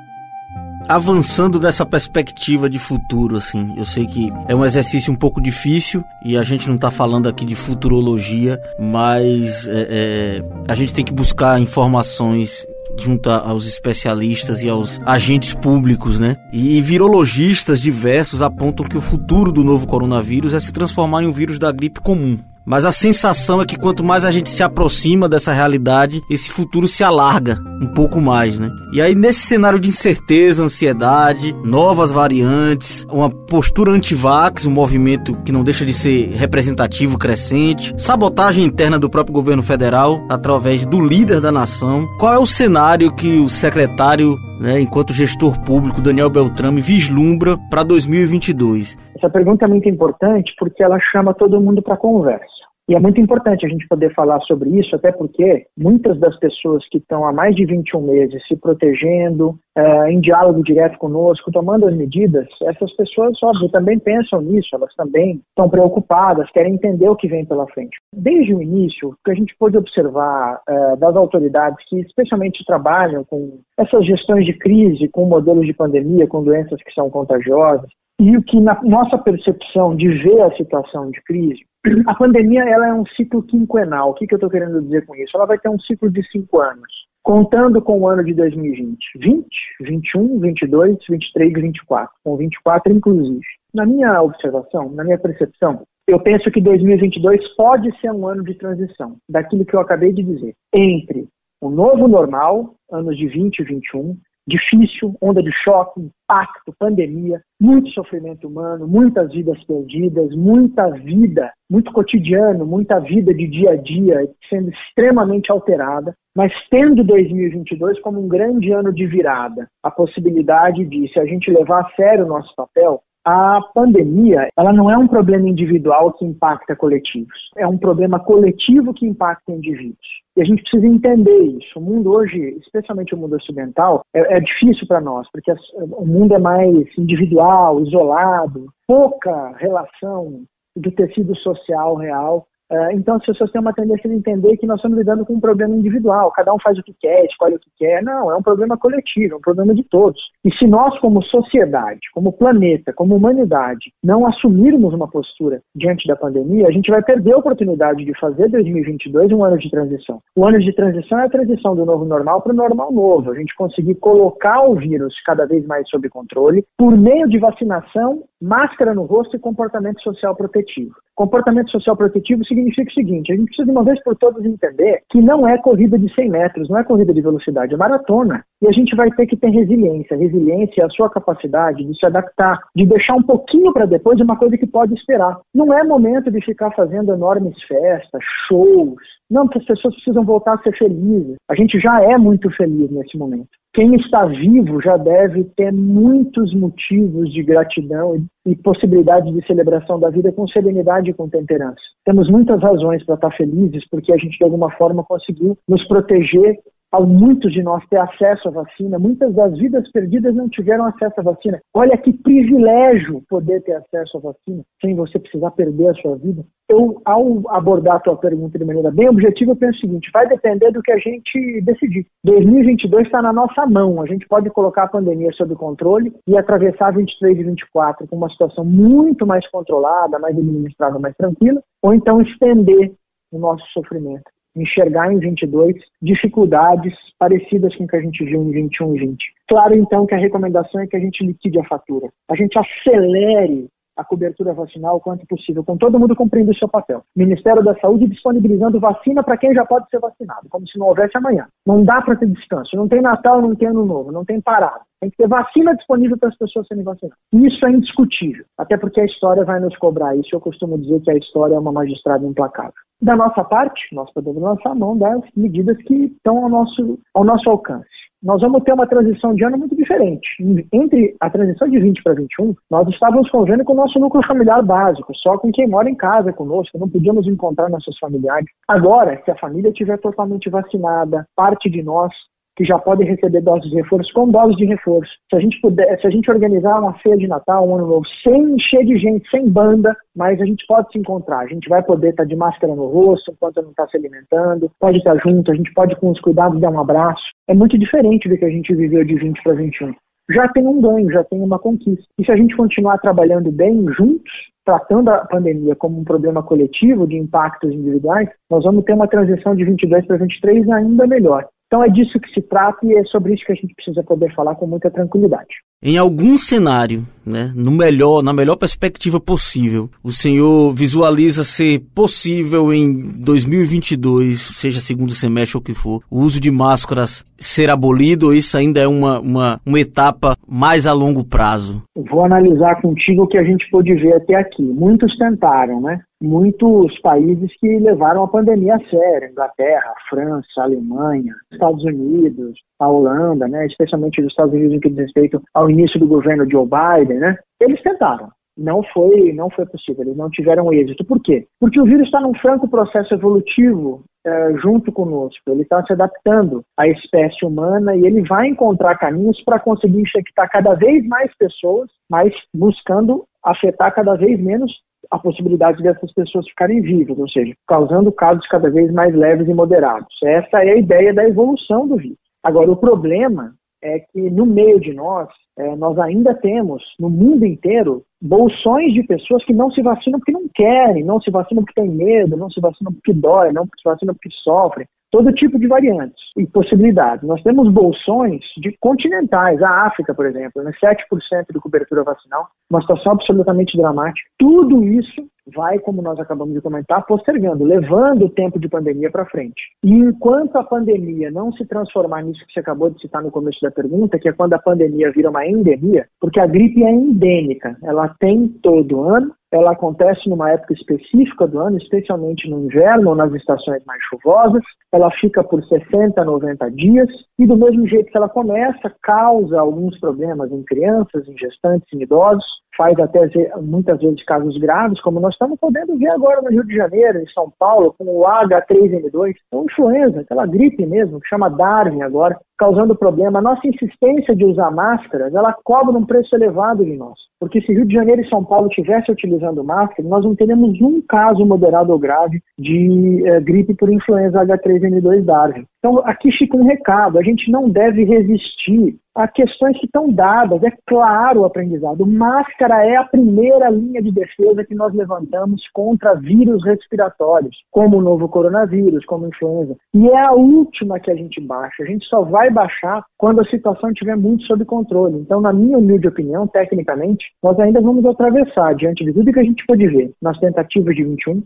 avançando 0.89 1.59
dessa 1.59 1.85
perspectiva 1.85 2.69
de 2.69 2.79
futuro, 2.79 3.37
assim. 3.37 3.75
Eu 3.77 3.85
sei 3.85 4.07
que 4.07 4.33
é 4.49 4.55
um 4.55 4.65
exercício 4.65 5.13
um 5.13 5.17
pouco 5.17 5.41
difícil 5.41 6.03
e 6.25 6.37
a 6.37 6.43
gente 6.43 6.67
não 6.69 6.77
está 6.77 6.91
falando 6.91 7.29
aqui 7.29 7.45
de 7.45 7.55
futurologia, 7.55 8.61
mas 8.79 9.67
é, 9.69 9.87
é, 9.91 10.41
a 10.69 10.75
gente 10.75 10.95
tem 10.95 11.05
que 11.05 11.13
buscar 11.13 11.61
informações 11.61 12.67
junto 12.99 13.31
aos 13.31 13.67
especialistas 13.67 14.63
e 14.63 14.69
aos 14.69 15.01
agentes 15.05 15.53
públicos, 15.53 16.19
né? 16.19 16.37
E 16.53 16.81
virologistas 16.81 17.81
diversos 17.81 18.41
apontam 18.41 18.87
que 18.87 18.97
o 18.97 19.01
futuro 19.01 19.53
do 19.53 19.63
novo 19.63 19.87
coronavírus 19.87 20.55
é 20.55 20.61
se 20.61 20.73
transformar 20.73 21.23
em 21.23 21.27
um 21.27 21.33
vírus 21.33 21.59
da 21.59 21.71
gripe 21.71 22.01
comum. 22.01 22.39
Mas 22.67 22.85
a 22.85 22.91
sensação 22.91 23.63
é 23.63 23.65
que 23.65 23.79
quanto 23.79 24.03
mais 24.03 24.25
a 24.25 24.33
gente 24.33 24.51
se 24.51 24.61
aproxima 24.61 25.29
dessa 25.29 25.53
realidade, 25.53 26.21
esse 26.29 26.51
futuro 26.51 26.89
se 26.89 27.05
alarga 27.05 27.63
um 27.81 27.87
pouco 27.87 28.21
mais, 28.21 28.59
né? 28.59 28.71
E 28.93 29.01
aí 29.01 29.15
nesse 29.15 29.47
cenário 29.47 29.79
de 29.79 29.89
incerteza, 29.89 30.65
ansiedade, 30.65 31.55
novas 31.65 32.11
variantes, 32.11 33.07
uma 33.09 33.31
postura 33.31 33.93
anti-vax, 33.93 34.67
um 34.67 34.71
movimento 34.71 35.37
que 35.45 35.53
não 35.53 35.63
deixa 35.63 35.85
de 35.85 35.93
ser 35.93 36.31
representativo, 36.31 37.17
crescente, 37.17 37.95
sabotagem 37.97 38.65
interna 38.65 38.99
do 38.99 39.09
próprio 39.09 39.33
governo 39.33 39.63
federal 39.63 40.27
através 40.29 40.85
do 40.85 41.01
líder 41.01 41.41
da 41.41 41.53
nação. 41.53 42.05
Qual 42.19 42.35
é 42.35 42.39
o 42.39 42.47
cenário 42.47 43.15
que 43.15 43.39
o 43.39 43.49
secretário 43.49 44.37
né, 44.61 44.81
enquanto 44.81 45.13
gestor 45.13 45.61
público, 45.65 46.01
Daniel 46.01 46.31
Beltrame 46.31 46.81
vislumbra 46.81 47.57
para 47.71 47.83
2022? 47.83 48.99
Essa 49.17 49.31
pergunta 49.31 49.65
é 49.65 49.69
muito 49.69 49.89
importante 49.89 50.53
porque 50.59 50.83
ela 50.83 50.99
chama 51.13 51.35
todo 51.35 51.61
mundo 51.61 51.83
para 51.83 51.97
conversa. 51.97 52.56
E 52.89 52.95
é 52.95 53.01
muito 53.01 53.21
importante 53.21 53.67
a 53.67 53.69
gente 53.69 53.87
poder 53.89 54.15
falar 54.15 54.41
sobre 54.43 54.71
isso, 54.79 54.95
até 54.95 55.11
porque 55.11 55.67
muitas 55.77 56.19
das 56.21 56.39
pessoas 56.39 56.89
que 56.89 56.99
estão 56.99 57.27
há 57.27 57.33
mais 57.33 57.57
de 57.57 57.67
21 57.67 58.01
meses 58.01 58.47
se 58.47 58.55
protegendo, 58.55 59.59
uh, 59.77 60.07
em 60.07 60.21
diálogo 60.21 60.63
direto 60.63 60.97
conosco, 60.97 61.51
tomando 61.51 61.89
as 61.89 61.97
medidas, 61.97 62.47
essas 62.63 62.95
pessoas, 62.95 63.37
óbvio, 63.43 63.69
também 63.71 63.99
pensam 63.99 64.41
nisso, 64.41 64.69
elas 64.73 64.95
também 64.95 65.43
estão 65.49 65.69
preocupadas, 65.69 66.49
querem 66.53 66.75
entender 66.75 67.09
o 67.09 67.17
que 67.17 67.27
vem 67.27 67.45
pela 67.45 67.67
frente. 67.69 67.97
Desde 68.15 68.55
o 68.55 68.63
início, 68.63 69.09
o 69.09 69.17
que 69.25 69.33
a 69.33 69.35
gente 69.35 69.57
pôde 69.59 69.77
observar 69.77 70.61
uh, 70.69 70.97
das 70.97 71.17
autoridades 71.17 71.85
que 71.89 71.99
especialmente 71.99 72.65
trabalham 72.65 73.25
com 73.25 73.59
essas 73.77 74.07
gestões 74.07 74.47
de 74.47 74.53
crise, 74.53 75.09
com 75.09 75.27
modelos 75.27 75.67
de 75.67 75.75
pandemia, 75.75 76.29
com 76.29 76.45
doenças 76.45 76.81
que 76.85 76.95
são 76.95 77.11
contagiosas, 77.11 77.91
e 78.19 78.37
o 78.37 78.43
que 78.43 78.59
na 78.61 78.81
nossa 78.83 79.19
percepção 79.19 79.95
de 79.95 80.09
ver 80.09 80.41
a 80.41 80.57
situação 80.57 81.11
de 81.11 81.21
crise, 81.23 81.61
a 82.07 82.15
pandemia 82.15 82.65
ela 82.65 82.89
é 82.89 82.95
um 82.95 83.05
ciclo 83.07 83.43
quinquenal. 83.43 84.11
O 84.11 84.15
que, 84.15 84.27
que 84.27 84.35
eu 84.35 84.39
estou 84.39 84.51
querendo 84.51 84.81
dizer 84.83 85.05
com 85.07 85.15
isso? 85.15 85.37
Ela 85.37 85.47
vai 85.47 85.59
ter 85.59 85.69
um 85.69 85.79
ciclo 85.81 86.11
de 86.11 86.27
cinco 86.31 86.61
anos, 86.61 86.91
contando 87.23 87.81
com 87.83 88.01
o 88.01 88.09
ano 88.09 88.25
de 88.25 88.33
2020. 88.35 88.99
20, 89.19 89.47
21, 89.83 90.41
22, 90.41 90.97
23 91.09 91.51
e 91.51 91.61
24, 91.61 92.11
com 92.25 92.37
24 92.37 92.93
inclusive. 92.93 93.45
Na 93.75 93.85
minha 93.85 94.23
observação, 94.23 94.91
na 94.91 95.05
minha 95.05 95.19
percepção, 95.19 95.83
eu 96.09 96.19
penso 96.21 96.51
que 96.51 96.61
2022 96.61 97.55
pode 97.57 97.95
ser 98.01 98.11
um 98.13 98.27
ano 98.27 98.43
de 98.43 98.55
transição, 98.55 99.17
daquilo 99.29 99.67
que 99.67 99.75
eu 99.75 99.81
acabei 99.81 100.13
de 100.13 100.23
dizer, 100.23 100.55
entre 100.73 101.29
o 101.61 101.69
novo 101.69 102.07
normal, 102.07 102.75
anos 102.91 103.17
de 103.17 103.27
20 103.27 103.59
e 103.59 103.65
21, 103.65 104.17
difícil, 104.47 105.15
onda 105.21 105.43
de 105.43 105.51
choque, 105.65 106.01
impacto, 106.01 106.75
pandemia, 106.79 107.41
muito 107.61 107.91
sofrimento 107.91 108.47
humano, 108.47 108.87
muitas 108.87 109.33
vidas 109.33 109.63
perdidas, 109.65 110.35
muita 110.35 110.89
vida, 110.91 111.53
muito 111.71 111.93
cotidiano, 111.93 112.65
muita 112.65 113.01
vida 113.01 113.35
de 113.35 113.47
dia 113.47 113.71
a 113.73 113.77
dia 113.77 114.29
sendo 114.49 114.71
extremamente 114.71 115.51
alterada, 115.51 116.15
mas 116.37 116.53
tendo 116.71 117.03
2022 117.03 118.01
como 118.01 118.21
um 118.21 118.29
grande 118.29 118.73
ano 118.73 118.93
de 118.93 119.07
virada, 119.07 119.67
a 119.83 119.91
possibilidade 119.91 120.85
de, 120.85 121.09
se 121.13 121.19
a 121.19 121.25
gente 121.25 121.51
levar 121.51 121.81
a 121.81 121.91
sério 121.97 122.25
o 122.25 122.29
nosso 122.29 122.55
papel, 122.55 123.01
a 123.27 123.61
pandemia, 123.75 124.49
ela 124.57 124.73
não 124.73 124.89
é 124.89 124.97
um 124.97 125.09
problema 125.09 125.49
individual 125.49 126.13
que 126.13 126.25
impacta 126.25 126.77
coletivos. 126.77 127.37
É 127.57 127.67
um 127.67 127.77
problema 127.77 128.21
coletivo 128.21 128.95
que 128.95 129.05
impacta 129.05 129.51
indivíduos. 129.51 130.07
E 130.37 130.43
a 130.43 130.45
gente 130.45 130.63
precisa 130.63 130.87
entender 130.87 131.37
isso. 131.59 131.77
O 131.77 131.83
mundo 131.83 132.13
hoje, 132.13 132.39
especialmente 132.61 133.17
o 133.17 133.19
mundo 133.19 133.35
ocidental, 133.35 134.03
é, 134.15 134.37
é 134.37 134.41
difícil 134.41 134.87
para 134.87 135.01
nós, 135.01 135.27
porque 135.33 135.51
as, 135.51 135.59
o 135.75 136.07
mundo 136.07 136.35
é 136.35 136.39
mais 136.39 136.87
individual, 136.97 137.81
isolado, 137.81 138.67
pouca 138.87 139.57
relação 139.59 140.43
do 140.77 140.93
tecido 140.93 141.35
social 141.39 141.97
real 141.97 142.47
então 142.93 143.17
as 143.17 143.25
pessoas 143.25 143.51
têm 143.53 143.61
uma 143.61 143.73
tendência 143.73 144.09
de 144.09 144.17
entender 144.17 144.57
que 144.57 144.67
nós 144.67 144.79
estamos 144.79 144.99
lidando 144.99 145.25
com 145.25 145.35
um 145.35 145.41
problema 145.41 145.75
individual, 145.75 146.33
cada 146.33 146.53
um 146.53 146.59
faz 146.59 146.79
o 146.79 146.83
que 146.83 146.95
quer, 147.01 147.25
escolhe 147.25 147.55
o 147.55 147.61
que 147.61 147.71
quer. 147.77 148.03
Não, 148.03 148.31
é 148.31 148.37
um 148.37 148.43
problema 148.43 148.77
coletivo, 148.77 149.35
é 149.35 149.37
um 149.37 149.41
problema 149.41 149.75
de 149.75 149.85
todos. 149.85 150.21
E 150.45 150.53
se 150.55 150.67
nós, 150.67 150.99
como 150.99 151.23
sociedade, 151.23 152.01
como 152.13 152.33
planeta, 152.33 152.93
como 152.93 153.15
humanidade, 153.15 153.93
não 154.03 154.27
assumirmos 154.27 154.93
uma 154.93 155.09
postura 155.09 155.61
diante 155.75 156.07
da 156.09 156.17
pandemia, 156.17 156.67
a 156.67 156.73
gente 156.73 156.91
vai 156.91 157.03
perder 157.03 157.35
a 157.35 157.39
oportunidade 157.39 158.05
de 158.05 158.19
fazer 158.19 158.49
2022 158.49 159.33
um 159.33 159.45
ano 159.45 159.59
de 159.59 159.71
transição. 159.71 160.21
O 160.37 160.45
ano 160.45 160.59
de 160.59 160.73
transição 160.75 161.21
é 161.21 161.27
a 161.27 161.31
transição 161.31 161.77
do 161.77 161.85
novo 161.85 162.05
normal 162.05 162.43
para 162.43 162.53
o 162.53 162.57
normal 162.57 162.93
novo. 162.93 163.31
A 163.31 163.35
gente 163.35 163.55
conseguir 163.55 163.95
colocar 163.97 164.63
o 164.69 164.75
vírus 164.75 165.15
cada 165.25 165.47
vez 165.47 165.65
mais 165.67 165.89
sob 165.89 166.09
controle 166.09 166.65
por 166.77 166.97
meio 166.97 167.29
de 167.29 167.39
vacinação, 167.39 168.23
máscara 168.41 168.95
no 168.95 169.05
rosto 169.05 169.37
e 169.37 169.41
comportamento 169.41 170.03
social 170.03 170.35
protetivo. 170.35 170.95
Comportamento 171.15 171.71
social 171.71 171.97
protetivo 171.97 172.45
significa 172.45 172.91
o 172.91 172.95
seguinte: 172.95 173.33
a 173.33 173.37
gente 173.37 173.47
precisa 173.47 173.65
de 173.65 173.73
uma 173.73 173.85
vez 173.85 174.03
por 174.03 174.15
todas 174.17 174.45
entender 174.45 175.03
que 175.11 175.21
não 175.21 175.49
é 175.49 175.57
corrida 175.59 175.99
de 175.99 176.13
100 176.15 176.31
metros, 176.31 176.69
não 176.69 176.79
é 176.79 176.85
corrida 176.85 177.15
de 177.15 177.23
velocidade, 177.23 177.73
é 177.73 177.77
maratona. 177.77 178.45
E 178.61 178.69
a 178.69 178.73
gente 178.73 178.95
vai 178.95 179.11
ter 179.11 179.27
que 179.27 179.37
ter 179.37 179.51
resiliência. 179.51 180.17
Resiliência 180.17 180.83
é 180.83 180.85
a 180.85 180.91
sua 180.91 181.11
capacidade 181.11 181.85
de 181.85 181.99
se 181.99 182.05
adaptar, 182.07 182.59
de 182.75 182.87
deixar 182.87 183.15
um 183.15 183.23
pouquinho 183.23 183.73
para 183.73 183.87
depois 183.87 184.21
uma 184.21 184.37
coisa 184.37 184.57
que 184.59 184.67
pode 184.67 184.95
esperar. 184.95 185.39
Não 185.55 185.73
é 185.73 185.83
momento 185.85 186.31
de 186.31 186.45
ficar 186.45 186.71
fazendo 186.73 187.13
enormes 187.13 187.55
festas, 187.65 188.23
shows. 188.49 189.01
Não, 189.31 189.47
porque 189.47 189.59
as 189.59 189.65
pessoas 189.65 189.95
precisam 189.95 190.25
voltar 190.25 190.55
a 190.55 190.63
ser 190.63 190.77
felizes. 190.77 191.37
A 191.51 191.55
gente 191.55 191.79
já 191.81 192.01
é 192.03 192.17
muito 192.17 192.51
feliz 192.51 192.91
nesse 192.91 193.19
momento 193.19 193.51
quem 193.77 193.95
está 193.97 194.25
vivo 194.25 194.81
já 194.81 194.97
deve 194.97 195.45
ter 195.55 195.71
muitos 195.71 196.55
motivos 196.55 197.31
de 197.31 197.43
gratidão 197.43 198.27
e 198.47 198.57
possibilidade 198.57 199.31
de 199.31 199.47
celebração 199.47 200.01
da 200.01 200.09
vida 200.09 200.33
com 200.33 200.49
serenidade 200.49 201.11
e 201.11 201.13
com 201.13 201.29
temperança. 201.29 201.77
Temos 202.03 202.31
muitas 202.31 202.59
razões 202.63 203.05
para 203.05 203.17
estar 203.17 203.31
felizes 203.33 203.87
porque 203.91 204.15
a 204.15 204.17
gente 204.17 204.39
de 204.39 204.45
alguma 204.45 204.71
forma 204.79 205.05
conseguiu 205.05 205.59
nos 205.69 205.87
proteger 205.87 206.57
ao 206.93 207.07
muitos 207.07 207.53
de 207.53 207.63
nós 207.63 207.85
ter 207.89 207.99
acesso 207.99 208.49
à 208.49 208.51
vacina, 208.51 208.99
muitas 208.99 209.35
das 209.35 209.57
vidas 209.59 209.91
perdidas 209.91 210.35
não 210.35 210.49
tiveram 210.49 210.87
acesso 210.87 211.15
à 211.19 211.23
vacina. 211.23 211.61
Olha 211.75 211.97
que 211.99 212.13
privilégio 212.13 213.23
poder 213.29 213.63
ter 213.63 213.75
acesso 213.75 214.19
à 214.19 214.21
vacina 214.21 214.63
sem 214.81 214.95
você 214.95 215.19
precisar 215.19 215.51
perder 215.53 215.89
a 215.89 215.95
sua 215.95 216.17
vida. 216.17 216.45
Eu, 216.69 217.01
ao 217.05 217.43
abordar 217.49 217.97
a 217.97 218.01
tua 218.01 218.17
pergunta 218.17 218.59
de 218.59 218.65
maneira 218.65 218.91
bem 218.91 219.09
objetiva, 219.09 219.53
eu 219.53 219.57
penso 219.57 219.79
o 219.79 219.81
seguinte: 219.81 220.11
vai 220.13 220.27
depender 220.29 220.73
do 220.73 220.83
que 220.83 220.93
a 220.93 220.99
gente 220.99 221.61
decidir. 221.63 222.07
2022 222.25 223.07
está 223.07 223.23
na 223.23 223.33
nossa 223.33 223.67
mão. 223.67 224.03
A 224.03 224.07
gente 224.07 224.27
pode 224.27 224.51
colocar 224.51 224.85
a 224.85 224.89
pandemia 224.89 225.31
sob 225.33 225.55
controle 225.55 226.13
e 226.27 226.37
atravessar 226.37 226.93
23 226.93 227.39
e 227.39 227.45
24 227.45 228.09
com 228.09 228.17
uma 228.17 228.31
situação 228.31 228.65
muito 228.65 229.27
mais 229.27 229.49
controlada, 229.51 230.19
mais 230.19 230.37
administrada, 230.37 230.99
mais 230.99 231.15
tranquila, 231.17 231.63
ou 231.83 231.95
então 231.95 232.21
estender 232.21 232.93
o 233.31 233.39
nosso 233.39 233.65
sofrimento 233.73 234.36
enxergar 234.57 235.13
em 235.13 235.19
22 235.19 235.77
dificuldades 236.01 236.95
parecidas 237.19 237.75
com 237.77 237.85
o 237.85 237.87
que 237.87 237.97
a 237.97 238.01
gente 238.01 238.25
viu 238.25 238.43
em 238.43 238.51
21 238.51 238.97
e 238.97 238.99
20. 239.01 239.25
Claro, 239.49 239.75
então, 239.75 240.07
que 240.07 240.15
a 240.15 240.19
recomendação 240.19 240.81
é 240.81 240.87
que 240.87 240.97
a 240.97 241.01
gente 241.01 241.25
liquide 241.25 241.59
a 241.59 241.65
fatura. 241.65 242.09
A 242.31 242.35
gente 242.35 242.59
acelere 242.59 243.69
a 243.97 244.05
cobertura 244.05 244.53
vacinal 244.53 244.97
o 244.97 245.01
quanto 245.01 245.27
possível, 245.27 245.65
com 245.65 245.77
todo 245.77 245.99
mundo 245.99 246.15
cumprindo 246.15 246.51
o 246.51 246.57
seu 246.57 246.69
papel. 246.69 247.03
Ministério 247.17 247.63
da 247.65 247.75
Saúde 247.77 248.07
disponibilizando 248.07 248.79
vacina 248.79 249.23
para 249.23 249.37
quem 249.37 249.55
já 249.55 249.65
pode 249.65 249.89
ser 249.89 249.99
vacinado, 249.99 250.49
como 250.51 250.67
se 250.69 250.79
não 250.79 250.89
houvesse 250.89 251.17
amanhã. 251.17 251.47
Não 251.67 251.83
dá 251.83 252.03
para 252.03 252.17
ter 252.17 252.27
descanso. 252.27 252.77
Não 252.77 252.89
tem 252.89 253.01
Natal, 253.01 253.41
não 253.41 253.55
tem 253.55 253.69
Ano 253.69 253.87
Novo, 253.87 254.13
não 254.13 254.25
tem 254.25 254.41
parada. 254.41 254.81
Tem 255.01 255.11
que 255.11 255.17
ter 255.17 255.29
vacina 255.29 255.75
disponível 255.75 256.19
para 256.19 256.29
as 256.29 256.37
pessoas 256.37 256.67
serem 256.67 256.85
vacinadas. 256.85 257.19
Isso 257.33 257.65
é 257.67 257.71
indiscutível, 257.71 258.45
até 258.59 258.77
porque 258.77 259.01
a 259.01 259.05
história 259.05 259.45
vai 259.45 259.61
nos 259.61 259.77
cobrar 259.77 260.17
isso. 260.17 260.31
Eu 260.33 260.41
costumo 260.41 260.79
dizer 260.79 261.01
que 261.01 261.11
a 261.11 261.17
história 261.17 261.55
é 261.55 261.59
uma 261.59 261.73
magistrada 261.73 262.27
implacável. 262.27 262.73
Da 263.01 263.15
nossa 263.15 263.45
parte, 263.45 263.95
nós 263.95 264.11
podemos 264.13 264.43
lançar 264.43 264.75
mão 264.75 264.97
das 264.97 265.21
medidas 265.37 265.77
que 265.83 266.07
estão 266.07 266.45
ao 266.45 266.49
nosso, 266.49 266.99
ao 267.15 267.25
nosso 267.25 267.49
alcance. 267.51 268.06
Nós 268.27 268.41
vamos 268.41 268.65
ter 268.65 268.73
uma 268.73 268.89
transição 268.89 269.37
de 269.37 269.45
ano 269.45 269.57
muito 269.57 269.77
diferente. 269.77 270.27
Entre 270.73 271.15
a 271.21 271.31
transição 271.31 271.69
de 271.71 271.79
20 271.79 272.03
para 272.03 272.15
21, 272.15 272.57
nós 272.69 272.89
estávamos 272.89 273.31
convivendo 273.31 273.63
com 273.63 273.73
o 273.73 273.77
nosso 273.77 274.01
núcleo 274.01 274.27
familiar 274.27 274.65
básico, 274.65 275.15
só 275.15 275.39
com 275.39 275.53
quem 275.53 275.69
mora 275.69 275.89
em 275.89 275.95
casa 275.95 276.33
conosco, 276.33 276.77
não 276.77 276.89
podíamos 276.89 277.29
encontrar 277.29 277.71
nossos 277.71 277.97
familiares. 278.01 278.49
Agora, 278.67 279.23
se 279.25 279.31
a 279.31 279.39
família 279.39 279.69
estiver 279.69 279.97
totalmente 279.99 280.51
vacinada, 280.51 281.25
parte 281.37 281.71
de 281.71 281.85
nós 281.85 282.13
que 282.57 282.65
já 282.65 282.79
podem 282.79 283.07
receber 283.07 283.43
doses 283.43 283.71
de 283.71 283.77
reforço 283.77 284.13
com 284.15 284.29
doses 284.31 284.57
de 284.57 284.65
reforço. 284.65 285.13
Se 285.31 285.37
a 285.37 285.41
gente 285.41 285.61
puder, 285.61 286.01
se 286.01 286.07
a 286.07 286.11
gente 286.11 286.31
organizar 286.31 286.81
uma 286.81 286.99
ceia 287.01 287.17
de 287.17 287.29
Natal, 287.29 287.69
um 287.69 287.77
ano 287.77 287.87
novo, 287.87 288.07
sem 288.25 288.55
encher 288.55 288.85
de 288.85 288.99
gente, 288.99 289.29
sem 289.31 289.49
banda, 289.49 289.95
mas 290.17 290.41
a 290.41 290.45
gente 290.45 290.67
pode 290.67 290.91
se 290.91 290.99
encontrar. 290.99 291.41
A 291.41 291.47
gente 291.47 291.69
vai 291.69 291.83
poder 291.83 292.11
estar 292.11 292.25
de 292.25 292.35
máscara 292.35 292.75
no 292.75 292.87
rosto 292.87 293.31
enquanto 293.31 293.63
não 293.63 293.71
está 293.71 293.87
se 293.89 293.97
alimentando, 293.97 294.71
pode 294.81 294.99
estar 294.99 295.17
junto, 295.19 295.51
a 295.51 295.55
gente 295.55 295.73
pode 295.75 295.95
com 295.97 296.11
os 296.11 296.21
cuidados 296.21 296.61
dar 296.61 296.71
um 296.71 296.81
abraço. 296.81 297.23
É 297.49 297.55
muito 297.55 297.79
diferente 297.79 298.29
do 298.29 298.37
que 298.37 298.45
a 298.45 298.51
gente 298.51 298.75
viveu 298.75 299.05
de 299.05 299.15
20 299.15 299.43
para 299.43 299.55
21. 299.55 299.95
Já 300.31 300.49
tem 300.49 300.67
um 300.67 300.81
ganho, 300.81 301.11
já 301.11 301.23
tem 301.23 301.41
uma 301.41 301.59
conquista. 301.59 302.05
E 302.19 302.25
se 302.25 302.33
a 302.33 302.37
gente 302.37 302.57
continuar 302.57 302.99
trabalhando 302.99 303.53
bem 303.53 303.87
juntos, 303.93 304.33
tratando 304.65 305.09
a 305.11 305.25
pandemia 305.25 305.77
como 305.77 306.01
um 306.01 306.05
problema 306.05 306.43
coletivo 306.43 307.07
de 307.07 307.17
impactos 307.17 307.73
individuais, 307.73 308.29
nós 308.51 308.65
vamos 308.65 308.85
ter 308.85 308.95
uma 308.95 309.07
transição 309.07 309.55
de 309.55 309.65
22 309.65 310.05
para 310.07 310.17
23 310.17 310.69
ainda 310.71 311.07
melhor. 311.07 311.47
Então 311.67 311.83
é 311.83 311.89
disso 311.89 312.19
que 312.21 312.31
se 312.33 312.41
trata 312.43 312.79
e 312.87 312.95
é 312.95 313.05
sobre 313.05 313.35
isso 313.35 313.45
que 313.45 313.53
a 313.53 313.57
gente 313.57 313.75
precisa 313.75 314.03
poder 314.03 314.33
falar 314.35 314.55
com 314.55 314.67
muita 314.67 314.91
tranquilidade. 314.91 315.57
Em 315.83 315.99
algum 315.99 316.39
cenário, 316.39 317.03
né, 317.25 317.53
no 317.55 317.71
melhor, 317.71 318.23
na 318.23 318.33
melhor 318.33 318.57
perspectiva 318.57 319.21
possível, 319.21 319.91
o 320.03 320.11
senhor 320.11 320.73
visualiza 320.73 321.45
ser 321.45 321.81
possível 321.95 322.73
em 322.73 323.23
2022, 323.23 324.41
seja 324.41 324.81
segundo 324.81 325.13
semestre 325.13 325.57
ou 325.57 325.61
o 325.61 325.65
que 325.65 325.75
for, 325.75 326.01
o 326.11 326.21
uso 326.21 326.41
de 326.41 326.51
máscaras 326.51 327.25
ser 327.37 327.69
abolido 327.69 328.27
ou 328.27 328.35
isso 328.35 328.57
ainda 328.57 328.81
é 328.81 328.89
uma, 328.89 329.21
uma, 329.21 329.61
uma 329.67 329.81
etapa 329.81 330.35
mais 330.49 330.87
a 330.87 330.93
longo 330.93 331.25
prazo? 331.25 331.83
Vou 332.11 332.25
analisar 332.25 332.81
contigo 332.81 333.25
o 333.25 333.27
que 333.27 333.37
a 333.37 333.45
gente 333.45 333.69
pôde 333.71 333.95
ver 333.95 334.15
até 334.15 334.37
aqui. 334.37 334.63
Muitos 334.63 335.17
tentaram, 335.19 335.81
né? 335.81 336.01
Muitos 336.27 336.99
países 337.01 337.51
que 337.59 337.79
levaram 337.79 338.25
a 338.25 338.29
pandemia 338.29 338.77
a 338.77 338.91
sério, 338.91 339.31
Inglaterra, 339.31 339.95
França, 340.11 340.47
Alemanha, 340.59 341.35
Estados 341.53 341.85
Unidos, 341.85 342.59
a 342.81 342.89
Holanda, 342.89 343.49
né, 343.49 343.67
especialmente 343.67 344.21
os 344.21 344.29
Estados 344.29 344.53
Unidos 344.53 344.77
em 344.77 344.81
que 344.81 344.91
diz 344.91 344.99
respeito 344.99 345.41
ao 345.55 345.71
início 345.71 345.99
do 345.99 346.07
governo 346.07 346.49
Joe 346.51 346.67
Biden, 346.67 347.19
né, 347.19 347.39
eles 347.61 347.81
tentaram. 347.83 348.29
não 348.59 348.83
foi, 348.95 349.33
não 349.33 349.51
foi 349.51 349.67
possível, 349.67 350.03
eles 350.03 350.17
não 350.17 350.31
tiveram 350.31 350.73
êxito. 350.73 351.05
Por 351.05 351.21
quê? 351.23 351.47
Porque 351.61 351.81
o 351.81 351.85
vírus 351.85 352.07
está 352.07 352.21
num 352.21 352.35
franco 352.35 352.67
processo 352.69 353.13
evolutivo 353.15 354.03
é, 354.27 354.55
junto 354.63 354.91
conosco, 354.91 355.41
ele 355.49 355.63
está 355.63 355.85
se 355.85 355.93
adaptando 355.93 356.65
à 356.77 356.89
espécie 356.89 357.45
humana 357.47 357.95
e 357.95 358.05
ele 358.05 358.23
vai 358.23 358.49
encontrar 358.49 358.99
caminhos 358.99 359.41
para 359.45 359.61
conseguir 359.61 360.01
infectar 360.01 360.51
cada 360.51 360.75
vez 360.75 361.07
mais 361.07 361.31
pessoas, 361.37 361.89
mas 362.11 362.33
buscando 362.53 363.25
afetar 363.45 363.95
cada 363.95 364.17
vez 364.17 364.41
menos 364.41 364.73
a 365.11 365.19
possibilidade 365.19 365.83
dessas 365.83 366.13
pessoas 366.13 366.49
ficarem 366.49 366.81
vivas, 366.81 367.19
ou 367.19 367.29
seja, 367.29 367.55
causando 367.67 368.13
casos 368.13 368.47
cada 368.49 368.71
vez 368.71 368.93
mais 368.93 369.15
leves 369.15 369.49
e 369.49 369.55
moderados. 369.55 370.15
Essa 370.23 370.65
é 370.65 370.73
a 370.73 370.79
ideia 370.79 371.13
da 371.15 371.27
evolução 371.27 371.87
do 371.87 371.97
vírus. 371.97 372.19
Agora, 372.43 372.71
o 372.71 372.77
problema 372.77 373.55
é 373.83 374.01
que 374.01 374.31
no 374.31 374.47
meio 374.47 374.81
de 374.81 374.93
nós, 374.93 375.29
é, 375.59 375.75
nós 375.77 375.99
ainda 375.99 376.35
temos, 376.35 376.83
no 377.01 377.09
mundo 377.09 377.47
inteiro, 377.47 378.03
bolsões 378.21 378.93
de 378.93 379.03
pessoas 379.05 379.45
que 379.45 379.55
não 379.55 379.71
se 379.71 379.81
vacinam 379.83 380.19
porque 380.19 380.33
não 380.33 380.47
querem, 380.55 381.03
não 381.03 381.21
se 381.21 381.31
vacinam 381.31 381.65
porque 381.65 381.81
têm 381.81 381.91
medo, 381.91 382.37
não 382.37 382.51
se 382.51 382.61
vacinam 382.61 382.93
porque 382.93 383.13
dói, 383.13 383.53
não 383.53 383.65
se 383.65 383.83
vacinam 383.85 384.15
porque 384.15 384.31
sofrem. 384.43 384.87
Todo 385.11 385.33
tipo 385.33 385.59
de 385.59 385.67
variantes 385.67 386.21
e 386.37 386.47
possibilidades. 386.47 387.27
Nós 387.27 387.43
temos 387.43 387.73
bolsões 387.73 388.43
de 388.59 388.77
continentais, 388.81 389.63
a 389.63 389.87
África, 389.87 390.15
por 390.15 390.27
exemplo, 390.27 390.63
né, 390.63 390.73
7% 390.73 391.53
de 391.53 391.61
cobertura 391.61 392.03
vacinal, 392.03 392.49
uma 392.69 392.81
situação 392.81 393.13
absolutamente 393.13 393.77
dramática. 393.77 394.29
Tudo 394.37 394.83
isso 394.85 395.27
vai, 395.55 395.79
como 395.79 396.03
nós 396.03 396.19
acabamos 396.19 396.55
de 396.55 396.61
comentar, 396.61 397.07
postergando, 397.07 397.65
levando 397.65 398.27
o 398.27 398.31
tempo 398.31 398.59
de 398.59 398.69
pandemia 398.69 399.11
para 399.11 399.27
frente. 399.27 399.63
E 399.85 399.93
enquanto 399.93 400.57
a 400.57 400.65
pandemia 400.65 401.31
não 401.31 401.53
se 401.53 401.65
transformar 401.65 402.23
nisso 402.23 402.45
que 402.47 402.53
você 402.53 402.61
acabou 402.61 402.91
de 402.91 403.01
citar 403.01 403.23
no 403.23 403.31
começo 403.31 403.61
da 403.63 403.71
pergunta, 403.71 404.19
que 404.19 404.29
é 404.29 404.33
quando 404.33 404.55
a 404.55 404.59
pandemia 404.59 405.13
vira 405.13 405.31
uma 405.31 405.46
endemia, 405.51 406.07
porque 406.21 406.41
a 406.41 406.47
gripe 406.47 406.83
é 406.83 406.91
endêmica, 406.91 407.77
ela 407.83 408.15
tem 408.21 408.49
todo 408.63 409.03
ano, 409.03 409.33
ela 409.53 409.73
acontece 409.73 410.29
numa 410.29 410.51
época 410.51 410.75
específica 410.75 411.47
do 411.47 411.61
ano, 411.61 411.79
especialmente 411.79 412.49
no 412.49 412.65
inverno 412.65 413.11
ou 413.11 413.17
nas 413.17 413.33
estações 413.33 413.83
mais 413.87 414.03
chuvosas. 414.11 414.63
Ela 414.93 415.11
fica 415.13 415.43
por 415.45 415.65
60, 415.65 416.25
90 416.25 416.71
dias 416.73 417.09
e 417.39 417.47
do 417.47 417.57
mesmo 417.57 417.87
jeito 417.87 418.11
que 418.11 418.17
ela 418.17 418.29
começa, 418.29 418.93
causa 419.03 419.59
alguns 419.59 419.99
problemas 420.01 420.51
em 420.51 420.63
crianças, 420.65 421.29
em 421.29 421.39
gestantes, 421.39 421.87
em 421.93 422.03
idosos, 422.03 422.45
faz 422.77 422.99
até 422.99 423.29
muitas 423.61 423.99
vezes 424.01 424.25
casos 424.25 424.57
graves, 424.59 425.01
como 425.01 425.21
nós 425.21 425.33
estamos 425.33 425.59
podendo 425.59 425.97
ver 425.97 426.09
agora 426.09 426.43
no 426.43 426.51
Rio 426.51 426.65
de 426.65 426.75
Janeiro, 426.75 427.19
em 427.19 427.29
São 427.29 427.53
Paulo, 427.59 427.95
com 427.99 428.05
o 428.05 428.23
H3N2, 428.23 429.35
é 429.53 429.57
uma 429.57 429.65
influenza, 429.65 430.21
aquela 430.21 430.47
gripe 430.47 430.85
mesmo, 430.87 431.21
que 431.21 431.29
chama 431.29 431.51
Darwin 431.51 432.03
agora, 432.03 432.39
causando 432.59 432.95
problema. 432.95 433.39
A 433.39 433.43
nossa 433.43 433.67
insistência 433.67 434.35
de 434.35 434.45
usar 434.45 434.71
máscaras, 434.71 435.35
ela 435.35 435.55
cobra 435.65 435.97
um 435.97 436.07
preço 436.07 436.35
elevado 436.35 436.85
de 436.85 436.97
nós. 436.97 437.19
Porque 437.39 437.61
se 437.61 437.73
Rio 437.73 437.85
de 437.85 437.95
Janeiro 437.95 438.23
e 438.23 438.29
São 438.29 438.45
Paulo 438.45 438.69
estivessem 438.69 439.13
utilizando 439.13 439.63
máscara, 439.63 440.09
nós 440.09 440.25
não 440.25 440.35
teríamos 440.35 440.81
um 440.81 441.03
caso 441.07 441.45
moderado 441.45 441.93
ou 441.93 441.99
grave 441.99 442.41
de 442.59 443.23
eh, 443.27 443.41
gripe 443.41 443.75
por 443.75 443.93
influenza 443.93 444.45
H3N2 444.45 445.23
Darwin. 445.23 445.67
Então, 445.79 445.99
aqui 446.05 446.33
fica 446.33 446.57
um 446.57 446.67
recado: 446.67 447.19
a 447.19 447.23
gente 447.23 447.51
não 447.51 447.69
deve 447.69 448.05
resistir 448.05 448.97
a 449.15 449.27
questões 449.27 449.79
que 449.79 449.87
estão 449.87 450.13
dadas. 450.13 450.63
É 450.63 450.71
claro 450.87 451.41
o 451.41 451.45
aprendizado. 451.45 452.07
Máscara 452.07 452.85
é 452.85 452.97
a 452.97 453.05
primeira 453.05 453.71
linha 453.71 454.03
de 454.03 454.13
defesa 454.13 454.65
que 454.65 454.75
nós 454.75 454.93
levantamos 454.93 455.63
contra 455.73 456.15
vírus 456.15 456.63
respiratórios, 456.65 457.57
como 457.71 457.97
o 457.97 458.03
novo 458.03 458.29
coronavírus, 458.29 459.05
como 459.07 459.27
influenza. 459.27 459.75
E 459.95 460.09
é 460.09 460.21
a 460.21 460.33
última 460.33 461.01
que 461.01 461.11
a 461.11 461.15
gente 461.15 461.41
baixa. 461.41 461.83
A 461.83 461.87
gente 461.87 462.05
só 462.07 462.23
vai 462.23 462.51
baixar 462.51 463.05
quando 463.17 463.41
a 463.41 463.47
situação 463.47 463.91
estiver 463.91 464.17
muito 464.17 464.45
sob 464.45 464.65
controle. 464.65 465.19
Então, 465.19 465.41
na 465.41 465.53
minha 465.53 465.79
humilde 465.79 466.09
opinião, 466.09 466.47
tecnicamente, 466.47 467.26
nós 467.43 467.59
ainda 467.61 467.81
vamos 467.81 468.05
atravessar, 468.05 468.75
diante 468.75 469.05
de 469.05 469.13
tudo 469.13 469.33
que 469.33 469.41
a 469.41 469.45
gente 469.45 469.65
pode 469.67 469.87
ver 469.87 470.13
nas 470.21 470.39
tentativas 470.39 470.95
de 470.95 471.05
21, 471.05 471.43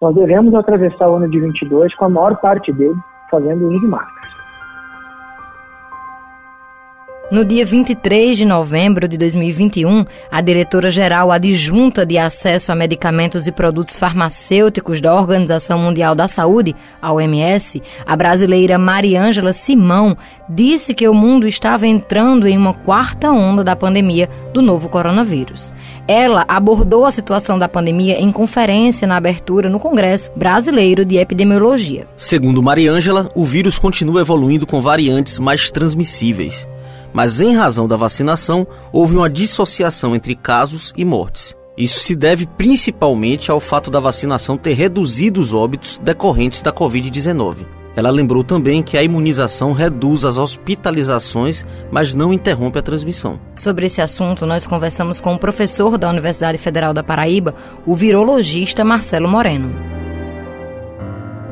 nós 0.00 0.14
devemos 0.14 0.54
atravessar 0.54 1.08
o 1.08 1.14
ano 1.14 1.30
de 1.30 1.40
22 1.40 1.94
com 1.94 2.04
a 2.04 2.08
maior 2.08 2.40
parte 2.40 2.72
dele 2.72 2.94
fazendo 3.30 3.68
uso 3.68 3.80
de 3.80 3.86
máscaras. 3.86 4.33
No 7.34 7.44
dia 7.44 7.66
23 7.66 8.36
de 8.36 8.44
novembro 8.44 9.08
de 9.08 9.18
2021, 9.18 10.06
a 10.30 10.40
diretora-geral 10.40 11.32
adjunta 11.32 12.06
de 12.06 12.16
acesso 12.16 12.70
a 12.70 12.76
medicamentos 12.76 13.48
e 13.48 13.50
produtos 13.50 13.96
farmacêuticos 13.96 15.00
da 15.00 15.12
Organização 15.12 15.76
Mundial 15.80 16.14
da 16.14 16.28
Saúde, 16.28 16.76
a 17.02 17.12
OMS, 17.12 17.82
a 18.06 18.14
brasileira 18.14 18.78
Mariângela 18.78 19.52
Simão, 19.52 20.16
disse 20.48 20.94
que 20.94 21.08
o 21.08 21.12
mundo 21.12 21.44
estava 21.44 21.88
entrando 21.88 22.46
em 22.46 22.56
uma 22.56 22.72
quarta 22.72 23.32
onda 23.32 23.64
da 23.64 23.74
pandemia 23.74 24.30
do 24.52 24.62
novo 24.62 24.88
coronavírus. 24.88 25.74
Ela 26.06 26.44
abordou 26.46 27.04
a 27.04 27.10
situação 27.10 27.58
da 27.58 27.68
pandemia 27.68 28.16
em 28.16 28.30
conferência 28.30 29.08
na 29.08 29.16
abertura 29.16 29.68
no 29.68 29.80
Congresso 29.80 30.30
Brasileiro 30.36 31.04
de 31.04 31.16
Epidemiologia. 31.16 32.06
Segundo 32.16 32.62
Mariângela, 32.62 33.28
o 33.34 33.42
vírus 33.42 33.76
continua 33.76 34.20
evoluindo 34.20 34.68
com 34.68 34.80
variantes 34.80 35.40
mais 35.40 35.68
transmissíveis 35.68 36.64
mas 37.14 37.40
em 37.40 37.54
razão 37.54 37.88
da 37.88 37.96
vacinação 37.96 38.66
houve 38.92 39.16
uma 39.16 39.30
dissociação 39.30 40.14
entre 40.14 40.34
casos 40.34 40.92
e 40.96 41.04
mortes. 41.04 41.54
Isso 41.78 42.00
se 42.00 42.14
deve 42.14 42.46
principalmente 42.46 43.50
ao 43.50 43.58
fato 43.58 43.90
da 43.90 43.98
vacinação 43.98 44.56
ter 44.56 44.74
reduzido 44.74 45.40
os 45.40 45.52
óbitos 45.52 45.98
decorrentes 45.98 46.60
da 46.60 46.72
Covid-19. 46.72 47.66
Ela 47.96 48.10
lembrou 48.10 48.42
também 48.42 48.82
que 48.82 48.98
a 48.98 49.02
imunização 49.02 49.72
reduz 49.72 50.24
as 50.24 50.36
hospitalizações, 50.36 51.64
mas 51.92 52.12
não 52.12 52.32
interrompe 52.32 52.78
a 52.78 52.82
transmissão. 52.82 53.38
Sobre 53.56 53.86
esse 53.86 54.00
assunto, 54.00 54.46
nós 54.46 54.66
conversamos 54.66 55.20
com 55.20 55.34
o 55.34 55.38
professor 55.38 55.96
da 55.96 56.10
Universidade 56.10 56.58
Federal 56.58 56.92
da 56.92 57.04
Paraíba, 57.04 57.54
o 57.86 57.94
virologista 57.94 58.84
Marcelo 58.84 59.28
Moreno. 59.28 60.03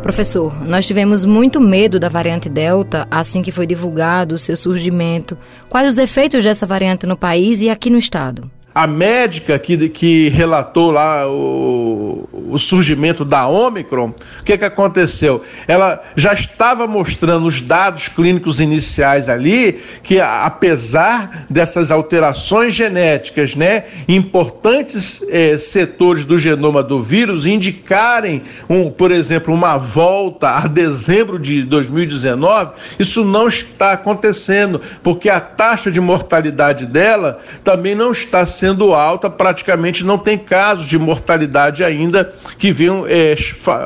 Professor, 0.03 0.53
nós 0.67 0.85
tivemos 0.85 1.25
muito 1.25 1.61
medo 1.61 2.01
da 2.01 2.09
variante 2.09 2.49
Delta 2.49 3.07
assim 3.09 3.41
que 3.41 3.53
foi 3.53 3.69
divulgado 3.69 4.35
o 4.35 4.39
seu 4.39 4.57
surgimento. 4.57 5.39
Quais 5.69 5.89
os 5.89 5.97
efeitos 5.97 6.43
dessa 6.43 6.67
variante 6.67 7.07
no 7.07 7.17
país 7.17 7.63
e 7.63 7.71
aqui 7.71 7.89
no 7.89 7.99
estado? 7.99 8.51
A 8.75 8.87
médica 8.87 9.59
que, 9.59 9.89
que 9.89 10.29
relatou 10.31 10.91
lá 10.91 11.29
o, 11.29 12.29
o 12.33 12.59
surgimento 12.59 13.25
da 13.25 13.47
Omicron, 13.47 14.15
o 14.41 14.45
que, 14.45 14.57
que 14.57 14.65
aconteceu? 14.65 15.43
Ela 15.69 16.03
já 16.17 16.33
estava 16.33 16.87
mostrando 16.87 17.47
os 17.47 17.61
dados 17.61 18.09
clínicos 18.09 18.61
iniciais 18.61 19.29
ali, 19.29 19.81
que 20.03 20.21
apesar 20.21 21.47
dessas 21.51 21.91
alterações 21.91 22.75
genéticas, 22.75 23.55
né, 23.55 23.85
importantes 24.09 25.23
eh, 25.29 25.57
setores 25.59 26.25
do 26.25 26.39
genoma 26.39 26.83
do 26.83 27.03
vírus 27.03 27.45
indicarem, 27.47 28.43
um, 28.69 28.91
por 28.91 29.11
exemplo, 29.11 29.53
uma 29.53 29.77
volta 29.77 30.49
a 30.49 30.67
dezembro 30.67 31.39
de 31.39 31.63
2019, 31.63 32.73
isso 32.99 33.25
não 33.25 33.49
está 33.49 33.93
acontecendo, 33.93 34.81
porque 35.03 35.29
a 35.29 35.41
taxa 35.41 35.91
de 35.91 36.01
mortalidade 36.01 36.87
dela 36.87 37.41
também 37.63 37.95
não 37.95 38.11
está 38.13 38.47
sendo 38.47 38.62
sendo 38.63 38.95
alta, 38.95 39.29
praticamente 39.29 40.05
não 40.05 40.17
tem 40.17 40.39
casos 40.39 40.87
de 40.87 40.97
mortalidade 40.97 41.83
ainda 41.83 42.33
que 42.57 42.71
venham 42.71 43.05
é, 43.09 43.35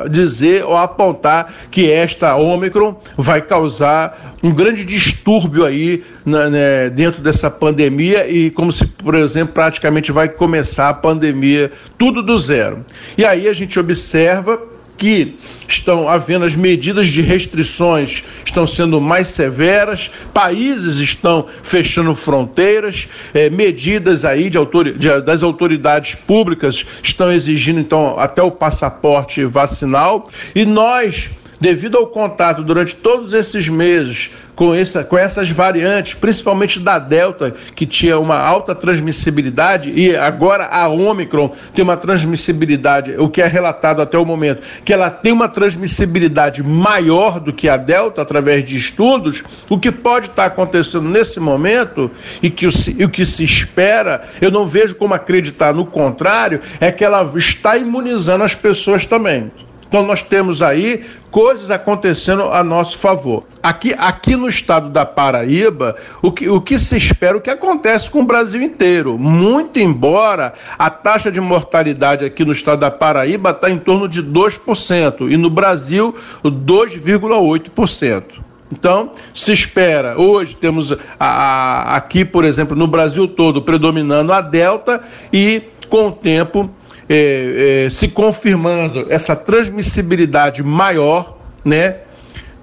dizer 0.07 0.63
ou 0.63 0.77
apontar 0.77 1.51
que 1.71 1.91
esta 1.91 2.35
Ômicron 2.35 2.95
vai 3.17 3.41
causar 3.41 4.35
um 4.43 4.53
grande 4.53 4.85
distúrbio 4.85 5.65
aí 5.65 6.03
na, 6.23 6.47
né, 6.47 6.89
dentro 6.91 7.23
dessa 7.23 7.49
pandemia 7.49 8.29
e 8.29 8.51
como 8.51 8.71
se, 8.71 8.85
por 8.85 9.15
exemplo, 9.15 9.55
praticamente 9.55 10.11
vai 10.11 10.29
começar 10.29 10.89
a 10.89 10.93
pandemia 10.93 11.71
tudo 11.97 12.21
do 12.21 12.37
zero. 12.37 12.85
E 13.17 13.25
aí 13.25 13.47
a 13.47 13.53
gente 13.53 13.79
observa 13.79 14.61
que 14.97 15.35
estão 15.67 16.09
havendo 16.09 16.45
as 16.45 16.55
medidas 16.55 17.07
de 17.07 17.21
restrições 17.21 18.23
estão 18.43 18.65
sendo 18.65 18.99
mais 18.99 19.29
severas, 19.29 20.09
países 20.33 20.97
estão 20.97 21.45
fechando 21.61 22.15
fronteiras, 22.15 23.07
é, 23.33 23.49
medidas 23.49 24.25
aí 24.25 24.49
de 24.49 24.57
autor, 24.57 24.97
de, 24.97 25.21
das 25.21 25.43
autoridades 25.43 26.15
públicas 26.15 26.85
estão 27.03 27.31
exigindo 27.31 27.79
então 27.79 28.19
até 28.19 28.41
o 28.41 28.51
passaporte 28.51 29.45
vacinal. 29.45 30.29
E 30.55 30.65
nós 30.65 31.29
devido 31.59 31.97
ao 31.97 32.07
contato 32.07 32.63
durante 32.63 32.95
todos 32.95 33.33
esses 33.33 33.67
meses 33.67 34.31
com, 34.57 34.73
essa, 34.73 35.03
com 35.03 35.15
essas 35.15 35.51
variantes, 35.51 36.15
principalmente 36.15 36.79
da 36.79 36.97
Delta, 36.97 37.53
que 37.75 37.85
tinha 37.85 38.17
uma 38.17 38.39
alta 38.39 38.73
transmissibilidade, 38.73 39.93
e 39.95 40.15
agora 40.15 40.65
a 40.65 40.87
Omicron 40.87 41.53
tem 41.75 41.83
uma 41.83 41.95
transmissibilidade, 41.95 43.15
o 43.19 43.29
que 43.29 43.39
é 43.39 43.47
relatado 43.47 44.01
até 44.01 44.17
o 44.17 44.25
momento, 44.25 44.63
que 44.83 44.91
ela 44.91 45.11
tem 45.11 45.31
uma 45.31 45.47
transmissibilidade 45.47 46.63
maior 46.63 47.39
do 47.39 47.53
que 47.53 47.69
a 47.69 47.77
Delta 47.77 48.21
através 48.21 48.65
de 48.65 48.75
estudos, 48.75 49.43
o 49.69 49.79
que 49.79 49.91
pode 49.91 50.25
estar 50.27 50.45
acontecendo 50.45 51.07
nesse 51.07 51.39
momento 51.39 52.09
e 52.41 52.49
que 52.49 52.65
o, 52.65 52.71
o 53.05 53.09
que 53.09 53.27
se 53.27 53.43
espera, 53.43 54.27
eu 54.41 54.49
não 54.49 54.65
vejo 54.65 54.95
como 54.95 55.13
acreditar 55.13 55.71
no 55.71 55.85
contrário, 55.85 56.61
é 56.79 56.91
que 56.91 57.03
ela 57.03 57.31
está 57.35 57.77
imunizando 57.77 58.43
as 58.43 58.55
pessoas 58.55 59.05
também. 59.05 59.51
Então 59.87 60.05
nós 60.05 60.21
temos 60.21 60.61
aí 60.61 61.05
coisas 61.31 61.71
acontecendo 61.71 62.43
a 62.43 62.63
nosso 62.63 62.97
favor. 62.97 63.43
Aqui, 63.61 63.93
aqui 63.97 64.35
no 64.35 64.47
estado 64.47 64.89
da 64.89 65.05
Paraíba, 65.05 65.95
o 66.21 66.31
que, 66.31 66.49
o 66.49 66.59
que 66.61 66.77
se 66.77 66.97
espera, 66.97 67.37
o 67.37 67.41
que 67.41 67.49
acontece 67.49 68.09
com 68.09 68.19
o 68.21 68.25
Brasil 68.25 68.61
inteiro. 68.61 69.17
Muito 69.17 69.79
embora 69.79 70.53
a 70.77 70.89
taxa 70.89 71.31
de 71.31 71.39
mortalidade 71.39 72.25
aqui 72.25 72.43
no 72.43 72.51
estado 72.51 72.79
da 72.79 72.91
Paraíba 72.91 73.51
está 73.51 73.69
em 73.69 73.77
torno 73.77 74.07
de 74.07 74.21
2%, 74.23 75.31
e 75.31 75.37
no 75.37 75.49
Brasil 75.49 76.15
2,8%. 76.43 78.23
Então, 78.71 79.11
se 79.33 79.53
espera, 79.53 80.19
hoje 80.19 80.53
temos 80.55 80.91
a, 80.91 80.97
a, 81.19 81.95
aqui, 81.95 82.25
por 82.25 82.43
exemplo, 82.43 82.75
no 82.75 82.85
Brasil 82.85 83.25
todo, 83.27 83.61
predominando 83.61 84.33
a 84.33 84.41
Delta, 84.41 85.01
e 85.31 85.63
com 85.89 86.09
o 86.09 86.11
tempo 86.11 86.69
é, 87.09 87.85
é, 87.85 87.89
se 87.89 88.07
confirmando 88.07 89.05
essa 89.09 89.35
transmissibilidade 89.35 90.61
maior, 90.63 91.37
né? 91.63 91.97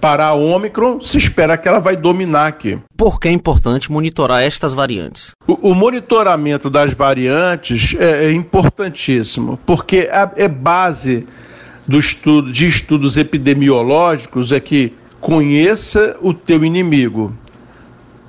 Para 0.01 0.27
a 0.27 0.35
Ômicron, 0.35 1.01
se 1.01 1.17
espera 1.17 1.57
que 1.57 1.67
ela 1.67 1.79
vai 1.79 1.97
dominar 1.97 2.47
aqui. 2.47 2.79
Por 2.95 3.19
que 3.19 3.27
é 3.27 3.31
importante 3.31 3.91
monitorar 3.91 4.43
estas 4.43 4.75
variantes? 4.75 5.33
O, 5.47 5.71
o 5.71 5.75
monitoramento 5.75 6.69
das 6.69 6.93
variantes 6.93 7.97
é, 7.99 8.27
é 8.27 8.33
importantíssimo, 8.33 9.59
porque 9.65 10.11
é, 10.13 10.45
é 10.45 10.49
base 10.49 11.27
do 11.87 11.99
estudo, 11.99 12.53
de 12.53 12.67
estudos 12.67 13.17
epidemiológicos 13.17 14.53
é 14.53 14.61
que 14.61 14.93
conheça 15.21 16.17
o 16.21 16.35
teu 16.35 16.63
inimigo 16.65 17.35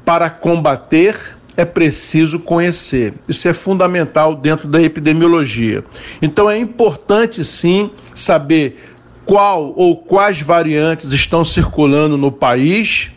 para 0.05 0.29
combater 0.29 1.35
é 1.57 1.63
preciso 1.63 2.39
conhecer. 2.39 3.13
Isso 3.27 3.47
é 3.47 3.53
fundamental 3.53 4.35
dentro 4.35 4.67
da 4.67 4.81
epidemiologia. 4.81 5.83
Então 6.21 6.49
é 6.49 6.57
importante 6.57 7.43
sim 7.43 7.91
saber 8.13 8.95
qual 9.25 9.73
ou 9.75 9.97
quais 9.97 10.41
variantes 10.41 11.11
estão 11.11 11.43
circulando 11.43 12.17
no 12.17 12.31
país, 12.31 13.11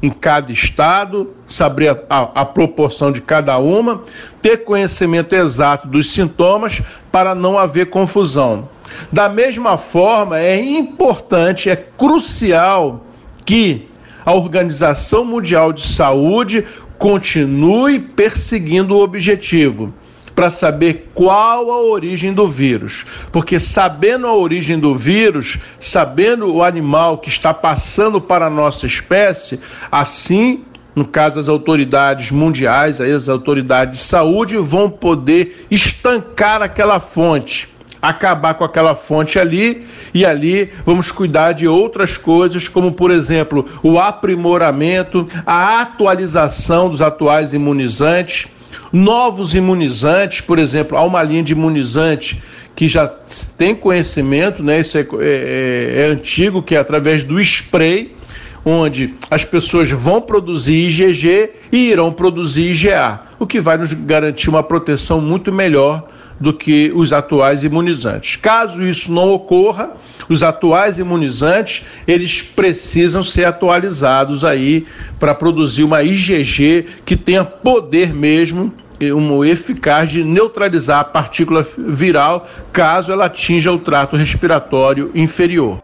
em 0.00 0.10
cada 0.10 0.52
estado, 0.52 1.34
saber 1.44 1.88
a, 1.88 1.98
a, 2.08 2.40
a, 2.42 2.44
proporção 2.44 3.10
de 3.10 3.20
cada 3.20 3.58
uma, 3.58 4.04
ter 4.40 4.58
conhecimento 4.58 5.34
exato 5.34 5.88
dos 5.88 6.12
sintomas 6.12 6.80
para 7.10 7.34
não 7.34 7.58
haver 7.58 7.86
confusão. 7.86 8.68
Da 9.10 9.28
mesma 9.28 9.76
forma, 9.76 10.38
é 10.38 10.60
importante, 10.60 11.68
é 11.68 11.74
crucial 11.74 13.04
que 13.44 13.88
a 14.24 14.32
Organização 14.32 15.24
Mundial 15.24 15.72
de 15.72 15.80
Saúde 15.80 16.64
continue 16.98 18.00
perseguindo 18.00 18.96
o 18.96 19.02
objetivo 19.02 19.94
para 20.34 20.50
saber 20.50 21.10
qual 21.14 21.70
a 21.72 21.80
origem 21.82 22.32
do 22.32 22.48
vírus. 22.48 23.04
Porque 23.32 23.58
sabendo 23.58 24.26
a 24.26 24.36
origem 24.36 24.78
do 24.78 24.94
vírus, 24.94 25.58
sabendo 25.80 26.52
o 26.54 26.62
animal 26.62 27.18
que 27.18 27.28
está 27.28 27.52
passando 27.52 28.20
para 28.20 28.46
a 28.46 28.50
nossa 28.50 28.86
espécie, 28.86 29.58
assim, 29.90 30.64
no 30.94 31.04
caso 31.04 31.40
as 31.40 31.48
autoridades 31.48 32.30
mundiais, 32.30 33.00
as 33.00 33.28
autoridades 33.28 33.98
de 33.98 34.04
saúde 34.04 34.56
vão 34.58 34.88
poder 34.88 35.66
estancar 35.70 36.62
aquela 36.62 37.00
fonte 37.00 37.68
acabar 38.00 38.54
com 38.54 38.64
aquela 38.64 38.94
fonte 38.94 39.38
ali 39.38 39.86
e 40.12 40.24
ali 40.24 40.70
vamos 40.84 41.10
cuidar 41.10 41.52
de 41.52 41.66
outras 41.66 42.16
coisas, 42.16 42.68
como 42.68 42.92
por 42.92 43.10
exemplo 43.10 43.66
o 43.82 43.98
aprimoramento, 43.98 45.28
a 45.46 45.80
atualização 45.82 46.88
dos 46.88 47.00
atuais 47.00 47.52
imunizantes, 47.52 48.46
novos 48.92 49.54
imunizantes, 49.54 50.40
por 50.40 50.58
exemplo, 50.58 50.96
há 50.96 51.02
uma 51.02 51.22
linha 51.22 51.42
de 51.42 51.52
imunizante 51.52 52.42
que 52.74 52.86
já 52.86 53.08
tem 53.56 53.74
conhecimento, 53.74 54.62
né? 54.62 54.80
Isso 54.80 54.96
é, 54.96 55.06
é, 55.20 56.02
é 56.02 56.04
antigo, 56.06 56.62
que 56.62 56.74
é 56.74 56.78
através 56.78 57.24
do 57.24 57.40
spray 57.40 58.16
onde 58.64 59.14
as 59.30 59.44
pessoas 59.44 59.90
vão 59.90 60.20
produzir 60.20 60.86
IgG 60.86 61.50
e 61.72 61.90
irão 61.90 62.12
produzir 62.12 62.70
IgA, 62.70 63.20
o 63.38 63.46
que 63.46 63.60
vai 63.60 63.78
nos 63.78 63.92
garantir 63.92 64.50
uma 64.50 64.62
proteção 64.62 65.20
muito 65.20 65.52
melhor 65.52 66.06
do 66.40 66.52
que 66.52 66.92
os 66.94 67.12
atuais 67.12 67.64
imunizantes. 67.64 68.36
Caso 68.36 68.84
isso 68.84 69.12
não 69.12 69.30
ocorra, 69.32 69.92
os 70.28 70.42
atuais 70.42 70.98
imunizantes, 70.98 71.84
eles 72.06 72.42
precisam 72.42 73.22
ser 73.22 73.44
atualizados 73.44 74.44
aí 74.44 74.86
para 75.18 75.34
produzir 75.34 75.82
uma 75.82 76.02
IgG 76.02 76.86
que 77.04 77.16
tenha 77.16 77.44
poder 77.44 78.14
mesmo 78.14 78.72
um 79.00 79.44
eficaz 79.44 80.10
de 80.10 80.24
neutralizar 80.24 81.00
a 81.00 81.04
partícula 81.04 81.64
viral 81.76 82.48
caso 82.72 83.12
ela 83.12 83.26
atinja 83.26 83.70
o 83.70 83.78
trato 83.78 84.16
respiratório 84.16 85.10
inferior. 85.14 85.80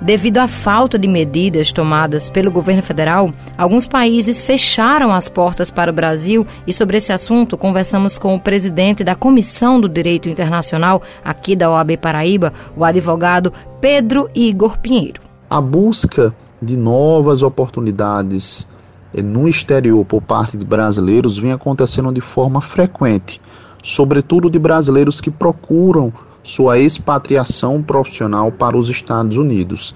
Devido 0.00 0.38
à 0.38 0.48
falta 0.48 0.98
de 0.98 1.06
medidas 1.06 1.72
tomadas 1.72 2.30
pelo 2.30 2.50
governo 2.50 2.82
federal, 2.82 3.34
alguns 3.58 3.86
países 3.86 4.42
fecharam 4.42 5.12
as 5.12 5.28
portas 5.28 5.70
para 5.70 5.90
o 5.90 5.94
Brasil 5.94 6.46
e 6.66 6.72
sobre 6.72 6.96
esse 6.96 7.12
assunto 7.12 7.58
conversamos 7.58 8.16
com 8.16 8.34
o 8.34 8.40
presidente 8.40 9.04
da 9.04 9.14
Comissão 9.14 9.78
do 9.78 9.90
Direito 9.90 10.26
Internacional 10.26 11.02
aqui 11.22 11.54
da 11.54 11.70
OAB 11.70 11.98
Paraíba, 11.98 12.50
o 12.74 12.82
advogado 12.82 13.52
Pedro 13.78 14.30
Igor 14.34 14.78
Pinheiro. 14.78 15.20
A 15.50 15.60
busca 15.60 16.34
de 16.62 16.78
novas 16.78 17.42
oportunidades 17.42 18.66
eh, 19.12 19.20
no 19.20 19.46
exterior 19.46 20.02
por 20.06 20.22
parte 20.22 20.56
de 20.56 20.64
brasileiros 20.64 21.38
vem 21.38 21.52
acontecendo 21.52 22.10
de 22.10 22.22
forma 22.22 22.62
frequente, 22.62 23.38
sobretudo 23.82 24.48
de 24.48 24.58
brasileiros 24.58 25.20
que 25.20 25.30
procuram 25.30 26.10
sua 26.42 26.78
expatriação 26.78 27.82
profissional 27.82 28.50
para 28.50 28.76
os 28.76 28.88
Estados 28.88 29.36
Unidos. 29.36 29.94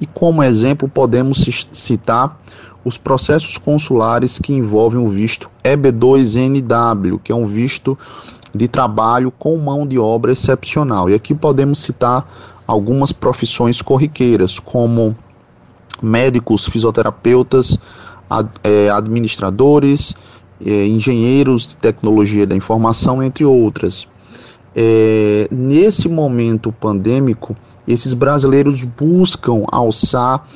E 0.00 0.06
como 0.06 0.42
exemplo, 0.42 0.88
podemos 0.88 1.44
citar 1.72 2.38
os 2.84 2.96
processos 2.96 3.58
consulares 3.58 4.38
que 4.38 4.52
envolvem 4.52 5.00
o 5.00 5.08
visto 5.08 5.50
EB2NW, 5.64 7.18
que 7.22 7.32
é 7.32 7.34
um 7.34 7.46
visto 7.46 7.98
de 8.54 8.68
trabalho 8.68 9.30
com 9.30 9.56
mão 9.56 9.86
de 9.86 9.98
obra 9.98 10.32
excepcional. 10.32 11.10
E 11.10 11.14
aqui 11.14 11.34
podemos 11.34 11.80
citar 11.80 12.30
algumas 12.66 13.12
profissões 13.12 13.80
corriqueiras, 13.82 14.58
como 14.58 15.16
médicos, 16.02 16.66
fisioterapeutas, 16.66 17.78
é, 18.62 18.90
administradores, 18.90 20.14
é, 20.64 20.86
engenheiros 20.86 21.68
de 21.68 21.76
tecnologia 21.76 22.46
da 22.46 22.54
informação, 22.54 23.22
entre 23.22 23.44
outras 23.44 24.06
é, 24.78 25.48
nesse 25.50 26.06
momento 26.06 26.70
pandêmico, 26.70 27.56
esses 27.88 28.12
brasileiros 28.12 28.82
buscam 28.82 29.64
alçar 29.72 30.46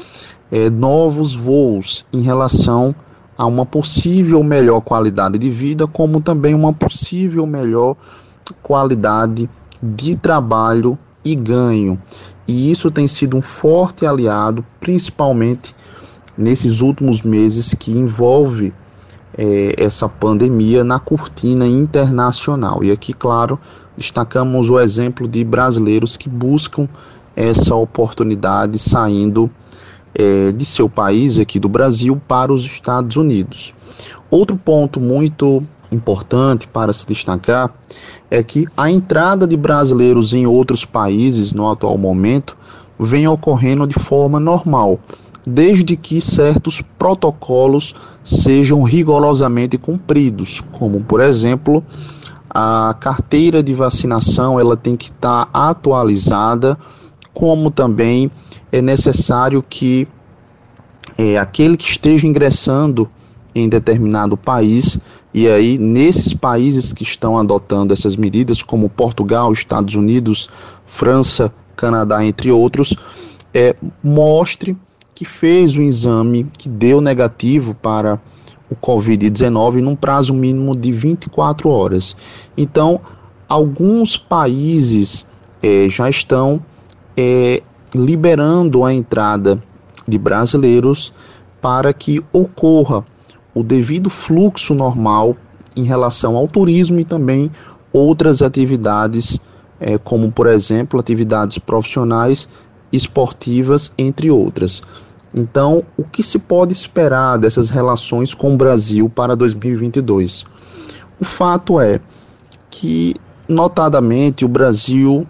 é, 0.53 0.69
novos 0.69 1.35
voos 1.35 2.05
em 2.13 2.21
relação 2.21 2.95
a 3.39 3.47
uma 3.47 3.65
possível 3.65 4.43
melhor 4.43 4.83
qualidade 4.83 5.39
de 5.39 5.49
vida, 5.49 5.87
como 5.87 6.21
também 6.21 6.55
uma 6.55 6.71
possível 6.71 7.47
melhor 7.47 7.97
qualidade 8.63 9.49
de 9.83 10.15
trabalho 10.17 10.99
e 11.25 11.35
ganho. 11.35 11.99
E 12.47 12.71
isso 12.71 12.91
tem 12.91 13.09
sido 13.09 13.39
um 13.39 13.43
forte 13.43 14.05
aliado, 14.05 14.63
principalmente 14.79 15.75
nesses 16.37 16.83
últimos 16.83 17.23
meses, 17.23 17.73
que 17.73 17.91
envolve 17.91 18.75
é, 19.39 19.75
essa 19.79 20.07
pandemia 20.07 20.85
na 20.85 20.99
cortina 20.99 21.67
internacional. 21.67 22.85
E 22.85 22.91
aqui, 22.91 23.15
claro, 23.15 23.59
destacamos 24.01 24.71
o 24.71 24.81
exemplo 24.81 25.29
de 25.29 25.45
brasileiros 25.45 26.17
que 26.17 26.27
buscam 26.27 26.89
essa 27.37 27.75
oportunidade 27.75 28.79
saindo 28.79 29.51
é, 30.15 30.51
de 30.53 30.65
seu 30.65 30.89
país, 30.89 31.39
aqui 31.39 31.61
do 31.61 31.69
Brasil, 31.69 32.19
para 32.27 32.51
os 32.51 32.65
Estados 32.65 33.17
Unidos. 33.19 33.75
Outro 34.31 34.57
ponto 34.57 34.99
muito 34.99 35.63
importante 35.93 36.67
para 36.67 36.95
se 36.95 37.07
destacar 37.07 37.75
é 38.31 38.43
que 38.43 38.67
a 38.75 38.91
entrada 38.91 39.47
de 39.47 39.57
brasileiros 39.57 40.33
em 40.33 40.47
outros 40.47 40.87
países 40.87 41.53
no 41.53 41.71
atual 41.71 41.99
momento 41.99 42.57
vem 42.99 43.29
ocorrendo 43.29 43.87
de 43.87 43.99
forma 43.99 44.41
normal, 44.41 44.99
desde 45.47 45.95
que 45.95 46.23
certos 46.23 46.81
protocolos 46.99 47.95
sejam 48.25 48.83
rigorosamente 48.83 49.77
cumpridos, 49.77 50.63
como 50.73 51.03
por 51.03 51.21
exemplo 51.21 51.85
a 52.51 52.95
carteira 52.99 53.63
de 53.63 53.73
vacinação 53.73 54.59
ela 54.59 54.77
tem 54.77 54.97
que 54.97 55.07
estar 55.07 55.47
tá 55.47 55.71
atualizada, 55.71 56.77
como 57.33 57.71
também 57.71 58.31
é 58.73 58.83
necessário 58.83 59.63
que 59.63 60.09
é, 61.17 61.39
aquele 61.39 61.77
que 61.77 61.85
esteja 61.85 62.27
ingressando 62.27 63.09
em 63.55 63.69
determinado 63.69 64.37
país, 64.37 64.99
e 65.33 65.49
aí 65.49 65.79
nesses 65.79 66.35
países 66.35 66.93
que 66.93 67.03
estão 67.03 67.39
adotando 67.39 67.93
essas 67.93 68.17
medidas, 68.17 68.63
como 68.63 68.89
Portugal, 68.89 69.53
Estados 69.53 69.95
Unidos, 69.95 70.49
França, 70.87 71.53
Canadá, 71.77 72.25
entre 72.25 72.51
outros, 72.51 72.95
é, 73.55 73.75
mostre 74.03 74.77
que 75.15 75.25
fez 75.25 75.77
o 75.77 75.83
exame 75.83 76.47
que 76.57 76.69
deu 76.69 77.01
negativo 77.01 77.75
para 77.75 78.21
o 78.71 78.77
Covid-19 78.77 79.81
num 79.81 79.97
prazo 79.97 80.33
mínimo 80.33 80.77
de 80.77 80.93
24 80.93 81.69
horas. 81.69 82.17
Então, 82.57 83.01
alguns 83.49 84.17
países 84.17 85.27
é, 85.63 85.89
já 85.89 86.09
estão 86.09 86.65
é, 87.17 87.63
liberando 87.95 88.85
a 88.85 88.95
entrada 88.95 89.61
de 90.07 90.17
brasileiros 90.17 91.13
para 91.61 91.93
que 91.93 92.23
ocorra 92.33 93.05
o 93.55 93.63
devido 93.63 94.09
fluxo 94.09 94.75
normal 94.75 95.37
em 95.77 95.83
relação 95.83 96.37
ao 96.37 96.47
turismo 96.47 97.01
e 97.01 97.05
também 97.05 97.51
outras 97.93 98.41
atividades, 98.43 99.41
é, 99.79 99.99
como 99.99 100.31
por 100.31 100.47
exemplo 100.47 101.01
atividades 101.01 101.59
profissionais, 101.59 102.49
esportivas, 102.93 103.93
entre 103.99 104.31
outras. 104.31 104.83
Então, 105.35 105.85
o 105.97 106.03
que 106.03 106.23
se 106.23 106.39
pode 106.39 106.73
esperar 106.73 107.39
dessas 107.39 107.71
relações 107.71 108.35
com 108.35 108.55
o 108.55 108.57
Brasil 108.57 109.09
para 109.09 109.37
2022? 109.37 110.45
O 111.21 111.25
fato 111.25 111.79
é 111.81 112.01
que, 112.69 113.15
notadamente, 113.49 114.45
o 114.45 114.49
Brasil 114.49 115.27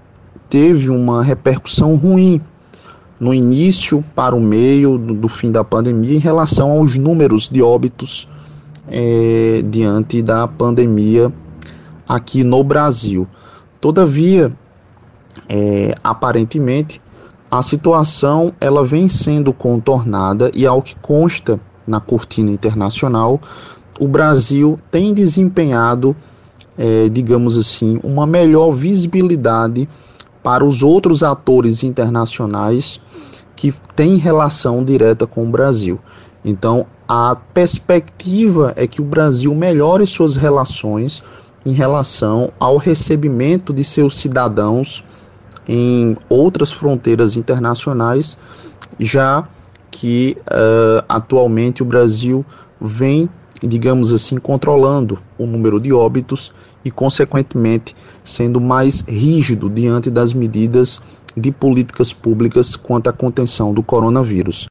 teve 0.49 0.89
uma 0.89 1.23
repercussão 1.23 1.95
ruim 1.97 2.41
no 3.19 3.35
início 3.35 4.03
para 4.15 4.35
o 4.35 4.41
meio 4.41 4.97
do, 4.97 5.29
fim 5.29 5.53
da 5.53 5.63
pandemia 5.63 6.17
em 6.17 6.21
relação 6.21 6.71
aos 6.71 6.97
números 6.97 7.51
de 7.51 7.61
óbitos 7.61 8.27
é, 8.89 9.63
diante 9.69 10.23
da 10.23 10.49
pandemia 10.49 11.31
aqui 12.09 12.43
no 12.43 12.65
Brasil. 12.65 13.29
Todavia, 13.79 14.51
é, 15.49 15.95
aparentemente, 16.03 17.01
a 17.51 17.63
situação 17.63 18.53
ela 18.61 18.85
vem 18.85 19.09
sendo 19.09 19.53
contornada 19.53 20.51
e 20.55 20.67
ao 20.67 20.81
que 20.81 20.95
consta 20.97 21.59
na 21.87 21.99
cortina 21.99 22.51
internacional, 22.51 23.41
o 23.99 24.07
Brasil 24.07 24.79
tem 24.91 25.13
desempenhado, 25.13 26.15
é, 26.79 27.09
digamos 27.09 27.59
assim, 27.59 27.99
uma 28.05 28.27
melhor 28.27 28.71
visibilidade 28.73 29.89
para 30.43 30.65
os 30.65 30.83
outros 30.83 31.23
atores 31.23 31.83
internacionais 31.83 33.01
que 33.57 33.75
têm 33.95 34.17
relação 34.17 34.85
direta 34.85 35.27
com 35.27 35.47
o 35.47 35.51
Brasil. 35.51 35.99
Então, 36.45 36.87
a 37.07 37.35
perspectiva 37.35 38.73
é 38.77 38.87
que 38.87 39.03
o 39.03 39.05
Brasil 39.05 39.55
melhore 39.55 40.07
suas 40.07 40.37
relações 40.37 41.23
em 41.67 41.73
relação 41.73 42.53
ao 42.59 42.77
recebimento 42.77 43.73
de 43.75 43.85
seus 43.85 44.17
cidadãos 44.17 45.05
em 45.69 46.17
outras 46.29 46.73
fronteiras 46.73 47.37
internacionais, 47.37 48.37
já 48.99 49.47
que 49.91 50.37
uh, 50.41 51.05
atualmente 51.09 51.83
o 51.83 51.87
Brasil 51.87 52.45
vem, 52.81 53.29
digamos 53.63 54.13
assim, 54.13 54.39
controlando 54.39 55.19
o 55.39 55.47
número 55.47 55.81
de 55.81 55.93
óbitos 55.93 56.53
e, 56.85 56.91
consequentemente, 56.91 57.95
sendo 58.25 58.61
mais 58.61 59.01
rígido 59.01 59.69
diante 59.69 60.11
das 60.11 60.33
medidas 60.33 61.01
de 61.37 61.53
políticas 61.53 62.13
públicas 62.13 62.75
quanto 62.77 63.09
à 63.09 63.13
contenção 63.13 63.73
do 63.75 63.83
coronavírus. 63.83 64.67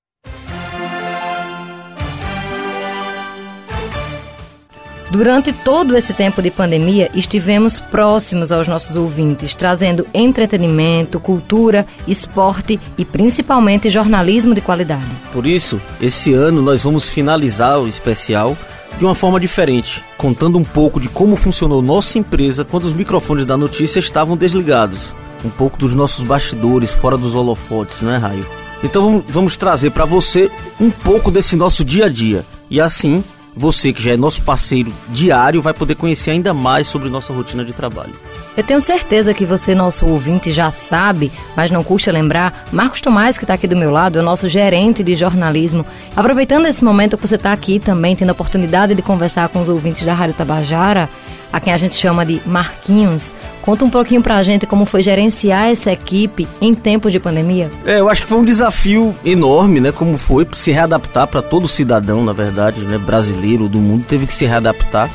Durante 5.11 5.51
todo 5.51 5.97
esse 5.97 6.13
tempo 6.13 6.39
de 6.39 6.51
pandemia, 6.51 7.09
estivemos 7.15 7.79
próximos 7.79 8.51
aos 8.51 8.67
nossos 8.67 8.95
ouvintes, 8.95 9.55
trazendo 9.55 10.05
entretenimento, 10.13 11.19
cultura, 11.19 11.85
esporte 12.07 12.79
e 12.95 13.03
principalmente 13.03 13.89
jornalismo 13.89 14.53
de 14.53 14.61
qualidade. 14.61 15.09
Por 15.33 15.47
isso, 15.47 15.81
esse 15.99 16.31
ano 16.33 16.61
nós 16.61 16.83
vamos 16.83 17.05
finalizar 17.05 17.79
o 17.79 17.87
especial 17.87 18.55
de 18.99 19.05
uma 19.05 19.15
forma 19.15 19.39
diferente, 19.39 20.03
contando 20.15 20.59
um 20.59 20.63
pouco 20.63 20.99
de 20.99 21.09
como 21.09 21.35
funcionou 21.35 21.81
nossa 21.81 22.19
empresa 22.19 22.63
quando 22.63 22.83
os 22.83 22.93
microfones 22.93 23.45
da 23.45 23.57
notícia 23.57 23.99
estavam 23.99 24.37
desligados. 24.37 24.99
Um 25.43 25.49
pouco 25.49 25.77
dos 25.77 25.93
nossos 25.93 26.23
bastidores, 26.23 26.91
fora 26.91 27.17
dos 27.17 27.33
holofotes, 27.33 28.01
não 28.01 28.11
é, 28.11 28.17
Raio? 28.17 28.45
Então 28.83 29.23
vamos 29.27 29.57
trazer 29.57 29.89
para 29.89 30.05
você 30.05 30.51
um 30.79 30.91
pouco 30.91 31.31
desse 31.31 31.55
nosso 31.55 31.83
dia 31.83 32.05
a 32.05 32.09
dia. 32.09 32.45
E 32.69 32.79
assim, 32.79 33.23
você 33.59 33.91
que 33.91 34.01
já 34.01 34.11
é 34.11 34.17
nosso 34.17 34.41
parceiro 34.41 34.93
diário 35.09 35.61
vai 35.61 35.73
poder 35.73 35.95
conhecer 35.95 36.31
ainda 36.31 36.53
mais 36.53 36.87
sobre 36.87 37.09
nossa 37.09 37.33
rotina 37.33 37.65
de 37.65 37.73
trabalho. 37.73 38.13
Eu 38.55 38.63
tenho 38.63 38.79
certeza 38.79 39.33
que 39.33 39.43
você, 39.43 39.75
nosso 39.75 40.05
ouvinte, 40.05 40.53
já 40.53 40.71
sabe, 40.71 41.29
mas 41.57 41.69
não 41.69 41.83
custa 41.83 42.09
lembrar. 42.09 42.67
Marcos 42.71 43.01
Tomás, 43.01 43.37
que 43.37 43.43
está 43.43 43.55
aqui 43.55 43.67
do 43.67 43.75
meu 43.75 43.91
lado, 43.91 44.17
é 44.17 44.21
o 44.21 44.25
nosso 44.25 44.47
gerente 44.47 45.03
de 45.03 45.13
jornalismo. 45.13 45.85
Aproveitando 46.15 46.67
esse 46.67 46.81
momento 46.81 47.17
que 47.17 47.27
você 47.27 47.35
está 47.35 47.51
aqui 47.51 47.79
também, 47.79 48.15
tendo 48.15 48.29
a 48.29 48.31
oportunidade 48.31 48.95
de 48.95 49.01
conversar 49.01 49.49
com 49.49 49.61
os 49.61 49.67
ouvintes 49.67 50.05
da 50.05 50.13
Rádio 50.13 50.35
Tabajara, 50.35 51.09
a 51.51 51.59
quem 51.59 51.73
a 51.73 51.77
gente 51.77 51.95
chama 51.95 52.25
de 52.25 52.41
Marquinhos. 52.45 53.33
Conta 53.61 53.83
um 53.83 53.89
pouquinho 53.89 54.21
pra 54.21 54.41
gente 54.43 54.65
como 54.65 54.85
foi 54.85 55.01
gerenciar 55.01 55.67
essa 55.67 55.91
equipe 55.91 56.47
em 56.61 56.73
tempos 56.73 57.11
de 57.11 57.19
pandemia. 57.19 57.71
É, 57.85 57.99
eu 57.99 58.09
acho 58.09 58.21
que 58.23 58.27
foi 58.27 58.37
um 58.37 58.45
desafio 58.45 59.15
enorme, 59.25 59.79
né? 59.79 59.91
Como 59.91 60.17
foi 60.17 60.47
se 60.53 60.71
readaptar 60.71 61.27
para 61.27 61.41
todo 61.41 61.67
cidadão, 61.67 62.23
na 62.23 62.33
verdade, 62.33 62.79
né? 62.81 62.97
Brasileiro 62.97 63.67
do 63.67 63.79
mundo 63.79 64.05
teve 64.07 64.25
que 64.25 64.33
se 64.33 64.45
readaptar. 64.45 65.09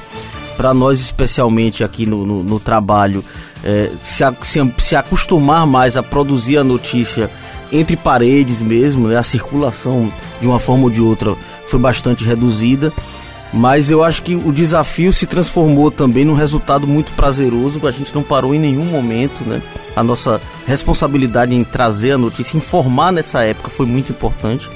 Para 0.56 0.72
nós, 0.72 1.00
especialmente 1.00 1.82
aqui 1.82 2.06
no, 2.06 2.24
no, 2.24 2.44
no 2.44 2.60
trabalho, 2.60 3.24
é, 3.64 3.90
se, 4.02 4.22
se, 4.42 4.74
se 4.78 4.96
acostumar 4.96 5.66
mais 5.66 5.96
a 5.96 6.02
produzir 6.02 6.58
a 6.58 6.64
notícia 6.64 7.28
entre 7.72 7.96
paredes 7.96 8.60
mesmo, 8.60 9.08
né? 9.08 9.16
A 9.16 9.22
circulação 9.22 10.12
de 10.40 10.46
uma 10.46 10.60
forma 10.60 10.84
ou 10.84 10.90
de 10.90 11.00
outra 11.00 11.34
foi 11.68 11.80
bastante 11.80 12.24
reduzida 12.24 12.92
mas 13.54 13.88
eu 13.88 14.02
acho 14.02 14.22
que 14.24 14.34
o 14.34 14.52
desafio 14.52 15.12
se 15.12 15.26
transformou 15.26 15.88
também 15.88 16.24
num 16.24 16.34
resultado 16.34 16.88
muito 16.88 17.12
prazeroso, 17.12 17.86
a 17.86 17.90
gente 17.92 18.12
não 18.12 18.22
parou 18.22 18.52
em 18.52 18.58
nenhum 18.58 18.84
momento, 18.84 19.44
né? 19.46 19.62
A 19.94 20.02
nossa 20.02 20.40
responsabilidade 20.66 21.54
em 21.54 21.62
trazer 21.62 22.12
a 22.12 22.18
notícia, 22.18 22.56
informar 22.56 23.12
nessa 23.12 23.44
época 23.44 23.70
foi 23.70 23.86
muito 23.86 24.10
importante. 24.10 24.68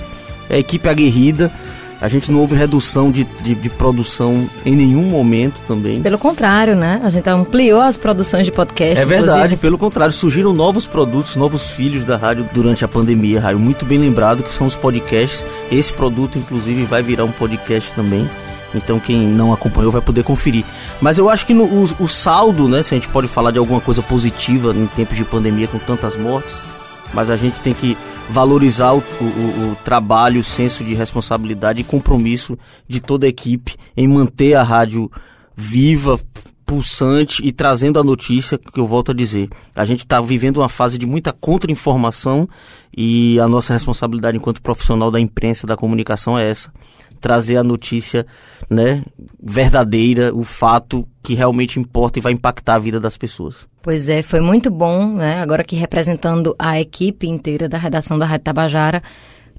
A 0.48 0.56
equipe 0.56 0.88
aguerrida, 0.88 1.50
a 2.00 2.06
gente 2.06 2.30
não 2.30 2.38
houve 2.38 2.54
redução 2.54 3.10
de, 3.10 3.24
de, 3.42 3.56
de, 3.56 3.68
produção 3.68 4.48
em 4.64 4.76
nenhum 4.76 5.02
momento 5.02 5.56
também. 5.66 6.00
Pelo 6.00 6.16
contrário, 6.16 6.76
né? 6.76 7.00
A 7.02 7.10
gente 7.10 7.28
ampliou 7.28 7.80
as 7.80 7.96
produções 7.96 8.44
de 8.44 8.52
podcast. 8.52 9.00
É 9.00 9.04
verdade, 9.04 9.38
inclusive. 9.38 9.60
pelo 9.60 9.76
contrário, 9.76 10.14
surgiram 10.14 10.52
novos 10.52 10.86
produtos, 10.86 11.34
novos 11.34 11.66
filhos 11.66 12.04
da 12.04 12.16
rádio 12.16 12.48
durante 12.54 12.84
a 12.84 12.88
pandemia, 12.88 13.40
Rádio. 13.40 13.58
Muito 13.58 13.84
bem 13.84 13.98
lembrado 13.98 14.44
que 14.44 14.52
são 14.52 14.68
os 14.68 14.76
podcasts. 14.76 15.44
Esse 15.72 15.92
produto, 15.92 16.38
inclusive, 16.38 16.84
vai 16.84 17.02
virar 17.02 17.24
um 17.24 17.32
podcast 17.32 17.92
também. 17.92 18.28
Então 18.74 19.00
quem 19.00 19.26
não 19.26 19.52
acompanhou 19.52 19.90
vai 19.90 20.00
poder 20.00 20.22
conferir. 20.22 20.64
Mas 21.00 21.18
eu 21.18 21.30
acho 21.30 21.46
que 21.46 21.54
no, 21.54 21.64
o, 21.64 21.84
o, 22.00 22.08
saldo, 22.08 22.68
né? 22.68 22.82
Se 22.82 22.94
a 22.94 22.98
gente 22.98 23.08
pode 23.08 23.28
falar 23.28 23.50
de 23.50 23.58
alguma 23.58 23.80
coisa 23.80 24.02
positiva 24.02 24.74
em 24.74 24.86
tempos 24.86 25.16
de 25.16 25.24
pandemia 25.24 25.68
com 25.68 25.78
tantas 25.78 26.16
mortes, 26.16 26.62
mas 27.12 27.30
a 27.30 27.36
gente 27.36 27.58
tem 27.60 27.72
que 27.72 27.96
valorizar 28.28 28.92
o, 28.92 28.98
o, 28.98 29.72
o 29.72 29.76
trabalho, 29.84 30.40
o 30.40 30.44
senso 30.44 30.84
de 30.84 30.94
responsabilidade 30.94 31.80
e 31.80 31.84
compromisso 31.84 32.58
de 32.86 33.00
toda 33.00 33.26
a 33.26 33.28
equipe 33.28 33.74
em 33.96 34.06
manter 34.06 34.54
a 34.54 34.62
rádio 34.62 35.10
viva, 35.56 36.20
pulsante 36.66 37.42
e 37.42 37.50
trazendo 37.50 37.98
a 37.98 38.04
notícia 38.04 38.58
que 38.58 38.78
eu 38.78 38.86
volto 38.86 39.12
a 39.12 39.14
dizer. 39.14 39.48
A 39.74 39.86
gente 39.86 40.00
está 40.00 40.20
vivendo 40.20 40.58
uma 40.58 40.68
fase 40.68 40.98
de 40.98 41.06
muita 41.06 41.32
contra-informação 41.32 42.46
e 42.94 43.40
a 43.40 43.48
nossa 43.48 43.72
responsabilidade 43.72 44.36
enquanto 44.36 44.60
profissional 44.60 45.10
da 45.10 45.18
imprensa, 45.18 45.66
da 45.66 45.76
comunicação 45.78 46.38
é 46.38 46.50
essa 46.50 46.70
trazer 47.20 47.56
a 47.56 47.62
notícia, 47.62 48.26
né, 48.68 49.02
verdadeira, 49.42 50.34
o 50.34 50.44
fato 50.44 51.06
que 51.22 51.34
realmente 51.34 51.78
importa 51.78 52.18
e 52.18 52.22
vai 52.22 52.32
impactar 52.32 52.74
a 52.74 52.78
vida 52.78 52.98
das 52.98 53.16
pessoas. 53.16 53.66
Pois 53.82 54.08
é, 54.08 54.22
foi 54.22 54.40
muito 54.40 54.70
bom, 54.70 55.14
né, 55.14 55.40
agora 55.40 55.64
que 55.64 55.76
representando 55.76 56.54
a 56.58 56.80
equipe 56.80 57.28
inteira 57.28 57.68
da 57.68 57.78
redação 57.78 58.18
da 58.18 58.26
Rádio 58.26 58.44
Tabajara, 58.44 59.02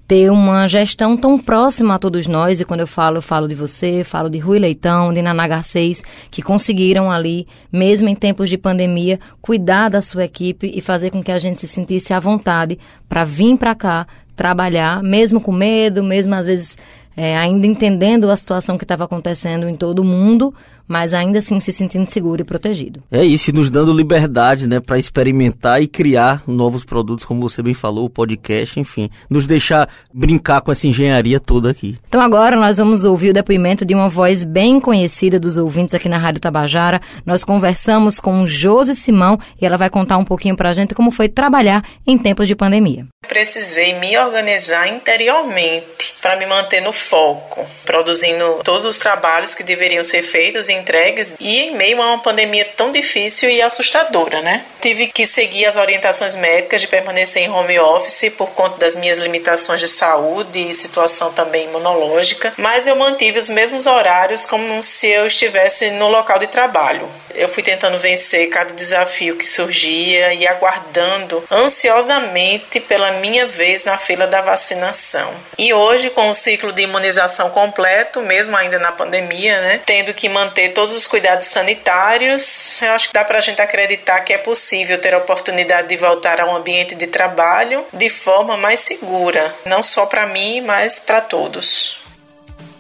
ter 0.10 0.32
uma 0.32 0.66
gestão 0.66 1.16
tão 1.16 1.38
próxima 1.38 1.94
a 1.94 2.00
todos 2.00 2.26
nós, 2.26 2.60
e 2.60 2.66
quando 2.66 2.80
eu 2.80 2.88
falo, 2.88 3.18
eu 3.18 3.22
falo 3.22 3.48
de 3.48 3.54
você, 3.54 4.04
falo 4.04 4.28
de 4.28 4.40
Rui 4.40 4.58
Leitão, 4.58 5.14
de 5.14 5.22
Naná 5.22 5.48
Garcês, 5.48 6.04
que 6.32 6.42
conseguiram 6.42 7.12
ali, 7.12 7.46
mesmo 7.72 8.10
em 8.10 8.16
tempos 8.16 8.50
de 8.50 8.58
pandemia, 8.58 9.20
cuidar 9.40 9.88
da 9.88 10.02
sua 10.02 10.26
equipe 10.26 10.72
e 10.74 10.82
fazer 10.82 11.12
com 11.12 11.22
que 11.22 11.32
a 11.32 11.38
gente 11.38 11.60
se 11.60 11.68
sentisse 11.68 12.12
à 12.12 12.20
vontade 12.20 12.80
para 13.08 13.24
vir 13.24 13.56
para 13.56 13.76
cá 13.76 14.08
trabalhar, 14.36 15.04
mesmo 15.04 15.40
com 15.40 15.52
medo, 15.52 16.02
mesmo 16.02 16.34
às 16.34 16.48
vezes 16.48 16.76
é, 17.16 17.38
ainda 17.38 17.68
entendendo 17.68 18.30
a 18.30 18.36
situação 18.36 18.78
que 18.78 18.84
estava 18.84 19.04
acontecendo 19.04 19.68
em 19.68 19.76
todo 19.76 20.00
o 20.00 20.06
mundo, 20.06 20.54
mas 20.90 21.14
ainda 21.14 21.40
assim 21.40 21.60
se 21.60 21.72
sentindo 21.72 22.10
seguro 22.10 22.42
e 22.42 22.46
protegido. 22.46 23.04
É 23.12 23.24
isso, 23.24 23.52
e 23.52 23.54
nos 23.54 23.70
dando 23.70 23.94
liberdade, 23.94 24.66
né, 24.66 24.80
para 24.80 24.98
experimentar 24.98 25.82
e 25.82 25.88
criar 25.88 26.44
novos 26.48 26.84
produtos, 26.84 27.24
como 27.24 27.48
você 27.48 27.62
bem 27.62 27.76
falou, 27.76 28.06
o 28.06 28.10
podcast, 28.10 28.80
enfim, 28.80 29.10
nos 29.30 29.46
deixar 29.46 29.88
brincar 30.12 30.62
com 30.62 30.72
essa 30.72 30.88
engenharia 30.88 31.40
toda 31.40 31.70
aqui. 31.70 31.98
Então 32.08 32.20
agora 32.20 32.56
nós 32.56 32.78
vamos 32.78 33.04
ouvir 33.04 33.30
o 33.30 33.34
depoimento 33.34 33.86
de 33.86 33.94
uma 33.94 34.10
voz 34.10 34.44
bem 34.44 34.80
conhecida 34.80 35.40
dos 35.40 35.56
ouvintes 35.56 35.94
aqui 35.94 36.10
na 36.10 36.18
Rádio 36.18 36.42
Tabajara. 36.42 37.00
Nós 37.26 37.44
conversamos 37.44 38.20
com 38.20 38.48
Josi 38.48 38.96
Simão 38.96 39.40
e 39.62 39.66
ela 39.66 39.78
vai 39.78 39.90
contar 39.90 40.18
um 40.18 40.26
pouquinho 40.26 40.56
para 40.56 40.70
a 40.70 40.74
gente 40.74 40.96
como 40.96 41.12
foi 41.12 41.30
trabalhar 41.30 41.84
em 42.08 42.18
tempos 42.18 42.48
de 42.48 42.56
pandemia. 42.56 43.06
Precisei 43.28 44.00
me 44.00 44.18
organizar 44.18 44.88
interiormente 44.88 46.16
para 46.22 46.38
me 46.38 46.46
manter 46.46 46.82
no 46.82 46.92
foco, 46.92 47.66
produzindo 47.86 48.62
todos 48.64 48.86
os 48.86 48.98
trabalhos 48.98 49.54
que 49.54 49.64
deveriam 49.64 50.04
ser 50.04 50.24
feitos 50.24 50.68
em 50.68 50.79
entregues 50.80 51.36
e 51.40 51.60
em 51.60 51.76
meio 51.76 52.02
a 52.02 52.08
uma 52.08 52.20
pandemia 52.20 52.66
tão 52.76 52.92
difícil 52.92 53.50
e 53.50 53.62
assustadora, 53.62 54.42
né? 54.42 54.66
Tive 54.82 55.08
que 55.08 55.26
seguir 55.26 55.66
as 55.66 55.76
orientações 55.76 56.36
médicas 56.36 56.82
de 56.82 56.88
permanecer 56.88 57.44
em 57.44 57.50
home 57.50 57.80
office 57.80 58.32
por 58.38 58.52
conta 58.52 58.78
das 58.78 58.96
minhas 58.96 59.20
limitações 59.20 59.80
de 59.80 59.88
saúde 59.88 60.60
e 60.60 60.74
situação 60.74 61.32
também 61.34 61.66
imunológica, 61.66 62.54
mas 62.58 62.88
eu 62.88 62.96
mantive 62.96 63.40
os 63.40 63.50
mesmos 63.50 63.86
horários 63.86 64.46
como 64.46 64.82
se 64.84 65.08
eu 65.08 65.28
estivesse 65.28 65.92
no 65.92 66.08
local 66.10 66.40
de 66.40 66.48
trabalho. 66.48 67.10
Eu 67.36 67.48
fui 67.48 67.62
tentando 67.62 68.00
vencer 68.00 68.50
cada 68.50 68.74
desafio 68.74 69.38
que 69.38 69.48
surgia 69.48 70.34
e 70.34 70.48
aguardando 70.48 71.44
ansiosamente 71.52 72.80
pela 72.80 73.14
minha 73.14 73.46
vez 73.46 73.84
na 73.84 73.98
fila 73.98 74.28
da 74.28 74.42
vacinação. 74.42 75.34
E 75.58 75.74
hoje, 75.74 76.10
com 76.10 76.30
o 76.30 76.34
ciclo 76.34 76.72
de 76.72 76.82
imunização 76.84 77.50
completo, 77.52 78.22
mesmo 78.22 78.56
ainda 78.58 78.80
na 78.80 78.92
pandemia, 78.92 79.62
né, 79.62 79.82
tendo 79.86 80.14
que 80.14 80.28
manter 80.28 80.69
todos 80.70 80.96
os 80.96 81.08
cuidados 81.08 81.48
sanitários, 81.48 82.82
eu 82.82 82.92
acho 82.92 83.08
que 83.08 83.14
dá 83.14 83.24
para 83.24 83.38
a 83.38 83.42
gente 83.42 83.62
acreditar 83.62 84.22
que 84.22 84.34
é 84.34 84.38
possível 84.38 85.00
ter 85.00 85.14
a 85.14 85.18
oportunidade 85.18 85.88
de 85.88 85.98
voltar 85.98 86.40
a 86.40 86.46
um 86.46 86.56
ambiente 86.56 86.96
de 86.96 87.08
trabalho 87.08 87.84
de 87.94 88.10
forma 88.10 88.58
mais 88.58 88.80
segura, 88.80 89.54
não 89.66 89.84
só 89.84 90.06
para 90.06 90.26
mim, 90.26 90.62
mas 90.62 91.00
para 91.00 91.22
todos. 91.22 92.00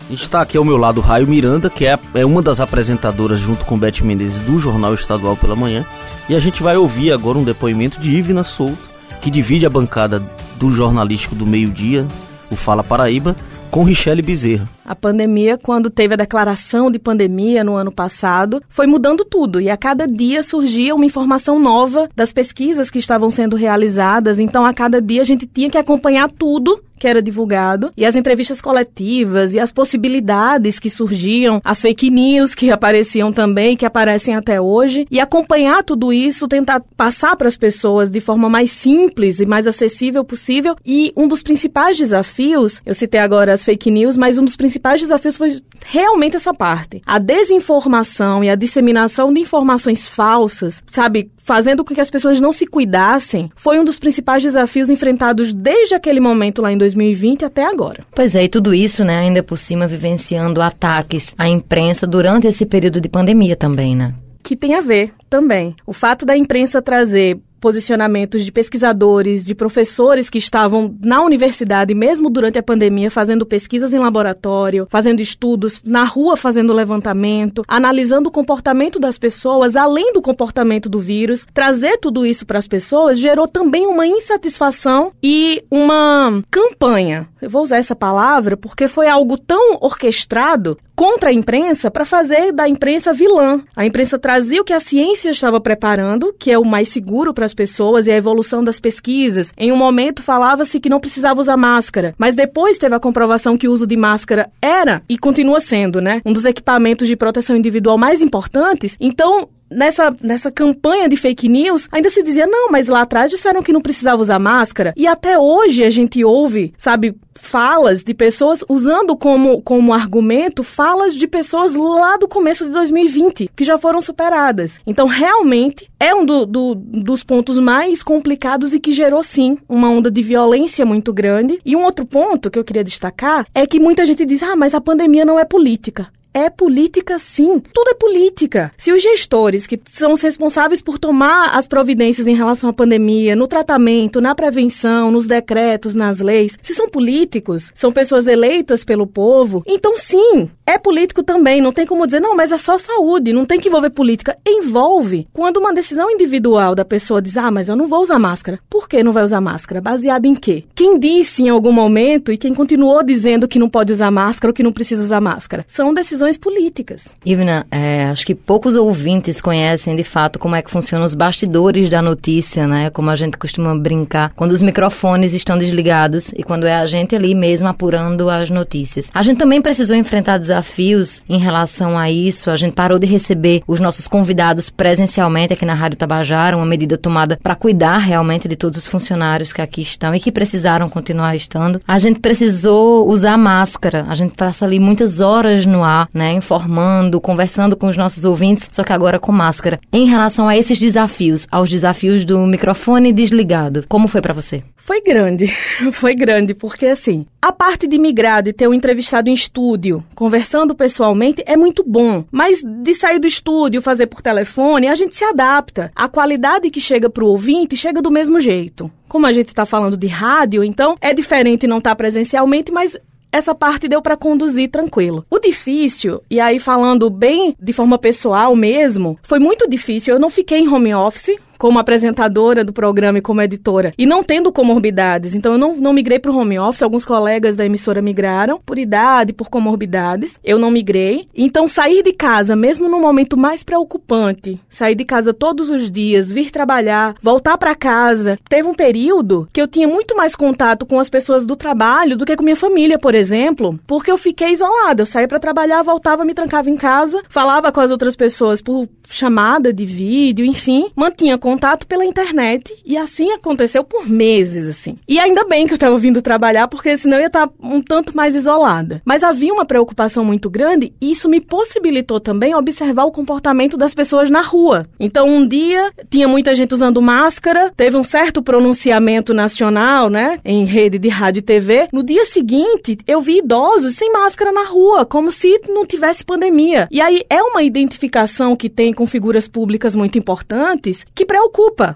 Está 0.09 0.41
aqui 0.41 0.57
ao 0.57 0.65
meu 0.65 0.75
lado 0.75 1.01
Raio 1.01 1.27
Miranda, 1.27 1.69
que 1.69 1.85
é, 1.85 1.97
é 2.15 2.25
uma 2.25 2.41
das 2.41 2.59
apresentadoras 2.59 3.39
junto 3.39 3.63
com 3.63 3.77
Beth 3.77 4.01
Menezes 4.01 4.41
do 4.41 4.57
Jornal 4.57 4.95
Estadual 4.95 5.37
pela 5.37 5.55
Manhã. 5.55 5.85
E 6.27 6.35
a 6.35 6.39
gente 6.39 6.63
vai 6.63 6.75
ouvir 6.75 7.11
agora 7.11 7.37
um 7.37 7.43
depoimento 7.43 7.99
de 7.99 8.15
Ivna 8.15 8.43
Souto, 8.43 8.89
que 9.21 9.29
divide 9.29 9.67
a 9.67 9.69
bancada 9.69 10.19
do 10.55 10.71
jornalístico 10.71 11.35
do 11.35 11.45
meio-dia, 11.45 12.07
o 12.49 12.55
Fala 12.55 12.83
Paraíba, 12.83 13.35
com 13.69 13.83
Richelle 13.83 14.23
Bezerra. 14.23 14.67
A 14.89 14.95
pandemia, 14.95 15.55
quando 15.55 15.87
teve 15.91 16.15
a 16.15 16.17
declaração 16.17 16.89
de 16.89 16.97
pandemia 16.97 17.63
no 17.63 17.75
ano 17.75 17.91
passado, 17.91 18.59
foi 18.67 18.87
mudando 18.87 19.23
tudo 19.23 19.61
e 19.61 19.69
a 19.69 19.77
cada 19.77 20.07
dia 20.07 20.41
surgia 20.41 20.95
uma 20.95 21.05
informação 21.05 21.59
nova 21.59 22.09
das 22.15 22.33
pesquisas 22.33 22.89
que 22.89 22.97
estavam 22.97 23.29
sendo 23.29 23.55
realizadas. 23.55 24.39
Então, 24.39 24.65
a 24.65 24.73
cada 24.73 24.99
dia 24.99 25.21
a 25.21 25.25
gente 25.25 25.45
tinha 25.45 25.69
que 25.69 25.77
acompanhar 25.77 26.27
tudo 26.31 26.81
que 26.99 27.07
era 27.07 27.21
divulgado, 27.21 27.91
e 27.95 28.05
as 28.05 28.15
entrevistas 28.15 28.59
coletivas 28.59 29.53
e 29.53 29.59
as 29.59 29.71
possibilidades 29.71 30.77
que 30.77 30.89
surgiam, 30.89 31.61
as 31.63 31.81
fake 31.81 32.09
news 32.11 32.53
que 32.53 32.69
apareciam 32.69 33.31
também, 33.31 33.77
que 33.77 33.85
aparecem 33.85 34.35
até 34.35 34.59
hoje, 34.59 35.07
e 35.09 35.19
acompanhar 35.19 35.81
tudo 35.81 36.11
isso, 36.11 36.47
tentar 36.47 36.83
passar 36.97 37.37
para 37.37 37.47
as 37.47 37.55
pessoas 37.55 38.11
de 38.11 38.19
forma 38.19 38.49
mais 38.49 38.71
simples 38.71 39.39
e 39.39 39.45
mais 39.45 39.65
acessível 39.65 40.25
possível. 40.25 40.75
E 40.85 41.13
um 41.15 41.27
dos 41.27 41.41
principais 41.41 41.97
desafios, 41.97 42.81
eu 42.85 42.93
citei 42.93 43.21
agora 43.21 43.53
as 43.53 43.63
fake 43.63 43.89
news, 43.89 44.17
mas 44.17 44.37
um 44.37 44.43
dos 44.43 44.57
principais 44.57 44.78
desafios 44.79 45.37
foi 45.37 45.61
realmente 45.85 46.35
essa 46.35 46.53
parte. 46.53 47.01
A 47.05 47.19
desinformação 47.19 48.43
e 48.43 48.49
a 48.49 48.55
disseminação 48.55 49.33
de 49.33 49.41
informações 49.41 50.07
falsas, 50.07 50.83
sabe, 50.87 51.31
fazendo 51.37 51.83
com 51.83 51.93
que 51.93 52.01
as 52.01 52.09
pessoas 52.09 52.39
não 52.39 52.51
se 52.51 52.65
cuidassem, 52.65 53.51
foi 53.55 53.79
um 53.79 53.83
dos 53.83 53.99
principais 53.99 54.43
desafios 54.43 54.89
enfrentados 54.89 55.53
desde 55.53 55.95
aquele 55.95 56.19
momento 56.19 56.61
lá 56.61 56.71
em 56.71 56.77
2020 56.77 57.45
até 57.45 57.65
agora. 57.65 58.05
Pois 58.13 58.35
é, 58.35 58.43
e 58.43 58.49
tudo 58.49 58.73
isso, 58.73 59.03
né, 59.03 59.17
ainda 59.17 59.41
por 59.41 59.57
cima 59.57 59.87
vivenciando 59.87 60.61
ataques 60.61 61.33
à 61.37 61.47
imprensa 61.47 62.05
durante 62.05 62.47
esse 62.47 62.65
período 62.65 63.01
de 63.01 63.09
pandemia 63.09 63.55
também, 63.55 63.95
né? 63.95 64.13
Que 64.43 64.55
tem 64.55 64.75
a 64.75 64.81
ver 64.81 65.11
também. 65.29 65.75
O 65.85 65.93
fato 65.93 66.25
da 66.25 66.35
imprensa 66.35 66.81
trazer 66.81 67.39
posicionamentos 67.59 68.43
de 68.43 68.51
pesquisadores, 68.51 69.43
de 69.43 69.53
professores 69.53 70.29
que 70.29 70.37
estavam 70.37 70.95
na 71.03 71.21
universidade, 71.23 71.93
mesmo 71.93 72.29
durante 72.29 72.57
a 72.57 72.63
pandemia, 72.63 73.11
fazendo 73.11 73.45
pesquisas 73.45 73.93
em 73.93 73.99
laboratório, 73.99 74.87
fazendo 74.89 75.21
estudos, 75.21 75.81
na 75.83 76.03
rua 76.03 76.37
fazendo 76.37 76.73
levantamento, 76.73 77.63
analisando 77.67 78.29
o 78.29 78.31
comportamento 78.31 78.99
das 78.99 79.17
pessoas, 79.17 79.75
além 79.75 80.13
do 80.13 80.21
comportamento 80.21 80.89
do 80.89 80.99
vírus. 80.99 81.45
Trazer 81.53 81.97
tudo 81.97 82.25
isso 82.25 82.45
para 82.45 82.59
as 82.59 82.67
pessoas 82.67 83.19
gerou 83.19 83.47
também 83.47 83.87
uma 83.87 84.07
insatisfação 84.07 85.11
e 85.21 85.63
uma 85.69 86.41
campanha. 86.49 87.27
Eu 87.41 87.49
vou 87.49 87.63
usar 87.63 87.77
essa 87.77 87.95
palavra 87.95 88.57
porque 88.57 88.87
foi 88.87 89.07
algo 89.07 89.37
tão 89.37 89.77
orquestrado 89.81 90.77
contra 90.99 91.29
a 91.29 91.33
imprensa 91.33 91.89
para 91.89 92.03
fazer 92.03 92.51
da 92.51 92.67
imprensa 92.67 93.13
vilã. 93.13 93.61
A 93.73 93.85
imprensa 93.85 94.19
trazia 94.19 94.59
o 94.59 94.65
que 94.65 94.73
a 94.73 94.81
ciência 94.81 95.29
estava 95.29 95.57
preparando, 95.61 96.35
que 96.37 96.51
é 96.51 96.59
o 96.59 96.65
mais 96.65 96.89
seguro 96.89 97.33
para 97.33 97.45
as 97.45 97.53
pessoas 97.53 98.05
e 98.05 98.11
a 98.11 98.17
evolução 98.17 98.61
das 98.61 98.81
pesquisas. 98.81 99.53
Em 99.57 99.71
um 99.71 99.77
momento 99.77 100.21
falava-se 100.21 100.77
que 100.77 100.89
não 100.89 100.99
precisava 100.99 101.39
usar 101.39 101.55
máscara, 101.55 102.13
mas 102.17 102.35
depois 102.35 102.77
teve 102.77 102.95
a 102.95 102.99
comprovação 102.99 103.57
que 103.57 103.65
o 103.65 103.71
uso 103.71 103.87
de 103.87 103.95
máscara 103.95 104.51
era 104.61 105.01
e 105.07 105.17
continua 105.17 105.61
sendo, 105.61 106.01
né, 106.01 106.21
um 106.25 106.33
dos 106.33 106.43
equipamentos 106.43 107.07
de 107.07 107.15
proteção 107.15 107.55
individual 107.55 107.97
mais 107.97 108.21
importantes. 108.21 108.97
Então, 108.99 109.47
nessa, 109.71 110.15
nessa 110.21 110.51
campanha 110.51 111.07
de 111.07 111.15
fake 111.15 111.47
news, 111.47 111.87
ainda 111.91 112.09
se 112.09 112.23
dizia, 112.23 112.47
não, 112.47 112.71
mas 112.71 112.87
lá 112.87 113.01
atrás 113.01 113.31
disseram 113.31 113.61
que 113.61 113.73
não 113.73 113.81
precisava 113.81 114.21
usar 114.21 114.39
máscara. 114.39 114.93
E 114.95 115.07
até 115.07 115.37
hoje 115.37 115.83
a 115.83 115.89
gente 115.89 116.23
ouve, 116.23 116.73
sabe, 116.77 117.15
falas 117.39 118.03
de 118.03 118.13
pessoas 118.13 118.63
usando 118.67 119.15
como, 119.15 119.61
como 119.61 119.93
argumento 119.93 120.61
falas 120.63 121.15
de 121.15 121.25
pessoas 121.27 121.73
lá 121.75 122.17
do 122.17 122.27
começo 122.27 122.65
de 122.65 122.71
2020, 122.71 123.49
que 123.55 123.63
já 123.63 123.77
foram 123.77 124.01
superadas. 124.01 124.79
Então, 124.85 125.07
realmente, 125.07 125.89
é 125.99 126.13
um 126.13 126.25
do, 126.25 126.45
do, 126.45 126.75
dos 126.75 127.23
pontos 127.23 127.57
mais 127.57 128.03
complicados 128.03 128.73
e 128.73 128.79
que 128.79 128.91
gerou, 128.91 129.23
sim, 129.23 129.57
uma 129.67 129.89
onda 129.89 130.11
de 130.11 130.21
violência 130.21 130.85
muito 130.85 131.13
grande. 131.13 131.59
E 131.65 131.75
um 131.75 131.83
outro 131.83 132.05
ponto 132.05 132.51
que 132.51 132.59
eu 132.59 132.63
queria 132.63 132.83
destacar 132.83 133.45
é 133.55 133.65
que 133.65 133.79
muita 133.79 134.05
gente 134.05 134.25
diz, 134.25 134.43
ah, 134.43 134.55
mas 134.55 134.73
a 134.73 134.81
pandemia 134.81 135.25
não 135.25 135.39
é 135.39 135.45
política 135.45 136.07
é 136.33 136.49
política 136.49 137.17
sim. 137.17 137.59
Tudo 137.73 137.89
é 137.89 137.93
política. 137.93 138.71
Se 138.77 138.91
os 138.91 139.01
gestores 139.01 139.65
que 139.65 139.79
são 139.85 140.13
os 140.13 140.21
responsáveis 140.21 140.81
por 140.81 140.99
tomar 140.99 141.57
as 141.57 141.67
providências 141.67 142.27
em 142.27 142.35
relação 142.35 142.69
à 142.69 142.73
pandemia, 142.73 143.35
no 143.35 143.47
tratamento, 143.47 144.21
na 144.21 144.35
prevenção, 144.35 145.11
nos 145.11 145.27
decretos, 145.27 145.95
nas 145.95 146.19
leis, 146.19 146.57
se 146.61 146.73
são 146.73 146.89
políticos, 146.89 147.71
são 147.73 147.91
pessoas 147.91 148.27
eleitas 148.27 148.85
pelo 148.85 149.07
povo, 149.07 149.63
então 149.67 149.97
sim, 149.97 150.49
é 150.65 150.77
político 150.77 151.23
também. 151.23 151.61
Não 151.61 151.73
tem 151.73 151.85
como 151.85 152.05
dizer, 152.05 152.19
não, 152.19 152.35
mas 152.35 152.51
é 152.51 152.57
só 152.57 152.77
saúde, 152.77 153.33
não 153.33 153.45
tem 153.45 153.59
que 153.59 153.67
envolver 153.67 153.89
política. 153.89 154.37
Envolve. 154.45 155.27
Quando 155.33 155.57
uma 155.57 155.73
decisão 155.73 156.09
individual 156.11 156.75
da 156.75 156.85
pessoa 156.85 157.21
diz, 157.21 157.37
ah, 157.37 157.51
mas 157.51 157.69
eu 157.69 157.75
não 157.75 157.87
vou 157.87 158.01
usar 158.01 158.19
máscara. 158.19 158.59
Por 158.69 158.87
que 158.87 159.03
não 159.03 159.11
vai 159.11 159.23
usar 159.23 159.41
máscara? 159.41 159.81
Baseado 159.81 160.25
em 160.25 160.35
quê? 160.35 160.63
Quem 160.75 160.99
disse 160.99 161.43
em 161.43 161.49
algum 161.49 161.71
momento 161.71 162.31
e 162.31 162.37
quem 162.37 162.53
continuou 162.53 163.03
dizendo 163.03 163.47
que 163.47 163.59
não 163.59 163.69
pode 163.69 163.91
usar 163.91 164.11
máscara 164.11 164.51
ou 164.51 164.53
que 164.53 164.63
não 164.63 164.71
precisa 164.71 165.01
usar 165.01 165.19
máscara? 165.19 165.65
São 165.67 165.93
decisões 165.93 166.18
decisões 166.19 166.37
políticas. 166.37 167.15
Ivna, 167.25 167.65
é, 167.71 168.05
acho 168.05 168.25
que 168.25 168.35
poucos 168.35 168.75
ouvintes 168.75 169.39
conhecem 169.39 169.95
de 169.95 170.03
fato 170.03 170.37
como 170.37 170.55
é 170.55 170.61
que 170.61 170.69
funcionam 170.69 171.05
os 171.05 171.15
bastidores 171.15 171.87
da 171.89 172.01
notícia, 172.01 172.67
né? 172.67 172.89
Como 172.89 173.09
a 173.09 173.15
gente 173.15 173.37
costuma 173.37 173.75
brincar, 173.75 174.33
quando 174.35 174.51
os 174.51 174.61
microfones 174.61 175.33
estão 175.33 175.57
desligados 175.57 176.33
e 176.33 176.43
quando 176.43 176.67
é 176.67 176.75
a 176.75 176.85
gente 176.85 177.15
ali 177.15 177.33
mesmo 177.33 177.67
apurando 177.67 178.29
as 178.29 178.49
notícias. 178.49 179.09
A 179.13 179.23
gente 179.23 179.37
também 179.37 179.61
precisou 179.61 179.95
enfrentar 179.95 180.37
desafios 180.37 181.23
em 181.29 181.39
relação 181.39 181.97
a 181.97 182.11
isso. 182.11 182.49
A 182.49 182.57
gente 182.57 182.73
parou 182.73 182.99
de 182.99 183.07
receber 183.07 183.63
os 183.65 183.79
nossos 183.79 184.07
convidados 184.07 184.69
presencialmente 184.69 185.53
aqui 185.53 185.65
na 185.65 185.73
Rádio 185.73 185.97
Tabajara, 185.97 186.57
uma 186.57 186.65
medida 186.65 186.97
tomada 186.97 187.39
para 187.41 187.55
cuidar 187.55 187.97
realmente 187.97 188.47
de 188.47 188.55
todos 188.55 188.79
os 188.79 188.87
funcionários 188.87 189.53
que 189.53 189.61
aqui 189.61 189.81
estão 189.81 190.13
e 190.13 190.19
que 190.19 190.31
precisaram 190.31 190.89
continuar 190.89 191.35
estando. 191.35 191.81
A 191.87 191.97
gente 191.97 192.19
precisou 192.19 193.07
usar 193.07 193.37
máscara. 193.37 194.05
A 194.09 194.15
gente 194.15 194.35
passa 194.35 194.65
ali 194.65 194.79
muitas 194.79 195.19
horas 195.19 195.65
no 195.65 195.83
ar 195.83 196.08
né, 196.13 196.33
informando, 196.33 197.21
conversando 197.21 197.75
com 197.75 197.87
os 197.87 197.97
nossos 197.97 198.25
ouvintes, 198.25 198.67
só 198.71 198.83
que 198.83 198.93
agora 198.93 199.19
com 199.19 199.31
máscara. 199.31 199.79
Em 199.91 200.05
relação 200.05 200.47
a 200.47 200.57
esses 200.57 200.77
desafios, 200.77 201.47
aos 201.51 201.69
desafios 201.69 202.25
do 202.25 202.39
microfone 202.39 203.13
desligado, 203.13 203.85
como 203.87 204.07
foi 204.07 204.21
para 204.21 204.33
você? 204.33 204.63
Foi 204.75 205.01
grande, 205.01 205.47
foi 205.93 206.15
grande, 206.15 206.53
porque 206.53 206.87
assim, 206.87 207.25
a 207.41 207.51
parte 207.51 207.87
de 207.87 207.97
migrar, 207.97 208.41
de 208.41 208.53
ter 208.53 208.67
um 208.67 208.73
entrevistado 208.73 209.29
em 209.29 209.33
estúdio, 209.33 210.03
conversando 210.15 210.73
pessoalmente, 210.75 211.43
é 211.45 211.55
muito 211.55 211.83
bom. 211.83 212.23
Mas 212.31 212.61
de 212.63 212.93
sair 212.93 213.19
do 213.19 213.27
estúdio, 213.27 213.81
fazer 213.81 214.07
por 214.07 214.21
telefone, 214.21 214.87
a 214.87 214.95
gente 214.95 215.15
se 215.15 215.23
adapta. 215.23 215.91
A 215.95 216.07
qualidade 216.07 216.69
que 216.69 216.81
chega 216.81 217.09
para 217.09 217.23
o 217.23 217.27
ouvinte 217.27 217.75
chega 217.75 218.01
do 218.01 218.11
mesmo 218.11 218.39
jeito. 218.39 218.91
Como 219.07 219.25
a 219.25 219.31
gente 219.31 219.47
está 219.47 219.65
falando 219.65 219.97
de 219.97 220.07
rádio, 220.07 220.63
então 220.63 220.97
é 221.01 221.13
diferente 221.13 221.67
não 221.67 221.77
estar 221.77 221.91
tá 221.91 221.95
presencialmente, 221.95 222.71
mas 222.71 222.97
essa 223.31 223.53
parte 223.53 223.87
deu 223.87 224.01
para 224.01 224.17
conduzir 224.17 224.69
tranquilo. 224.69 225.25
O 225.29 225.39
difícil, 225.39 226.21
e 226.29 226.39
aí 226.39 226.59
falando 226.59 227.09
bem 227.09 227.55
de 227.59 227.73
forma 227.73 227.97
pessoal 227.97 228.55
mesmo, 228.55 229.19
foi 229.23 229.39
muito 229.39 229.69
difícil. 229.69 230.13
Eu 230.13 230.19
não 230.19 230.29
fiquei 230.29 230.59
em 230.59 230.67
home 230.67 230.93
office, 230.93 231.37
como 231.59 231.77
apresentadora 231.77 232.63
do 232.63 232.71
programa 232.71 233.17
e 233.17 233.21
como 233.21 233.41
editora, 233.41 233.93
e 233.97 234.05
não 234.05 234.23
tendo 234.23 234.51
comorbidades. 234.51 235.35
Então, 235.35 235.51
eu 235.51 235.57
não, 235.57 235.75
não 235.75 235.93
migrei 235.93 236.17
para 236.17 236.31
o 236.31 236.37
home 236.37 236.57
office. 236.57 236.81
Alguns 236.81 237.03
colegas 237.03 237.57
da 237.57 237.65
emissora 237.65 238.01
migraram 238.01 238.61
por 238.65 238.79
idade, 238.79 239.33
por 239.33 239.49
comorbidades. 239.49 240.39
Eu 240.41 240.57
não 240.57 240.71
migrei. 240.71 241.27
Então, 241.35 241.67
sair 241.67 242.01
de 242.01 242.13
casa, 242.13 242.55
mesmo 242.55 242.87
no 242.87 242.99
momento 242.99 243.37
mais 243.37 243.61
preocupante, 243.61 244.59
sair 244.69 244.95
de 244.95 245.03
casa 245.03 245.33
todos 245.33 245.69
os 245.69 245.91
dias, 245.91 246.31
vir 246.31 246.49
trabalhar, 246.49 247.15
voltar 247.21 247.57
para 247.57 247.75
casa. 247.75 248.39
Teve 248.47 248.67
um 248.67 248.73
período 248.73 249.49
que 249.51 249.61
eu 249.61 249.67
tinha 249.67 249.87
muito 249.87 250.15
mais 250.15 250.35
contato 250.35 250.85
com 250.85 250.97
as 250.97 251.09
pessoas 251.09 251.45
do 251.45 251.57
trabalho 251.57 252.15
do 252.15 252.25
que 252.25 252.37
com 252.37 252.43
minha 252.43 252.55
família, 252.55 252.97
por 252.97 253.13
exemplo, 253.13 253.77
porque 253.85 254.09
eu 254.09 254.17
fiquei 254.17 254.51
isolada. 254.51 255.01
Eu 255.01 255.05
saía 255.05 255.27
para 255.27 255.39
trabalhar, 255.39 255.83
voltava, 255.83 256.23
me 256.23 256.33
trancava 256.33 256.69
em 256.69 256.77
casa, 256.77 257.21
falava 257.27 257.69
com 257.69 257.81
as 257.81 257.91
outras 257.91 258.15
pessoas 258.15 258.61
por 258.61 258.87
chamada 259.09 259.73
de 259.73 259.85
vídeo, 259.85 260.45
enfim, 260.45 260.89
mantinha 260.95 261.37
contato 261.37 261.48
pela 261.87 262.05
internet 262.05 262.75
e 262.85 262.97
assim 262.97 263.31
aconteceu 263.31 263.83
por 263.83 264.07
meses, 264.07 264.67
assim. 264.67 264.97
E 265.07 265.19
ainda 265.19 265.45
bem 265.45 265.65
que 265.65 265.73
eu 265.73 265.75
estava 265.75 265.97
vindo 265.97 266.21
trabalhar, 266.21 266.67
porque 266.67 266.95
senão 266.97 267.17
eu 267.17 267.21
ia 267.21 267.27
estar 267.27 267.49
um 267.61 267.81
tanto 267.81 268.15
mais 268.15 268.35
isolada. 268.35 269.01
Mas 269.05 269.23
havia 269.23 269.53
uma 269.53 269.65
preocupação 269.65 270.23
muito 270.23 270.49
grande 270.49 270.93
e 271.01 271.11
isso 271.11 271.29
me 271.29 271.39
possibilitou 271.39 272.19
também 272.19 272.55
observar 272.55 273.05
o 273.05 273.11
comportamento 273.11 273.77
das 273.77 273.93
pessoas 273.93 274.29
na 274.29 274.41
rua. 274.41 274.87
Então, 274.99 275.27
um 275.27 275.47
dia 275.47 275.91
tinha 276.09 276.27
muita 276.27 276.53
gente 276.53 276.73
usando 276.73 277.01
máscara, 277.01 277.71
teve 277.75 277.97
um 277.97 278.03
certo 278.03 278.41
pronunciamento 278.41 279.33
nacional, 279.33 280.09
né, 280.09 280.39
em 280.43 280.65
rede 280.65 280.97
de 280.97 281.09
rádio 281.09 281.39
e 281.39 281.43
TV. 281.43 281.87
No 281.91 282.03
dia 282.03 282.25
seguinte, 282.25 282.97
eu 283.07 283.21
vi 283.21 283.39
idosos 283.39 283.95
sem 283.95 284.11
máscara 284.11 284.51
na 284.51 284.63
rua, 284.63 285.05
como 285.05 285.31
se 285.31 285.59
não 285.69 285.85
tivesse 285.85 286.23
pandemia. 286.25 286.87
E 286.91 287.01
aí 287.01 287.23
é 287.29 287.41
uma 287.41 287.63
identificação 287.63 288.55
que 288.55 288.69
tem 288.69 288.93
com 288.93 289.05
figuras 289.05 289.47
públicas 289.47 289.95
muito 289.95 290.17
importantes 290.17 291.05
que 291.13 291.25
preocupa 291.39 291.95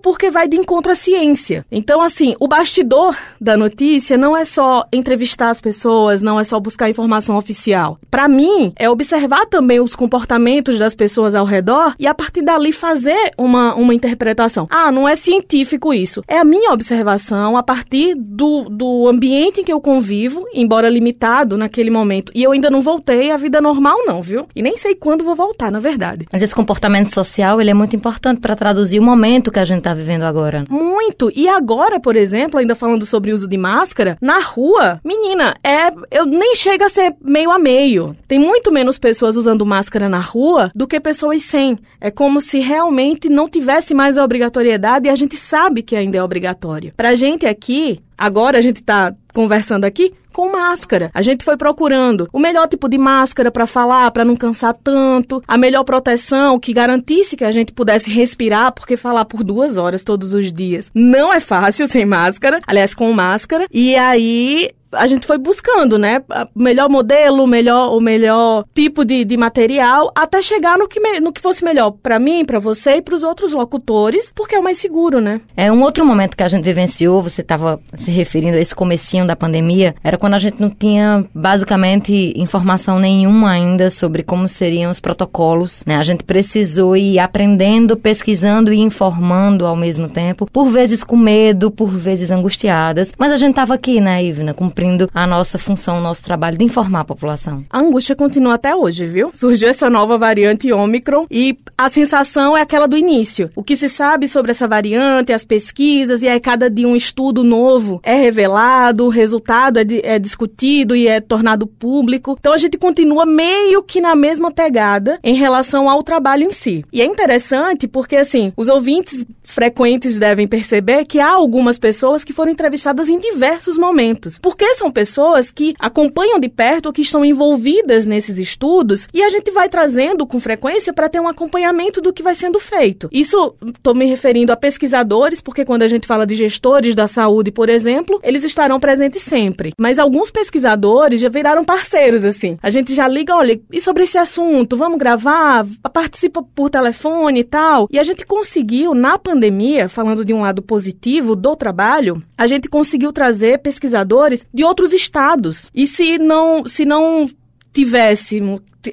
porque 0.00 0.30
vai 0.30 0.46
de 0.46 0.56
encontro 0.56 0.92
à 0.92 0.94
ciência. 0.94 1.66
Então, 1.70 2.00
assim, 2.00 2.36
o 2.38 2.46
bastidor 2.46 3.16
da 3.40 3.56
notícia 3.56 4.16
não 4.16 4.36
é 4.36 4.44
só 4.44 4.84
entrevistar 4.92 5.50
as 5.50 5.60
pessoas, 5.60 6.22
não 6.22 6.38
é 6.38 6.44
só 6.44 6.60
buscar 6.60 6.88
informação 6.88 7.36
oficial. 7.36 7.98
Para 8.08 8.28
mim, 8.28 8.72
é 8.76 8.88
observar 8.88 9.46
também 9.46 9.80
os 9.80 9.96
comportamentos 9.96 10.78
das 10.78 10.94
pessoas 10.94 11.34
ao 11.34 11.44
redor 11.44 11.94
e 11.98 12.06
a 12.06 12.14
partir 12.14 12.42
dali 12.42 12.72
fazer 12.72 13.32
uma, 13.36 13.74
uma 13.74 13.94
interpretação. 13.94 14.68
Ah, 14.70 14.92
não 14.92 15.08
é 15.08 15.16
científico 15.16 15.92
isso. 15.92 16.22
É 16.28 16.38
a 16.38 16.44
minha 16.44 16.72
observação 16.72 17.56
a 17.56 17.62
partir 17.62 18.14
do, 18.14 18.68
do 18.70 19.08
ambiente 19.08 19.60
em 19.60 19.64
que 19.64 19.72
eu 19.72 19.80
convivo, 19.80 20.46
embora 20.54 20.88
limitado 20.88 21.56
naquele 21.56 21.90
momento. 21.90 22.30
E 22.34 22.42
eu 22.42 22.52
ainda 22.52 22.70
não 22.70 22.80
voltei 22.80 23.30
à 23.32 23.36
vida 23.36 23.60
normal, 23.60 23.98
não, 24.06 24.22
viu? 24.22 24.46
E 24.54 24.62
nem 24.62 24.76
sei 24.76 24.94
quando 24.94 25.24
vou 25.24 25.34
voltar, 25.34 25.70
na 25.72 25.80
verdade. 25.80 26.26
Mas 26.32 26.42
esse 26.42 26.54
comportamento 26.54 27.08
social, 27.08 27.60
ele 27.60 27.70
é 27.70 27.74
muito 27.74 27.96
importante 27.96 28.40
para 28.40 28.54
traduzir 28.54 29.00
o 29.00 29.02
momento 29.02 29.31
momento 29.32 29.50
que 29.50 29.58
a 29.58 29.64
gente 29.64 29.78
está 29.78 29.94
vivendo 29.94 30.22
agora. 30.22 30.64
Muito. 30.68 31.32
E 31.34 31.48
agora, 31.48 31.98
por 31.98 32.16
exemplo, 32.16 32.60
ainda 32.60 32.74
falando 32.74 33.06
sobre 33.06 33.32
o 33.32 33.34
uso 33.34 33.48
de 33.48 33.56
máscara, 33.56 34.18
na 34.20 34.40
rua, 34.40 35.00
menina, 35.02 35.56
é, 35.64 35.88
eu 36.10 36.26
nem 36.26 36.54
chega 36.54 36.86
a 36.86 36.88
ser 36.90 37.14
meio 37.22 37.50
a 37.50 37.58
meio. 37.58 38.14
Tem 38.28 38.38
muito 38.38 38.70
menos 38.70 38.98
pessoas 38.98 39.36
usando 39.36 39.64
máscara 39.64 40.08
na 40.08 40.18
rua 40.18 40.70
do 40.74 40.86
que 40.86 41.00
pessoas 41.00 41.42
sem. 41.42 41.78
É 42.00 42.10
como 42.10 42.40
se 42.40 42.58
realmente 42.58 43.28
não 43.28 43.48
tivesse 43.48 43.94
mais 43.94 44.18
a 44.18 44.24
obrigatoriedade 44.24 45.08
e 45.08 45.10
a 45.10 45.16
gente 45.16 45.36
sabe 45.36 45.82
que 45.82 45.96
ainda 45.96 46.18
é 46.18 46.22
obrigatório. 46.22 46.92
Pra 46.94 47.14
gente 47.14 47.46
aqui, 47.46 48.00
agora 48.18 48.58
a 48.58 48.60
gente 48.60 48.82
tá 48.82 49.14
conversando 49.32 49.86
aqui, 49.86 50.12
com 50.32 50.50
máscara. 50.50 51.10
A 51.14 51.22
gente 51.22 51.44
foi 51.44 51.56
procurando 51.56 52.28
o 52.32 52.38
melhor 52.38 52.66
tipo 52.66 52.88
de 52.88 52.98
máscara 52.98 53.50
para 53.50 53.66
falar, 53.66 54.10
para 54.10 54.24
não 54.24 54.34
cansar 54.34 54.74
tanto, 54.74 55.42
a 55.46 55.56
melhor 55.56 55.84
proteção 55.84 56.58
que 56.58 56.72
garantisse 56.72 57.36
que 57.36 57.44
a 57.44 57.52
gente 57.52 57.72
pudesse 57.72 58.10
respirar, 58.10 58.72
porque 58.72 58.96
falar 58.96 59.24
por 59.24 59.44
duas 59.44 59.76
horas 59.76 60.04
todos 60.04 60.32
os 60.32 60.52
dias 60.52 60.90
não 60.94 61.32
é 61.32 61.40
fácil 61.40 61.86
sem 61.88 62.04
máscara, 62.04 62.60
aliás, 62.66 62.94
com 62.94 63.12
máscara. 63.12 63.66
E 63.70 63.94
aí 63.94 64.70
a 64.92 65.06
gente 65.06 65.26
foi 65.26 65.38
buscando, 65.38 65.98
né? 65.98 66.22
O 66.54 66.62
melhor 66.62 66.88
modelo, 66.88 67.46
melhor, 67.46 67.96
o 67.96 68.00
melhor 68.00 68.64
tipo 68.74 69.04
de, 69.04 69.24
de 69.24 69.36
material, 69.36 70.12
até 70.14 70.42
chegar 70.42 70.78
no 70.78 70.86
que, 70.86 71.00
me, 71.00 71.20
no 71.20 71.32
que 71.32 71.40
fosse 71.40 71.64
melhor 71.64 71.90
para 71.90 72.18
mim, 72.18 72.44
para 72.44 72.58
você 72.58 72.96
e 72.96 73.02
para 73.02 73.14
os 73.14 73.22
outros 73.22 73.52
locutores, 73.52 74.32
porque 74.34 74.54
é 74.54 74.58
o 74.58 74.62
mais 74.62 74.78
seguro, 74.78 75.20
né? 75.20 75.40
É 75.56 75.72
um 75.72 75.82
outro 75.82 76.04
momento 76.04 76.36
que 76.36 76.42
a 76.42 76.48
gente 76.48 76.64
vivenciou, 76.64 77.22
você 77.22 77.40
estava 77.40 77.80
se 77.94 78.10
referindo 78.10 78.56
a 78.56 78.60
esse 78.60 78.74
comecinho 78.74 79.26
da 79.26 79.34
pandemia, 79.34 79.94
era 80.02 80.18
quando 80.18 80.34
a 80.34 80.38
gente 80.38 80.60
não 80.60 80.70
tinha 80.70 81.24
basicamente 81.34 82.32
informação 82.36 82.98
nenhuma 82.98 83.50
ainda 83.50 83.90
sobre 83.90 84.22
como 84.22 84.48
seriam 84.48 84.90
os 84.90 85.00
protocolos, 85.00 85.84
né? 85.86 85.96
A 85.96 86.02
gente 86.02 86.24
precisou 86.24 86.96
ir 86.96 87.18
aprendendo, 87.18 87.96
pesquisando 87.96 88.72
e 88.72 88.80
informando 88.80 89.66
ao 89.66 89.76
mesmo 89.76 90.08
tempo, 90.08 90.46
por 90.50 90.68
vezes 90.68 91.02
com 91.02 91.16
medo, 91.16 91.70
por 91.70 91.88
vezes 91.88 92.30
angustiadas, 92.30 93.12
mas 93.18 93.32
a 93.32 93.36
gente 93.36 93.50
estava 93.50 93.74
aqui, 93.74 94.00
né, 94.00 94.22
Ivna, 94.24 94.52
cumprindo 94.52 94.81
cumprindo 94.82 95.08
a 95.14 95.26
nossa 95.26 95.58
função, 95.58 95.98
o 95.98 96.00
nosso 96.00 96.22
trabalho 96.22 96.58
de 96.58 96.64
informar 96.64 97.00
a 97.00 97.04
população. 97.04 97.64
A 97.70 97.78
angústia 97.78 98.16
continua 98.16 98.54
até 98.54 98.74
hoje, 98.74 99.06
viu? 99.06 99.30
Surgiu 99.32 99.68
essa 99.68 99.88
nova 99.88 100.18
variante 100.18 100.72
Ômicron 100.72 101.26
e 101.30 101.56
a 101.78 101.88
sensação 101.88 102.56
é 102.56 102.62
aquela 102.62 102.88
do 102.88 102.96
início. 102.96 103.48
O 103.54 103.62
que 103.62 103.76
se 103.76 103.88
sabe 103.88 104.26
sobre 104.26 104.50
essa 104.50 104.66
variante, 104.66 105.32
as 105.32 105.44
pesquisas, 105.44 106.22
e 106.22 106.28
aí 106.28 106.40
cada 106.40 106.68
dia 106.68 106.88
um 106.88 106.96
estudo 106.96 107.44
novo 107.44 108.00
é 108.02 108.16
revelado, 108.16 109.04
o 109.04 109.08
resultado 109.08 109.78
é, 109.78 109.84
de, 109.84 110.00
é 110.04 110.18
discutido 110.18 110.96
e 110.96 111.06
é 111.06 111.20
tornado 111.20 111.66
público. 111.66 112.36
Então 112.38 112.52
a 112.52 112.58
gente 112.58 112.76
continua 112.76 113.24
meio 113.24 113.82
que 113.82 114.00
na 114.00 114.16
mesma 114.16 114.50
pegada 114.50 115.18
em 115.22 115.34
relação 115.34 115.88
ao 115.88 116.02
trabalho 116.02 116.44
em 116.44 116.52
si. 116.52 116.84
E 116.92 117.00
é 117.00 117.04
interessante 117.04 117.86
porque, 117.86 118.16
assim, 118.16 118.52
os 118.56 118.68
ouvintes 118.68 119.24
frequentes 119.44 120.18
devem 120.18 120.48
perceber 120.48 121.04
que 121.04 121.20
há 121.20 121.30
algumas 121.30 121.78
pessoas 121.78 122.24
que 122.24 122.32
foram 122.32 122.50
entrevistadas 122.50 123.08
em 123.08 123.18
diversos 123.18 123.76
momentos. 123.78 124.38
São 124.74 124.90
pessoas 124.90 125.50
que 125.50 125.74
acompanham 125.78 126.40
de 126.40 126.48
perto 126.48 126.92
que 126.92 127.02
estão 127.02 127.24
envolvidas 127.24 128.06
nesses 128.06 128.38
estudos 128.38 129.08
e 129.12 129.22
a 129.22 129.28
gente 129.28 129.50
vai 129.50 129.68
trazendo 129.68 130.26
com 130.26 130.40
frequência 130.40 130.92
para 130.92 131.08
ter 131.08 131.20
um 131.20 131.28
acompanhamento 131.28 132.00
do 132.00 132.12
que 132.12 132.22
vai 132.22 132.34
sendo 132.34 132.58
feito. 132.58 133.08
Isso 133.12 133.54
estou 133.62 133.94
me 133.94 134.06
referindo 134.06 134.52
a 134.52 134.56
pesquisadores, 134.56 135.40
porque 135.40 135.64
quando 135.64 135.82
a 135.82 135.88
gente 135.88 136.06
fala 136.06 136.26
de 136.26 136.34
gestores 136.34 136.96
da 136.96 137.06
saúde, 137.06 137.50
por 137.50 137.68
exemplo, 137.68 138.20
eles 138.22 138.44
estarão 138.44 138.80
presentes 138.80 139.22
sempre. 139.22 139.72
Mas 139.78 139.98
alguns 139.98 140.30
pesquisadores 140.30 141.20
já 141.20 141.28
viraram 141.28 141.64
parceiros, 141.64 142.24
assim. 142.24 142.58
A 142.62 142.70
gente 142.70 142.94
já 142.94 143.06
liga, 143.06 143.36
olha, 143.36 143.60
e 143.70 143.80
sobre 143.80 144.04
esse 144.04 144.18
assunto? 144.18 144.76
Vamos 144.76 144.98
gravar? 144.98 145.66
Participa 145.92 146.42
por 146.42 146.70
telefone 146.70 147.40
e 147.40 147.44
tal? 147.44 147.88
E 147.90 147.98
a 147.98 148.02
gente 148.02 148.26
conseguiu, 148.26 148.94
na 148.94 149.18
pandemia, 149.18 149.88
falando 149.88 150.24
de 150.24 150.32
um 150.32 150.40
lado 150.40 150.62
positivo 150.62 151.36
do 151.36 151.54
trabalho, 151.54 152.22
a 152.36 152.46
gente 152.46 152.68
conseguiu 152.68 153.12
trazer 153.12 153.58
pesquisadores 153.58 154.46
de 154.52 154.61
outros 154.64 154.92
estados. 154.92 155.70
E 155.74 155.86
se 155.86 156.18
não, 156.18 156.66
se 156.66 156.84
não 156.84 157.28
tivesse 157.72 158.40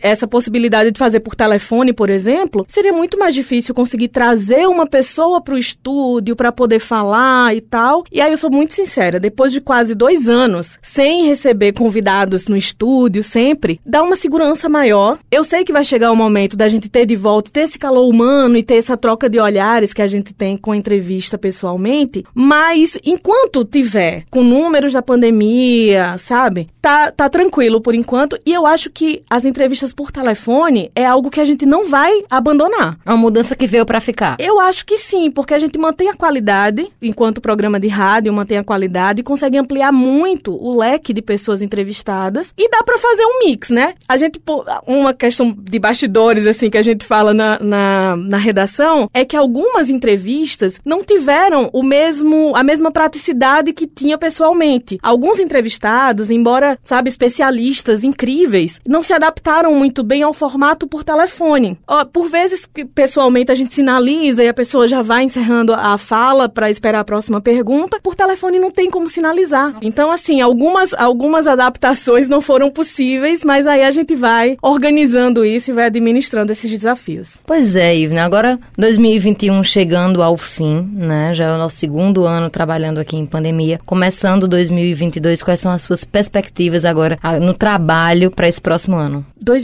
essa 0.02 0.28
possibilidade 0.28 0.92
de 0.92 1.00
fazer 1.00 1.20
por 1.20 1.36
telefone, 1.36 1.94
por 1.94 2.10
exemplo, 2.10 2.66
seria 2.68 2.94
muito 2.94 3.18
mais 3.18 3.34
difícil 3.34 3.74
conseguir 3.74 4.10
trazer 4.10 4.68
uma 4.68 4.86
pessoa 4.86 5.42
para 5.42 5.56
o 5.56 5.58
estúdio 5.58 6.36
para 6.36 6.52
poder 6.52 6.80
falar 6.80 7.56
e 7.56 7.62
tal. 7.62 8.04
E 8.12 8.22
aí 8.22 8.32
eu 8.32 8.38
sou 8.38 8.52
muito 8.52 8.74
sincera, 8.74 9.20
depois 9.20 9.52
de 9.52 9.62
quase 9.62 9.96
dois 9.96 10.28
anos 10.28 10.78
sem 10.82 11.26
receber 11.26 11.74
convidados 11.74 12.48
no 12.48 12.58
estúdio 12.58 13.24
sempre, 13.24 13.80
dá 13.86 14.04
uma 14.04 14.16
segurança 14.16 14.68
maior. 14.70 15.18
Eu 15.32 15.44
sei 15.44 15.64
que 15.64 15.74
vai 15.74 15.84
chegar 15.84 16.12
o 16.12 16.16
momento 16.16 16.58
da 16.58 16.68
gente 16.68 16.90
ter 16.90 17.06
de 17.06 17.16
volta, 17.16 17.52
ter 17.52 17.62
esse 17.62 17.80
calor 17.80 18.08
humano 18.08 18.58
e 18.58 18.64
ter 18.64 18.76
essa 18.76 18.98
troca 18.98 19.30
de 19.30 19.40
olhares 19.40 19.94
que 19.94 20.02
a 20.02 20.08
gente 20.08 20.34
tem 20.34 20.58
com 20.58 20.72
a 20.72 20.78
entrevista 20.78 21.38
pessoalmente, 21.38 22.26
mas 22.34 22.98
enquanto 23.04 23.64
tiver 23.64 24.24
com 24.30 24.44
números 24.44 24.94
da 24.94 25.02
pandemia, 25.02 26.18
sabe? 26.18 26.68
Tá, 26.82 27.12
tá 27.12 27.30
tranquilo 27.30 27.82
por 27.82 27.96
enquanto 27.96 28.38
e 28.46 28.54
eu 28.54 28.66
acho 28.66 28.90
que 28.90 29.24
as 29.30 29.46
entrevistas 29.46 29.79
entrevistas 29.80 29.94
por 29.94 30.12
telefone 30.12 30.92
é 30.94 31.06
algo 31.06 31.30
que 31.30 31.40
a 31.40 31.46
gente 31.46 31.66
não 31.66 31.86
vai 31.88 32.24
abandonar. 32.30 32.98
É 33.06 33.10
uma 33.12 33.18
mudança 33.18 33.56
que 33.56 33.68
veio 33.68 33.86
para 33.86 34.00
ficar. 34.00 34.36
Eu 34.40 34.60
acho 34.60 34.86
que 34.86 34.98
sim, 34.98 35.32
porque 35.32 35.54
a 35.54 35.60
gente 35.60 35.78
mantém 35.78 36.10
a 36.10 36.16
qualidade, 36.16 36.88
enquanto 37.02 37.42
programa 37.42 37.80
de 37.80 37.88
rádio 37.88 38.34
mantém 38.34 38.58
a 38.58 38.64
qualidade 38.64 39.22
e 39.22 39.24
consegue 39.24 39.58
ampliar 39.58 39.92
muito 39.92 40.54
o 40.54 40.78
leque 40.78 41.14
de 41.14 41.22
pessoas 41.22 41.62
entrevistadas 41.62 42.54
e 42.58 42.70
dá 42.70 42.84
para 42.84 42.98
fazer 42.98 43.24
um 43.24 43.46
mix, 43.46 43.70
né? 43.70 43.94
A 44.08 44.18
gente, 44.18 44.42
uma 44.86 45.14
questão 45.14 45.56
de 45.58 45.80
bastidores, 45.80 46.46
assim, 46.46 46.70
que 46.70 46.78
a 46.78 46.82
gente 46.82 47.06
fala 47.06 47.34
na, 47.34 47.60
na, 47.60 48.16
na 48.18 48.38
redação, 48.38 49.10
é 49.14 49.24
que 49.24 49.38
algumas 49.38 49.90
entrevistas 49.90 50.80
não 50.84 51.04
tiveram 51.04 51.70
o 51.72 51.84
mesmo, 51.84 52.54
a 52.56 52.64
mesma 52.64 52.92
praticidade 52.92 53.74
que 53.74 53.88
tinha 53.88 54.18
pessoalmente. 54.18 54.98
Alguns 55.02 55.40
entrevistados, 55.40 56.30
embora, 56.30 56.78
sabe, 56.84 57.10
especialistas 57.10 58.04
incríveis, 58.04 58.80
não 58.86 59.02
se 59.02 59.14
adaptaram 59.14 59.69
muito 59.76 60.04
bem 60.04 60.24
ao 60.24 60.34
formato 60.34 60.88
por 60.88 61.04
telefone. 61.04 61.78
Por 62.12 62.30
vezes, 62.30 62.70
pessoalmente, 62.94 63.52
a 63.52 63.56
gente 63.56 63.74
sinaliza 63.74 64.44
e 64.44 64.48
a 64.48 64.54
pessoa 64.54 64.88
já 64.88 65.02
vai 65.02 65.24
encerrando 65.24 65.74
a 65.74 65.98
fala 65.98 66.50
para 66.50 66.70
esperar 66.70 67.00
a 67.00 67.04
próxima 67.04 67.42
pergunta. 67.42 68.00
Por 68.02 68.16
telefone 68.16 68.60
não 68.60 68.72
tem 68.72 68.90
como 68.90 69.10
sinalizar. 69.10 69.76
Então, 69.82 70.12
assim, 70.12 70.42
algumas, 70.42 70.94
algumas 70.94 71.48
adaptações 71.48 72.30
não 72.30 72.42
foram 72.42 72.70
possíveis, 72.70 73.44
mas 73.44 73.68
aí 73.68 73.84
a 73.84 73.92
gente 73.92 74.16
vai 74.16 74.58
organizando 74.62 75.46
isso 75.46 75.72
e 75.72 75.74
vai 75.74 75.86
administrando 75.86 76.52
esses 76.52 76.70
desafios. 76.70 77.42
Pois 77.46 77.76
é, 77.76 77.96
Ivna. 77.96 78.24
Agora, 78.24 78.60
2021 78.78 79.64
chegando 79.64 80.22
ao 80.22 80.38
fim, 80.38 80.90
né? 80.94 81.34
Já 81.34 81.46
é 81.46 81.54
o 81.54 81.58
nosso 81.58 81.78
segundo 81.78 82.26
ano 82.26 82.50
trabalhando 82.50 83.00
aqui 83.00 83.18
em 83.18 83.26
pandemia. 83.26 83.80
Começando 83.86 84.48
2022, 84.48 85.44
quais 85.44 85.60
são 85.60 85.72
as 85.72 85.82
suas 85.82 86.04
perspectivas 86.04 86.86
agora 86.86 87.18
ah, 87.22 87.40
no 87.40 87.54
trabalho 87.54 88.32
para 88.32 88.48
esse 88.48 88.62
próximo 88.62 88.96
ano? 88.96 89.26
2022 89.42 89.59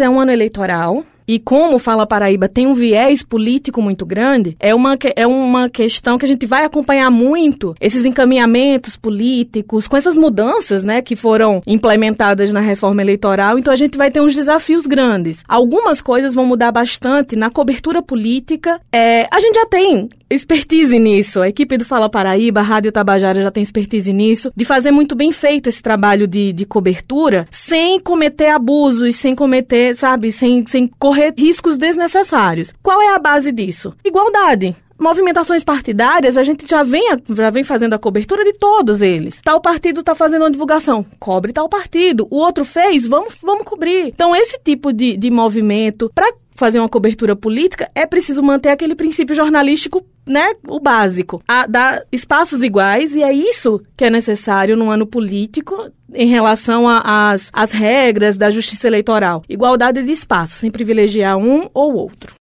é 0.00 0.08
um 0.08 0.18
ano 0.20 0.32
eleitoral 0.32 1.04
e 1.26 1.38
como 1.38 1.78
Fala 1.78 2.06
Paraíba 2.06 2.48
tem 2.48 2.66
um 2.66 2.74
viés 2.74 3.22
político 3.22 3.80
muito 3.80 4.04
grande, 4.04 4.56
é 4.60 4.74
uma, 4.74 4.96
é 5.16 5.26
uma 5.26 5.68
questão 5.68 6.18
que 6.18 6.24
a 6.24 6.28
gente 6.28 6.46
vai 6.46 6.64
acompanhar 6.64 7.10
muito 7.10 7.74
esses 7.80 8.04
encaminhamentos 8.04 8.96
políticos, 8.96 9.88
com 9.88 9.96
essas 9.96 10.16
mudanças, 10.16 10.84
né, 10.84 11.02
que 11.02 11.16
foram 11.16 11.62
implementadas 11.66 12.52
na 12.52 12.60
reforma 12.60 13.02
eleitoral, 13.02 13.58
então 13.58 13.72
a 13.72 13.76
gente 13.76 13.96
vai 13.96 14.10
ter 14.10 14.20
uns 14.20 14.34
desafios 14.34 14.86
grandes. 14.86 15.42
Algumas 15.48 16.00
coisas 16.00 16.34
vão 16.34 16.46
mudar 16.46 16.70
bastante 16.70 17.36
na 17.36 17.50
cobertura 17.50 18.02
política. 18.02 18.80
É, 18.92 19.26
a 19.30 19.40
gente 19.40 19.54
já 19.54 19.66
tem 19.66 20.08
expertise 20.30 20.98
nisso. 20.98 21.40
A 21.40 21.48
equipe 21.48 21.76
do 21.76 21.84
Fala 21.84 22.08
Paraíba, 22.08 22.60
a 22.60 22.62
Rádio 22.62 22.92
Tabajara 22.92 23.40
já 23.40 23.50
tem 23.50 23.62
expertise 23.62 24.12
nisso, 24.12 24.52
de 24.54 24.64
fazer 24.64 24.90
muito 24.90 25.14
bem 25.14 25.30
feito 25.32 25.68
esse 25.68 25.82
trabalho 25.82 26.26
de, 26.26 26.52
de 26.52 26.64
cobertura, 26.64 27.46
sem 27.50 28.00
cometer 28.00 28.48
abusos, 28.48 29.16
sem 29.16 29.34
cometer, 29.34 29.94
sabe, 29.94 30.30
sem, 30.30 30.64
sem 30.66 30.86
correr 30.98 31.13
riscos 31.36 31.78
desnecessários. 31.78 32.72
Qual 32.82 33.00
é 33.00 33.14
a 33.14 33.18
base 33.18 33.52
disso? 33.52 33.94
Igualdade 34.04 34.76
movimentações 34.98 35.64
partidárias, 35.64 36.36
a 36.36 36.42
gente 36.42 36.66
já 36.68 36.82
vem, 36.82 37.18
já 37.28 37.50
vem 37.50 37.64
fazendo 37.64 37.94
a 37.94 37.98
cobertura 37.98 38.44
de 38.44 38.52
todos 38.54 39.02
eles. 39.02 39.40
Tal 39.42 39.60
partido 39.60 40.00
está 40.00 40.14
fazendo 40.14 40.42
uma 40.42 40.50
divulgação, 40.50 41.04
cobre 41.18 41.52
tal 41.52 41.68
partido. 41.68 42.26
O 42.30 42.36
outro 42.36 42.64
fez, 42.64 43.06
vamos, 43.06 43.34
vamos 43.42 43.64
cobrir. 43.64 44.06
Então, 44.06 44.34
esse 44.34 44.58
tipo 44.62 44.92
de, 44.92 45.16
de 45.16 45.30
movimento, 45.30 46.10
para 46.14 46.32
fazer 46.54 46.78
uma 46.78 46.88
cobertura 46.88 47.34
política, 47.34 47.90
é 47.94 48.06
preciso 48.06 48.42
manter 48.42 48.68
aquele 48.68 48.94
princípio 48.94 49.34
jornalístico, 49.34 50.04
né, 50.26 50.54
o 50.66 50.80
básico, 50.80 51.42
a 51.46 51.66
dar 51.66 52.02
espaços 52.10 52.62
iguais 52.62 53.14
e 53.14 53.22
é 53.22 53.32
isso 53.32 53.82
que 53.96 54.04
é 54.04 54.10
necessário 54.10 54.76
no 54.76 54.90
ano 54.90 55.06
político 55.06 55.90
em 56.12 56.28
relação 56.28 56.86
às 56.88 57.50
as 57.52 57.72
regras 57.72 58.36
da 58.36 58.50
justiça 58.50 58.86
eleitoral. 58.86 59.42
Igualdade 59.48 60.02
de 60.02 60.12
espaço, 60.12 60.54
sem 60.54 60.70
privilegiar 60.70 61.36
um 61.36 61.68
ou 61.74 61.94
outro. 61.94 62.34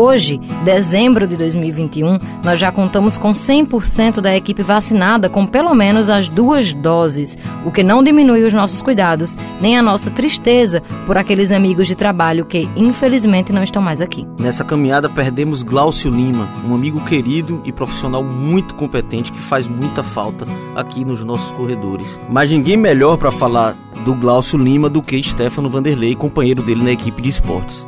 Hoje, 0.00 0.40
dezembro 0.64 1.26
de 1.26 1.36
2021, 1.36 2.20
nós 2.44 2.60
já 2.60 2.70
contamos 2.70 3.18
com 3.18 3.32
100% 3.32 4.20
da 4.20 4.36
equipe 4.36 4.62
vacinada 4.62 5.28
com 5.28 5.44
pelo 5.44 5.74
menos 5.74 6.08
as 6.08 6.28
duas 6.28 6.72
doses, 6.72 7.36
o 7.66 7.72
que 7.72 7.82
não 7.82 8.00
diminui 8.00 8.44
os 8.44 8.52
nossos 8.52 8.80
cuidados, 8.80 9.36
nem 9.60 9.76
a 9.76 9.82
nossa 9.82 10.08
tristeza 10.08 10.84
por 11.04 11.18
aqueles 11.18 11.50
amigos 11.50 11.88
de 11.88 11.96
trabalho 11.96 12.46
que, 12.46 12.68
infelizmente, 12.76 13.52
não 13.52 13.64
estão 13.64 13.82
mais 13.82 14.00
aqui. 14.00 14.24
Nessa 14.38 14.62
caminhada, 14.62 15.08
perdemos 15.08 15.64
Glaucio 15.64 16.12
Lima, 16.12 16.48
um 16.64 16.76
amigo 16.76 17.04
querido 17.04 17.60
e 17.64 17.72
profissional 17.72 18.22
muito 18.22 18.76
competente 18.76 19.32
que 19.32 19.40
faz 19.40 19.66
muita 19.66 20.04
falta 20.04 20.46
aqui 20.76 21.04
nos 21.04 21.24
nossos 21.24 21.50
corredores. 21.56 22.20
Mas 22.30 22.52
ninguém 22.52 22.76
melhor 22.76 23.16
para 23.16 23.32
falar 23.32 23.76
do 24.04 24.14
Glaucio 24.14 24.60
Lima 24.60 24.88
do 24.88 25.02
que 25.02 25.20
Stefano 25.20 25.68
Vanderlei, 25.68 26.14
companheiro 26.14 26.62
dele 26.62 26.84
na 26.84 26.92
equipe 26.92 27.20
de 27.20 27.30
esportes. 27.30 27.84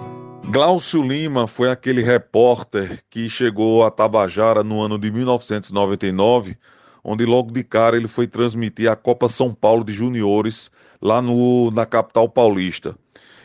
Glaucio 0.49 1.03
Lima 1.03 1.47
foi 1.47 1.71
aquele 1.71 2.03
repórter 2.03 3.03
que 3.09 3.29
chegou 3.29 3.85
a 3.85 3.91
Tabajara 3.91 4.65
no 4.65 4.81
ano 4.81 4.99
de 4.99 5.11
1999, 5.11 6.57
onde 7.05 7.25
logo 7.25 7.53
de 7.53 7.63
cara 7.63 7.97
ele 7.97 8.09
foi 8.09 8.27
transmitir 8.27 8.91
a 8.91 8.97
Copa 8.97 9.29
São 9.29 9.55
Paulo 9.55 9.85
de 9.85 9.93
Juniores 9.93 10.71
lá 11.01 11.23
no, 11.23 11.71
na 11.71 11.87
capital 11.87 12.29
paulista, 12.29 12.97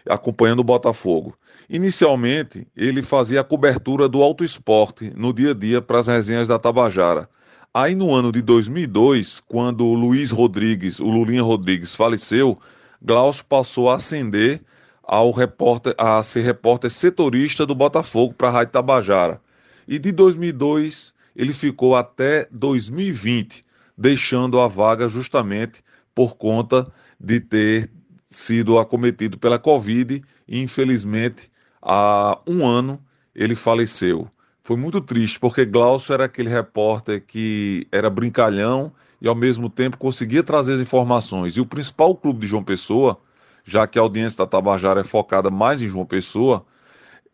acompanhando 0.10 0.60
o 0.60 0.64
Botafogo. 0.64 1.38
Inicialmente, 1.70 2.68
ele 2.76 3.04
fazia 3.04 3.42
a 3.42 3.44
cobertura 3.44 4.08
do 4.08 4.22
auto 4.22 4.44
esporte 4.44 5.12
no 5.16 5.34
dia 5.34 5.52
a 5.52 5.54
dia 5.54 5.82
para 5.82 6.00
as 6.00 6.08
resenhas 6.08 6.48
da 6.48 6.60
Tabajara. 6.60 7.30
Aí 7.74 7.94
no 7.94 8.14
ano 8.14 8.32
de 8.32 8.42
2002, 8.42 9.42
quando 9.42 9.86
o 9.86 9.94
Luiz 9.94 10.32
Rodrigues, 10.32 11.00
o 11.00 11.08
Lulinha 11.10 11.44
Rodrigues, 11.44 11.94
faleceu, 11.94 12.58
Glaucio 13.02 13.44
passou 13.46 13.90
a 13.90 13.96
ascender 13.96 14.62
ao 15.08 15.32
repórter, 15.32 15.94
a 15.98 16.22
ser 16.24 16.42
repórter 16.42 16.90
setorista 16.90 17.66
do 17.66 17.76
Botafogo 17.76 18.34
para 18.34 18.48
a 18.48 18.52
Rádio 18.52 18.74
Tabajara. 18.74 19.42
E 19.88 20.00
de 20.00 20.12
2002 20.12 21.14
ele 21.36 21.54
ficou 21.54 21.96
até 21.96 22.48
2020, 22.52 23.64
deixando 23.98 24.60
a 24.60 24.68
vaga 24.68 25.08
justamente 25.08 25.84
por 26.14 26.36
conta 26.36 26.92
de 27.20 27.40
ter 27.40 27.92
sido 28.26 28.80
acometido 28.80 29.38
pela 29.38 29.60
Covid 29.60 30.24
e 30.48 30.62
infelizmente 30.62 31.52
há 31.82 32.40
um 32.48 32.66
ano 32.66 33.00
ele 33.34 33.56
faleceu. 33.56 34.30
Foi 34.64 34.76
muito 34.76 35.00
triste 35.00 35.40
porque 35.40 35.66
Glaucio 35.66 36.14
era 36.14 36.26
aquele 36.26 36.50
repórter 36.50 37.24
que 37.26 37.88
era 37.92 38.10
brincalhão 38.10 38.92
e 39.22 39.28
ao 39.28 39.36
mesmo 39.36 39.70
tempo 39.70 39.98
conseguia 39.98 40.42
trazer 40.42 40.74
as 40.74 40.80
informações. 40.80 41.56
E 41.56 41.62
o 41.62 41.66
principal 41.66 42.16
clube 42.16 42.40
de 42.40 42.48
João 42.48 42.64
Pessoa 42.64 43.20
já 43.66 43.88
que 43.88 43.98
a 43.98 44.02
audiência 44.02 44.38
da 44.38 44.48
Tabajara 44.48 45.02
é 45.02 45.04
focada 45.04 45.50
mais 45.50 45.82
em 45.82 45.88
João 45.88 46.06
Pessoa, 46.06 46.66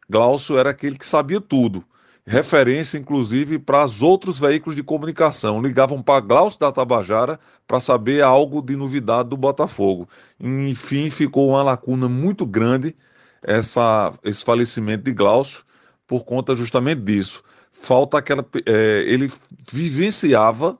Glaucio 0.09 0.57
era 0.57 0.71
aquele 0.71 0.97
que 0.97 1.05
sabia 1.05 1.41
tudo. 1.41 1.83
Referência, 2.25 2.97
inclusive, 2.97 3.59
para 3.59 3.83
os 3.83 4.01
outros 4.01 4.39
veículos 4.39 4.75
de 4.75 4.83
comunicação. 4.83 5.61
Ligavam 5.61 6.01
para 6.01 6.19
Glaucio 6.21 6.59
da 6.59 6.71
Tabajara 6.71 7.39
para 7.67 7.79
saber 7.79 8.21
algo 8.21 8.61
de 8.61 8.75
novidade 8.75 9.29
do 9.29 9.37
Botafogo. 9.37 10.07
Enfim, 10.39 11.09
ficou 11.09 11.49
uma 11.49 11.63
lacuna 11.63 12.07
muito 12.07 12.45
grande 12.45 12.95
essa, 13.41 14.13
esse 14.23 14.45
falecimento 14.45 15.03
de 15.03 15.13
Glaucio 15.13 15.63
por 16.07 16.23
conta 16.23 16.55
justamente 16.55 17.01
disso. 17.01 17.43
Falta 17.73 18.19
aquela. 18.19 18.45
É, 18.65 19.03
ele 19.07 19.31
vivenciava 19.71 20.77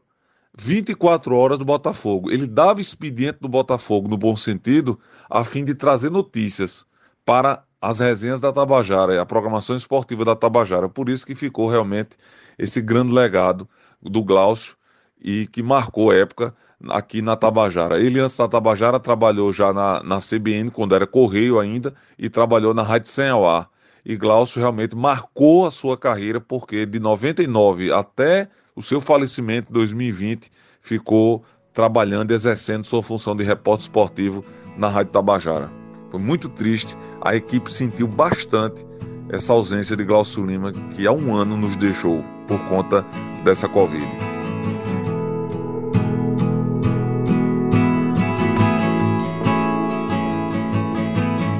24 0.57 1.35
horas 1.35 1.57
do 1.57 1.65
Botafogo. 1.65 2.31
Ele 2.31 2.47
dava 2.47 2.81
expediente 2.81 3.39
do 3.41 3.47
Botafogo, 3.47 4.07
no 4.07 4.17
bom 4.17 4.35
sentido, 4.35 4.99
a 5.29 5.43
fim 5.43 5.63
de 5.63 5.73
trazer 5.73 6.11
notícias 6.11 6.85
para 7.25 7.63
as 7.81 7.99
resenhas 7.99 8.39
da 8.39 8.51
Tabajara, 8.51 9.19
a 9.19 9.25
programação 9.25 9.75
esportiva 9.75 10.23
da 10.23 10.35
Tabajara. 10.35 10.87
Por 10.87 11.09
isso 11.09 11.25
que 11.25 11.33
ficou 11.33 11.67
realmente 11.67 12.11
esse 12.57 12.81
grande 12.81 13.11
legado 13.11 13.67
do 14.01 14.23
Glaucio 14.23 14.75
e 15.19 15.47
que 15.47 15.63
marcou 15.63 16.13
época 16.13 16.53
aqui 16.89 17.21
na 17.21 17.35
Tabajara. 17.35 17.99
Ele, 17.99 18.19
antes 18.19 18.37
da 18.37 18.47
Tabajara, 18.47 18.99
trabalhou 18.99 19.51
já 19.53 19.73
na, 19.73 20.01
na 20.03 20.19
CBN, 20.19 20.69
quando 20.71 20.95
era 20.95 21.07
Correio 21.07 21.59
ainda, 21.59 21.93
e 22.17 22.29
trabalhou 22.29 22.73
na 22.73 22.83
Rádio 22.83 23.09
Sem 23.09 23.29
ao 23.29 23.47
Ar. 23.47 23.69
E 24.03 24.17
Glaucio 24.17 24.59
realmente 24.59 24.95
marcou 24.95 25.65
a 25.65 25.71
sua 25.71 25.95
carreira, 25.97 26.41
porque 26.41 26.85
de 26.85 26.99
99 26.99 27.93
até 27.93 28.49
o 28.75 28.81
seu 28.81 29.01
falecimento 29.01 29.69
em 29.69 29.73
2020 29.73 30.51
ficou 30.81 31.43
trabalhando 31.73 32.31
exercendo 32.31 32.85
sua 32.85 33.01
função 33.01 33.35
de 33.35 33.43
repórter 33.43 33.83
esportivo 33.83 34.43
na 34.77 34.87
Rádio 34.87 35.13
Tabajara. 35.13 35.71
Foi 36.09 36.19
muito 36.19 36.49
triste, 36.49 36.97
a 37.21 37.35
equipe 37.35 37.71
sentiu 37.71 38.07
bastante 38.07 38.85
essa 39.29 39.53
ausência 39.53 39.95
de 39.95 40.03
Glaucio 40.03 40.45
Lima, 40.45 40.73
que 40.93 41.07
há 41.07 41.11
um 41.11 41.33
ano 41.33 41.55
nos 41.55 41.75
deixou 41.77 42.23
por 42.47 42.59
conta 42.67 43.05
dessa 43.45 43.69
Covid. 43.69 44.30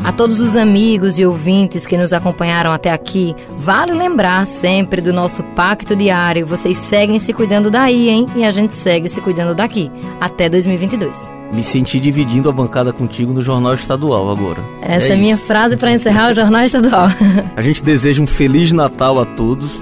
A 0.04 0.12
todos 0.12 0.40
os 0.40 0.58
amigos 0.58 1.20
e 1.20 1.26
ouvintes 1.26 1.86
que 1.86 1.96
nos 1.96 2.12
acompanharam 2.12 2.72
até 2.72 2.92
aqui, 2.92 3.36
vale 3.56 3.92
lembrar 3.92 4.48
sempre 4.48 5.00
do 5.00 5.14
nosso 5.14 5.44
pacto 5.56 5.96
diário. 5.96 6.48
Vocês 6.48 6.80
seguem 6.80 7.20
se 7.20 7.32
cuidando 7.32 7.70
daí, 7.70 8.10
hein? 8.10 8.26
E 8.36 8.44
a 8.44 8.50
gente 8.50 8.74
segue 8.74 9.08
se 9.08 9.22
cuidando 9.22 9.54
daqui. 9.54 9.92
Até 10.20 10.50
2022. 10.50 11.32
Me 11.54 11.64
senti 11.64 12.00
dividindo 12.00 12.50
a 12.50 12.52
bancada 12.52 12.92
contigo 12.92 13.32
no 13.32 13.44
Jornal 13.44 13.76
Estadual 13.76 14.32
agora. 14.32 14.60
Essa 14.82 15.08
é, 15.08 15.10
é 15.10 15.14
a 15.14 15.18
minha 15.18 15.38
frase 15.38 15.78
para 15.78 15.92
encerrar 15.92 16.32
o 16.32 16.36
Jornal 16.36 16.64
Estadual. 16.64 17.08
a 17.56 17.62
gente 17.62 17.84
deseja 17.84 18.24
um 18.24 18.28
Feliz 18.28 18.72
Natal 18.72 19.20
a 19.20 19.26
todos. 19.26 19.80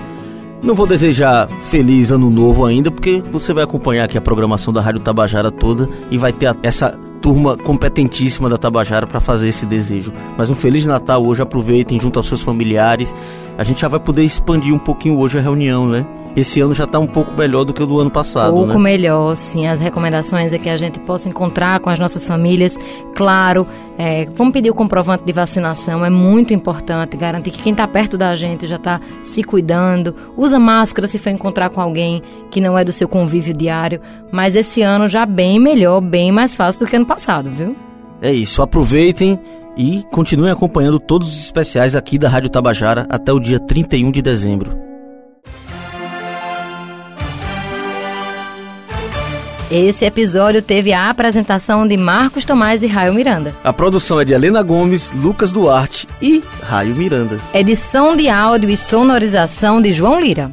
Não 0.62 0.76
vou 0.76 0.86
desejar 0.86 1.48
feliz 1.70 2.12
ano 2.12 2.30
novo 2.30 2.66
ainda, 2.66 2.92
porque 2.92 3.24
você 3.32 3.54
vai 3.54 3.64
acompanhar 3.64 4.04
aqui 4.04 4.18
a 4.18 4.22
programação 4.22 4.74
da 4.74 4.82
Rádio 4.82 5.00
Tabajara 5.00 5.50
toda 5.50 5.88
e 6.12 6.18
vai 6.18 6.34
ter 6.34 6.54
essa 6.62 7.00
turma 7.22 7.58
competentíssima 7.58 8.50
da 8.50 8.58
Tabajara 8.58 9.06
para 9.06 9.20
fazer 9.20 9.48
esse 9.48 9.66
desejo. 9.66 10.14
Mas 10.38 10.50
um 10.50 10.56
Feliz 10.56 10.86
Natal 10.86 11.26
hoje, 11.26 11.42
aproveitem 11.42 12.00
junto 12.00 12.18
aos 12.18 12.28
seus 12.28 12.42
familiares. 12.42 13.14
A 13.60 13.64
gente 13.66 13.82
já 13.82 13.90
vai 13.90 14.00
poder 14.00 14.24
expandir 14.24 14.74
um 14.74 14.80
pouquinho 14.80 15.20
hoje 15.20 15.38
a 15.38 15.42
reunião, 15.42 15.86
né? 15.86 16.06
esse 16.34 16.62
ano 16.62 16.74
já 16.74 16.86
está 16.86 16.98
um 16.98 17.08
pouco 17.08 17.34
melhor 17.34 17.66
do 17.66 17.74
que 17.74 17.84
o 17.84 17.86
do 17.86 18.00
ano 18.00 18.10
passado. 18.10 18.54
Um 18.54 18.60
pouco 18.60 18.78
né? 18.78 18.92
melhor, 18.92 19.36
sim. 19.36 19.68
As 19.68 19.82
recomendações 19.82 20.54
é 20.54 20.58
que 20.58 20.70
a 20.70 20.78
gente 20.78 20.98
possa 21.00 21.28
encontrar 21.28 21.80
com 21.82 21.90
as 21.90 22.00
nossas 22.00 22.26
famílias. 22.26 22.78
Claro, 23.16 23.68
é, 23.98 24.26
vamos 24.34 24.54
pedir 24.54 24.70
o 24.70 24.74
comprovante 24.74 25.26
de 25.26 25.34
vacinação, 25.34 26.06
é 26.06 26.10
muito 26.10 26.54
importante. 26.54 27.18
Garantir 27.18 27.52
que 27.52 27.62
quem 27.62 27.74
está 27.74 27.86
perto 27.86 28.18
da 28.18 28.34
gente 28.36 28.66
já 28.66 28.78
está 28.78 29.02
se 29.24 29.44
cuidando. 29.44 30.16
Usa 30.38 30.58
máscara 30.58 31.06
se 31.06 31.18
for 31.18 31.30
encontrar 31.30 31.70
com 31.70 31.82
alguém 31.82 32.22
que 32.50 32.62
não 32.62 32.78
é 32.78 32.86
do 32.86 32.94
seu 32.94 33.10
convívio 33.10 33.54
diário. 33.54 34.00
Mas 34.32 34.56
esse 34.56 34.82
ano 34.82 35.10
já 35.10 35.26
bem 35.26 35.60
melhor, 35.60 36.00
bem 36.00 36.32
mais 36.32 36.56
fácil 36.56 36.86
do 36.86 36.90
que 36.90 36.96
ano 36.96 37.06
passado, 37.06 37.50
viu? 37.50 37.76
É 38.22 38.32
isso, 38.32 38.62
aproveitem 38.62 39.40
e 39.80 40.04
continuem 40.12 40.52
acompanhando 40.52 41.00
todos 41.00 41.30
os 41.30 41.40
especiais 41.40 41.96
aqui 41.96 42.20
da 42.20 42.28
Rádio 42.28 42.50
Tabajara 42.50 43.08
até 43.10 43.32
o 43.32 43.40
dia 43.40 43.58
31 43.58 44.12
de 44.12 44.22
dezembro. 44.22 44.78
Esse 49.72 50.04
episódio 50.04 50.62
teve 50.62 50.92
a 50.92 51.10
apresentação 51.10 51.88
de 51.88 51.96
Marcos 51.96 52.44
Tomás 52.44 52.84
e 52.84 52.88
Raio 52.88 53.14
Miranda. 53.14 53.54
A 53.64 53.72
produção 53.72 54.20
é 54.20 54.26
de 54.26 54.34
Helena 54.34 54.62
Gomes, 54.64 55.12
Lucas 55.14 55.52
Duarte 55.52 56.08
e 56.22 56.44
Raio 56.64 56.96
Miranda. 56.96 57.40
Edição 57.54 58.18
de 58.18 58.28
áudio 58.28 58.70
e 58.70 58.76
sonorização 58.76 59.82
de 59.82 59.94
João 59.94 60.20
Lira. 60.20 60.52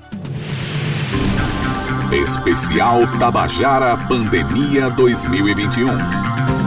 Especial 2.12 3.06
Tabajara 3.18 3.96
Pandemia 3.96 4.90
2021. 4.90 6.65